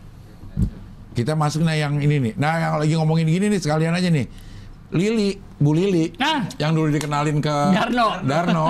Kita 1.10 1.34
masuk 1.34 1.66
nah 1.66 1.74
yang 1.74 1.98
ini 1.98 2.30
nih. 2.30 2.32
Nah 2.38 2.54
yang 2.58 2.72
lagi 2.78 2.94
ngomongin 2.94 3.26
gini 3.26 3.50
nih 3.50 3.60
sekalian 3.60 3.90
aja 3.90 4.06
nih. 4.06 4.26
Lili, 4.94 5.38
Bu 5.58 5.74
Lili. 5.74 6.14
Nah. 6.18 6.46
Yang 6.58 6.70
dulu 6.74 6.88
dikenalin 6.94 7.38
ke 7.42 7.54
Darno. 7.74 8.08
Darno. 8.22 8.66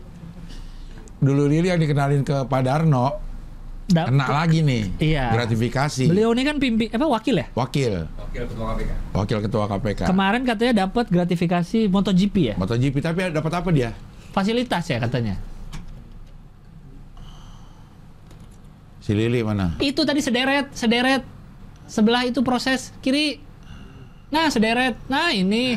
dulu 1.26 1.42
Lili 1.46 1.70
yang 1.70 1.78
dikenalin 1.78 2.22
ke 2.26 2.46
Pak 2.50 2.60
Darno. 2.66 3.29
Da- 3.90 4.06
Kena 4.06 4.22
lagi 4.24 4.62
nih. 4.62 4.82
Iya. 5.02 5.34
Gratifikasi. 5.34 6.06
Beliau 6.06 6.30
ini 6.30 6.46
kan 6.46 6.56
pimpin 6.56 6.86
apa 6.88 7.06
wakil 7.10 7.42
ya? 7.42 7.46
Wakil. 7.52 8.06
Wakil 8.06 8.42
Ketua 8.46 8.64
KPK. 8.70 8.90
Wakil 9.10 9.38
Ketua 9.42 9.64
KPK. 9.66 10.00
Kemarin 10.06 10.42
katanya 10.46 10.72
dapat 10.86 11.10
gratifikasi 11.10 11.90
MotoGP 11.90 12.36
ya? 12.38 12.54
MotoGP 12.54 12.94
tapi 13.02 13.18
dapat 13.28 13.52
apa 13.52 13.68
dia? 13.74 13.90
Fasilitas 14.30 14.86
ya 14.86 15.02
katanya. 15.02 15.34
Si 19.00 19.10
Lili 19.10 19.42
mana? 19.42 19.74
Itu 19.80 20.06
tadi 20.06 20.22
sederet, 20.22 20.70
sederet. 20.70 21.26
Sebelah 21.90 22.22
itu 22.22 22.46
proses 22.46 22.94
kiri. 23.02 23.42
Nah, 24.30 24.46
sederet. 24.46 24.94
Nah, 25.10 25.34
ini. 25.34 25.74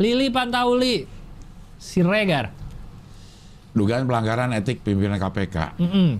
Lili 0.00 0.32
Pantauli. 0.32 1.04
Siregar. 1.76 2.48
Dugaan 3.78 4.04
pelanggaran 4.04 4.50
etik 4.52 4.82
pimpinan 4.82 5.16
KPK. 5.16 5.78
Mm-mm. 5.78 6.10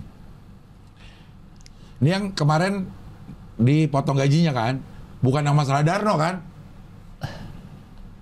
Ini 1.99 2.09
yang 2.09 2.23
kemarin 2.31 2.87
dipotong 3.55 4.15
gajinya 4.15 4.55
kan? 4.55 4.79
Bukan 5.19 5.43
yang 5.43 5.51
masalah 5.51 5.83
Darno 5.83 6.15
kan? 6.15 6.39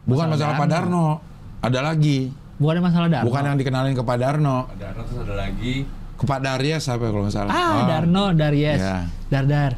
Bukan 0.03 0.26
Masalah 0.26 0.49
masalah, 0.49 0.53
Pak 0.57 0.68
Darno. 0.68 0.89
Darno. 0.89 1.07
Ada 1.61 1.80
lagi. 1.84 2.19
Bukan 2.57 2.81
masalah 2.81 3.07
Darno. 3.07 3.26
Bukan 3.30 3.41
yang 3.45 3.57
dikenalin 3.59 3.93
ke 3.93 4.01
Pak 4.01 4.18
Darno. 4.18 4.57
Ada 4.68 4.85
Arno 4.89 5.01
terus 5.05 5.19
ada 5.22 5.35
lagi 5.38 5.73
Ke 6.18 6.26
Pak 6.26 6.39
Daryas 6.41 6.89
apa 6.89 7.03
ya 7.03 7.09
kalau 7.14 7.23
nggak 7.23 7.35
salah. 7.35 7.51
Ah, 7.53 7.69
Oh. 7.69 7.85
Darno, 7.85 8.26
Daries. 8.34 8.81
Iya. 8.81 8.97
Dardar. 9.30 9.72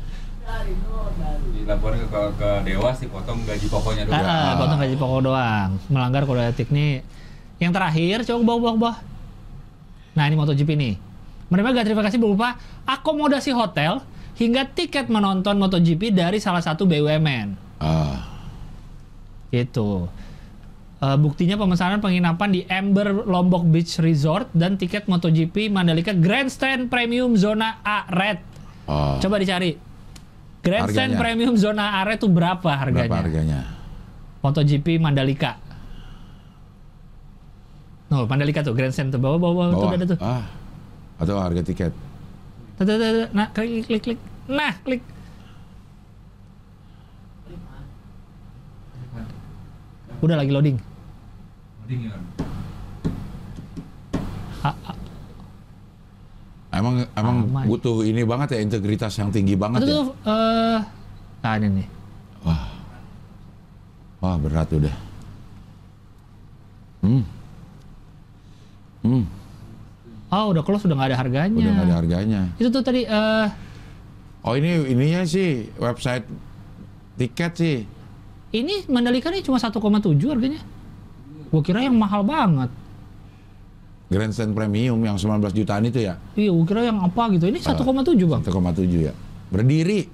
dilaporin 1.52 2.02
ke, 2.02 2.22
ke 2.34 2.50
Dewas 2.66 2.98
dipotong 2.98 3.46
gaji 3.46 3.66
pokoknya 3.70 4.04
dulu. 4.08 4.16
Ah, 4.16 4.24
ah, 4.24 4.34
Ah. 4.42 4.54
potong 4.58 4.80
gaji 4.80 4.96
pokok 4.96 5.20
doang. 5.22 5.70
Melanggar 5.86 6.24
kode 6.24 6.42
etik 6.48 6.72
nih. 6.72 7.04
Yang 7.60 7.72
terakhir, 7.76 8.18
coba 8.24 8.40
ke 8.40 8.46
bawah, 8.48 8.62
bawah. 8.74 8.96
Nah, 10.20 10.28
ini 10.28 10.36
MotoGP 10.36 10.76
nih. 10.76 10.94
Menerima 11.48 11.80
gratifikasi 11.80 12.20
berupa 12.20 12.60
akomodasi 12.84 13.56
hotel 13.56 14.04
hingga 14.36 14.68
tiket 14.68 15.08
menonton 15.08 15.56
MotoGP 15.56 16.12
dari 16.12 16.44
salah 16.44 16.60
satu 16.60 16.84
BUMN. 16.84 17.80
Ah. 17.80 18.28
Gitu. 19.48 20.12
Eh, 21.00 21.16
buktinya 21.16 21.56
pemesanan 21.56 22.04
penginapan 22.04 22.52
di 22.52 22.68
Amber 22.68 23.24
Lombok 23.24 23.64
Beach 23.72 24.04
Resort 24.04 24.52
dan 24.52 24.76
tiket 24.76 25.08
MotoGP 25.08 25.72
Mandalika 25.72 26.12
Grandstand 26.12 26.92
Premium 26.92 27.40
Zona 27.40 27.80
A 27.80 28.04
Red. 28.12 28.44
Oh. 28.84 29.16
Coba 29.24 29.40
dicari. 29.40 29.80
Grandstand 30.60 31.16
Harganya. 31.16 31.24
Premium 31.24 31.56
Zona 31.56 32.04
A 32.04 32.04
Red 32.04 32.20
itu 32.20 32.28
berapa 32.28 32.68
harganya? 32.76 33.08
Berapa 33.08 33.24
harganya? 33.24 33.60
MotoGP 34.44 35.00
Mandalika. 35.00 35.69
No, 38.10 38.26
Mandalika 38.26 38.66
tuh 38.66 38.74
Grand 38.74 38.94
Center 38.94 39.18
tuh 39.18 39.22
bawah 39.22 39.38
bawah 39.38 39.66
tuh 39.78 39.90
ada 39.94 40.06
tuh. 40.06 40.20
Ah. 40.20 40.46
Atau 41.22 41.38
harga 41.38 41.62
tiket. 41.62 41.94
Tuh, 42.82 42.84
tuh, 42.84 42.98
tuh. 42.98 43.28
Nah, 43.38 43.48
klik 43.54 43.86
klik 43.86 44.02
klik. 44.02 44.20
Nah, 44.50 44.74
klik. 44.82 45.06
Udah 50.20 50.36
lagi 50.36 50.52
loading. 50.52 50.78
Loading 51.86 52.02
ya. 52.10 52.18
Emang 56.70 57.02
emang 57.18 57.38
Aman. 57.50 57.66
Ya. 57.66 57.68
butuh 57.68 57.98
ini 58.08 58.22
banget 58.24 58.56
ya 58.56 58.60
integritas 58.62 59.12
yang 59.20 59.34
tinggi 59.34 59.58
banget 59.58 59.84
Atau, 59.84 59.90
ya. 59.90 59.96
Tuh, 60.00 60.06
eh, 60.06 60.32
uh, 60.32 60.80
nah 61.44 61.54
ini 61.60 61.68
nih. 61.82 61.88
Wah. 62.46 62.64
Wah, 64.24 64.36
berat 64.40 64.70
udah. 64.72 64.96
Hmm. 67.04 67.24
Hmm, 69.00 69.24
Oh, 70.30 70.54
udah 70.54 70.62
close 70.62 70.86
udah 70.86 70.94
nggak 70.94 71.10
ada 71.10 71.18
harganya. 71.18 71.58
udah 71.58 71.72
nggak 71.74 71.88
ada 71.88 71.96
harganya. 71.98 72.42
Itu 72.56 72.70
tuh 72.70 72.84
tadi 72.84 73.02
eh 73.02 73.48
Oh, 74.40 74.54
ini 74.54 74.88
ininya 74.88 75.26
sih 75.26 75.68
website 75.76 76.24
tiket 77.16 77.52
sih. 77.54 77.78
ini 78.50 78.82
Mandalika 78.88 79.30
nih 79.30 79.42
cuma 79.42 79.58
1,7 79.58 79.76
harganya. 80.26 80.62
Gua 81.50 81.62
kira 81.62 81.82
yang 81.82 81.94
mahal 81.94 82.22
banget. 82.22 82.70
Grandstand 84.10 84.54
Premium 84.54 84.98
yang 85.00 85.18
19 85.18 85.54
jutaan 85.54 85.86
itu 85.86 86.02
ya. 86.02 86.18
Iya, 86.34 86.50
gua 86.50 86.66
kira 86.66 86.82
yang 86.84 86.98
apa 87.00 87.30
gitu. 87.30 87.46
Ini 87.46 87.58
1,7, 87.58 88.26
Bang. 88.26 88.42
1,7 88.42 89.06
ya. 89.06 89.14
Berdiri. 89.50 90.10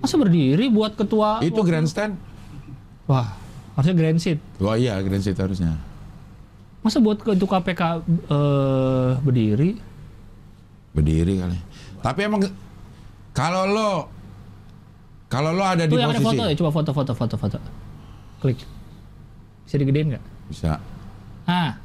Masa 0.00 0.16
berdiri 0.16 0.66
buat 0.66 0.92
ketua 0.92 1.40
Itu 1.40 1.60
grandstand. 1.60 2.16
Wah, 3.04 3.36
harusnya 3.74 3.94
grand 3.94 4.16
seat. 4.16 4.40
Wah 4.56 4.76
iya, 4.76 4.96
grandstand 4.98 5.36
harusnya. 5.36 5.76
Masa 6.82 6.98
buat 6.98 7.18
ketua 7.22 7.48
KPK 7.58 7.82
eh 8.26 9.10
berdiri? 9.22 9.70
Berdiri 10.92 11.34
kali. 11.38 11.58
Tapi 12.02 12.20
emang 12.26 12.42
kalau 13.30 13.64
lo 13.70 13.90
kalau 15.30 15.54
lo 15.54 15.64
ada 15.64 15.86
di 15.86 15.94
Tuh 15.94 16.02
yang 16.02 16.12
ada 16.12 16.20
posisi 16.20 16.36
foto 16.36 16.42
ya, 16.50 16.54
coba 16.58 16.70
foto 16.74 16.90
foto 16.92 17.12
foto 17.14 17.34
foto. 17.38 17.56
Klik. 18.42 18.60
Bisa 19.64 19.78
digedein 19.78 20.18
nggak? 20.18 20.24
bisa 20.50 20.76
Ah. 21.48 21.80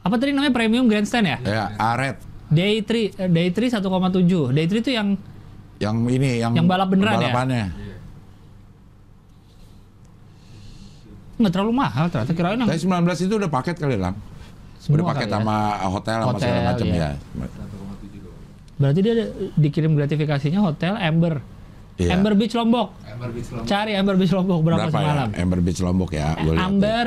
Apa 0.00 0.16
tadi 0.16 0.32
namanya 0.32 0.54
premium 0.54 0.88
grandstand 0.88 1.26
ya? 1.28 1.38
ya 1.44 1.64
aret 1.76 2.16
Day 2.48 2.80
3 2.80 3.20
eh, 3.20 3.28
Day 3.28 3.48
3 3.50 3.82
1,7. 3.82 4.54
Day 4.54 4.66
3 4.70 4.80
itu 4.84 4.90
yang 4.94 5.08
yang 5.82 5.96
ini 6.06 6.38
yang 6.38 6.52
Yang 6.54 6.66
balap 6.70 6.88
beneran 6.88 7.18
ya? 7.18 7.32
balapannya. 7.34 7.66
Nggak 11.34 11.52
terlalu 11.52 11.72
mahal 11.74 12.06
ternyata 12.06 12.32
kirain 12.32 12.58
yang 12.58 12.70
Saya 12.70 12.78
19 12.78 13.26
itu 13.26 13.34
udah 13.34 13.50
paket 13.50 13.76
kali 13.78 13.98
semua 14.84 15.00
udah 15.00 15.06
paket 15.16 15.28
ya. 15.28 15.40
sama 15.40 15.56
hotel 15.88 16.18
sama 16.20 16.36
segala 16.36 16.60
Hotel, 16.60 16.68
macam 16.68 16.86
iya. 16.92 17.00
ya. 17.00 17.10
1,7 17.40 18.20
doang. 18.20 18.38
Berarti 18.76 19.00
dia 19.00 19.14
dikirim 19.56 19.92
gratifikasinya 19.96 20.60
hotel 20.60 20.92
Amber. 21.00 21.40
Iya. 21.96 22.10
Amber 22.18 22.34
Beach 22.36 22.52
Lombok. 22.52 22.88
Amber 23.06 23.30
Beach 23.32 23.48
Lombok. 23.48 23.64
Cari 23.64 23.92
Amber 23.96 24.16
Beach 24.20 24.34
Lombok 24.36 24.60
berapa, 24.60 24.78
Berapa 24.84 24.92
semalam? 24.92 25.28
ya? 25.32 25.40
Amber 25.40 25.60
Beach 25.64 25.80
Lombok 25.80 26.10
ya. 26.12 26.28
Gua 26.36 26.52
lihat 26.52 26.66
Amber, 26.68 27.06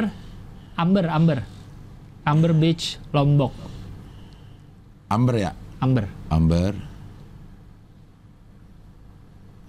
Amber, 0.73 1.05
Amber, 1.11 1.39
Amber 2.25 2.51
Beach 2.57 2.85
Lombok, 3.13 3.53
ya. 3.53 3.67
Amber 5.13 5.35
ya. 5.37 5.51
Amber. 5.77 6.05
Amber. 6.33 6.73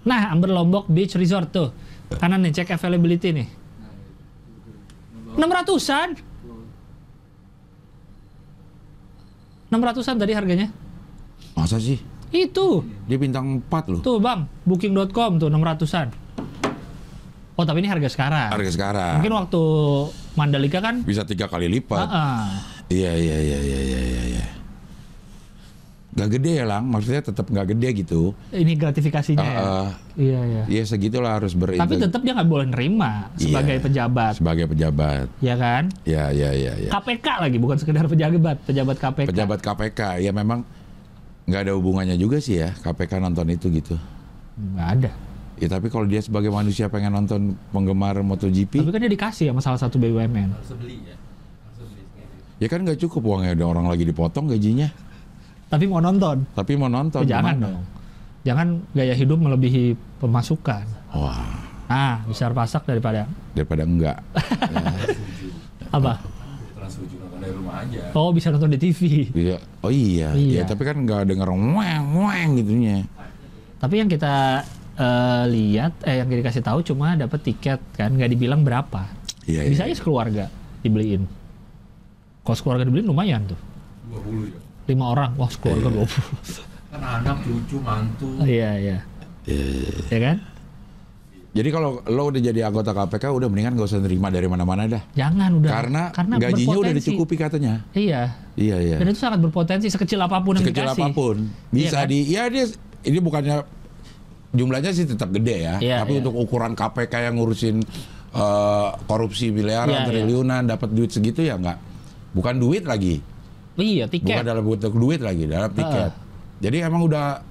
Nah, 0.09 0.32
Amber 0.32 0.48
Lombok 0.48 0.89
Beach 0.89 1.12
Resort 1.12 1.52
tuh. 1.52 1.68
Kanan 2.16 2.40
nih, 2.40 2.56
cek 2.56 2.72
availability 2.72 3.36
nih. 3.36 3.48
600-an. 5.39 6.09
600-an 9.70 10.16
tadi 10.19 10.32
harganya. 10.35 10.69
Masa 11.55 11.78
sih? 11.78 12.02
Itu. 12.35 12.82
Dia 13.06 13.16
bintang 13.16 13.62
4 13.70 13.93
loh. 13.94 14.01
Tuh, 14.02 14.19
Bang. 14.19 14.51
Booking.com 14.66 15.39
tuh 15.39 15.48
600-an. 15.48 16.09
Oh, 17.59 17.66
tapi 17.66 17.82
ini 17.82 17.90
harga 17.90 18.06
sekarang. 18.10 18.51
Harga 18.55 18.70
sekarang. 18.70 19.15
Mungkin 19.19 19.35
waktu 19.35 19.62
Mandalika 20.39 20.78
kan 20.78 21.02
Bisa 21.02 21.27
tiga 21.27 21.51
kali 21.51 21.66
lipat. 21.66 22.06
Ah, 22.06 22.15
ah. 22.15 22.47
Iya 22.86 23.10
iya 23.19 23.36
iya 23.43 23.59
iya 23.59 23.81
iya 23.82 24.23
iya. 24.31 24.44
Iya. 26.18 26.22
Gak 26.26 26.30
gede 26.34 26.52
ya 26.58 26.64
lang, 26.66 26.82
maksudnya 26.84 27.22
tetap 27.22 27.46
gak 27.46 27.66
gede 27.70 27.88
gitu. 28.02 28.34
ini 28.50 28.74
gratifikasinya 28.74 29.38
ya. 29.40 29.54
Ah, 29.54 29.62
ah. 29.62 29.88
Iya, 30.18 30.40
iya. 30.42 30.62
Ya 30.66 30.82
segitulah 30.82 31.38
harus 31.38 31.54
Tapi 31.54 31.78
berintegrasi 31.78 32.02
tetap 32.02 32.20
dia 32.20 32.34
nggak 32.34 32.50
boleh 32.50 32.66
nerima 32.66 33.30
sebagai 33.38 33.78
Iya. 33.78 33.84
pejabat, 33.86 34.32
sebagai 34.34 34.66
pejabat. 34.66 35.26
ya 35.38 35.54
kan? 35.54 35.86
Ya 36.02 36.34
ya 36.34 36.50
ya 36.50 36.74
ya. 36.74 36.90
KPK 36.90 37.26
lagi 37.38 37.56
bukan 37.56 37.76
sekedar 37.78 38.04
pejabat, 38.04 38.56
pejabat 38.66 38.96
KPK. 38.98 39.28
Pejabat 39.30 39.58
KPK 39.62 40.00
ya 40.18 40.34
memang 40.34 40.66
nggak 41.46 41.60
ada 41.64 41.72
hubungannya 41.78 42.18
juga 42.18 42.42
sih 42.42 42.58
ya 42.58 42.74
KPK 42.76 43.22
nonton 43.22 43.46
itu 43.48 43.70
gitu. 43.70 43.94
Nggak 44.58 44.88
ada. 44.98 45.10
Ya 45.58 45.66
tapi 45.66 45.86
kalau 45.86 46.06
dia 46.06 46.18
sebagai 46.18 46.50
manusia 46.50 46.86
pengen 46.86 47.14
nonton 47.14 47.54
penggemar 47.70 48.14
MotoGP, 48.22 48.78
Tapi 48.78 48.90
kan 48.90 49.00
dia 49.00 49.10
dikasih 49.10 49.50
sama 49.50 49.58
salah 49.58 49.80
satu 49.80 49.98
BUMN. 49.98 50.50
Harus 50.50 50.70
beli 50.74 51.02
ya. 51.02 51.14
Harus 51.14 51.90
beli 51.90 52.02
sekali. 52.06 52.62
ya 52.62 52.66
kan 52.66 52.78
nggak 52.82 52.98
cukup 53.00 53.22
uangnya 53.24 53.54
ada 53.54 53.64
orang 53.66 53.86
lagi 53.86 54.02
dipotong 54.02 54.46
gajinya. 54.46 54.86
Tapi 55.68 55.84
mau 55.84 56.00
nonton, 56.00 56.36
Tapi 56.56 56.72
mau 56.80 56.88
nonton 56.88 57.20
Oh, 57.20 57.28
jangan 57.28 57.56
dong. 57.60 57.84
Jangan 58.48 58.80
gaya 58.96 59.12
hidup 59.12 59.36
melebihi 59.36 59.92
pemasukan. 60.16 60.84
Wah, 61.12 61.68
Ah, 61.88 62.20
besar 62.28 62.52
pasak 62.52 62.84
daripada 62.84 63.24
daripada 63.56 63.84
enggak. 63.84 64.20
apa? 65.96 66.20
Nonton 66.20 67.40
dari 67.40 67.52
rumah 67.52 67.84
aja. 67.84 68.00
Oh, 68.12 68.32
bisa 68.32 68.52
nonton 68.52 68.72
di 68.72 68.80
TV. 68.80 69.28
Iya. 69.32 69.56
Oh 69.84 69.92
iya. 69.92 70.32
Iya. 70.36 70.64
Ya, 70.64 70.68
tapi 70.68 70.84
kan 70.84 71.00
nggak 71.04 71.28
denger 71.28 71.48
weng 71.48 72.06
weng 72.12 72.50
gitunya. 72.60 73.04
Tapi 73.80 73.94
yang 74.04 74.08
kita 74.08 74.64
eh, 75.00 75.44
lihat, 75.48 75.92
eh 76.04 76.20
yang 76.20 76.28
dikasih 76.28 76.64
tahu 76.64 76.84
cuma 76.84 77.16
dapat 77.16 77.40
tiket 77.40 77.80
kan, 77.96 78.12
nggak 78.12 78.32
dibilang 78.36 78.64
berapa. 78.64 79.08
Iya. 79.48 79.64
Bisa 79.68 79.84
iya. 79.88 79.92
aja 79.92 79.96
sekeluarga 79.96 80.44
dibeliin. 80.84 81.24
Kalau 82.44 82.56
sekeluarga 82.56 82.84
dibeliin 82.84 83.08
lumayan 83.08 83.48
tuh. 83.48 83.60
20 84.12 84.52
ya. 84.52 84.67
Lima 84.89 85.05
orang, 85.12 85.36
wah 85.36 85.47
sekeluarga 85.47 85.89
20. 86.01 86.89
Kan 86.89 87.02
anak, 87.05 87.36
cucu, 87.44 87.77
mantu. 87.78 88.28
Iya, 88.40 88.70
iya. 88.81 88.98
Ya 90.09 90.19
kan? 90.20 90.36
Jadi 91.48 91.69
kalau 91.69 92.05
lo 92.05 92.23
udah 92.28 92.39
jadi 92.39 92.60
anggota 92.65 92.93
KPK 92.93 93.24
udah 93.35 93.48
mendingan 93.48 93.73
gak 93.74 93.89
usah 93.89 94.01
nerima 94.01 94.28
dari 94.28 94.47
mana-mana 94.47 94.85
dah. 94.86 95.02
Jangan 95.12 95.51
udah. 95.59 95.70
Karena, 95.70 96.02
gajinya 96.39 96.77
udah 96.77 96.93
berpotensi. 96.93 97.09
dicukupi 97.09 97.35
katanya. 97.35 97.74
Iya. 97.93 98.23
Iya 98.55 98.77
iya. 98.78 98.97
Dan 99.01 99.10
itu 99.10 99.19
sangat 99.19 99.40
berpotensi 99.43 99.89
sekecil 99.89 100.20
apa 100.20 100.39
pun 100.40 100.56
yang 100.56 100.65
Sekecil 100.65 100.86
dikasih. 100.86 101.02
apa 101.02 101.06
pun 101.12 101.36
Iya 101.43 101.51
kan? 101.51 101.74
bisa 101.74 101.98
di. 102.06 102.19
Ya 102.28 102.43
dia 102.47 102.65
ini 103.02 103.19
bukannya 103.19 103.56
jumlahnya 104.51 104.90
sih 104.93 105.05
tetap 105.09 105.28
gede 105.31 105.56
ya. 105.66 105.74
Iya, 105.81 105.97
tapi 106.05 106.12
iya. 106.16 106.20
untuk 106.23 106.35
ukuran 106.36 106.73
KPK 106.73 107.15
yang 107.27 107.35
ngurusin 107.40 107.77
eh, 108.31 108.89
korupsi 109.05 109.48
miliaran, 109.51 109.89
Iya, 109.90 110.01
iya. 110.05 110.09
triliunan, 110.09 110.62
dapat 110.69 110.89
duit 110.93 111.10
segitu 111.10 111.43
ya 111.43 111.56
nggak. 111.56 111.78
Bukan 112.36 112.55
duit 112.60 112.85
lagi. 112.85 113.19
Iya, 113.78 114.05
Bukan 114.05 114.14
tiket. 114.18 114.42
dalam 114.42 114.62
bentuk 114.62 114.92
duit 114.92 115.22
lagi, 115.22 115.46
dalam 115.46 115.70
tiket. 115.70 116.10
Jadi 116.59 116.76
emang 116.82 117.06
udah 117.06 117.46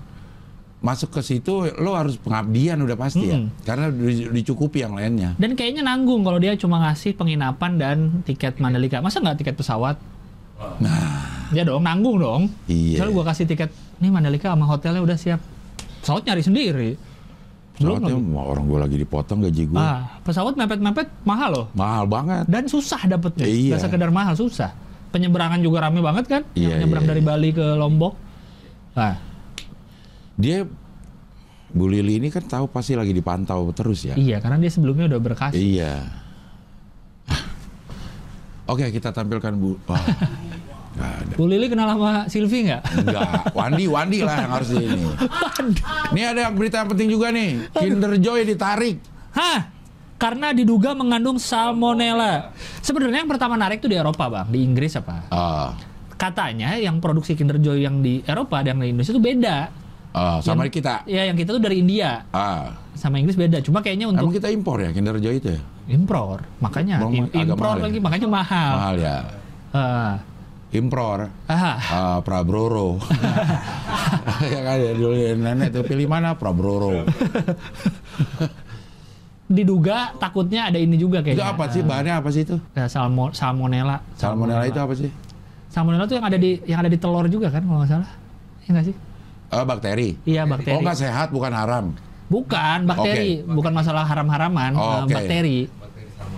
masuk 0.78 1.10
ke 1.10 1.26
situ 1.26 1.66
lo 1.74 1.98
harus 1.98 2.20
pengabdian 2.20 2.78
udah 2.78 2.94
pasti 2.94 3.26
ya. 3.26 3.40
Mm. 3.40 3.48
Karena 3.64 3.86
di- 3.90 4.30
dicukupi 4.32 4.84
yang 4.84 4.94
lainnya. 4.94 5.34
Dan 5.36 5.56
kayaknya 5.56 5.82
nanggung 5.82 6.22
kalau 6.22 6.38
dia 6.38 6.54
cuma 6.54 6.78
ngasih 6.80 7.16
penginapan 7.16 7.72
dan 7.76 7.98
tiket 8.22 8.60
Mandalika. 8.60 9.00
Masa 9.00 9.18
nggak 9.18 9.42
tiket 9.42 9.56
pesawat? 9.56 9.98
Nah, 10.78 11.50
Ya 11.50 11.64
dong, 11.64 11.82
nanggung 11.82 12.20
dong. 12.20 12.42
iya. 12.68 13.00
Misalnya 13.00 13.14
gua 13.14 13.26
kasih 13.32 13.46
tiket, 13.48 13.72
nih 13.98 14.12
Mandalika 14.12 14.52
sama 14.52 14.68
hotelnya 14.68 15.00
udah 15.00 15.16
siap. 15.16 15.40
Pesawat 16.04 16.28
nyari 16.28 16.44
sendiri. 16.44 16.90
Belum 17.78 18.02
lagi. 18.02 18.18
mau 18.18 18.50
orang 18.50 18.66
gue 18.66 18.80
lagi 18.82 18.98
dipotong 18.98 19.40
gaji 19.40 19.70
gue. 19.70 19.78
Ah, 19.78 20.18
pesawat 20.26 20.58
mepet-mepet 20.58 21.14
mahal 21.24 21.50
loh. 21.54 21.66
Mahal 21.72 22.10
banget. 22.10 22.50
Dan 22.50 22.66
susah 22.66 23.06
dapetnya. 23.06 23.46
Iya. 23.46 23.78
Nggak 23.78 23.82
sekedar 23.86 24.10
mahal, 24.10 24.34
susah. 24.34 24.74
Penyeberangan 25.10 25.60
juga 25.64 25.88
rame 25.88 26.04
banget 26.04 26.26
kan? 26.28 26.42
Iya, 26.54 26.78
yang 26.78 26.88
nyeberang 26.88 27.06
iya, 27.08 27.12
dari 27.16 27.22
iya. 27.24 27.30
Bali 27.32 27.50
ke 27.56 27.68
Lombok. 27.80 28.14
Nah, 28.98 29.16
Dia 30.38 30.68
Bu 31.68 31.86
Lili 31.92 32.18
ini 32.22 32.28
kan 32.32 32.46
tahu 32.46 32.72
pasti 32.72 32.96
lagi 32.96 33.12
dipantau 33.12 33.70
terus 33.76 34.08
ya. 34.08 34.16
iya 34.16 34.40
karena 34.40 34.56
dia 34.56 34.72
sebelumnya 34.72 35.12
udah 35.12 35.20
berkas. 35.20 35.54
Iya. 35.54 36.08
Oke, 38.68 38.92
kita 38.92 39.16
tampilkan 39.16 39.56
Bu. 39.56 39.80
Wah. 39.88 40.00
Ada. 40.98 41.38
Bu 41.38 41.46
Lili 41.46 41.70
kenal 41.70 41.94
sama 41.94 42.26
Silvi 42.26 42.66
nggak? 42.66 42.82
Enggak, 43.06 43.30
Wandi, 43.54 43.86
Wandi 43.86 44.20
lah 44.26 44.36
yang 44.42 44.52
harus 44.58 44.70
di 44.74 44.82
ini. 44.82 45.06
Ini 46.18 46.22
ada 46.26 46.40
yang 46.50 46.58
berita 46.58 46.82
yang 46.82 46.90
penting 46.90 47.10
juga 47.14 47.30
nih. 47.30 47.70
Kinder 47.70 48.18
Joy 48.18 48.42
ditarik. 48.50 48.98
Hah? 49.38 49.77
Karena 50.18 50.50
diduga 50.50 50.98
mengandung 50.98 51.38
salmonella. 51.38 52.50
Sebenarnya 52.82 53.22
yang 53.22 53.30
pertama 53.30 53.54
narik 53.54 53.80
tuh 53.80 53.88
di 53.88 53.98
Eropa 53.98 54.26
bang, 54.28 54.48
di 54.50 54.60
Inggris 54.62 54.98
apa? 54.98 55.30
Ah, 55.30 55.70
Katanya 56.18 56.74
yang 56.74 56.98
produksi 56.98 57.38
Kinder 57.38 57.62
Joy 57.62 57.86
yang 57.86 58.02
di 58.02 58.26
Eropa 58.26 58.66
dan 58.66 58.82
di 58.82 58.90
Indonesia 58.90 59.14
tuh 59.14 59.22
beda. 59.22 59.58
ah, 60.12 60.42
sama 60.42 60.66
kita. 60.66 61.06
Ya 61.06 61.30
yang 61.30 61.38
kita 61.38 61.54
tuh 61.54 61.62
dari 61.62 61.78
India, 61.78 62.26
Ah, 62.34 62.74
sama 62.98 63.22
Inggris 63.22 63.38
beda. 63.38 63.62
Cuma 63.62 63.86
kayaknya 63.86 64.10
untuk 64.10 64.26
emang 64.26 64.34
kita 64.34 64.50
impor 64.50 64.82
ya 64.82 64.90
Kinder 64.90 65.22
Joy 65.22 65.38
itu 65.38 65.54
ya? 65.54 65.62
impor, 65.88 66.44
makanya 66.60 67.00
Bang, 67.00 67.16
impor 67.32 67.78
ya? 67.78 67.84
lagi, 67.88 68.00
makanya 68.02 68.28
mahal. 68.28 68.72
Mahal 68.76 68.96
ya. 68.98 69.18
Ah. 69.72 70.14
Impor. 70.68 71.30
Ah. 71.46 71.78
Ah, 71.80 72.18
Prabroro. 72.20 72.98
ya 74.52 74.60
kan 74.66 74.78
ya 74.82 74.92
dulu 74.92 75.14
ya, 75.14 75.32
nenek 75.32 75.70
tuh 75.72 75.86
pilih 75.86 76.10
mana 76.10 76.34
Prabroro. 76.34 77.06
diduga 79.48 80.12
takutnya 80.16 80.68
ada 80.68 80.76
ini 80.76 80.96
juga 80.96 81.20
Itu 81.20 81.34
kayaknya. 81.34 81.48
apa 81.50 81.64
sih? 81.68 81.82
Bahannya 81.82 82.14
apa 82.14 82.30
sih 82.30 82.42
itu? 82.44 82.56
Eh, 82.74 82.88
salmo, 82.88 83.32
salmonella. 83.32 84.04
Salmonella 84.14 84.64
itu 84.64 84.76
apa 84.76 84.94
sih? 84.94 85.08
Salmonella 85.68 86.04
tuh 86.04 86.16
yang 86.16 86.26
ada 86.26 86.36
di 86.36 86.60
yang 86.64 86.80
ada 86.80 86.88
di 86.88 86.98
telur 86.98 87.26
juga 87.26 87.48
kan 87.48 87.62
kalau 87.62 87.80
nggak 87.80 87.90
salah. 87.90 88.12
Iya 88.62 88.70
nggak 88.70 88.86
sih? 88.86 88.96
Eh, 89.48 89.64
bakteri. 89.64 90.10
Iya 90.22 90.42
bakteri. 90.44 90.74
Oh 90.74 90.82
nggak 90.82 91.00
sehat, 91.00 91.28
bukan 91.30 91.52
haram. 91.52 91.86
Bukan 92.28 92.84
bakteri, 92.84 93.40
bukan 93.42 93.72
masalah 93.72 94.04
haram-haraman, 94.04 94.72
Oh, 94.74 94.84
eh, 94.84 95.00
oke. 95.02 95.16
bakteri. 95.16 95.60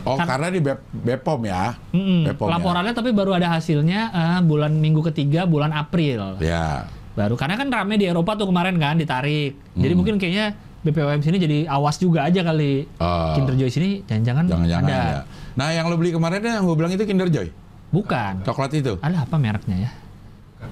Oh 0.06 0.14
Kan- 0.16 0.30
karena 0.30 0.48
di 0.48 0.60
Bep- 0.60 0.86
Bepom 0.94 1.42
ya. 1.44 1.74
Mm-mm. 1.90 2.30
Bepom 2.30 2.46
ya. 2.46 2.56
Laporannya 2.56 2.94
tapi 2.94 3.10
baru 3.10 3.34
ada 3.34 3.50
hasilnya 3.52 4.00
eh, 4.08 4.40
bulan 4.44 4.72
minggu 4.72 5.02
ketiga 5.04 5.44
bulan 5.44 5.74
April. 5.74 6.38
Ya. 6.40 6.86
Baru 7.18 7.34
karena 7.34 7.58
kan 7.58 7.68
rame 7.68 7.98
di 7.98 8.06
Eropa 8.06 8.38
tuh 8.38 8.46
kemarin 8.46 8.78
kan 8.78 8.96
ditarik. 8.96 9.58
Jadi 9.74 9.82
Hmm. 9.88 9.98
mungkin 9.98 10.16
kayaknya 10.16 10.54
BPOM 10.80 11.20
sini 11.20 11.38
jadi 11.38 11.58
awas 11.68 12.00
juga 12.00 12.24
aja 12.24 12.40
kali. 12.40 12.88
Oh. 12.98 13.36
Kinder 13.36 13.56
Joy 13.60 13.68
sini 13.68 13.90
jangan-jangan 14.08 14.48
Jangan-jangan 14.48 14.88
ada. 14.88 15.00
ada. 15.00 15.22
Nah 15.60 15.68
yang 15.76 15.92
lo 15.92 16.00
beli 16.00 16.16
kemarin 16.16 16.40
yang 16.40 16.64
gue 16.64 16.76
bilang 16.80 16.92
itu 16.96 17.04
Kinder 17.04 17.28
Joy. 17.28 17.52
Bukan. 17.90 18.48
Coklat 18.48 18.72
itu. 18.78 18.96
Ada 19.02 19.28
apa 19.28 19.36
mereknya 19.36 19.90
ya? 19.90 19.92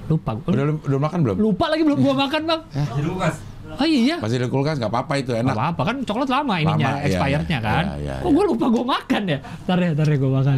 Lupa. 0.08 0.36
Udah, 0.48 0.64
udah 0.84 1.00
makan 1.00 1.20
belum? 1.24 1.36
Lupa 1.40 1.66
lagi 1.72 1.84
belum 1.84 2.00
gua 2.04 2.16
makan, 2.28 2.42
Bang. 2.44 2.62
Jadi 2.96 3.08
Lukas. 3.08 3.36
Oh 3.68 3.88
iya. 3.88 4.16
Masih 4.20 4.40
di 4.40 4.48
kulkas 4.48 4.80
nggak 4.80 4.92
apa-apa 4.92 5.14
itu 5.20 5.32
Gak 5.36 5.44
enak. 5.44 5.56
apa-apa 5.56 5.82
kan 5.92 5.96
coklat 6.08 6.30
lama 6.32 6.56
ininya 6.56 6.88
Lama, 6.88 7.00
iya, 7.04 7.08
expirednya 7.08 7.60
iya. 7.60 7.68
kan. 7.68 7.84
Iya, 7.84 7.96
iya, 8.00 8.16
Kok 8.24 8.30
iya. 8.32 8.36
gue 8.36 8.46
lupa 8.48 8.66
gue 8.72 8.86
makan 8.88 9.22
ya? 9.28 9.40
Ntar 9.68 9.78
ya, 9.84 9.90
ntar 9.92 10.08
ya 10.08 10.18
gue 10.18 10.32
makan. 10.32 10.58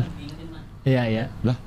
Iya 0.85 1.01
iya. 1.09 1.23
Lah, 1.41 1.57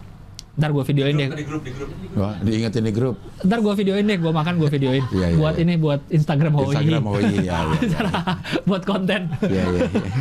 Ntar 0.52 0.68
gue 0.68 0.84
videoin 0.84 1.14
deh. 1.16 1.28
Di 1.32 1.44
grup, 1.48 1.62
di 1.64 1.72
grup. 1.72 1.88
wah, 2.12 2.36
diingetin 2.44 2.84
di 2.84 2.92
grup. 2.92 3.16
Ntar 3.40 3.58
gue 3.64 3.74
videoin 3.80 4.04
deh. 4.04 4.18
Gue 4.20 4.32
makan 4.36 4.54
gue 4.60 4.68
videoin. 4.68 5.04
Iya, 5.08 5.26
iya, 5.32 5.36
buat 5.40 5.54
iya. 5.56 5.64
ini 5.64 5.74
buat 5.80 6.00
Instagram 6.12 6.52
Hoi. 6.52 6.64
Instagram 6.68 7.02
oh 7.08 7.16
iya, 7.16 7.28
iya, 7.40 7.58
iya. 7.80 8.22
buat 8.68 8.82
konten. 8.84 9.32
Iya, 9.40 9.62
iya, 9.64 9.80
iya. 9.88 10.10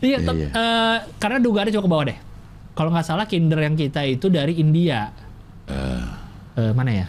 Iya, 0.00 0.16
Iya, 0.16 0.32
iya. 0.32 0.48
eh, 0.48 0.96
karena 1.20 1.38
dugaannya 1.44 1.76
coba 1.76 1.84
ke 1.84 1.92
bawah 1.92 2.04
deh. 2.08 2.18
Kalau 2.72 2.88
nggak 2.88 3.04
salah 3.04 3.28
Kinder 3.28 3.60
yang 3.60 3.76
kita 3.76 4.00
itu 4.08 4.32
dari 4.32 4.56
India. 4.56 5.12
Eh, 5.68 6.02
Eh, 6.58 6.72
mana 6.74 6.90
ya? 6.92 7.06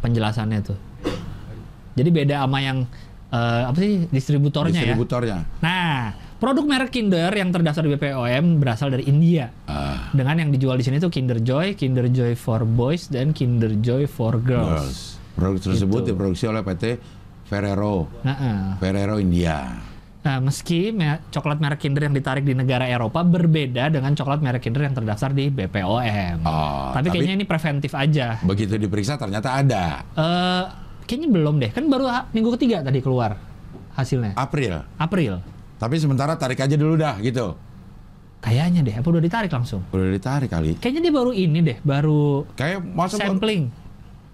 Penjelasannya 0.00 0.60
tuh. 0.64 0.78
Jadi 1.94 2.08
beda 2.10 2.44
sama 2.44 2.58
yang 2.62 2.78
eh, 3.30 3.62
apa 3.66 3.76
sih 3.78 4.06
distributornya, 4.08 4.74
ya. 4.74 4.80
distributornya. 4.94 5.38
Nah, 5.60 6.14
produk 6.44 6.60
merek 6.62 6.92
Kinder 6.92 7.32
yang 7.32 7.48
terdaftar 7.48 7.80
di 7.80 7.96
BPOM 7.96 8.60
berasal 8.60 8.92
dari 8.92 9.08
India. 9.08 9.48
Ah, 9.64 10.12
Dengan 10.12 10.36
yang 10.38 10.50
dijual 10.50 10.76
di 10.76 10.84
sini 10.84 11.00
tuh 11.00 11.08
Kinder 11.08 11.40
Joy, 11.40 11.72
Kinder 11.72 12.04
Joy 12.06 12.36
for 12.36 12.68
Boys 12.68 13.08
dan 13.08 13.32
Kinder 13.32 13.72
Joy 13.74 14.04
for 14.04 14.36
Girls. 14.36 14.68
girls. 14.76 14.98
Produk 15.32 15.56
tersebut 15.64 16.00
Gitu. 16.02 16.08
diproduksi 16.12 16.44
oleh 16.44 16.60
PT 16.60 17.00
Ferrero, 17.44 18.12
Nah, 18.20 18.36
eh. 18.36 18.60
Ferrero 18.76 19.16
India. 19.16 19.72
Nah, 20.20 20.36
meski 20.38 20.88
me- 20.90 21.24
coklat 21.26 21.56
merek 21.58 21.80
Kinder 21.80 22.00
yang 22.02 22.12
ditarik 22.12 22.40
di 22.42 22.52
negara 22.52 22.84
Eropa 22.84 23.20
berbeda 23.20 23.88
dengan 23.88 24.12
coklat 24.12 24.40
merek 24.40 24.60
Kinder 24.60 24.82
yang 24.82 24.92
terdaftar 24.92 25.32
di 25.32 25.48
BPOM. 25.48 26.44
Oh, 26.44 26.92
tapi, 26.92 27.08
kayaknya 27.08 27.34
ini 27.34 27.44
preventif 27.44 27.92
aja. 27.92 28.36
begitu 28.42 28.76
diperiksa 28.76 29.16
ternyata 29.16 29.48
ada. 29.54 30.04
Eh, 30.10 30.62
kayaknya 31.04 31.28
belum 31.30 31.56
deh. 31.56 31.70
Kan 31.70 31.88
baru 31.88 32.04
minggu 32.30 32.52
ketiga 32.54 32.80
tadi 32.80 33.00
keluar 33.00 33.40
hasilnya. 33.94 34.32
April. 34.34 34.84
April. 34.94 35.40
Tapi 35.74 35.96
sementara 35.98 36.34
tarik 36.34 36.58
aja 36.58 36.74
dulu 36.74 36.94
dah 36.94 37.18
gitu. 37.18 37.54
Kayaknya 38.40 38.80
deh. 38.84 38.94
Apa 39.00 39.08
udah 39.08 39.22
ditarik 39.24 39.48
langsung? 39.48 39.80
Udah 39.88 40.08
ditarik 40.10 40.48
kali. 40.48 40.76
Kayaknya 40.76 41.00
dia 41.08 41.12
baru 41.12 41.32
ini 41.32 41.58
deh. 41.60 41.76
Baru 41.80 42.44
Kayak 42.54 42.84
masa 42.84 43.16
baru- 43.16 43.36
sampling. 43.36 43.62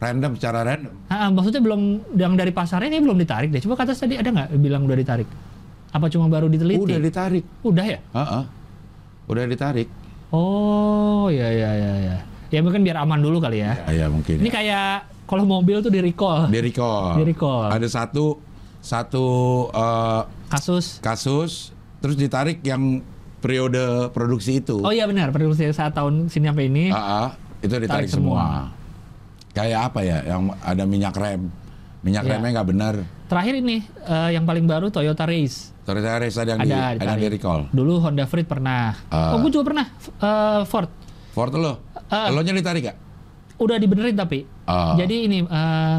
random 0.01 0.33
secara 0.35 0.65
random. 0.65 0.93
Ah, 1.07 1.29
maksudnya 1.29 1.61
belum 1.61 1.81
yang 2.17 2.33
dari 2.33 2.51
pasarnya 2.51 2.89
ini 2.89 3.05
belum 3.05 3.21
ditarik 3.21 3.53
deh. 3.53 3.61
Coba 3.61 3.85
kata 3.85 3.93
tadi 3.93 4.17
ada 4.17 4.29
nggak 4.29 4.49
bilang 4.57 4.83
udah 4.83 4.97
ditarik? 4.97 5.29
Apa 5.91 6.09
cuma 6.09 6.27
baru 6.27 6.49
diteliti? 6.49 6.81
Udah 6.81 6.99
ditarik. 6.99 7.45
Udah 7.63 7.85
ya? 7.85 7.99
Heeh. 8.01 8.45
Udah 9.29 9.45
ditarik. 9.45 9.89
Oh, 10.31 11.29
ya 11.29 11.47
ya 11.47 11.71
ya 11.75 11.93
ya. 12.01 12.17
Ya 12.51 12.59
mungkin 12.63 12.83
biar 12.83 12.99
aman 12.99 13.21
dulu 13.21 13.39
kali 13.39 13.61
ya. 13.61 13.77
Ya, 13.87 13.93
ya 13.95 14.07
mungkin. 14.09 14.41
Ini 14.41 14.49
kayak 14.49 14.89
kalau 15.29 15.45
mobil 15.45 15.79
tuh 15.79 15.91
di 15.91 16.01
recall. 16.01 16.49
di 16.49 16.59
recall. 16.59 17.15
Di 17.15 17.23
recall. 17.23 17.71
Ada 17.71 17.87
satu 17.87 18.41
satu 18.81 19.27
eh, 19.71 20.23
Kasus. 20.49 20.99
kasus 20.99 21.71
terus 22.01 22.17
ditarik 22.17 22.59
yang 22.61 23.05
periode 23.39 24.09
produksi 24.11 24.61
itu. 24.61 24.81
Oh 24.81 24.91
iya 24.91 25.05
benar, 25.05 25.31
produksi 25.31 25.69
saat 25.71 25.93
tahun 25.93 26.29
sini 26.29 26.49
sampai 26.49 26.67
ini. 26.67 26.85
Ah, 26.89 26.99
ah, 26.99 27.29
itu 27.61 27.73
ditarik 27.73 28.09
Tarik 28.09 28.13
semua. 28.13 28.73
Kayak 29.51 29.81
apa 29.91 30.01
ya? 30.01 30.19
Yang 30.25 30.43
ada 30.61 30.85
minyak 30.85 31.15
rem. 31.15 31.49
Minyak 32.01 32.25
Iya. 32.25 32.31
remnya 32.37 32.51
nggak 32.57 32.69
benar. 32.69 32.95
Terakhir 33.27 33.55
ini 33.57 33.77
eh, 33.85 34.31
yang 34.33 34.45
paling 34.45 34.65
baru 34.65 34.89
Toyota 34.89 35.25
Race. 35.25 35.73
Toyota 35.85 36.17
Race 36.17 36.37
ada 36.37 36.51
yang 36.53 36.61
Ada, 36.61 36.69
di 36.69 36.77
ada 37.01 37.11
yang 37.11 37.21
di 37.21 37.29
recall. 37.31 37.61
Dulu 37.71 37.93
Honda 38.01 38.25
Freed 38.25 38.45
pernah. 38.45 38.97
Ah. 39.09 39.37
oh, 39.37 39.41
gue 39.41 39.51
juga 39.51 39.73
pernah. 39.73 39.87
Eh, 40.01 40.61
Ford. 40.65 40.89
Ford 41.31 41.53
lo, 41.53 41.73
Ah. 42.09 42.29
lo 42.29 42.41
nya 42.41 42.53
ditarik 42.53 42.83
gak? 42.83 42.97
Udah 43.57 43.77
dibenerin 43.77 44.17
tapi. 44.17 44.45
Ah. 44.65 44.97
Jadi 44.97 45.17
ini 45.25 45.39
eh, 45.43 45.97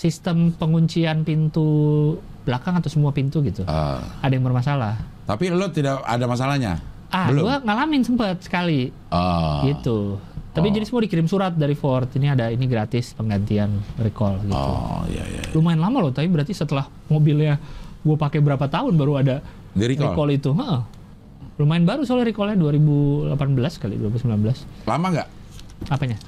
sistem 0.00 0.48
penguncian 0.50 1.22
pintu 1.22 1.68
belakang 2.40 2.72
atau 2.74 2.88
semua 2.88 3.12
pintu 3.12 3.44
gitu. 3.44 3.68
Ah. 3.68 4.00
Ada 4.20 4.32
yang 4.32 4.44
bermasalah. 4.44 4.96
tapi 5.22 5.46
lo 5.46 5.68
tidak 5.68 6.02
ada 6.02 6.24
masalahnya. 6.24 6.80
Ah, 7.06 7.28
Belum. 7.28 7.44
gua 7.44 7.60
ngalamin 7.60 8.00
sempet 8.00 8.40
sekali 8.40 8.88
Ah. 9.06 9.62
gitu. 9.62 10.16
Tapi 10.50 10.66
Oh. 10.66 10.72
jadi 10.72 10.82
semua 10.82 11.02
dikirim 11.02 11.22
surat 11.24 11.54
dari 11.54 11.76
Ford. 11.76 12.08
Ini 12.08 12.32
ada 12.32 12.48
ini 12.48 12.64
gratis 12.64 13.12
penggantian 13.12 13.70
recall 13.96 14.40
gitu. 14.40 14.56
Oh 14.56 15.06
iya 15.06 15.22
iya. 15.28 15.42
Lumayan 15.52 15.78
lama 15.78 16.00
loh, 16.00 16.10
tapi 16.10 16.26
berarti 16.26 16.50
setelah 16.50 16.82
mobilnya 17.06 17.62
gue 18.00 18.16
pakai 18.16 18.40
berapa 18.40 18.66
tahun 18.66 18.96
baru 18.96 19.12
ada 19.16 19.36
Di 19.70 19.84
recall. 19.86 20.10
recall 20.10 20.30
itu. 20.32 20.50
Heeh. 20.50 20.80
Lumayan 21.56 21.84
baru 21.84 22.02
soalnya 22.02 22.26
recallnya 22.26 22.56
2018 22.56 23.36
kali 23.76 23.94
2019. 23.94 24.66
Lama 24.82 25.06
nggak 25.12 25.28
Apanya? 25.86 26.18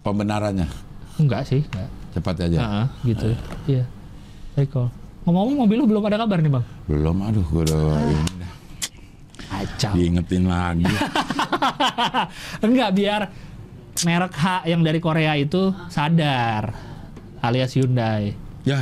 pembenarannya? 0.00 0.68
Enggak 1.18 1.44
sih, 1.44 1.66
enggak. 1.66 1.90
Cepat 2.14 2.36
aja. 2.48 2.58
Heeh, 2.58 2.86
gitu. 3.12 3.28
Iya. 3.68 3.84
Recall. 4.56 4.88
Ngomong-ngomong 5.28 5.58
mobil 5.68 5.76
lu 5.76 5.86
belum 5.86 6.04
ada 6.08 6.24
kabar 6.24 6.38
nih, 6.40 6.52
Bang? 6.52 6.64
Belum, 6.88 7.16
aduh, 7.20 7.44
gue 7.44 7.62
udah 7.68 7.82
ini 8.08 8.34
dah. 8.40 8.52
Acau. 9.48 9.92
diingetin 9.96 10.44
lagi. 10.44 10.84
Enggak, 12.66 12.90
biar 12.92 13.22
merek 14.04 14.34
H 14.36 14.44
yang 14.68 14.80
dari 14.84 15.00
Korea 15.00 15.32
itu 15.34 15.72
sadar 15.88 16.76
alias 17.40 17.72
Hyundai. 17.72 18.36
ya, 18.62 18.78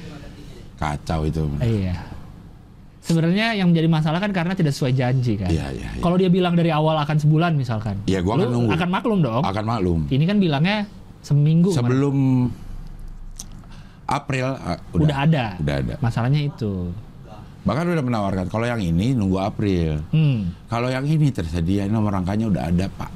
kacau 0.80 1.24
itu. 1.24 1.48
Iya. 1.64 1.96
Sebenarnya 3.00 3.56
yang 3.56 3.72
menjadi 3.72 3.88
masalah 3.88 4.20
kan 4.20 4.30
karena 4.30 4.52
tidak 4.52 4.76
sesuai 4.76 4.92
janji 4.92 5.40
kan. 5.40 5.48
Iya 5.48 5.72
iya. 5.72 5.88
iya. 5.96 6.02
Kalau 6.04 6.20
dia 6.20 6.28
bilang 6.28 6.52
dari 6.52 6.68
awal 6.68 7.00
akan 7.00 7.16
sebulan 7.16 7.56
misalkan. 7.56 7.96
Iya, 8.04 8.20
gua 8.20 8.36
akan 8.36 8.48
nunggu. 8.52 8.70
akan 8.76 8.88
maklum 8.92 9.18
dong. 9.24 9.42
Akan 9.42 9.64
maklum. 9.64 10.00
Ini 10.12 10.24
kan 10.28 10.36
bilangnya 10.36 10.84
seminggu 11.20 11.70
kemarin. 11.72 11.80
Sebelum 11.80 12.16
April 14.10 14.46
ah, 14.58 14.78
udah, 14.90 15.06
udah, 15.06 15.16
ada. 15.22 15.44
Udah 15.62 15.74
ada. 15.78 15.94
Masalahnya 16.02 16.40
itu. 16.42 16.90
Bahkan 17.60 17.84
udah 17.92 18.04
menawarkan 18.04 18.46
kalau 18.48 18.66
yang 18.66 18.82
ini 18.82 19.12
nunggu 19.14 19.38
April. 19.38 20.02
Hmm. 20.10 20.50
Kalau 20.66 20.88
yang 20.90 21.06
ini 21.06 21.30
tersedia 21.30 21.86
nomor 21.86 22.16
rangkanya 22.16 22.50
udah 22.50 22.62
ada 22.72 22.86
pak. 22.90 23.10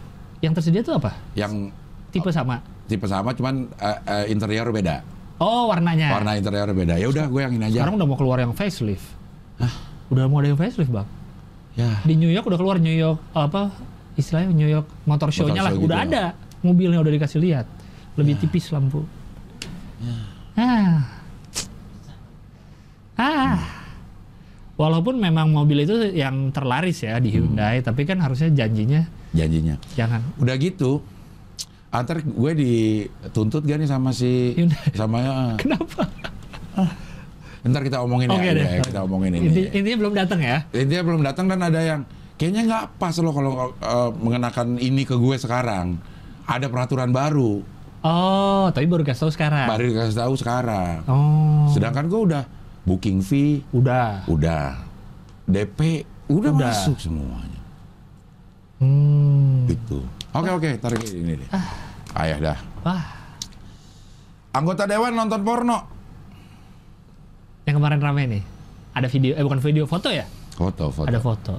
Yang 0.44 0.52
tersedia 0.60 0.81
itu 0.85 0.93
apa? 0.94 1.10
Yang 1.35 1.72
Tipe 2.14 2.31
sama. 2.31 2.62
tipe 2.86 3.10
sama 3.10 3.35
cuman 3.35 3.66
eh, 3.74 3.98
eh, 4.06 4.24
interior 4.31 4.70
beda. 4.70 5.02
Oh, 5.43 5.66
warnanya. 5.66 6.14
Warna 6.14 6.39
interior 6.39 6.70
beda. 6.70 6.94
Ya 6.94 7.10
udah 7.10 7.26
gue 7.26 7.40
yang 7.43 7.52
ini 7.59 7.64
aja. 7.66 7.82
Sekarang 7.82 7.98
udah 7.98 8.06
mau 8.06 8.14
keluar 8.14 8.39
yang 8.39 8.55
facelift. 8.55 9.02
Udah 10.12 10.31
mau 10.31 10.39
ada 10.39 10.52
yang 10.52 10.60
facelift, 10.60 10.93
Bang. 10.94 11.09
Ya. 11.74 11.98
Di 12.06 12.14
New 12.14 12.31
York 12.31 12.47
udah 12.47 12.60
keluar 12.60 12.78
New 12.78 12.94
York 12.94 13.18
apa 13.35 13.74
istilahnya 14.14 14.55
New 14.55 14.70
York 14.70 14.86
motor 15.10 15.26
show-nya 15.35 15.66
lah 15.66 15.74
show 15.74 15.82
gitu 15.82 15.90
udah 15.90 15.98
ya. 15.98 16.06
ada 16.06 16.24
mobilnya 16.62 17.02
udah 17.02 17.12
dikasih 17.18 17.39
lihat 17.43 17.66
lebih 18.15 18.35
tipis 18.36 18.70
lampu 18.70 19.03
ah 20.55 21.03
ah 23.16 23.59
walaupun 24.74 25.16
memang 25.16 25.49
mobil 25.49 25.82
itu 25.82 25.95
yang 26.11 26.51
terlaris 26.51 27.01
ya 27.01 27.19
di 27.19 27.31
Hyundai 27.31 27.78
tapi 27.81 28.03
kan 28.03 28.19
harusnya 28.19 28.51
janjinya 28.53 29.07
Janjinya. 29.35 29.74
jangan 29.99 30.23
Udah 30.39 30.55
gitu. 30.55 31.03
Antar 31.91 32.23
gue 32.23 32.53
dituntut 32.55 33.62
gak 33.62 33.78
nih 33.78 33.86
sama 33.86 34.11
si 34.11 34.55
Hyundai. 34.55 34.95
sama 34.95 35.16
ya. 35.19 35.32
kenapa 35.62 36.07
Ntar 37.65 37.82
kita 37.82 37.99
omongin 37.99 38.28
Oke 38.28 38.45
ya, 38.45 38.53
deh. 38.53 38.66
ya, 38.69 38.82
kita 38.85 39.01
omongin 39.03 39.35
ini. 39.35 39.47
Inti- 39.49 39.70
intinya 39.73 39.99
belum 40.05 40.15
datang 40.15 40.39
ya 40.39 40.59
Intinya 40.70 41.03
belum 41.03 41.23
datang 41.24 41.47
dan 41.49 41.61
ada 41.65 41.81
yang 41.81 42.01
kayaknya 42.35 42.62
nggak 42.62 42.85
pas 42.95 43.15
loh 43.19 43.32
kalau 43.32 43.53
uh, 43.74 44.11
mengenakan 44.12 44.78
ini 44.78 45.03
ke 45.03 45.16
gue 45.16 45.35
sekarang. 45.35 45.99
Ada 46.45 46.69
peraturan 46.69 47.09
baru, 47.09 47.65
oh 48.05 48.68
tapi 48.70 48.85
baru 48.85 49.02
kasih 49.02 49.26
tahu 49.26 49.32
sekarang 49.32 49.66
baru 49.66 49.82
dikasih 49.89 50.18
tahu 50.20 50.35
sekarang. 50.36 50.97
oh 51.09 51.72
Sedangkan 51.72 52.06
gue 52.06 52.20
udah 52.20 52.44
booking 52.85 53.18
fee, 53.18 53.64
udah 53.72 54.28
udah 54.28 54.76
DP, 55.44 56.05
udah, 56.28 56.52
Udah. 56.52 56.70
masuk 56.70 56.97
semuanya. 57.01 57.60
hmm 58.78 59.66
Gitu. 59.66 59.98
Oke 60.31 60.51
oke, 60.51 60.70
tarik 60.78 61.01
ini 61.09 61.40
deh. 61.40 61.48
Ayah 62.14 62.39
dah. 62.39 62.59
wah 62.81 63.05
Anggota 64.52 64.86
dewan 64.86 65.12
nonton 65.12 65.43
porno. 65.43 65.78
Yang 67.64 67.74
kemarin 67.81 67.98
rame 67.98 68.22
nih. 68.28 68.43
Ada 68.94 69.09
video, 69.10 69.35
eh 69.35 69.43
bukan 69.43 69.59
video, 69.59 69.82
foto 69.89 70.12
ya? 70.12 70.22
Foto, 70.55 70.94
foto. 70.94 71.10
Ada 71.10 71.18
foto. 71.18 71.55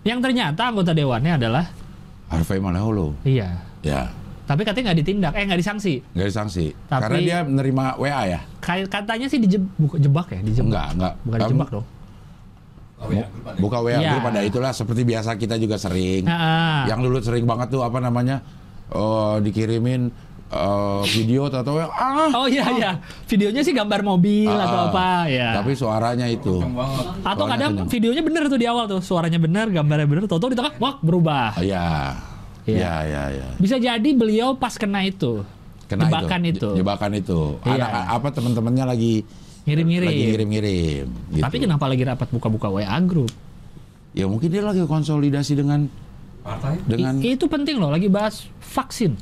Yang 0.00 0.18
ternyata 0.24 0.72
anggota 0.72 0.96
dewannya 0.96 1.36
adalah, 1.36 1.68
Harvey 2.32 2.56
Maleholo. 2.56 3.12
iya. 3.20 3.60
Ya, 3.80 4.08
Tapi 4.50 4.66
katanya 4.66 4.90
nggak 4.90 4.98
ditindak, 4.98 5.32
eh 5.32 5.44
nggak 5.46 5.60
disanksi. 5.62 5.94
nggak 6.10 6.26
disanksi. 6.26 6.66
Tapi- 6.84 7.02
Karena 7.06 7.18
dia 7.20 7.38
menerima 7.40 7.84
WA 7.96 8.22
ya? 8.26 8.40
Kayak 8.58 8.90
katanya 8.90 9.26
sih 9.30 9.38
dijebak 9.38 10.26
ya, 10.28 10.40
dijebak. 10.42 10.66
Enggak, 10.66 10.86
enggak. 10.90 11.12
Bukan 11.22 11.38
Em, 11.38 11.42
dijebak 11.46 11.68
dong. 11.70 11.86
Ya. 13.08 13.26
Buka 13.56 13.78
WA 13.78 13.96
Iya. 13.96 14.10
grup 14.12 14.26
ada 14.26 14.40
itulah 14.42 14.72
seperti 14.74 15.02
biasa 15.04 15.32
kita 15.34 15.54
juga 15.54 15.78
sering. 15.78 16.26
Nah, 16.26 16.84
Yang 16.84 17.00
dulu 17.06 17.16
sering 17.22 17.46
banget 17.46 17.70
tuh 17.70 17.80
apa 17.80 17.96
namanya? 17.96 18.42
eh, 18.90 19.36
dikirimin 19.40 20.10
eh, 20.50 21.02
video 21.08 21.46
atau. 21.46 21.78
Ah, 21.78 22.26
Oh 22.34 22.44
iya 22.44 22.66
iya, 22.74 22.90
videonya 23.24 23.62
sih 23.62 23.70
gambar 23.70 24.02
mobil 24.02 24.50
Ah, 24.50 24.66
atau 24.66 24.78
apa 24.90 25.30
ya. 25.30 25.54
Tapi 25.54 25.72
suaranya 25.72 26.26
itu. 26.26 26.58
Atau 26.58 26.66
suaranya 26.66 27.46
kadang 27.46 27.70
kenyang. 27.72 27.86
videonya 27.86 28.22
bener 28.26 28.42
tuh 28.44 28.58
di 28.58 28.66
awal 28.66 28.84
tuh, 28.84 28.98
suaranya 28.98 29.38
bener, 29.38 29.70
gambarnya 29.70 30.04
bener, 30.04 30.26
tahu-tahu 30.26 30.50
di 30.50 30.58
tengah, 30.58 30.74
wah 30.76 30.98
berubah. 30.98 31.54
Oh, 31.54 31.62
Iya. 31.62 32.18
Iya. 32.62 32.76
Iya, 32.76 32.94
iya, 33.02 33.22
iya. 33.32 33.46
Bisa 33.56 33.76
jadi 33.76 34.10
beliau 34.10 34.54
pas 34.54 34.74
kena 34.74 35.00
itu, 35.02 35.42
Kena 35.84 36.06
jebakan 36.06 36.40
itu, 36.44 36.68
Je- 36.70 36.78
Jebakan 36.78 37.12
itu. 37.14 37.40
Iya. 37.62 37.82
Anak 37.82 37.90
apa 38.12 38.28
teman-temannya 38.30 38.84
lagi 38.86 39.14
ngirim-ngirim. 39.62 40.06
lagi 40.06 40.22
ngirim-ngirim 40.26 41.04
gitu. 41.30 41.42
Tapi 41.42 41.56
kenapa 41.58 41.84
lagi 41.84 42.02
rapat 42.02 42.28
buka-buka 42.28 42.68
WA 42.70 42.98
grup? 43.00 43.30
Ya 44.10 44.24
mungkin 44.24 44.48
dia 44.48 44.60
lagi 44.60 44.82
konsolidasi 44.82 45.54
dengan 45.54 45.86
Partai. 46.40 46.78
dengan 46.82 47.18
I- 47.18 47.34
itu 47.34 47.46
penting 47.46 47.76
loh, 47.76 47.88
lagi 47.88 48.06
bahas 48.06 48.44
vaksin. 48.60 49.14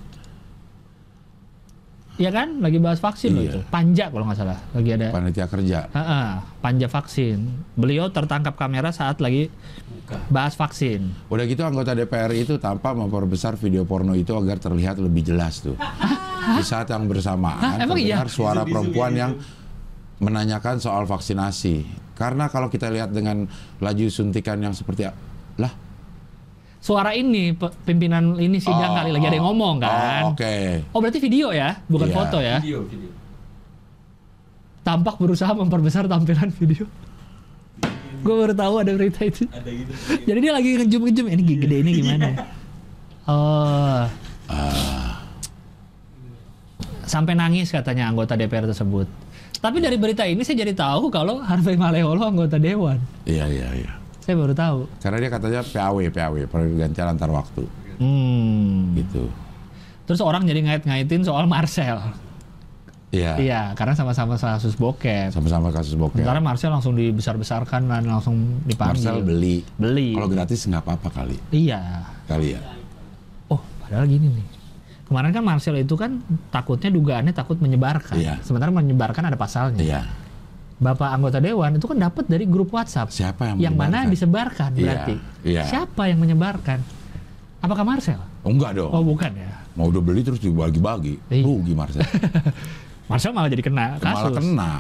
Iya 2.17 2.35
kan, 2.35 2.59
lagi 2.59 2.77
bahas 2.77 2.99
vaksin 2.99 3.31
loh 3.31 3.41
Iya. 3.41 3.51
itu. 3.53 3.61
Panja 3.69 4.11
kalau 4.11 4.27
nggak 4.27 4.37
salah, 4.37 4.59
lagi 4.73 4.91
ada. 4.91 5.09
panitia 5.09 5.47
kerja. 5.47 5.87
Ha-ha, 5.89 6.23
panja 6.59 6.87
vaksin. 6.87 7.47
Beliau 7.73 8.11
tertangkap 8.11 8.59
kamera 8.59 8.91
saat 8.91 9.23
lagi. 9.23 9.47
Bahas 10.29 10.55
vaksin. 10.57 11.09
Udah 11.29 11.45
gitu 11.45 11.63
anggota 11.65 11.93
DPR 11.93 12.33
itu 12.37 12.57
tampak 12.57 12.97
memperbesar 12.97 13.57
video 13.57 13.85
porno 13.85 14.13
itu 14.13 14.33
agar 14.35 14.61
terlihat 14.61 15.01
lebih 15.01 15.25
jelas 15.25 15.61
tuh. 15.65 15.77
Di 16.59 16.65
saat 16.65 16.89
yang 16.89 17.05
bersamaan 17.05 17.61
Hah, 17.61 17.99
iya? 18.01 18.25
suara 18.25 18.65
perempuan 18.65 19.13
yang 19.13 19.37
menanyakan 20.19 20.81
soal 20.81 21.05
vaksinasi. 21.05 21.85
Karena 22.17 22.49
kalau 22.49 22.73
kita 22.73 22.89
lihat 22.89 23.13
dengan 23.13 23.47
laju 23.79 24.07
suntikan 24.11 24.59
yang 24.59 24.75
seperti 24.75 25.07
lah 25.61 25.71
Suara 26.79 27.11
ini 27.11 27.53
pimpinan 27.83 28.39
ini 28.39 28.63
sidang 28.63 28.95
Oh, 28.95 28.97
kali 29.03 29.11
lagi 29.11 29.27
ada 29.27 29.37
yang 29.43 29.49
ngomong 29.51 29.77
kan. 29.83 30.23
Oh, 30.25 30.33
Oke. 30.33 30.55
Oh 30.95 30.99
berarti 31.03 31.19
video 31.19 31.51
ya, 31.51 31.75
bukan 31.91 32.07
Iya. 32.07 32.15
foto 32.15 32.39
ya. 32.39 32.57
Video, 32.63 32.81
video. 32.87 33.11
Tampak 34.87 35.19
berusaha 35.19 35.53
memperbesar 35.59 36.07
tampilan 36.07 36.55
video. 36.55 36.87
Gue 38.21 38.35
baru 38.35 38.55
tahu 38.55 38.75
ada 38.81 38.93
berita 38.95 39.21
itu. 39.23 39.45
Ada 39.49 39.71
gitu. 39.71 39.93
Jadi 40.27 40.39
dia 40.39 40.53
lagi 40.53 40.69
ngejum-ngejum 40.77 41.27
ini 41.31 41.43
gede 41.57 41.77
ini 41.81 41.91
gimana? 41.95 42.25
ya? 42.25 42.37
Oh. 43.29 44.03
Sampai 47.09 47.33
nangis 47.33 47.73
katanya 47.73 48.13
anggota 48.13 48.37
DPR 48.37 48.69
tersebut. 48.69 49.09
Tapi 49.59 49.81
dari 49.81 49.97
berita 49.97 50.23
ini 50.23 50.45
saya 50.45 50.63
jadi 50.63 50.77
tahu 50.77 51.09
kalau 51.11 51.41
Harvey 51.41 51.75
Maleholo 51.75 52.23
anggota 52.23 52.61
dewan. 52.61 53.01
Iya 53.25 53.49
iya 53.49 53.69
iya. 53.75 53.93
Saya 54.21 54.37
baru 54.37 54.53
tahu. 54.53 54.79
Karena 55.01 55.17
dia 55.19 55.31
katanya 55.33 55.61
PAW 55.65 55.99
PAW 56.13 56.35
pergantian 56.47 57.09
antar 57.09 57.33
waktu 57.33 57.65
Hmm. 57.99 58.95
gitu. 58.95 59.27
Terus 60.07 60.21
orang 60.23 60.47
jadi 60.47 60.63
ngait-ngaitin 60.63 61.27
soal 61.27 61.51
Marcel. 61.51 61.99
Iya. 63.09 63.41
Iya, 63.41 63.63
karena 63.73 63.97
sama-sama 63.97 64.37
kasus 64.37 64.77
bokep. 64.77 65.33
Sama-sama 65.33 65.73
kasus 65.73 65.97
bokep. 65.97 66.21
Sementara 66.21 66.45
Marcel 66.45 66.69
langsung 66.69 66.93
dibesar-besarkan 66.93 67.89
dan 67.89 68.05
langsung 68.05 68.61
dipanggil. 68.69 69.01
Marcel 69.01 69.25
beli. 69.25 69.65
Beli. 69.81 70.13
Kalau 70.13 70.29
gratis 70.29 70.61
nggak 70.69 70.83
apa-apa 70.85 71.09
kali. 71.09 71.37
Iya. 71.49 72.05
Kali 72.29 72.53
ya. 72.53 72.61
Oh, 73.49 73.61
padahal 73.81 74.05
gini 74.05 74.29
nih. 74.29 74.47
Kemarin 75.09 75.33
kan 75.33 75.41
Marcel 75.41 75.81
itu 75.81 75.97
kan 75.97 76.21
takutnya 76.53 76.93
dugaannya 76.93 77.33
takut 77.33 77.57
menyebarkan. 77.65 78.21
Iya. 78.21 78.45
Sementara 78.45 78.69
menyebarkan 78.69 79.33
ada 79.33 79.41
pasalnya. 79.41 79.81
Iya. 79.81 80.03
Bapak 80.79 81.09
anggota 81.11 81.41
dewan 81.41 81.81
itu 81.81 81.89
kan 81.89 81.97
dapat 81.97 82.29
dari 82.29 82.45
grup 82.45 82.69
WhatsApp. 82.71 83.09
Siapa 83.09 83.51
yang 83.51 83.57
yang 83.57 83.75
mana 83.75 84.05
menyebarkan? 84.05 84.13
disebarkan 84.13 84.71
Iya, 84.77 84.85
berarti. 84.85 85.15
iya. 85.49 85.63
Siapa 85.65 86.03
yang 86.13 86.21
menyebarkan? 86.21 86.79
Apakah 87.65 87.83
Marcel? 87.89 88.21
Oh, 88.45 88.53
enggak 88.53 88.77
dong. 88.77 88.93
Oh, 88.93 89.01
bukan 89.03 89.33
ya. 89.33 89.65
Mau 89.75 89.89
udah 89.89 89.99
beli 90.05 90.21
terus 90.21 90.39
dibagi-bagi. 90.39 91.17
Iya. 91.33 91.43
Rugi 91.43 91.73
Marcel. 91.73 92.05
Marcel 93.09 93.33
malah 93.33 93.49
jadi 93.49 93.61
kena 93.61 93.97
kasus. 93.97 94.29
Malah 94.29 94.33
kena. 94.37 94.71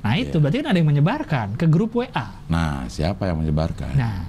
Nah, 0.00 0.12
itu 0.14 0.32
Iya. 0.32 0.40
berarti 0.40 0.56
kan 0.58 0.66
ada 0.66 0.78
yang 0.78 0.88
menyebarkan 0.88 1.46
ke 1.56 1.66
grup 1.66 1.92
WA. 1.94 2.26
Nah, 2.46 2.84
siapa 2.86 3.24
yang 3.24 3.36
menyebarkan? 3.36 3.92
Nah, 3.94 4.20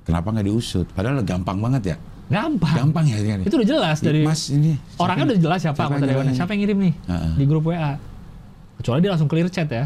Kenapa 0.00 0.32
nggak 0.32 0.42
diusut? 0.44 0.86
Padahal 0.90 1.22
gampang 1.22 1.60
banget 1.60 1.94
ya. 1.94 1.96
gampang. 2.26 2.74
Gampang 2.76 3.04
ya 3.04 3.16
ini. 3.20 3.42
Itu 3.42 3.54
udah 3.54 3.68
jelas 3.68 3.98
dari 4.00 4.22
Mas 4.22 4.48
ini. 4.48 4.74
orangnya 4.96 5.24
udah 5.28 5.38
jelas 5.40 5.58
siapa, 5.60 5.76
siapa 5.76 5.82
anggota 5.84 5.98
yang 6.00 6.10
dewannya. 6.10 6.24
nyalain? 6.26 6.38
Siapa 6.38 6.50
yang 6.50 6.60
ngirim 6.60 6.78
nih 6.80 6.94
Heeh. 7.04 7.32
di 7.36 7.44
grup 7.44 7.64
WA. 7.64 7.92
Kecuali 8.76 8.98
dia 8.98 9.10
langsung 9.10 9.28
clear 9.28 9.48
chat 9.48 9.68
ya. 9.68 9.84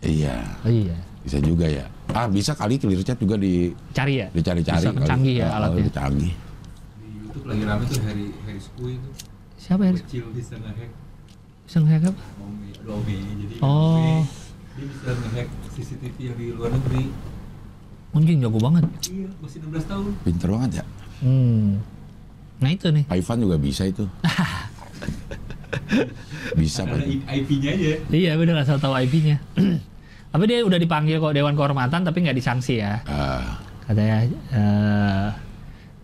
Iya, 0.00 0.36
Oh, 0.60 0.70
iya. 0.70 0.94
bisa 1.20 1.38
juga 1.38 1.66
ya. 1.66 1.86
Ah, 2.08 2.26
bisa 2.26 2.52
kali 2.52 2.76
clear 2.76 3.02
chat 3.02 3.16
juga 3.16 3.34
di 3.34 3.74
Cari 3.90 4.14
ya. 4.16 4.26
dicari-cari. 4.30 4.84
Canggih 5.00 5.34
ya 5.36 5.46
Oh, 5.48 5.56
alatnya. 5.58 5.90
canggih. 5.90 6.32
Di 6.32 7.06
YouTube 7.16 7.44
lagi 7.46 7.62
rame 7.62 7.82
tuh 7.84 7.98
Harry 8.00 8.26
Harry 8.42 8.60
Skui 8.60 8.92
itu. 8.94 9.08
Siapa 9.68 9.82
ya? 9.84 9.92
Kecil 9.92 10.24
bisa 10.32 10.56
ngehack 10.56 10.90
Bisa 11.68 11.76
nge-hack 11.84 12.04
apa? 12.08 12.22
Ada 12.80 12.94
jadi 13.04 13.54
Oh. 13.60 14.24
Dia 14.72 14.84
bisa 14.88 15.10
ngehack 15.12 15.48
CCTV 15.76 16.16
yang 16.24 16.36
di 16.40 16.44
luar 16.56 16.72
negeri. 16.72 17.12
Mungkin 18.16 18.40
jago 18.40 18.56
banget. 18.56 18.88
Iya, 19.12 19.28
masih 19.44 19.60
16 19.60 19.84
tahun. 19.84 20.04
Pinter 20.24 20.48
banget 20.48 20.70
ya. 20.80 20.84
Hmm. 21.20 21.84
Nah 22.64 22.70
itu 22.72 22.88
nih. 22.88 23.04
Ivan 23.12 23.38
juga 23.44 23.56
bisa 23.60 23.84
itu. 23.84 24.08
bisa 26.56 26.88
Ada 26.88 27.04
Ivan. 27.04 27.28
IP-nya 27.28 27.70
aja. 27.76 27.92
Iya 28.08 28.32
bener 28.40 28.56
asal 28.56 28.80
tahu 28.80 28.96
IP-nya. 28.96 29.36
tapi 30.32 30.44
dia 30.44 30.64
udah 30.64 30.80
dipanggil 30.80 31.20
kok 31.20 31.36
Dewan 31.36 31.52
Kehormatan 31.52 32.08
tapi 32.08 32.24
nggak 32.24 32.36
disanksi 32.40 32.80
ya. 32.80 33.04
Ah, 33.04 33.60
Katanya 33.84 34.16
eh 34.52 35.28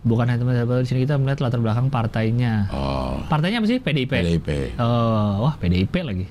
bukan 0.05 0.29
hanya 0.29 0.39
teman 0.39 0.53
di 0.79 0.87
sini 0.87 0.99
kita 1.03 1.17
melihat 1.17 1.41
latar 1.41 1.59
belakang 1.59 1.89
partainya. 1.89 2.69
oh, 2.69 3.25
Partainya 3.25 3.57
apa 3.57 3.67
sih? 3.67 3.81
PDIP. 3.81 4.13
PDIP. 4.13 4.49
Oh, 4.77 5.49
wah 5.49 5.55
PDIP 5.57 5.95
lagi. 6.05 6.25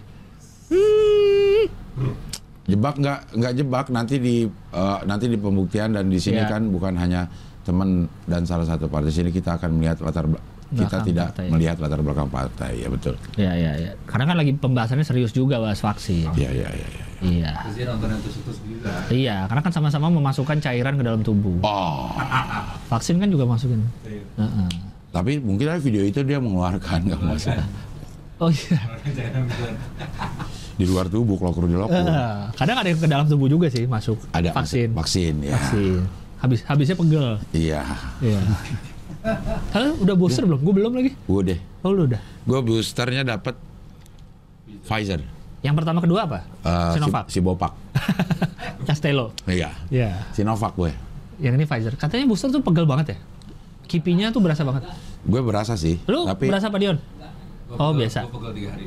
Jebak 2.65 2.97
nggak 2.97 3.19
nggak 3.37 3.53
jebak 3.55 3.87
nanti 3.93 4.17
di 4.17 4.37
eh, 4.49 4.99
nanti 5.05 5.29
di 5.29 5.37
pembuktian 5.37 5.93
dan 5.93 6.09
di 6.09 6.17
sini 6.17 6.41
Iya. 6.41 6.49
kan 6.49 6.63
bukan 6.73 6.97
hanya 6.97 7.29
teman 7.61 8.09
dan 8.25 8.49
salah 8.49 8.65
satu 8.65 8.89
partai 8.89 9.13
sini 9.13 9.29
kita 9.29 9.61
akan 9.61 9.77
melihat 9.77 10.01
latar 10.01 10.25
bel- 10.25 10.41
kita 10.73 10.97
tidak 11.05 11.27
partai. 11.35 11.47
melihat 11.53 11.77
latar 11.82 12.01
belakang 12.01 12.31
partai 12.32 12.73
ya 12.81 12.89
betul. 12.89 13.15
Ya 13.36 13.53
ya 13.53 13.73
ya. 13.77 13.91
Karena 14.09 14.24
kan 14.32 14.36
lagi 14.41 14.53
pembahasannya 14.57 15.05
serius 15.05 15.35
juga 15.36 15.61
bahas 15.61 15.82
vaksin. 15.82 16.31
Iya 16.39 16.51
iya 16.51 16.69
iya. 16.73 16.89
iya. 16.89 17.05
Iya. 17.24 17.53
Iya, 19.09 19.36
karena 19.49 19.62
kan 19.65 19.73
sama-sama 19.73 20.12
memasukkan 20.12 20.61
cairan 20.61 21.01
ke 21.01 21.05
dalam 21.09 21.24
tubuh. 21.24 21.57
Oh, 21.65 22.12
Vaksin 22.93 23.16
kan 23.16 23.32
juga 23.32 23.49
masukin. 23.49 23.81
Iya. 24.05 24.24
Heeh. 24.45 24.69
tapi 25.15 25.39
mungkin 25.39 25.70
aja 25.70 25.78
video 25.78 26.03
itu 26.03 26.27
dia 26.27 26.43
mengeluarkan 26.43 27.07
nggak 27.07 27.23
masalah 27.23 27.62
Oh 28.43 28.51
iya. 28.51 28.82
Di 30.78 30.85
luar 30.91 31.07
tubuh 31.07 31.39
kalau 31.39 31.55
kerja. 31.55 31.86
Eh, 31.86 32.35
kadang 32.59 32.77
ada 32.82 32.89
yang 32.91 32.99
ke 32.99 33.07
dalam 33.07 33.27
tubuh 33.31 33.47
juga 33.47 33.70
sih 33.70 33.86
masuk 33.86 34.19
Ada 34.35 34.51
vaksin. 34.51 34.91
Vaksin 34.91 35.35
ya. 35.47 35.55
Vaksin. 35.55 36.03
Habis 36.43 36.61
habisnya 36.66 36.97
pegel. 36.99 37.27
Iya. 37.55 37.82
Iya. 38.19 38.41
Halo, 39.73 39.97
udah 39.99 40.15
booster 40.15 40.45
belum? 40.45 40.61
Gue 40.61 40.75
belum 40.77 40.93
lagi. 40.93 41.11
Gue 41.17 41.41
deh. 41.43 41.59
Oh, 41.81 41.91
lu 41.91 42.05
udah. 42.05 42.21
Gue 42.45 42.61
boosternya 42.61 43.25
dapat 43.25 43.57
Pfizer. 44.85 45.25
Yang 45.65 45.75
pertama 45.81 46.05
kedua 46.05 46.29
apa? 46.29 46.45
Eh, 46.61 46.93
Sinovac. 46.93 47.25
Si, 47.27 47.33
si 47.33 47.41
Bopak. 47.41 47.73
Castello. 48.89 49.33
Iya. 49.49 49.73
Iya. 49.89 50.29
Sinovac 50.37 50.77
gue. 50.77 50.93
Yang 51.41 51.55
ini 51.57 51.65
Pfizer. 51.65 51.97
Katanya 51.97 52.29
booster 52.29 52.53
tuh 52.53 52.61
pegel 52.61 52.85
banget 52.85 53.17
ya. 53.17 53.19
Kipinya 53.89 54.29
tuh 54.29 54.45
berasa 54.45 54.61
banget. 54.61 54.85
Gue 55.25 55.41
berasa 55.41 55.73
sih. 55.75 55.97
Lu 56.05 56.29
tapi 56.29 56.53
berasa 56.53 56.69
apa 56.69 56.77
Dion? 56.77 57.01
Gua 57.01 57.75
Oh, 57.75 57.91
pegel- 57.91 58.05
biasa. 58.05 58.19
Gua 58.29 58.33
pegel 58.39 58.53
3 58.61 58.75
hari. 58.77 58.87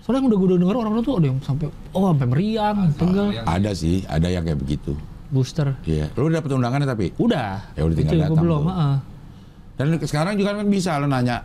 Soalnya 0.00 0.16
yang 0.16 0.28
udah 0.28 0.38
gue 0.38 0.48
denger 0.58 0.76
orang-orang 0.76 1.02
tuh 1.02 1.14
ada 1.16 1.26
yang 1.28 1.38
sampai 1.40 1.66
oh 1.92 2.04
sampai 2.08 2.26
meriang, 2.28 2.76
pegel. 2.92 3.26
Yang 3.32 3.44
ada 3.46 3.70
sih, 3.72 3.96
ada 4.04 4.28
yang 4.28 4.44
kayak 4.44 4.60
begitu. 4.60 4.92
Booster. 5.28 5.76
Iya. 5.84 6.08
Lu 6.16 6.24
udah 6.24 6.40
dapet 6.40 6.50
undangannya 6.52 6.88
tapi? 6.88 7.12
Udah. 7.16 7.68
Ya 7.72 7.84
udah 7.84 7.96
tinggal 7.96 8.16
Itu, 8.16 8.22
datang 8.24 8.32
Gue 8.32 8.44
belum, 8.48 8.62
tuh. 8.64 8.72
heeh. 8.72 8.96
Dan 9.74 9.98
sekarang 9.98 10.38
juga 10.38 10.54
kan 10.54 10.66
bisa 10.70 10.96
lo 11.02 11.10
nanya 11.10 11.42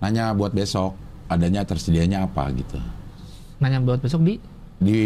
nanya 0.00 0.32
buat 0.32 0.56
besok 0.56 0.96
adanya 1.28 1.62
tersedianya 1.62 2.24
apa 2.24 2.48
gitu. 2.56 2.80
Nanya 3.60 3.78
buat 3.84 4.00
besok 4.00 4.24
di 4.24 4.34
Di 4.80 5.00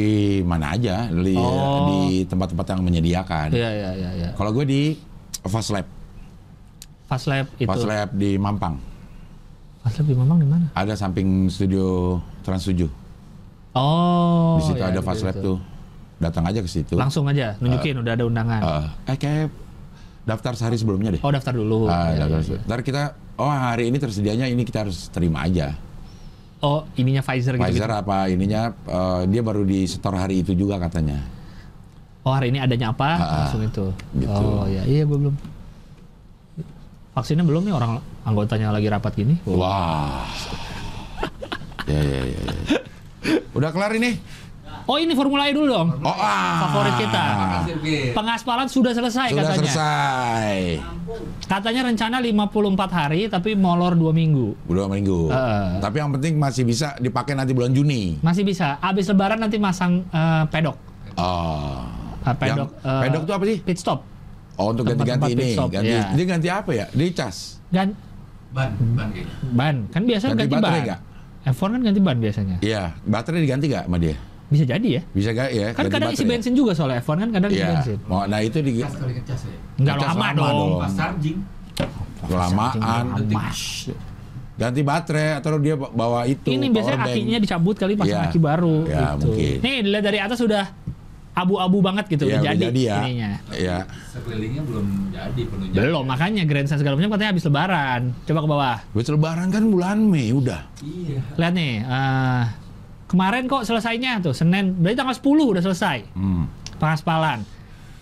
mana 0.47 0.79
aja 0.79 1.11
di, 1.11 1.35
Oh. 1.35 1.91
di 1.91 2.23
tempat-tempat 2.31 2.79
yang 2.79 2.81
menyediakan. 2.87 3.51
Iya 3.51 3.71
iya 3.75 3.91
iya 3.99 4.11
iya. 4.15 4.29
Kalau 4.39 4.55
gue 4.55 4.63
di 4.63 4.95
Fast 5.43 5.75
Lab, 5.75 5.83
Fast 7.11 7.27
Lab 7.27 7.51
itu. 7.59 7.67
Fast 7.67 7.83
Lab 7.83 8.15
di 8.15 8.39
Mampang. 8.39 8.79
Fast 9.83 9.99
Lab 9.99 10.07
di 10.07 10.15
Mamang 10.15 10.39
di 10.39 10.47
mana? 10.47 10.67
Ada 10.79 10.95
samping 10.95 11.51
studio 11.51 12.17
Trans 12.47 12.63
7. 12.71 12.87
Oh. 13.75 14.63
Di 14.63 14.71
situ 14.71 14.79
ya, 14.79 14.95
ada 14.95 15.03
fast 15.03 15.27
lab 15.27 15.35
gitu. 15.35 15.59
tuh. 15.59 15.59
Datang 16.23 16.47
aja 16.47 16.63
ke 16.63 16.71
situ. 16.71 16.95
Langsung 16.95 17.27
aja 17.27 17.59
nunjukin 17.59 17.99
udah 17.99 18.15
ada 18.15 18.25
undangan. 18.25 18.61
Eh, 18.63 18.87
eh 19.11 19.17
kayak 19.19 19.51
daftar 20.25 20.53
sehari 20.55 20.75
sebelumnya 20.75 21.13
deh. 21.13 21.21
oh 21.21 21.29
daftar 21.29 21.53
dulu. 21.53 21.87
Ah, 21.87 22.11
Ya, 22.11 22.25
daftar 22.25 22.41
ya, 22.41 22.49
se- 22.51 22.63
Ntar 22.65 22.81
kita, 22.81 23.03
oh 23.37 23.47
hari 23.47 23.89
ini 23.89 23.97
tersedianya 23.97 24.47
ini 24.47 24.63
kita 24.63 24.85
harus 24.85 25.09
terima 25.09 25.45
aja. 25.45 25.77
Oh 26.59 26.89
ininya 26.97 27.21
Pfizer 27.21 27.55
gitu. 27.55 27.63
Pfizer 27.63 27.91
apa 27.91 28.25
ininya 28.27 28.73
eh, 28.73 29.23
dia 29.29 29.45
baru 29.45 29.63
di 29.63 29.85
setor 29.85 30.17
hari 30.17 30.41
itu 30.41 30.53
juga 30.53 30.81
katanya. 30.81 31.21
Oh 32.25 32.33
hari 32.33 32.49
ini 32.49 32.59
adanya 32.59 32.89
apa? 32.91 33.09
Ah, 33.11 33.21
ah. 33.21 33.37
Langsung 33.45 33.63
itu. 33.63 33.87
Gitu. 34.17 34.33
Oh 34.33 34.65
ya 34.65 34.81
iya 34.83 35.05
gue 35.05 35.19
belum. 35.19 35.37
Vaksinnya 37.13 37.45
belum 37.45 37.63
nih 37.63 37.75
orang 37.75 37.93
anggotanya 38.25 38.73
lagi 38.73 38.89
rapat 38.89 39.13
gini. 39.15 39.37
Wah. 39.45 40.25
ya, 41.93 42.01
ya, 42.01 42.21
ya, 42.27 42.41
ya. 42.43 42.55
Udah 43.55 43.71
kelar 43.71 43.93
ini? 43.95 44.19
Oh 44.85 45.01
ini 45.01 45.17
Formula 45.17 45.49
E 45.49 45.57
dulu 45.57 45.65
dong. 45.65 45.89
Oh, 46.05 46.13
ah. 46.13 46.69
Favorit 46.69 46.95
kita. 47.01 47.25
Pengaspalan 48.13 48.69
sudah 48.69 48.93
selesai 48.93 49.33
Sudah 49.33 49.41
katanya. 49.43 49.61
selesai. 49.65 50.55
Katanya 51.45 51.83
rencana 51.89 52.17
54 52.21 52.93
hari 52.93 53.21
tapi 53.27 53.57
molor 53.57 53.97
2 53.97 54.13
minggu. 54.13 54.53
Dua 54.69 54.85
minggu. 54.85 55.33
Ah. 55.33 55.81
Tapi 55.81 55.97
yang 55.99 56.13
penting 56.13 56.37
masih 56.37 56.69
bisa 56.69 56.93
dipakai 57.01 57.33
nanti 57.33 57.57
bulan 57.57 57.73
Juni. 57.73 58.21
Masih 58.21 58.45
bisa. 58.45 58.77
Abis 58.79 59.09
lebaran 59.09 59.41
nanti 59.41 59.57
masang 59.57 60.05
eh, 60.05 60.45
pedok. 60.53 60.77
Oh. 61.17 61.81
Ah, 62.21 62.33
pedok, 62.33 62.69
Yang- 62.73 62.89
eh, 62.89 63.01
pedok 63.09 63.23
tuh 63.25 63.35
apa 63.37 63.45
sih? 63.45 63.57
Pit 63.61 63.79
stop. 63.81 64.01
Oh, 64.55 64.71
untuk 64.71 64.85
ganti-ganti 64.87 65.33
ini. 65.33 65.53
stop, 65.53 65.69
Ganti, 65.69 65.93
iya. 65.93 66.13
Dia 66.13 66.25
ganti 66.25 66.49
apa 66.49 66.71
ya? 66.73 66.87
Dia 66.93 67.09
cas. 67.11 67.37
Gan 67.69 67.89
Ban, 68.55 68.71
ban 68.95 69.09
ban. 69.51 69.77
Kan 69.91 70.07
biasa 70.07 70.31
Ganti 70.31 70.47
ganti, 70.47 70.55
baterai 70.55 70.79
ban. 70.79 70.87
nggak? 70.87 71.01
F1 71.51 71.69
kan 71.69 71.81
ganti 71.83 72.01
ban 72.01 72.17
biasanya. 72.23 72.57
Iya, 72.63 72.83
baterai 73.03 73.41
diganti 73.43 73.67
gak 73.67 73.85
sama 73.91 73.99
dia? 73.99 74.15
Bisa 74.55 74.65
jadi 74.65 74.89
ya. 74.89 75.03
Bisa 75.11 75.31
gak 75.31 75.51
ya? 75.51 75.67
Kan 75.69 75.83
ganti 75.83 75.93
kadang 75.93 76.11
isi 76.11 76.17
baterai? 76.17 76.31
bensin 76.33 76.53
juga 76.55 76.73
soalnya 76.73 76.99
F1 77.01 77.17
kan 77.19 77.31
kadang 77.33 77.51
isi 77.51 77.59
Iya. 77.59 77.69
bensin. 77.75 77.99
Oh, 78.07 78.25
nah 78.25 78.39
itu 78.39 78.59
di 78.59 78.73
Cas 78.79 78.95
kali 78.95 79.13
ngecas 79.13 79.41
ya. 79.43 79.57
Enggak 79.75 79.95
lama, 79.99 80.07
lama 80.07 80.29
dong. 80.33 80.55
dong. 80.55 80.73
Pas 80.79 80.93
charging. 80.95 81.39
kelamaan. 82.25 83.05
Lama. 83.21 83.43
Ganti 84.55 84.81
baterai 84.81 85.31
atau 85.35 85.59
dia 85.59 85.75
bawa 85.75 86.25
itu. 86.25 86.47
Ini 86.47 86.71
biasanya 86.71 86.99
bank. 87.01 87.11
akinya 87.11 87.39
dicabut 87.39 87.75
kali 87.75 87.93
pasang 87.95 88.23
Iya. 88.23 88.31
aki 88.31 88.39
baru 88.39 88.77
Ya, 88.87 89.03
gitu. 89.13 89.27
mungkin. 89.29 89.57
Nih 89.61 89.75
dilihat 89.83 90.05
dari 90.05 90.19
atas 90.23 90.39
sudah 90.39 90.65
abu-abu 91.35 91.83
banget 91.83 92.07
gitu 92.09 92.25
Iya, 92.25 92.31
udah 92.31 92.41
udah 92.41 92.53
jadi, 92.55 92.65
jadi 92.65 92.81
ya. 92.81 92.97
ininya. 93.03 93.31
Iya. 93.51 93.79
Sekelilingnya 94.09 94.63
belum 94.63 94.87
jadi 95.11 95.43
penuh 95.43 95.67
jadi. 95.67 95.77
Belum, 95.83 96.05
makanya 96.07 96.43
Grand 96.47 96.65
Stand 96.65 96.81
segala 96.81 96.95
macam 96.95 97.11
katanya 97.13 97.31
habis 97.35 97.45
lebaran. 97.45 98.03
Coba 98.23 98.39
ke 98.39 98.49
bawah. 98.49 98.77
Buat 98.95 99.07
lebaran 99.11 99.49
kan 99.51 99.63
bulan 99.67 99.97
Mei 100.01 100.31
udah. 100.31 100.61
Iya. 100.81 101.19
Lihat 101.35 101.53
nih, 101.53 101.73
eh, 101.83 102.43
kemarin 103.15 103.47
kok 103.47 103.63
selesainya 103.63 104.19
tuh 104.19 104.35
Senin, 104.35 104.75
berarti 104.75 104.99
tanggal 104.99 105.15
10 105.15 105.53
udah 105.55 105.63
selesai. 105.63 105.99
Hmm. 106.19 106.51
pengaspalan. 106.75 107.47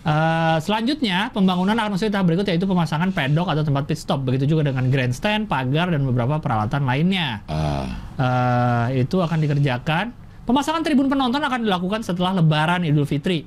Eh, 0.03 0.59
selanjutnya 0.59 1.31
pembangunan 1.31 1.79
akan 1.79 1.95
masuk 1.95 2.11
tahap 2.11 2.27
berikut 2.27 2.43
yaitu 2.51 2.67
pemasangan 2.67 3.15
pedok 3.15 3.47
atau 3.47 3.63
tempat 3.63 3.87
pit 3.87 4.01
stop. 4.01 4.27
Begitu 4.27 4.51
juga 4.51 4.67
dengan 4.73 4.91
grandstand, 4.91 5.47
pagar 5.47 5.95
dan 5.95 6.03
beberapa 6.03 6.43
peralatan 6.43 6.83
lainnya. 6.83 7.45
Ah, 7.47 7.87
Eh, 8.19 9.07
itu 9.07 9.23
akan 9.23 9.39
dikerjakan. 9.39 10.11
Pemasangan 10.43 10.83
tribun 10.83 11.07
penonton 11.07 11.39
akan 11.39 11.63
dilakukan 11.63 12.03
setelah 12.03 12.35
Lebaran 12.35 12.83
Idul 12.83 13.07
Fitri, 13.07 13.47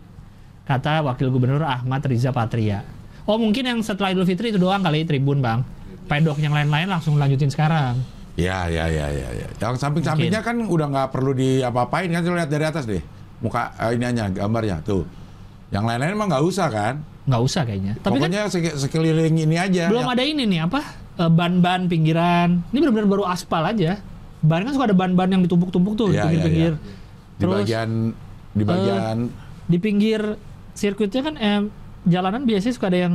kata 0.63 1.03
Wakil 1.03 1.27
Gubernur 1.27 1.67
Ahmad 1.67 2.07
Riza 2.07 2.31
Patria. 2.31 2.87
Oh 3.27 3.35
mungkin 3.35 3.67
yang 3.67 3.79
setelah 3.83 4.15
Idul 4.15 4.23
Fitri 4.23 4.55
itu 4.55 4.59
doang 4.61 4.79
kali 4.79 5.03
tribun 5.03 5.43
bang. 5.43 5.59
Pedok 6.07 6.39
yang 6.39 6.55
lain-lain 6.55 6.87
langsung 6.87 7.19
lanjutin 7.19 7.51
sekarang. 7.51 7.99
Ya, 8.35 8.67
ya, 8.67 8.85
ya, 8.85 9.07
ya, 9.09 9.27
ya. 9.33 9.47
Yang 9.55 9.75
samping-sampingnya 9.79 10.39
kan 10.39 10.59
udah 10.59 10.87
nggak 10.87 11.07
perlu 11.09 11.31
diapa-apain 11.31 12.07
kan? 12.07 12.21
Lihat 12.21 12.47
dari 12.47 12.65
atas 12.65 12.83
deh. 12.83 12.99
Muka 13.39 13.71
eh, 13.75 13.95
ini 13.95 14.05
aja 14.05 14.27
gambarnya 14.27 14.79
tuh. 14.81 15.03
Yang 15.69 15.83
lain-lain 15.85 16.13
emang 16.13 16.29
nggak 16.29 16.45
usah 16.45 16.67
kan? 16.67 16.93
Nggak 17.25 17.41
usah 17.41 17.61
kayaknya. 17.63 17.93
Tapi 17.97 18.15
kan 18.17 18.29
Pokoknya 18.29 18.41
sek- 18.47 18.77
sekeliling 18.77 19.35
ini 19.39 19.55
aja. 19.55 19.89
belum 19.89 20.05
ada 20.05 20.21
ini 20.21 20.43
nih 20.45 20.59
apa 20.61 20.81
eh, 21.15 21.31
ban-ban 21.31 21.87
pinggiran. 21.87 22.63
Ini 22.69 22.77
benar-benar 22.77 23.09
baru 23.09 23.23
aspal 23.25 23.63
aja. 23.65 23.99
Ban 24.39 24.61
kan 24.61 24.71
suka 24.71 24.85
ada 24.85 24.95
ban-ban 24.95 25.25
yang 25.27 25.41
ditumpuk-tumpuk 25.41 25.93
tuh 25.95 26.07
di 26.07 26.15
Iya, 26.15 26.21
iya, 26.21 26.25
pinggir-pinggir. 26.27 26.73
Di 26.75 27.41
Terus 27.41 27.55
bagian 27.63 27.89
di 28.55 28.63
bagian 28.63 29.17
di 29.65 29.77
pinggir 29.77 30.21
sirkuitnya 30.71 31.21
kan 31.23 31.35
eh, 31.35 31.61
jalanan 32.05 32.43
biasanya 32.43 32.73
suka 32.73 32.87
ada 32.87 32.99
yang. 33.01 33.13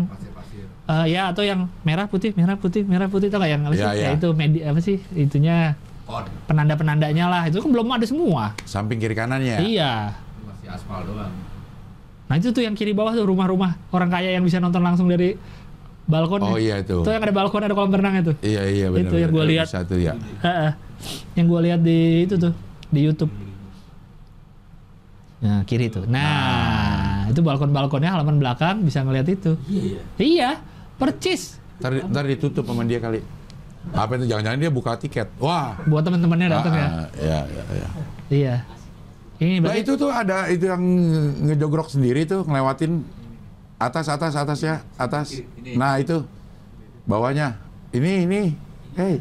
Eh, 0.91 1.07
ya 1.09 1.31
atau 1.31 1.43
yang 1.43 1.71
merah 1.83 2.05
putih 2.05 2.35
merah 2.35 2.59
putih 2.59 2.83
merah 2.83 3.07
putih 3.07 3.31
tau 3.31 3.39
gak 3.39 3.51
yang 3.51 3.63
apa 3.63 3.75
sih? 3.75 3.83
Iya, 3.83 3.93
Ya, 3.93 4.01
iya. 4.03 4.11
itu 4.19 4.29
medi 4.35 4.59
apa 4.61 4.81
sih 4.83 4.97
itunya 5.15 5.79
Kon. 6.03 6.27
penanda-penandanya 6.45 7.31
lah 7.31 7.43
itu 7.47 7.63
kan 7.63 7.71
belum 7.71 7.87
ada 7.89 8.03
semua. 8.03 8.59
samping 8.67 8.99
kiri 8.99 9.15
kanannya. 9.15 9.63
Iya. 9.63 10.11
Itu 10.19 10.43
masih 10.45 10.69
aspal 10.69 11.07
doang. 11.07 11.31
Nah 12.27 12.35
itu 12.35 12.51
tuh 12.51 12.63
yang 12.63 12.75
kiri 12.75 12.91
bawah 12.91 13.11
tuh 13.11 13.23
rumah-rumah 13.23 13.79
orang 13.91 14.11
kaya 14.11 14.35
yang 14.35 14.43
bisa 14.43 14.59
nonton 14.59 14.83
langsung 14.83 15.07
dari 15.07 15.39
balkon. 16.05 16.43
Oh 16.43 16.59
iya 16.59 16.83
itu. 16.83 17.03
Itu 17.03 17.11
yang 17.11 17.23
ada 17.23 17.31
balkon 17.31 17.63
ada 17.63 17.75
kolam 17.75 17.91
renang 17.91 18.19
itu. 18.19 18.33
Iya 18.43 18.63
iya 18.67 18.87
benar. 18.91 19.07
Itu 19.07 19.17
yang 19.19 19.31
gua 19.31 19.45
lihat. 19.47 19.67
Satu 19.71 19.95
ya. 19.95 20.15
Heeh. 20.43 20.73
yang 21.33 21.49
gue 21.49 21.61
lihat 21.65 21.81
di 21.81 22.29
itu 22.29 22.37
tuh 22.37 22.53
di 22.93 23.01
YouTube. 23.01 23.33
Nah 25.41 25.65
kiri 25.65 25.89
tuh. 25.89 26.05
Nah, 26.05 27.25
itu 27.33 27.41
balkon-balkonnya 27.41 28.13
halaman 28.13 28.37
belakang 28.37 28.85
bisa 28.85 29.01
ngeliat 29.01 29.25
itu. 29.25 29.57
Iya 29.65 30.01
iya. 30.21 30.51
Percis. 31.01 31.57
Ntar, 31.81 32.05
ntar 32.13 32.25
ditutup 32.29 32.69
sama 32.69 32.85
dia 32.85 33.01
kali. 33.01 33.25
Apa 33.97 34.21
itu? 34.21 34.29
Jangan-jangan 34.29 34.61
dia 34.61 34.69
buka 34.69 34.93
tiket. 35.01 35.33
Wah. 35.41 35.81
Buat 35.89 36.05
teman-temannya 36.05 36.53
datang 36.53 36.75
ya. 36.77 36.85
Ah, 36.87 37.07
Iya 37.17 37.39
iya 37.49 37.63
iya. 37.73 37.89
Iya. 38.29 38.55
Ini 39.41 39.65
Nah 39.65 39.73
itu 39.73 39.97
tuh 39.97 40.13
ada 40.13 40.53
itu 40.53 40.69
yang 40.69 40.85
ngejogrok 41.49 41.89
sendiri 41.89 42.29
tuh 42.29 42.45
ngelewatin 42.45 43.01
atas 43.81 44.13
atas 44.13 44.37
atas 44.37 44.59
ya 44.61 44.85
atas. 45.01 45.41
Nah 45.73 45.97
itu 45.97 46.21
bawahnya. 47.09 47.57
Ini 47.97 48.29
ini. 48.29 48.43
Hei. 49.01 49.17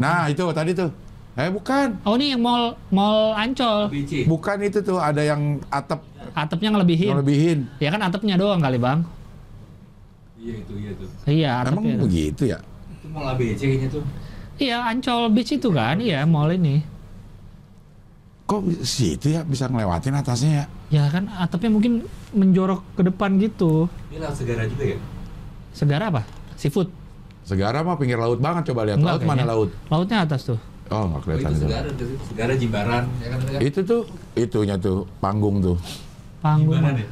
Nah 0.00 0.32
itu 0.32 0.40
tadi 0.56 0.72
tuh. 0.72 0.88
Eh 1.36 1.52
bukan. 1.52 2.00
Oh 2.08 2.16
ini 2.16 2.32
yang 2.32 2.40
mall 2.40 2.72
mall 2.88 3.36
Ancol. 3.36 3.92
Bukan 4.24 4.58
itu 4.64 4.80
tuh 4.80 4.96
ada 4.96 5.20
yang 5.20 5.60
atap 5.68 6.00
Atapnya 6.32 6.72
ngelebihin. 6.72 7.12
ngelebihin. 7.12 7.58
Ya 7.76 7.92
kan 7.92 8.00
atapnya 8.00 8.40
doang 8.40 8.64
kali 8.64 8.80
bang. 8.80 9.04
Iya 10.38 10.54
itu 10.56 10.72
iya 10.74 10.90
tuh. 10.94 11.08
Iya 11.26 11.50
Emang 11.66 11.82
atapnya. 11.82 11.96
begitu 11.98 12.42
ya? 12.46 12.58
Itu 12.88 13.06
mall 13.10 13.26
ABC 13.28 13.60
kayaknya 13.60 13.88
tuh. 13.90 14.02
Iya 14.56 14.76
Ancol 14.84 15.30
Beach 15.30 15.50
itu 15.50 15.68
kan. 15.68 15.96
Iya 15.98 16.22
mall 16.24 16.50
ini. 16.50 16.82
Kok 18.44 18.64
situ 18.80 19.28
ya 19.28 19.44
bisa 19.44 19.68
ngelewatin 19.68 20.14
atasnya 20.14 20.50
ya? 20.50 20.64
Ya 20.88 21.04
kan 21.10 21.28
atapnya 21.28 21.68
mungkin 21.68 21.92
menjorok 22.32 22.80
ke 22.96 23.02
depan 23.04 23.36
gitu. 23.36 23.90
Ini 24.08 24.18
laut 24.18 24.32
segara 24.32 24.64
juga 24.64 24.84
ya? 24.86 24.98
Segara 25.70 26.08
apa? 26.08 26.22
Seafood. 26.56 26.88
Segara 27.44 27.80
mah 27.80 27.96
pinggir 27.96 28.16
laut 28.16 28.40
banget 28.40 28.72
coba 28.72 28.88
lihat. 28.88 28.96
Enggak, 28.96 29.14
laut 29.14 29.22
mana 29.22 29.32
kayaknya. 29.36 29.52
laut? 29.52 29.68
Lautnya 29.88 30.18
atas 30.24 30.40
tuh. 30.44 30.58
Oh 30.88 31.04
nggak 31.04 31.20
Oh, 31.20 31.22
kelihatan 31.22 31.44
itu 31.44 31.52
itu. 31.52 31.66
segara, 31.68 31.86
itu 31.86 32.04
segara 32.24 32.52
Jimbaran, 32.56 33.04
ya 33.20 33.26
kan? 33.28 33.38
itu 33.38 33.50
kan? 33.52 33.60
Itu 33.60 33.80
tuh 33.84 34.02
itunya 34.34 34.76
tuh 34.80 35.04
panggung 35.20 35.60
tuh. 35.60 35.76
Panggung. 36.40 36.72
Jimbaran 36.72 36.96
ya? 36.96 37.08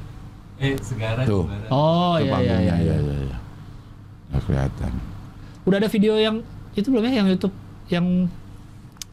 Eh, 0.57 0.77
segara 0.81 1.21
Tuh. 1.23 1.45
Oh 1.69 2.17
Tuh 2.17 2.25
iya 2.25 2.25
iya 2.25 2.33
panggungnya, 2.33 2.59
iya. 2.61 2.75
iya 2.81 2.97
iya. 2.97 3.17
iya. 3.23 3.37
Nggak 4.29 4.43
kelihatan. 4.43 4.93
Udah 5.63 5.77
ada 5.79 5.89
video 5.89 6.15
yang 6.17 6.37
itu 6.73 6.87
belum 6.89 7.03
ya 7.05 7.13
yang 7.15 7.29
YouTube 7.29 7.55
yang 7.89 8.07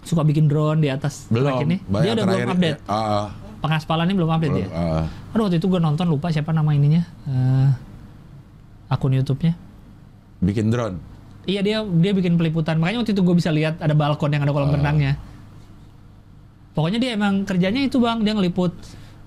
suka 0.04 0.22
bikin 0.22 0.48
drone 0.48 0.80
di 0.80 0.92
atas 0.92 1.28
Belum. 1.28 1.64
ini? 1.64 1.80
Dia 1.82 2.12
udah 2.14 2.26
belum 2.26 2.50
update. 2.50 2.80
Ah, 2.86 2.96
ah. 2.96 3.28
Pengaspalannya 3.60 4.12
belum 4.14 4.30
update 4.30 4.52
Belum, 4.52 4.68
ya? 4.68 4.68
ah. 4.72 5.04
Aduh 5.32 5.48
waktu 5.48 5.58
itu 5.58 5.68
gue 5.68 5.80
nonton 5.80 6.08
lupa 6.08 6.28
siapa 6.28 6.52
nama 6.52 6.72
ininya. 6.72 7.04
Eh, 7.26 7.70
akun 8.90 9.14
YouTube-nya. 9.14 9.56
bikin 10.40 10.68
drone. 10.68 11.00
Iya 11.44 11.60
dia 11.60 11.78
dia 11.84 12.12
bikin 12.12 12.36
peliputan. 12.36 12.76
Makanya 12.76 13.00
waktu 13.00 13.16
itu 13.16 13.24
gue 13.24 13.32
bisa 13.34 13.48
lihat 13.48 13.80
ada 13.80 13.96
balkon 13.96 14.28
yang 14.30 14.44
ada 14.44 14.52
kolam 14.52 14.68
Ah. 14.68 14.76
renangnya. 14.76 15.14
Pokoknya 16.74 17.00
dia 17.00 17.12
emang 17.14 17.44
kerjanya 17.44 17.80
itu 17.80 17.96
bang, 17.98 18.20
dia 18.22 18.34
ngeliput 18.34 18.74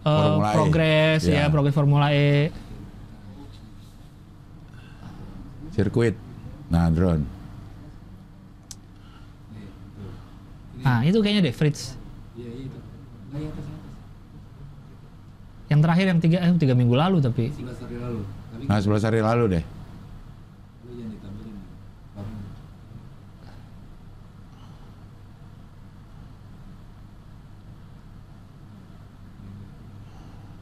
eh, 0.06 0.14
Formula 0.22 0.46
E. 0.46 0.54
progres 0.54 1.20
Ya. 1.26 1.34
ya, 1.34 1.44
progres 1.50 1.74
Formula 1.74 2.08
E. 2.14 2.54
Sirkuit. 5.74 6.14
Nah, 6.70 6.88
drone. 6.88 7.24
Nah 10.80 11.02
itu 11.02 11.18
kayaknya 11.18 11.50
deh 11.50 11.54
Fritz. 11.54 11.98
Iya, 12.38 12.46
iya 12.46 12.64
itu. 12.64 12.78
Nah, 13.28 13.38
yang 13.42 13.50
atas, 13.50 13.66
atas. 13.66 13.82
Yang 15.66 15.80
terakhir 15.82 16.06
yang 16.06 16.20
tiga 16.22 16.38
eh, 16.40 16.54
tiga 16.56 16.74
minggu 16.78 16.94
lalu 16.94 17.18
tapi 17.18 17.50
11 17.50 17.74
hari 17.82 17.96
lalu. 17.98 18.20
Tapi 18.54 18.62
Nah, 18.70 18.78
11 18.78 19.02
hari 19.02 19.20
lalu 19.20 19.44
deh. 19.50 19.64
lu 20.86 20.92
jangan 20.94 21.10
ditampilin. 21.10 21.56
Baru. 22.14 22.32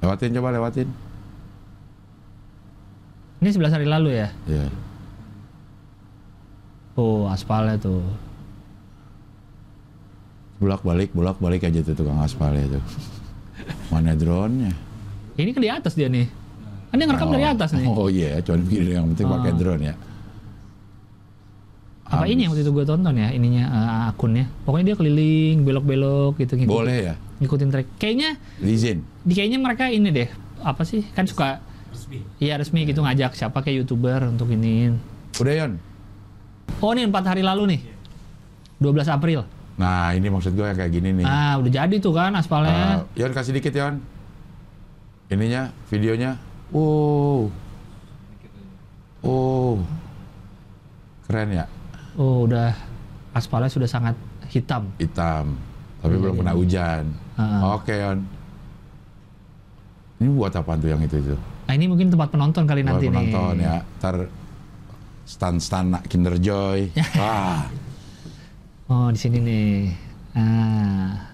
Lewatin 0.04 0.36
coba 0.36 0.52
lewatin. 0.52 0.88
ini 3.40 3.48
11 3.48 3.72
hari 3.72 3.86
lalu 3.88 4.20
ya. 4.20 4.28
Iya. 4.44 4.68
Oh 6.96 7.24
aspalnya 7.26 7.76
tuh. 7.76 8.04
Bolak 10.56 10.80
balik, 10.80 11.10
bolak 11.12 11.36
balik 11.40 11.64
aja 11.64 11.80
tuh 11.80 11.92
tukang 11.92 12.20
aspal 12.20 12.52
itu. 12.52 12.80
Mana 13.88 14.12
drone-nya? 14.12 14.72
Ini 15.36 15.50
kan 15.50 15.60
di 15.60 15.68
atas 15.68 15.92
dia 15.92 16.08
nih. 16.08 16.24
Kan 16.88 16.96
dia 16.96 17.04
ngerekam 17.04 17.32
dari 17.32 17.44
atas 17.44 17.72
nih. 17.72 17.84
Oh 17.84 18.08
iya, 18.08 18.40
cuma 18.40 18.60
begini 18.60 18.92
yang 18.92 19.08
penting 19.12 19.26
pakai 19.26 19.52
Ah. 19.52 19.56
drone 19.56 19.82
ya. 19.82 19.94
Apa 22.04 22.24
ini 22.24 22.44
yang 22.44 22.52
waktu 22.52 22.62
itu 22.64 22.72
gue 22.72 22.84
tonton 22.84 23.16
ya 23.16 23.28
ininya 23.28 23.64
eh, 23.66 24.08
akunnya. 24.08 24.44
Pokoknya 24.64 24.92
dia 24.92 24.96
keliling 24.96 25.64
belok-belok 25.64 26.36
gitu 26.38 26.54
ngikutin, 26.54 26.70
Boleh 26.70 26.98
ya? 27.02 27.14
ngikutin 27.40 27.68
track. 27.68 27.86
Kayaknya 27.98 28.30
Izin. 28.60 29.00
Di 29.24 29.32
kayaknya 29.32 29.58
mereka 29.58 29.88
ini 29.88 30.08
deh 30.08 30.28
apa 30.60 30.84
sih 30.84 31.00
kan 31.10 31.24
suka 31.24 31.60
Resmi. 31.90 32.18
iya 32.36 32.54
resmi 32.56 32.84
gitu 32.84 33.00
ngajak 33.00 33.32
siapa 33.32 33.60
kayak 33.60 33.82
youtuber 33.82 34.28
untuk 34.28 34.50
iniin. 34.50 34.98
Udah 35.36 35.54
Yon. 35.56 35.72
Oh 36.78 36.92
ini 36.92 37.06
empat 37.06 37.24
hari 37.26 37.40
lalu 37.40 37.76
nih. 37.76 37.80
12 38.78 39.08
April. 39.08 39.40
Nah 39.74 40.12
ini 40.12 40.26
maksud 40.26 40.52
gue 40.52 40.62
yang 40.62 40.74
kayak 40.74 40.92
gini 40.92 41.10
nih. 41.14 41.26
Ah 41.26 41.56
udah 41.56 41.70
jadi 41.72 41.96
tuh 41.98 42.12
kan 42.12 42.34
aspalnya. 42.34 43.06
Uh, 43.14 43.18
Yon 43.18 43.32
kasih 43.32 43.54
dikit 43.54 43.72
Yon. 43.72 44.02
Ininya, 45.26 45.72
videonya. 45.88 46.36
Wow. 46.68 47.48
Oh. 49.24 49.80
Keren 51.24 51.48
ya, 51.50 51.64
Oh 52.14 52.44
udah 52.44 52.76
aspalnya 53.32 53.72
sudah 53.72 53.88
sangat 53.88 54.12
hitam. 54.52 54.92
hitam. 55.00 55.56
Tapi 55.98 56.12
Iya, 56.12 56.20
belum 56.20 56.34
iya. 56.36 56.40
kena 56.44 56.52
hujan. 56.52 57.04
Ah. 57.34 57.74
Oke 57.74 57.96
Yon. 57.96 58.18
Ini 60.14 60.28
buat 60.30 60.54
apa 60.54 60.78
tuh 60.78 60.88
yang 60.88 61.02
itu 61.02 61.16
itu? 61.18 61.34
Nah 61.64 61.72
ini 61.74 61.86
mungkin 61.90 62.06
tempat 62.08 62.28
penonton 62.30 62.64
kali 62.64 62.80
Buat 62.82 62.98
nanti 63.00 63.06
penonton 63.10 63.52
nih. 63.58 63.66
ya. 63.66 63.76
Ntar 63.98 64.16
stan-stan 65.24 65.86
Kinder 66.06 66.36
Joy. 66.38 66.92
Wah. 67.20 67.66
Oh 68.86 69.08
di 69.10 69.18
sini 69.18 69.38
nih. 69.40 69.72
Ah. 70.36 71.30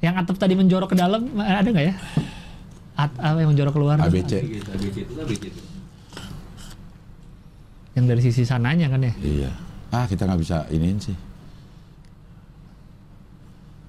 Yang 0.00 0.14
atap 0.24 0.36
tadi 0.38 0.54
menjorok 0.54 0.92
ke 0.92 0.96
dalam 0.96 1.22
ada 1.38 1.66
nggak 1.66 1.86
ya? 1.86 1.94
At, 2.96 3.12
apa 3.20 3.38
yang 3.44 3.52
menjorok 3.52 3.76
keluar? 3.76 3.96
ABC. 4.00 4.32
ABC 4.40 4.66
ABC 4.72 4.96
itu 5.04 5.12
ABC 5.20 5.42
itu. 5.52 5.62
Yang 7.96 8.04
dari 8.08 8.20
sisi 8.24 8.42
sananya 8.44 8.88
kan 8.88 9.00
ya? 9.04 9.12
Iya. 9.20 9.50
Ah 9.92 10.04
kita 10.04 10.24
nggak 10.24 10.40
bisa 10.40 10.64
iniin 10.68 10.98
sih. 11.00 11.16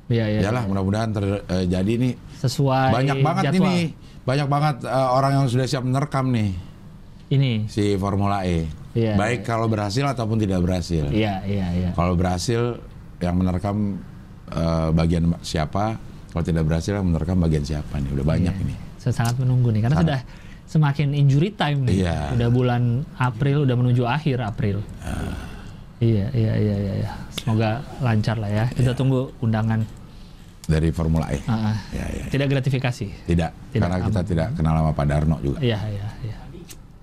Iya 0.07 0.25
iya. 0.31 0.39
Yalah 0.47 0.63
mudah-mudahan 0.67 1.11
terjadi 1.11 1.93
nih. 1.99 2.13
Sesuai 2.39 2.91
Banyak 2.95 3.17
banget 3.19 3.43
jadwal. 3.51 3.67
ini. 3.67 3.77
Banyak 4.27 4.47
banget 4.47 4.75
eh, 4.83 5.09
orang 5.09 5.31
yang 5.33 5.45
sudah 5.47 5.63
siap 5.63 5.81
menerkam 5.81 6.27
nih 6.29 6.51
Ini. 7.27 7.65
si 7.65 7.95
Formula 7.95 8.43
E. 8.43 8.67
Iya. 8.91 9.15
Baik 9.15 9.43
kalau 9.43 9.67
berhasil 9.67 10.03
ataupun 10.03 10.35
tidak 10.35 10.59
berhasil. 10.59 11.07
Iya 11.07 11.43
iya 11.47 11.67
iya. 11.71 11.89
Kalau 11.93 12.13
berhasil 12.13 12.81
yang 13.17 13.35
menerkam 13.35 14.03
eh, 14.49 14.89
bagian 14.91 15.31
siapa, 15.39 15.95
kalau 16.29 16.43
tidak 16.43 16.67
berhasil 16.67 16.91
yang 16.91 17.07
menerkam 17.07 17.39
bagian 17.39 17.63
siapa 17.63 17.97
nih. 17.97 18.11
Udah 18.11 18.25
banyak 18.27 18.51
Iya. 18.51 18.63
ini. 18.63 18.75
Saya 18.97 19.13
sangat 19.15 19.35
menunggu 19.39 19.71
nih 19.71 19.81
karena 19.81 19.95
Sangat. 19.95 20.07
sudah 20.11 20.21
semakin 20.67 21.07
injury 21.15 21.55
time 21.55 21.87
nih. 21.87 22.03
Iya. 22.03 22.17
Udah 22.35 22.49
bulan 22.51 22.83
April, 23.15 23.63
udah 23.63 23.75
menuju 23.75 24.03
akhir 24.03 24.43
April. 24.43 24.83
Iya 25.97 26.29
iya 26.31 26.53
iya 26.53 26.75
iya. 26.77 26.93
iya. 27.01 27.11
Semoga 27.31 27.79
lancar 27.99 28.35
lah 28.37 28.49
ya. 28.49 28.65
Kita 28.69 28.91
Iya. 28.91 28.97
tunggu 28.97 29.31
undangan. 29.39 29.81
Dari 30.67 30.91
Formula 30.91 31.31
E. 31.31 31.39
Ah, 31.47 31.71
ah. 31.71 31.77
Ya, 31.95 32.05
ya. 32.11 32.25
Tidak 32.27 32.47
gratifikasi. 32.51 33.07
Tidak, 33.23 33.51
Tidak, 33.71 33.79
karena 33.79 33.97
kita 34.03 34.19
aman. 34.19 34.27
tidak 34.27 34.47
kenal 34.51 34.73
sama 34.75 34.91
Pak 34.91 35.05
Darno 35.07 35.39
juga. 35.39 35.63
Iya 35.63 35.79
iya 35.87 36.07
iya. 36.27 36.37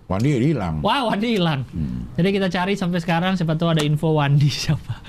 Wandi 0.04 0.36
hilang. 0.36 0.84
Wow, 0.84 1.08
Wandi 1.08 1.40
hilang. 1.40 1.64
Hmm. 1.72 2.12
Jadi 2.12 2.28
kita 2.28 2.48
cari 2.52 2.76
sampai 2.76 3.00
sekarang 3.00 3.40
siapa 3.40 3.56
tahu 3.56 3.72
ada 3.72 3.80
info 3.80 4.12
Wandi 4.12 4.52
siapa. 4.52 5.00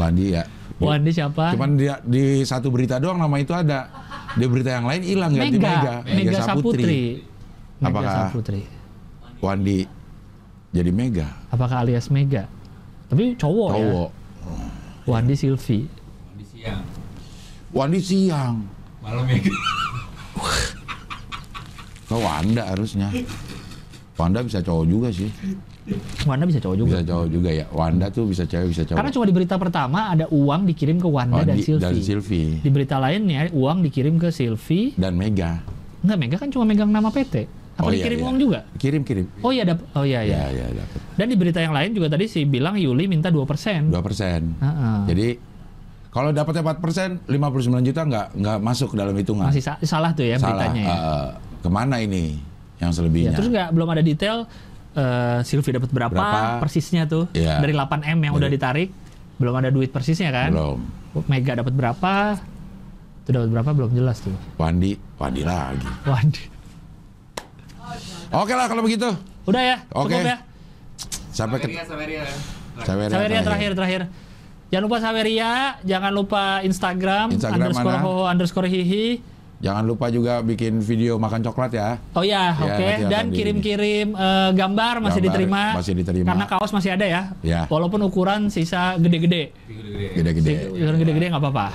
Wandi 0.00 0.32
ya. 0.32 0.48
Wandi 0.80 1.12
siapa? 1.12 1.52
Cuman 1.52 1.76
dia 1.76 2.00
di 2.00 2.40
satu 2.40 2.72
berita 2.72 2.96
doang 2.96 3.20
nama 3.20 3.36
itu 3.36 3.52
ada. 3.52 3.92
Di 4.32 4.48
berita 4.48 4.80
yang 4.80 4.88
lain 4.88 5.02
hilang 5.04 5.36
ganti 5.36 5.60
Mega, 5.60 5.68
Mega. 5.68 5.94
Mega, 6.08 6.38
Saputri. 6.40 7.20
Mega 7.76 7.88
Apakah- 7.92 8.16
Saputri. 8.32 8.62
Wandi 9.44 9.84
jadi 10.72 10.88
Mega. 10.88 11.28
Apakah 11.52 11.84
alias 11.84 12.08
Mega? 12.08 12.48
Tapi 13.12 13.36
cowok, 13.36 13.68
ya. 13.68 13.76
Cowok. 13.76 14.10
Wandi 15.04 15.34
Silvi. 15.36 15.84
Di 16.38 16.44
siang. 16.48 16.80
Wandi 17.70 18.00
siang. 18.00 18.66
Malam 19.00 19.24
ya. 19.26 19.38
Ke 22.04 22.16
Wanda 22.16 22.62
harusnya. 22.66 23.08
Wanda 24.16 24.42
bisa 24.42 24.60
cowok 24.60 24.84
juga 24.84 25.08
sih. 25.08 25.30
Wanda 26.22 26.44
bisa 26.44 26.58
cowok 26.58 26.76
juga. 26.76 26.90
Bisa 26.92 27.02
cowok 27.06 27.26
juga 27.30 27.50
ya. 27.50 27.66
Wanda 27.70 28.06
tuh 28.08 28.26
bisa 28.26 28.44
cewek 28.44 28.68
bisa 28.68 28.82
cowok. 28.82 28.98
Karena 28.98 29.10
cuma 29.10 29.24
di 29.24 29.34
berita 29.34 29.54
pertama 29.56 30.00
ada 30.08 30.26
uang 30.28 30.66
dikirim 30.66 30.98
ke 30.98 31.08
Wanda 31.08 31.40
dan 31.40 31.56
Wandi 31.56 31.64
Silvi. 31.64 31.80
dan 31.80 31.94
Silvi 31.96 32.42
Di 32.58 32.68
berita 32.68 32.98
lainnya 32.98 33.48
uang 33.50 33.80
dikirim 33.80 34.14
ke 34.16 34.28
Silvi. 34.28 34.92
dan 34.94 35.14
Mega. 35.14 35.62
Enggak, 36.00 36.18
Mega 36.18 36.36
kan 36.36 36.48
cuma 36.48 36.64
megang 36.64 36.88
nama 36.88 37.08
PT. 37.08 37.46
Apa 37.72 37.88
Oh, 37.88 37.88
iya, 37.88 37.96
dikirim 37.96 38.18
iya. 38.18 38.24
uang 38.26 38.36
juga? 38.36 38.58
Kirim 38.76 39.02
kirim. 39.02 39.24
Oh 39.40 39.48
iya, 39.48 39.64
dap- 39.64 39.88
oh 39.94 40.04
iya 40.04 40.20
iya. 40.20 40.52
Ya 40.52 40.64
ya 40.64 40.66
dapat. 40.74 41.00
Dan 41.16 41.26
di 41.26 41.36
berita 41.38 41.58
yang 41.58 41.72
lain 41.72 41.90
juga 41.90 42.10
tadi 42.10 42.28
sih 42.28 42.44
bilang 42.44 42.76
Yuli 42.76 43.06
minta 43.06 43.32
2%. 43.32 43.88
Dua 43.88 44.02
persen. 44.02 44.52
Heeh. 44.58 44.96
Jadi 45.08 45.26
kalau 46.10 46.30
dapatnya 46.30 46.62
4 46.64 46.78
persen, 46.78 47.08
59 47.24 47.54
juta 47.82 48.02
nggak 48.02 48.26
nggak 48.34 48.58
masuk 48.58 48.92
ke 48.92 48.96
dalam 48.96 49.14
hitungan. 49.14 49.46
Masih 49.46 49.62
sa- 49.62 49.78
salah 49.80 50.10
tuh 50.10 50.24
ya 50.24 50.36
Salah. 50.36 50.66
beritanya 50.66 50.82
ya. 50.82 50.90
eh, 50.90 51.28
ke 51.56 51.68
mana 51.68 51.96
ini 51.98 52.34
yang 52.76 52.90
Ya, 52.90 52.96
selebihnya? 52.96 53.30
terus 53.32 53.48
nggak 53.48 53.68
belum 53.70 53.88
ada 53.88 54.00
detail 54.00 54.36
eh 54.90 55.38
Silvi 55.40 55.70
dapat 55.70 55.86
berapa, 55.88 56.10
Berapa? 56.10 56.58
persisnya 56.58 57.06
tuh 57.06 57.30
Iya. 57.30 57.58
dari 57.58 57.70
8 57.70 58.02
m 58.02 58.18
yang 58.20 58.34
udah 58.34 58.48
ditarik 58.48 58.90
belum 59.36 59.54
ada 59.54 59.70
duit 59.70 59.88
persisnya 59.88 60.28
kan 60.28 60.50
Belum. 60.50 60.82
Mega 61.24 61.54
dapat 61.54 61.70
berapa 61.70 62.42
itu 63.20 63.30
dapat 63.30 63.48
berapa 63.48 63.70
belum 63.70 63.90
jelas 63.92 64.18
tuh 64.18 64.34
Wandi, 64.56 64.98
Wandi 65.14 65.42
lagi. 65.42 65.86
Waduh 66.04 66.46
Oke 68.32 68.52
lah 68.52 68.66
kalau 68.66 68.82
begitu. 68.82 69.06
udah 69.44 69.62
ya 69.64 69.76
Oke. 69.92 70.10
cukup 70.10 70.26
ya 70.26 70.38
Sampai 71.30 71.56
ke 71.58 71.70
Saweria, 71.70 71.86
Saweria. 71.86 72.22
Saweria 72.80 73.08
Saweria 73.08 73.40
terakhir 73.40 73.70
terakhir 73.72 74.00
jangan 74.70 74.82
lupa 74.86 74.98
Saweria 74.98 75.52
jangan 75.82 76.12
lupa 76.12 76.44
Instagram, 76.62 77.26
Instagram 77.30 77.60
underscore 77.60 77.92
mana? 77.92 78.02
ho 78.02 78.12
underscore 78.24 78.66
hihi 78.66 79.06
Jangan 79.60 79.84
lupa 79.84 80.08
juga 80.08 80.40
bikin 80.40 80.80
video 80.80 81.20
makan 81.20 81.44
coklat 81.44 81.76
ya. 81.76 82.00
Oh 82.16 82.24
ya, 82.24 82.56
Ya, 82.56 82.64
oke. 82.64 82.80
akan 82.96 83.12
Dan 83.12 83.24
kirim-kirim 83.28 84.16
eh, 84.16 84.50
gambar 84.56 85.04
masih 85.04 85.20
Gambar 85.20 85.36
diterima. 85.36 85.62
masih 85.76 85.92
diterima. 85.92 86.26
Karena 86.32 86.44
kaos 86.48 86.72
masih 86.72 86.96
ada 86.96 87.04
ya. 87.04 87.22
Ya. 87.44 87.68
Walaupun 87.68 88.00
ukuran 88.00 88.48
sisa 88.48 88.96
gede-gede. 88.96 89.52
Gede-gede. 89.68 90.16
Gede-gede. 90.16 90.52
Ukuran 90.64 90.96
gede-gede 90.96 91.26
nggak 91.28 91.42
apa-apa. 91.44 91.66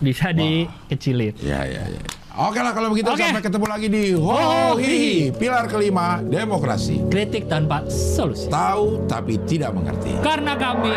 Bisa 0.00 0.32
dikecilin. 0.32 1.36
Ya, 1.44 1.68
ya, 1.68 1.84
ya. 1.84 2.00
Oke 2.32 2.64
lah 2.64 2.72
kalau 2.72 2.96
begitu 2.96 3.12
Oke. 3.12 3.20
sampai 3.20 3.44
ketemu 3.44 3.66
lagi 3.68 3.86
di 3.92 4.04
Hohi 4.16 4.96
Pilar 5.28 5.68
kelima 5.68 6.24
demokrasi. 6.24 7.12
Kritik 7.12 7.44
tanpa 7.44 7.84
solusi. 7.92 8.48
Tahu 8.48 9.04
tapi 9.04 9.36
tidak 9.44 9.76
mengerti. 9.76 10.16
Karena 10.24 10.56
kami. 10.56 10.96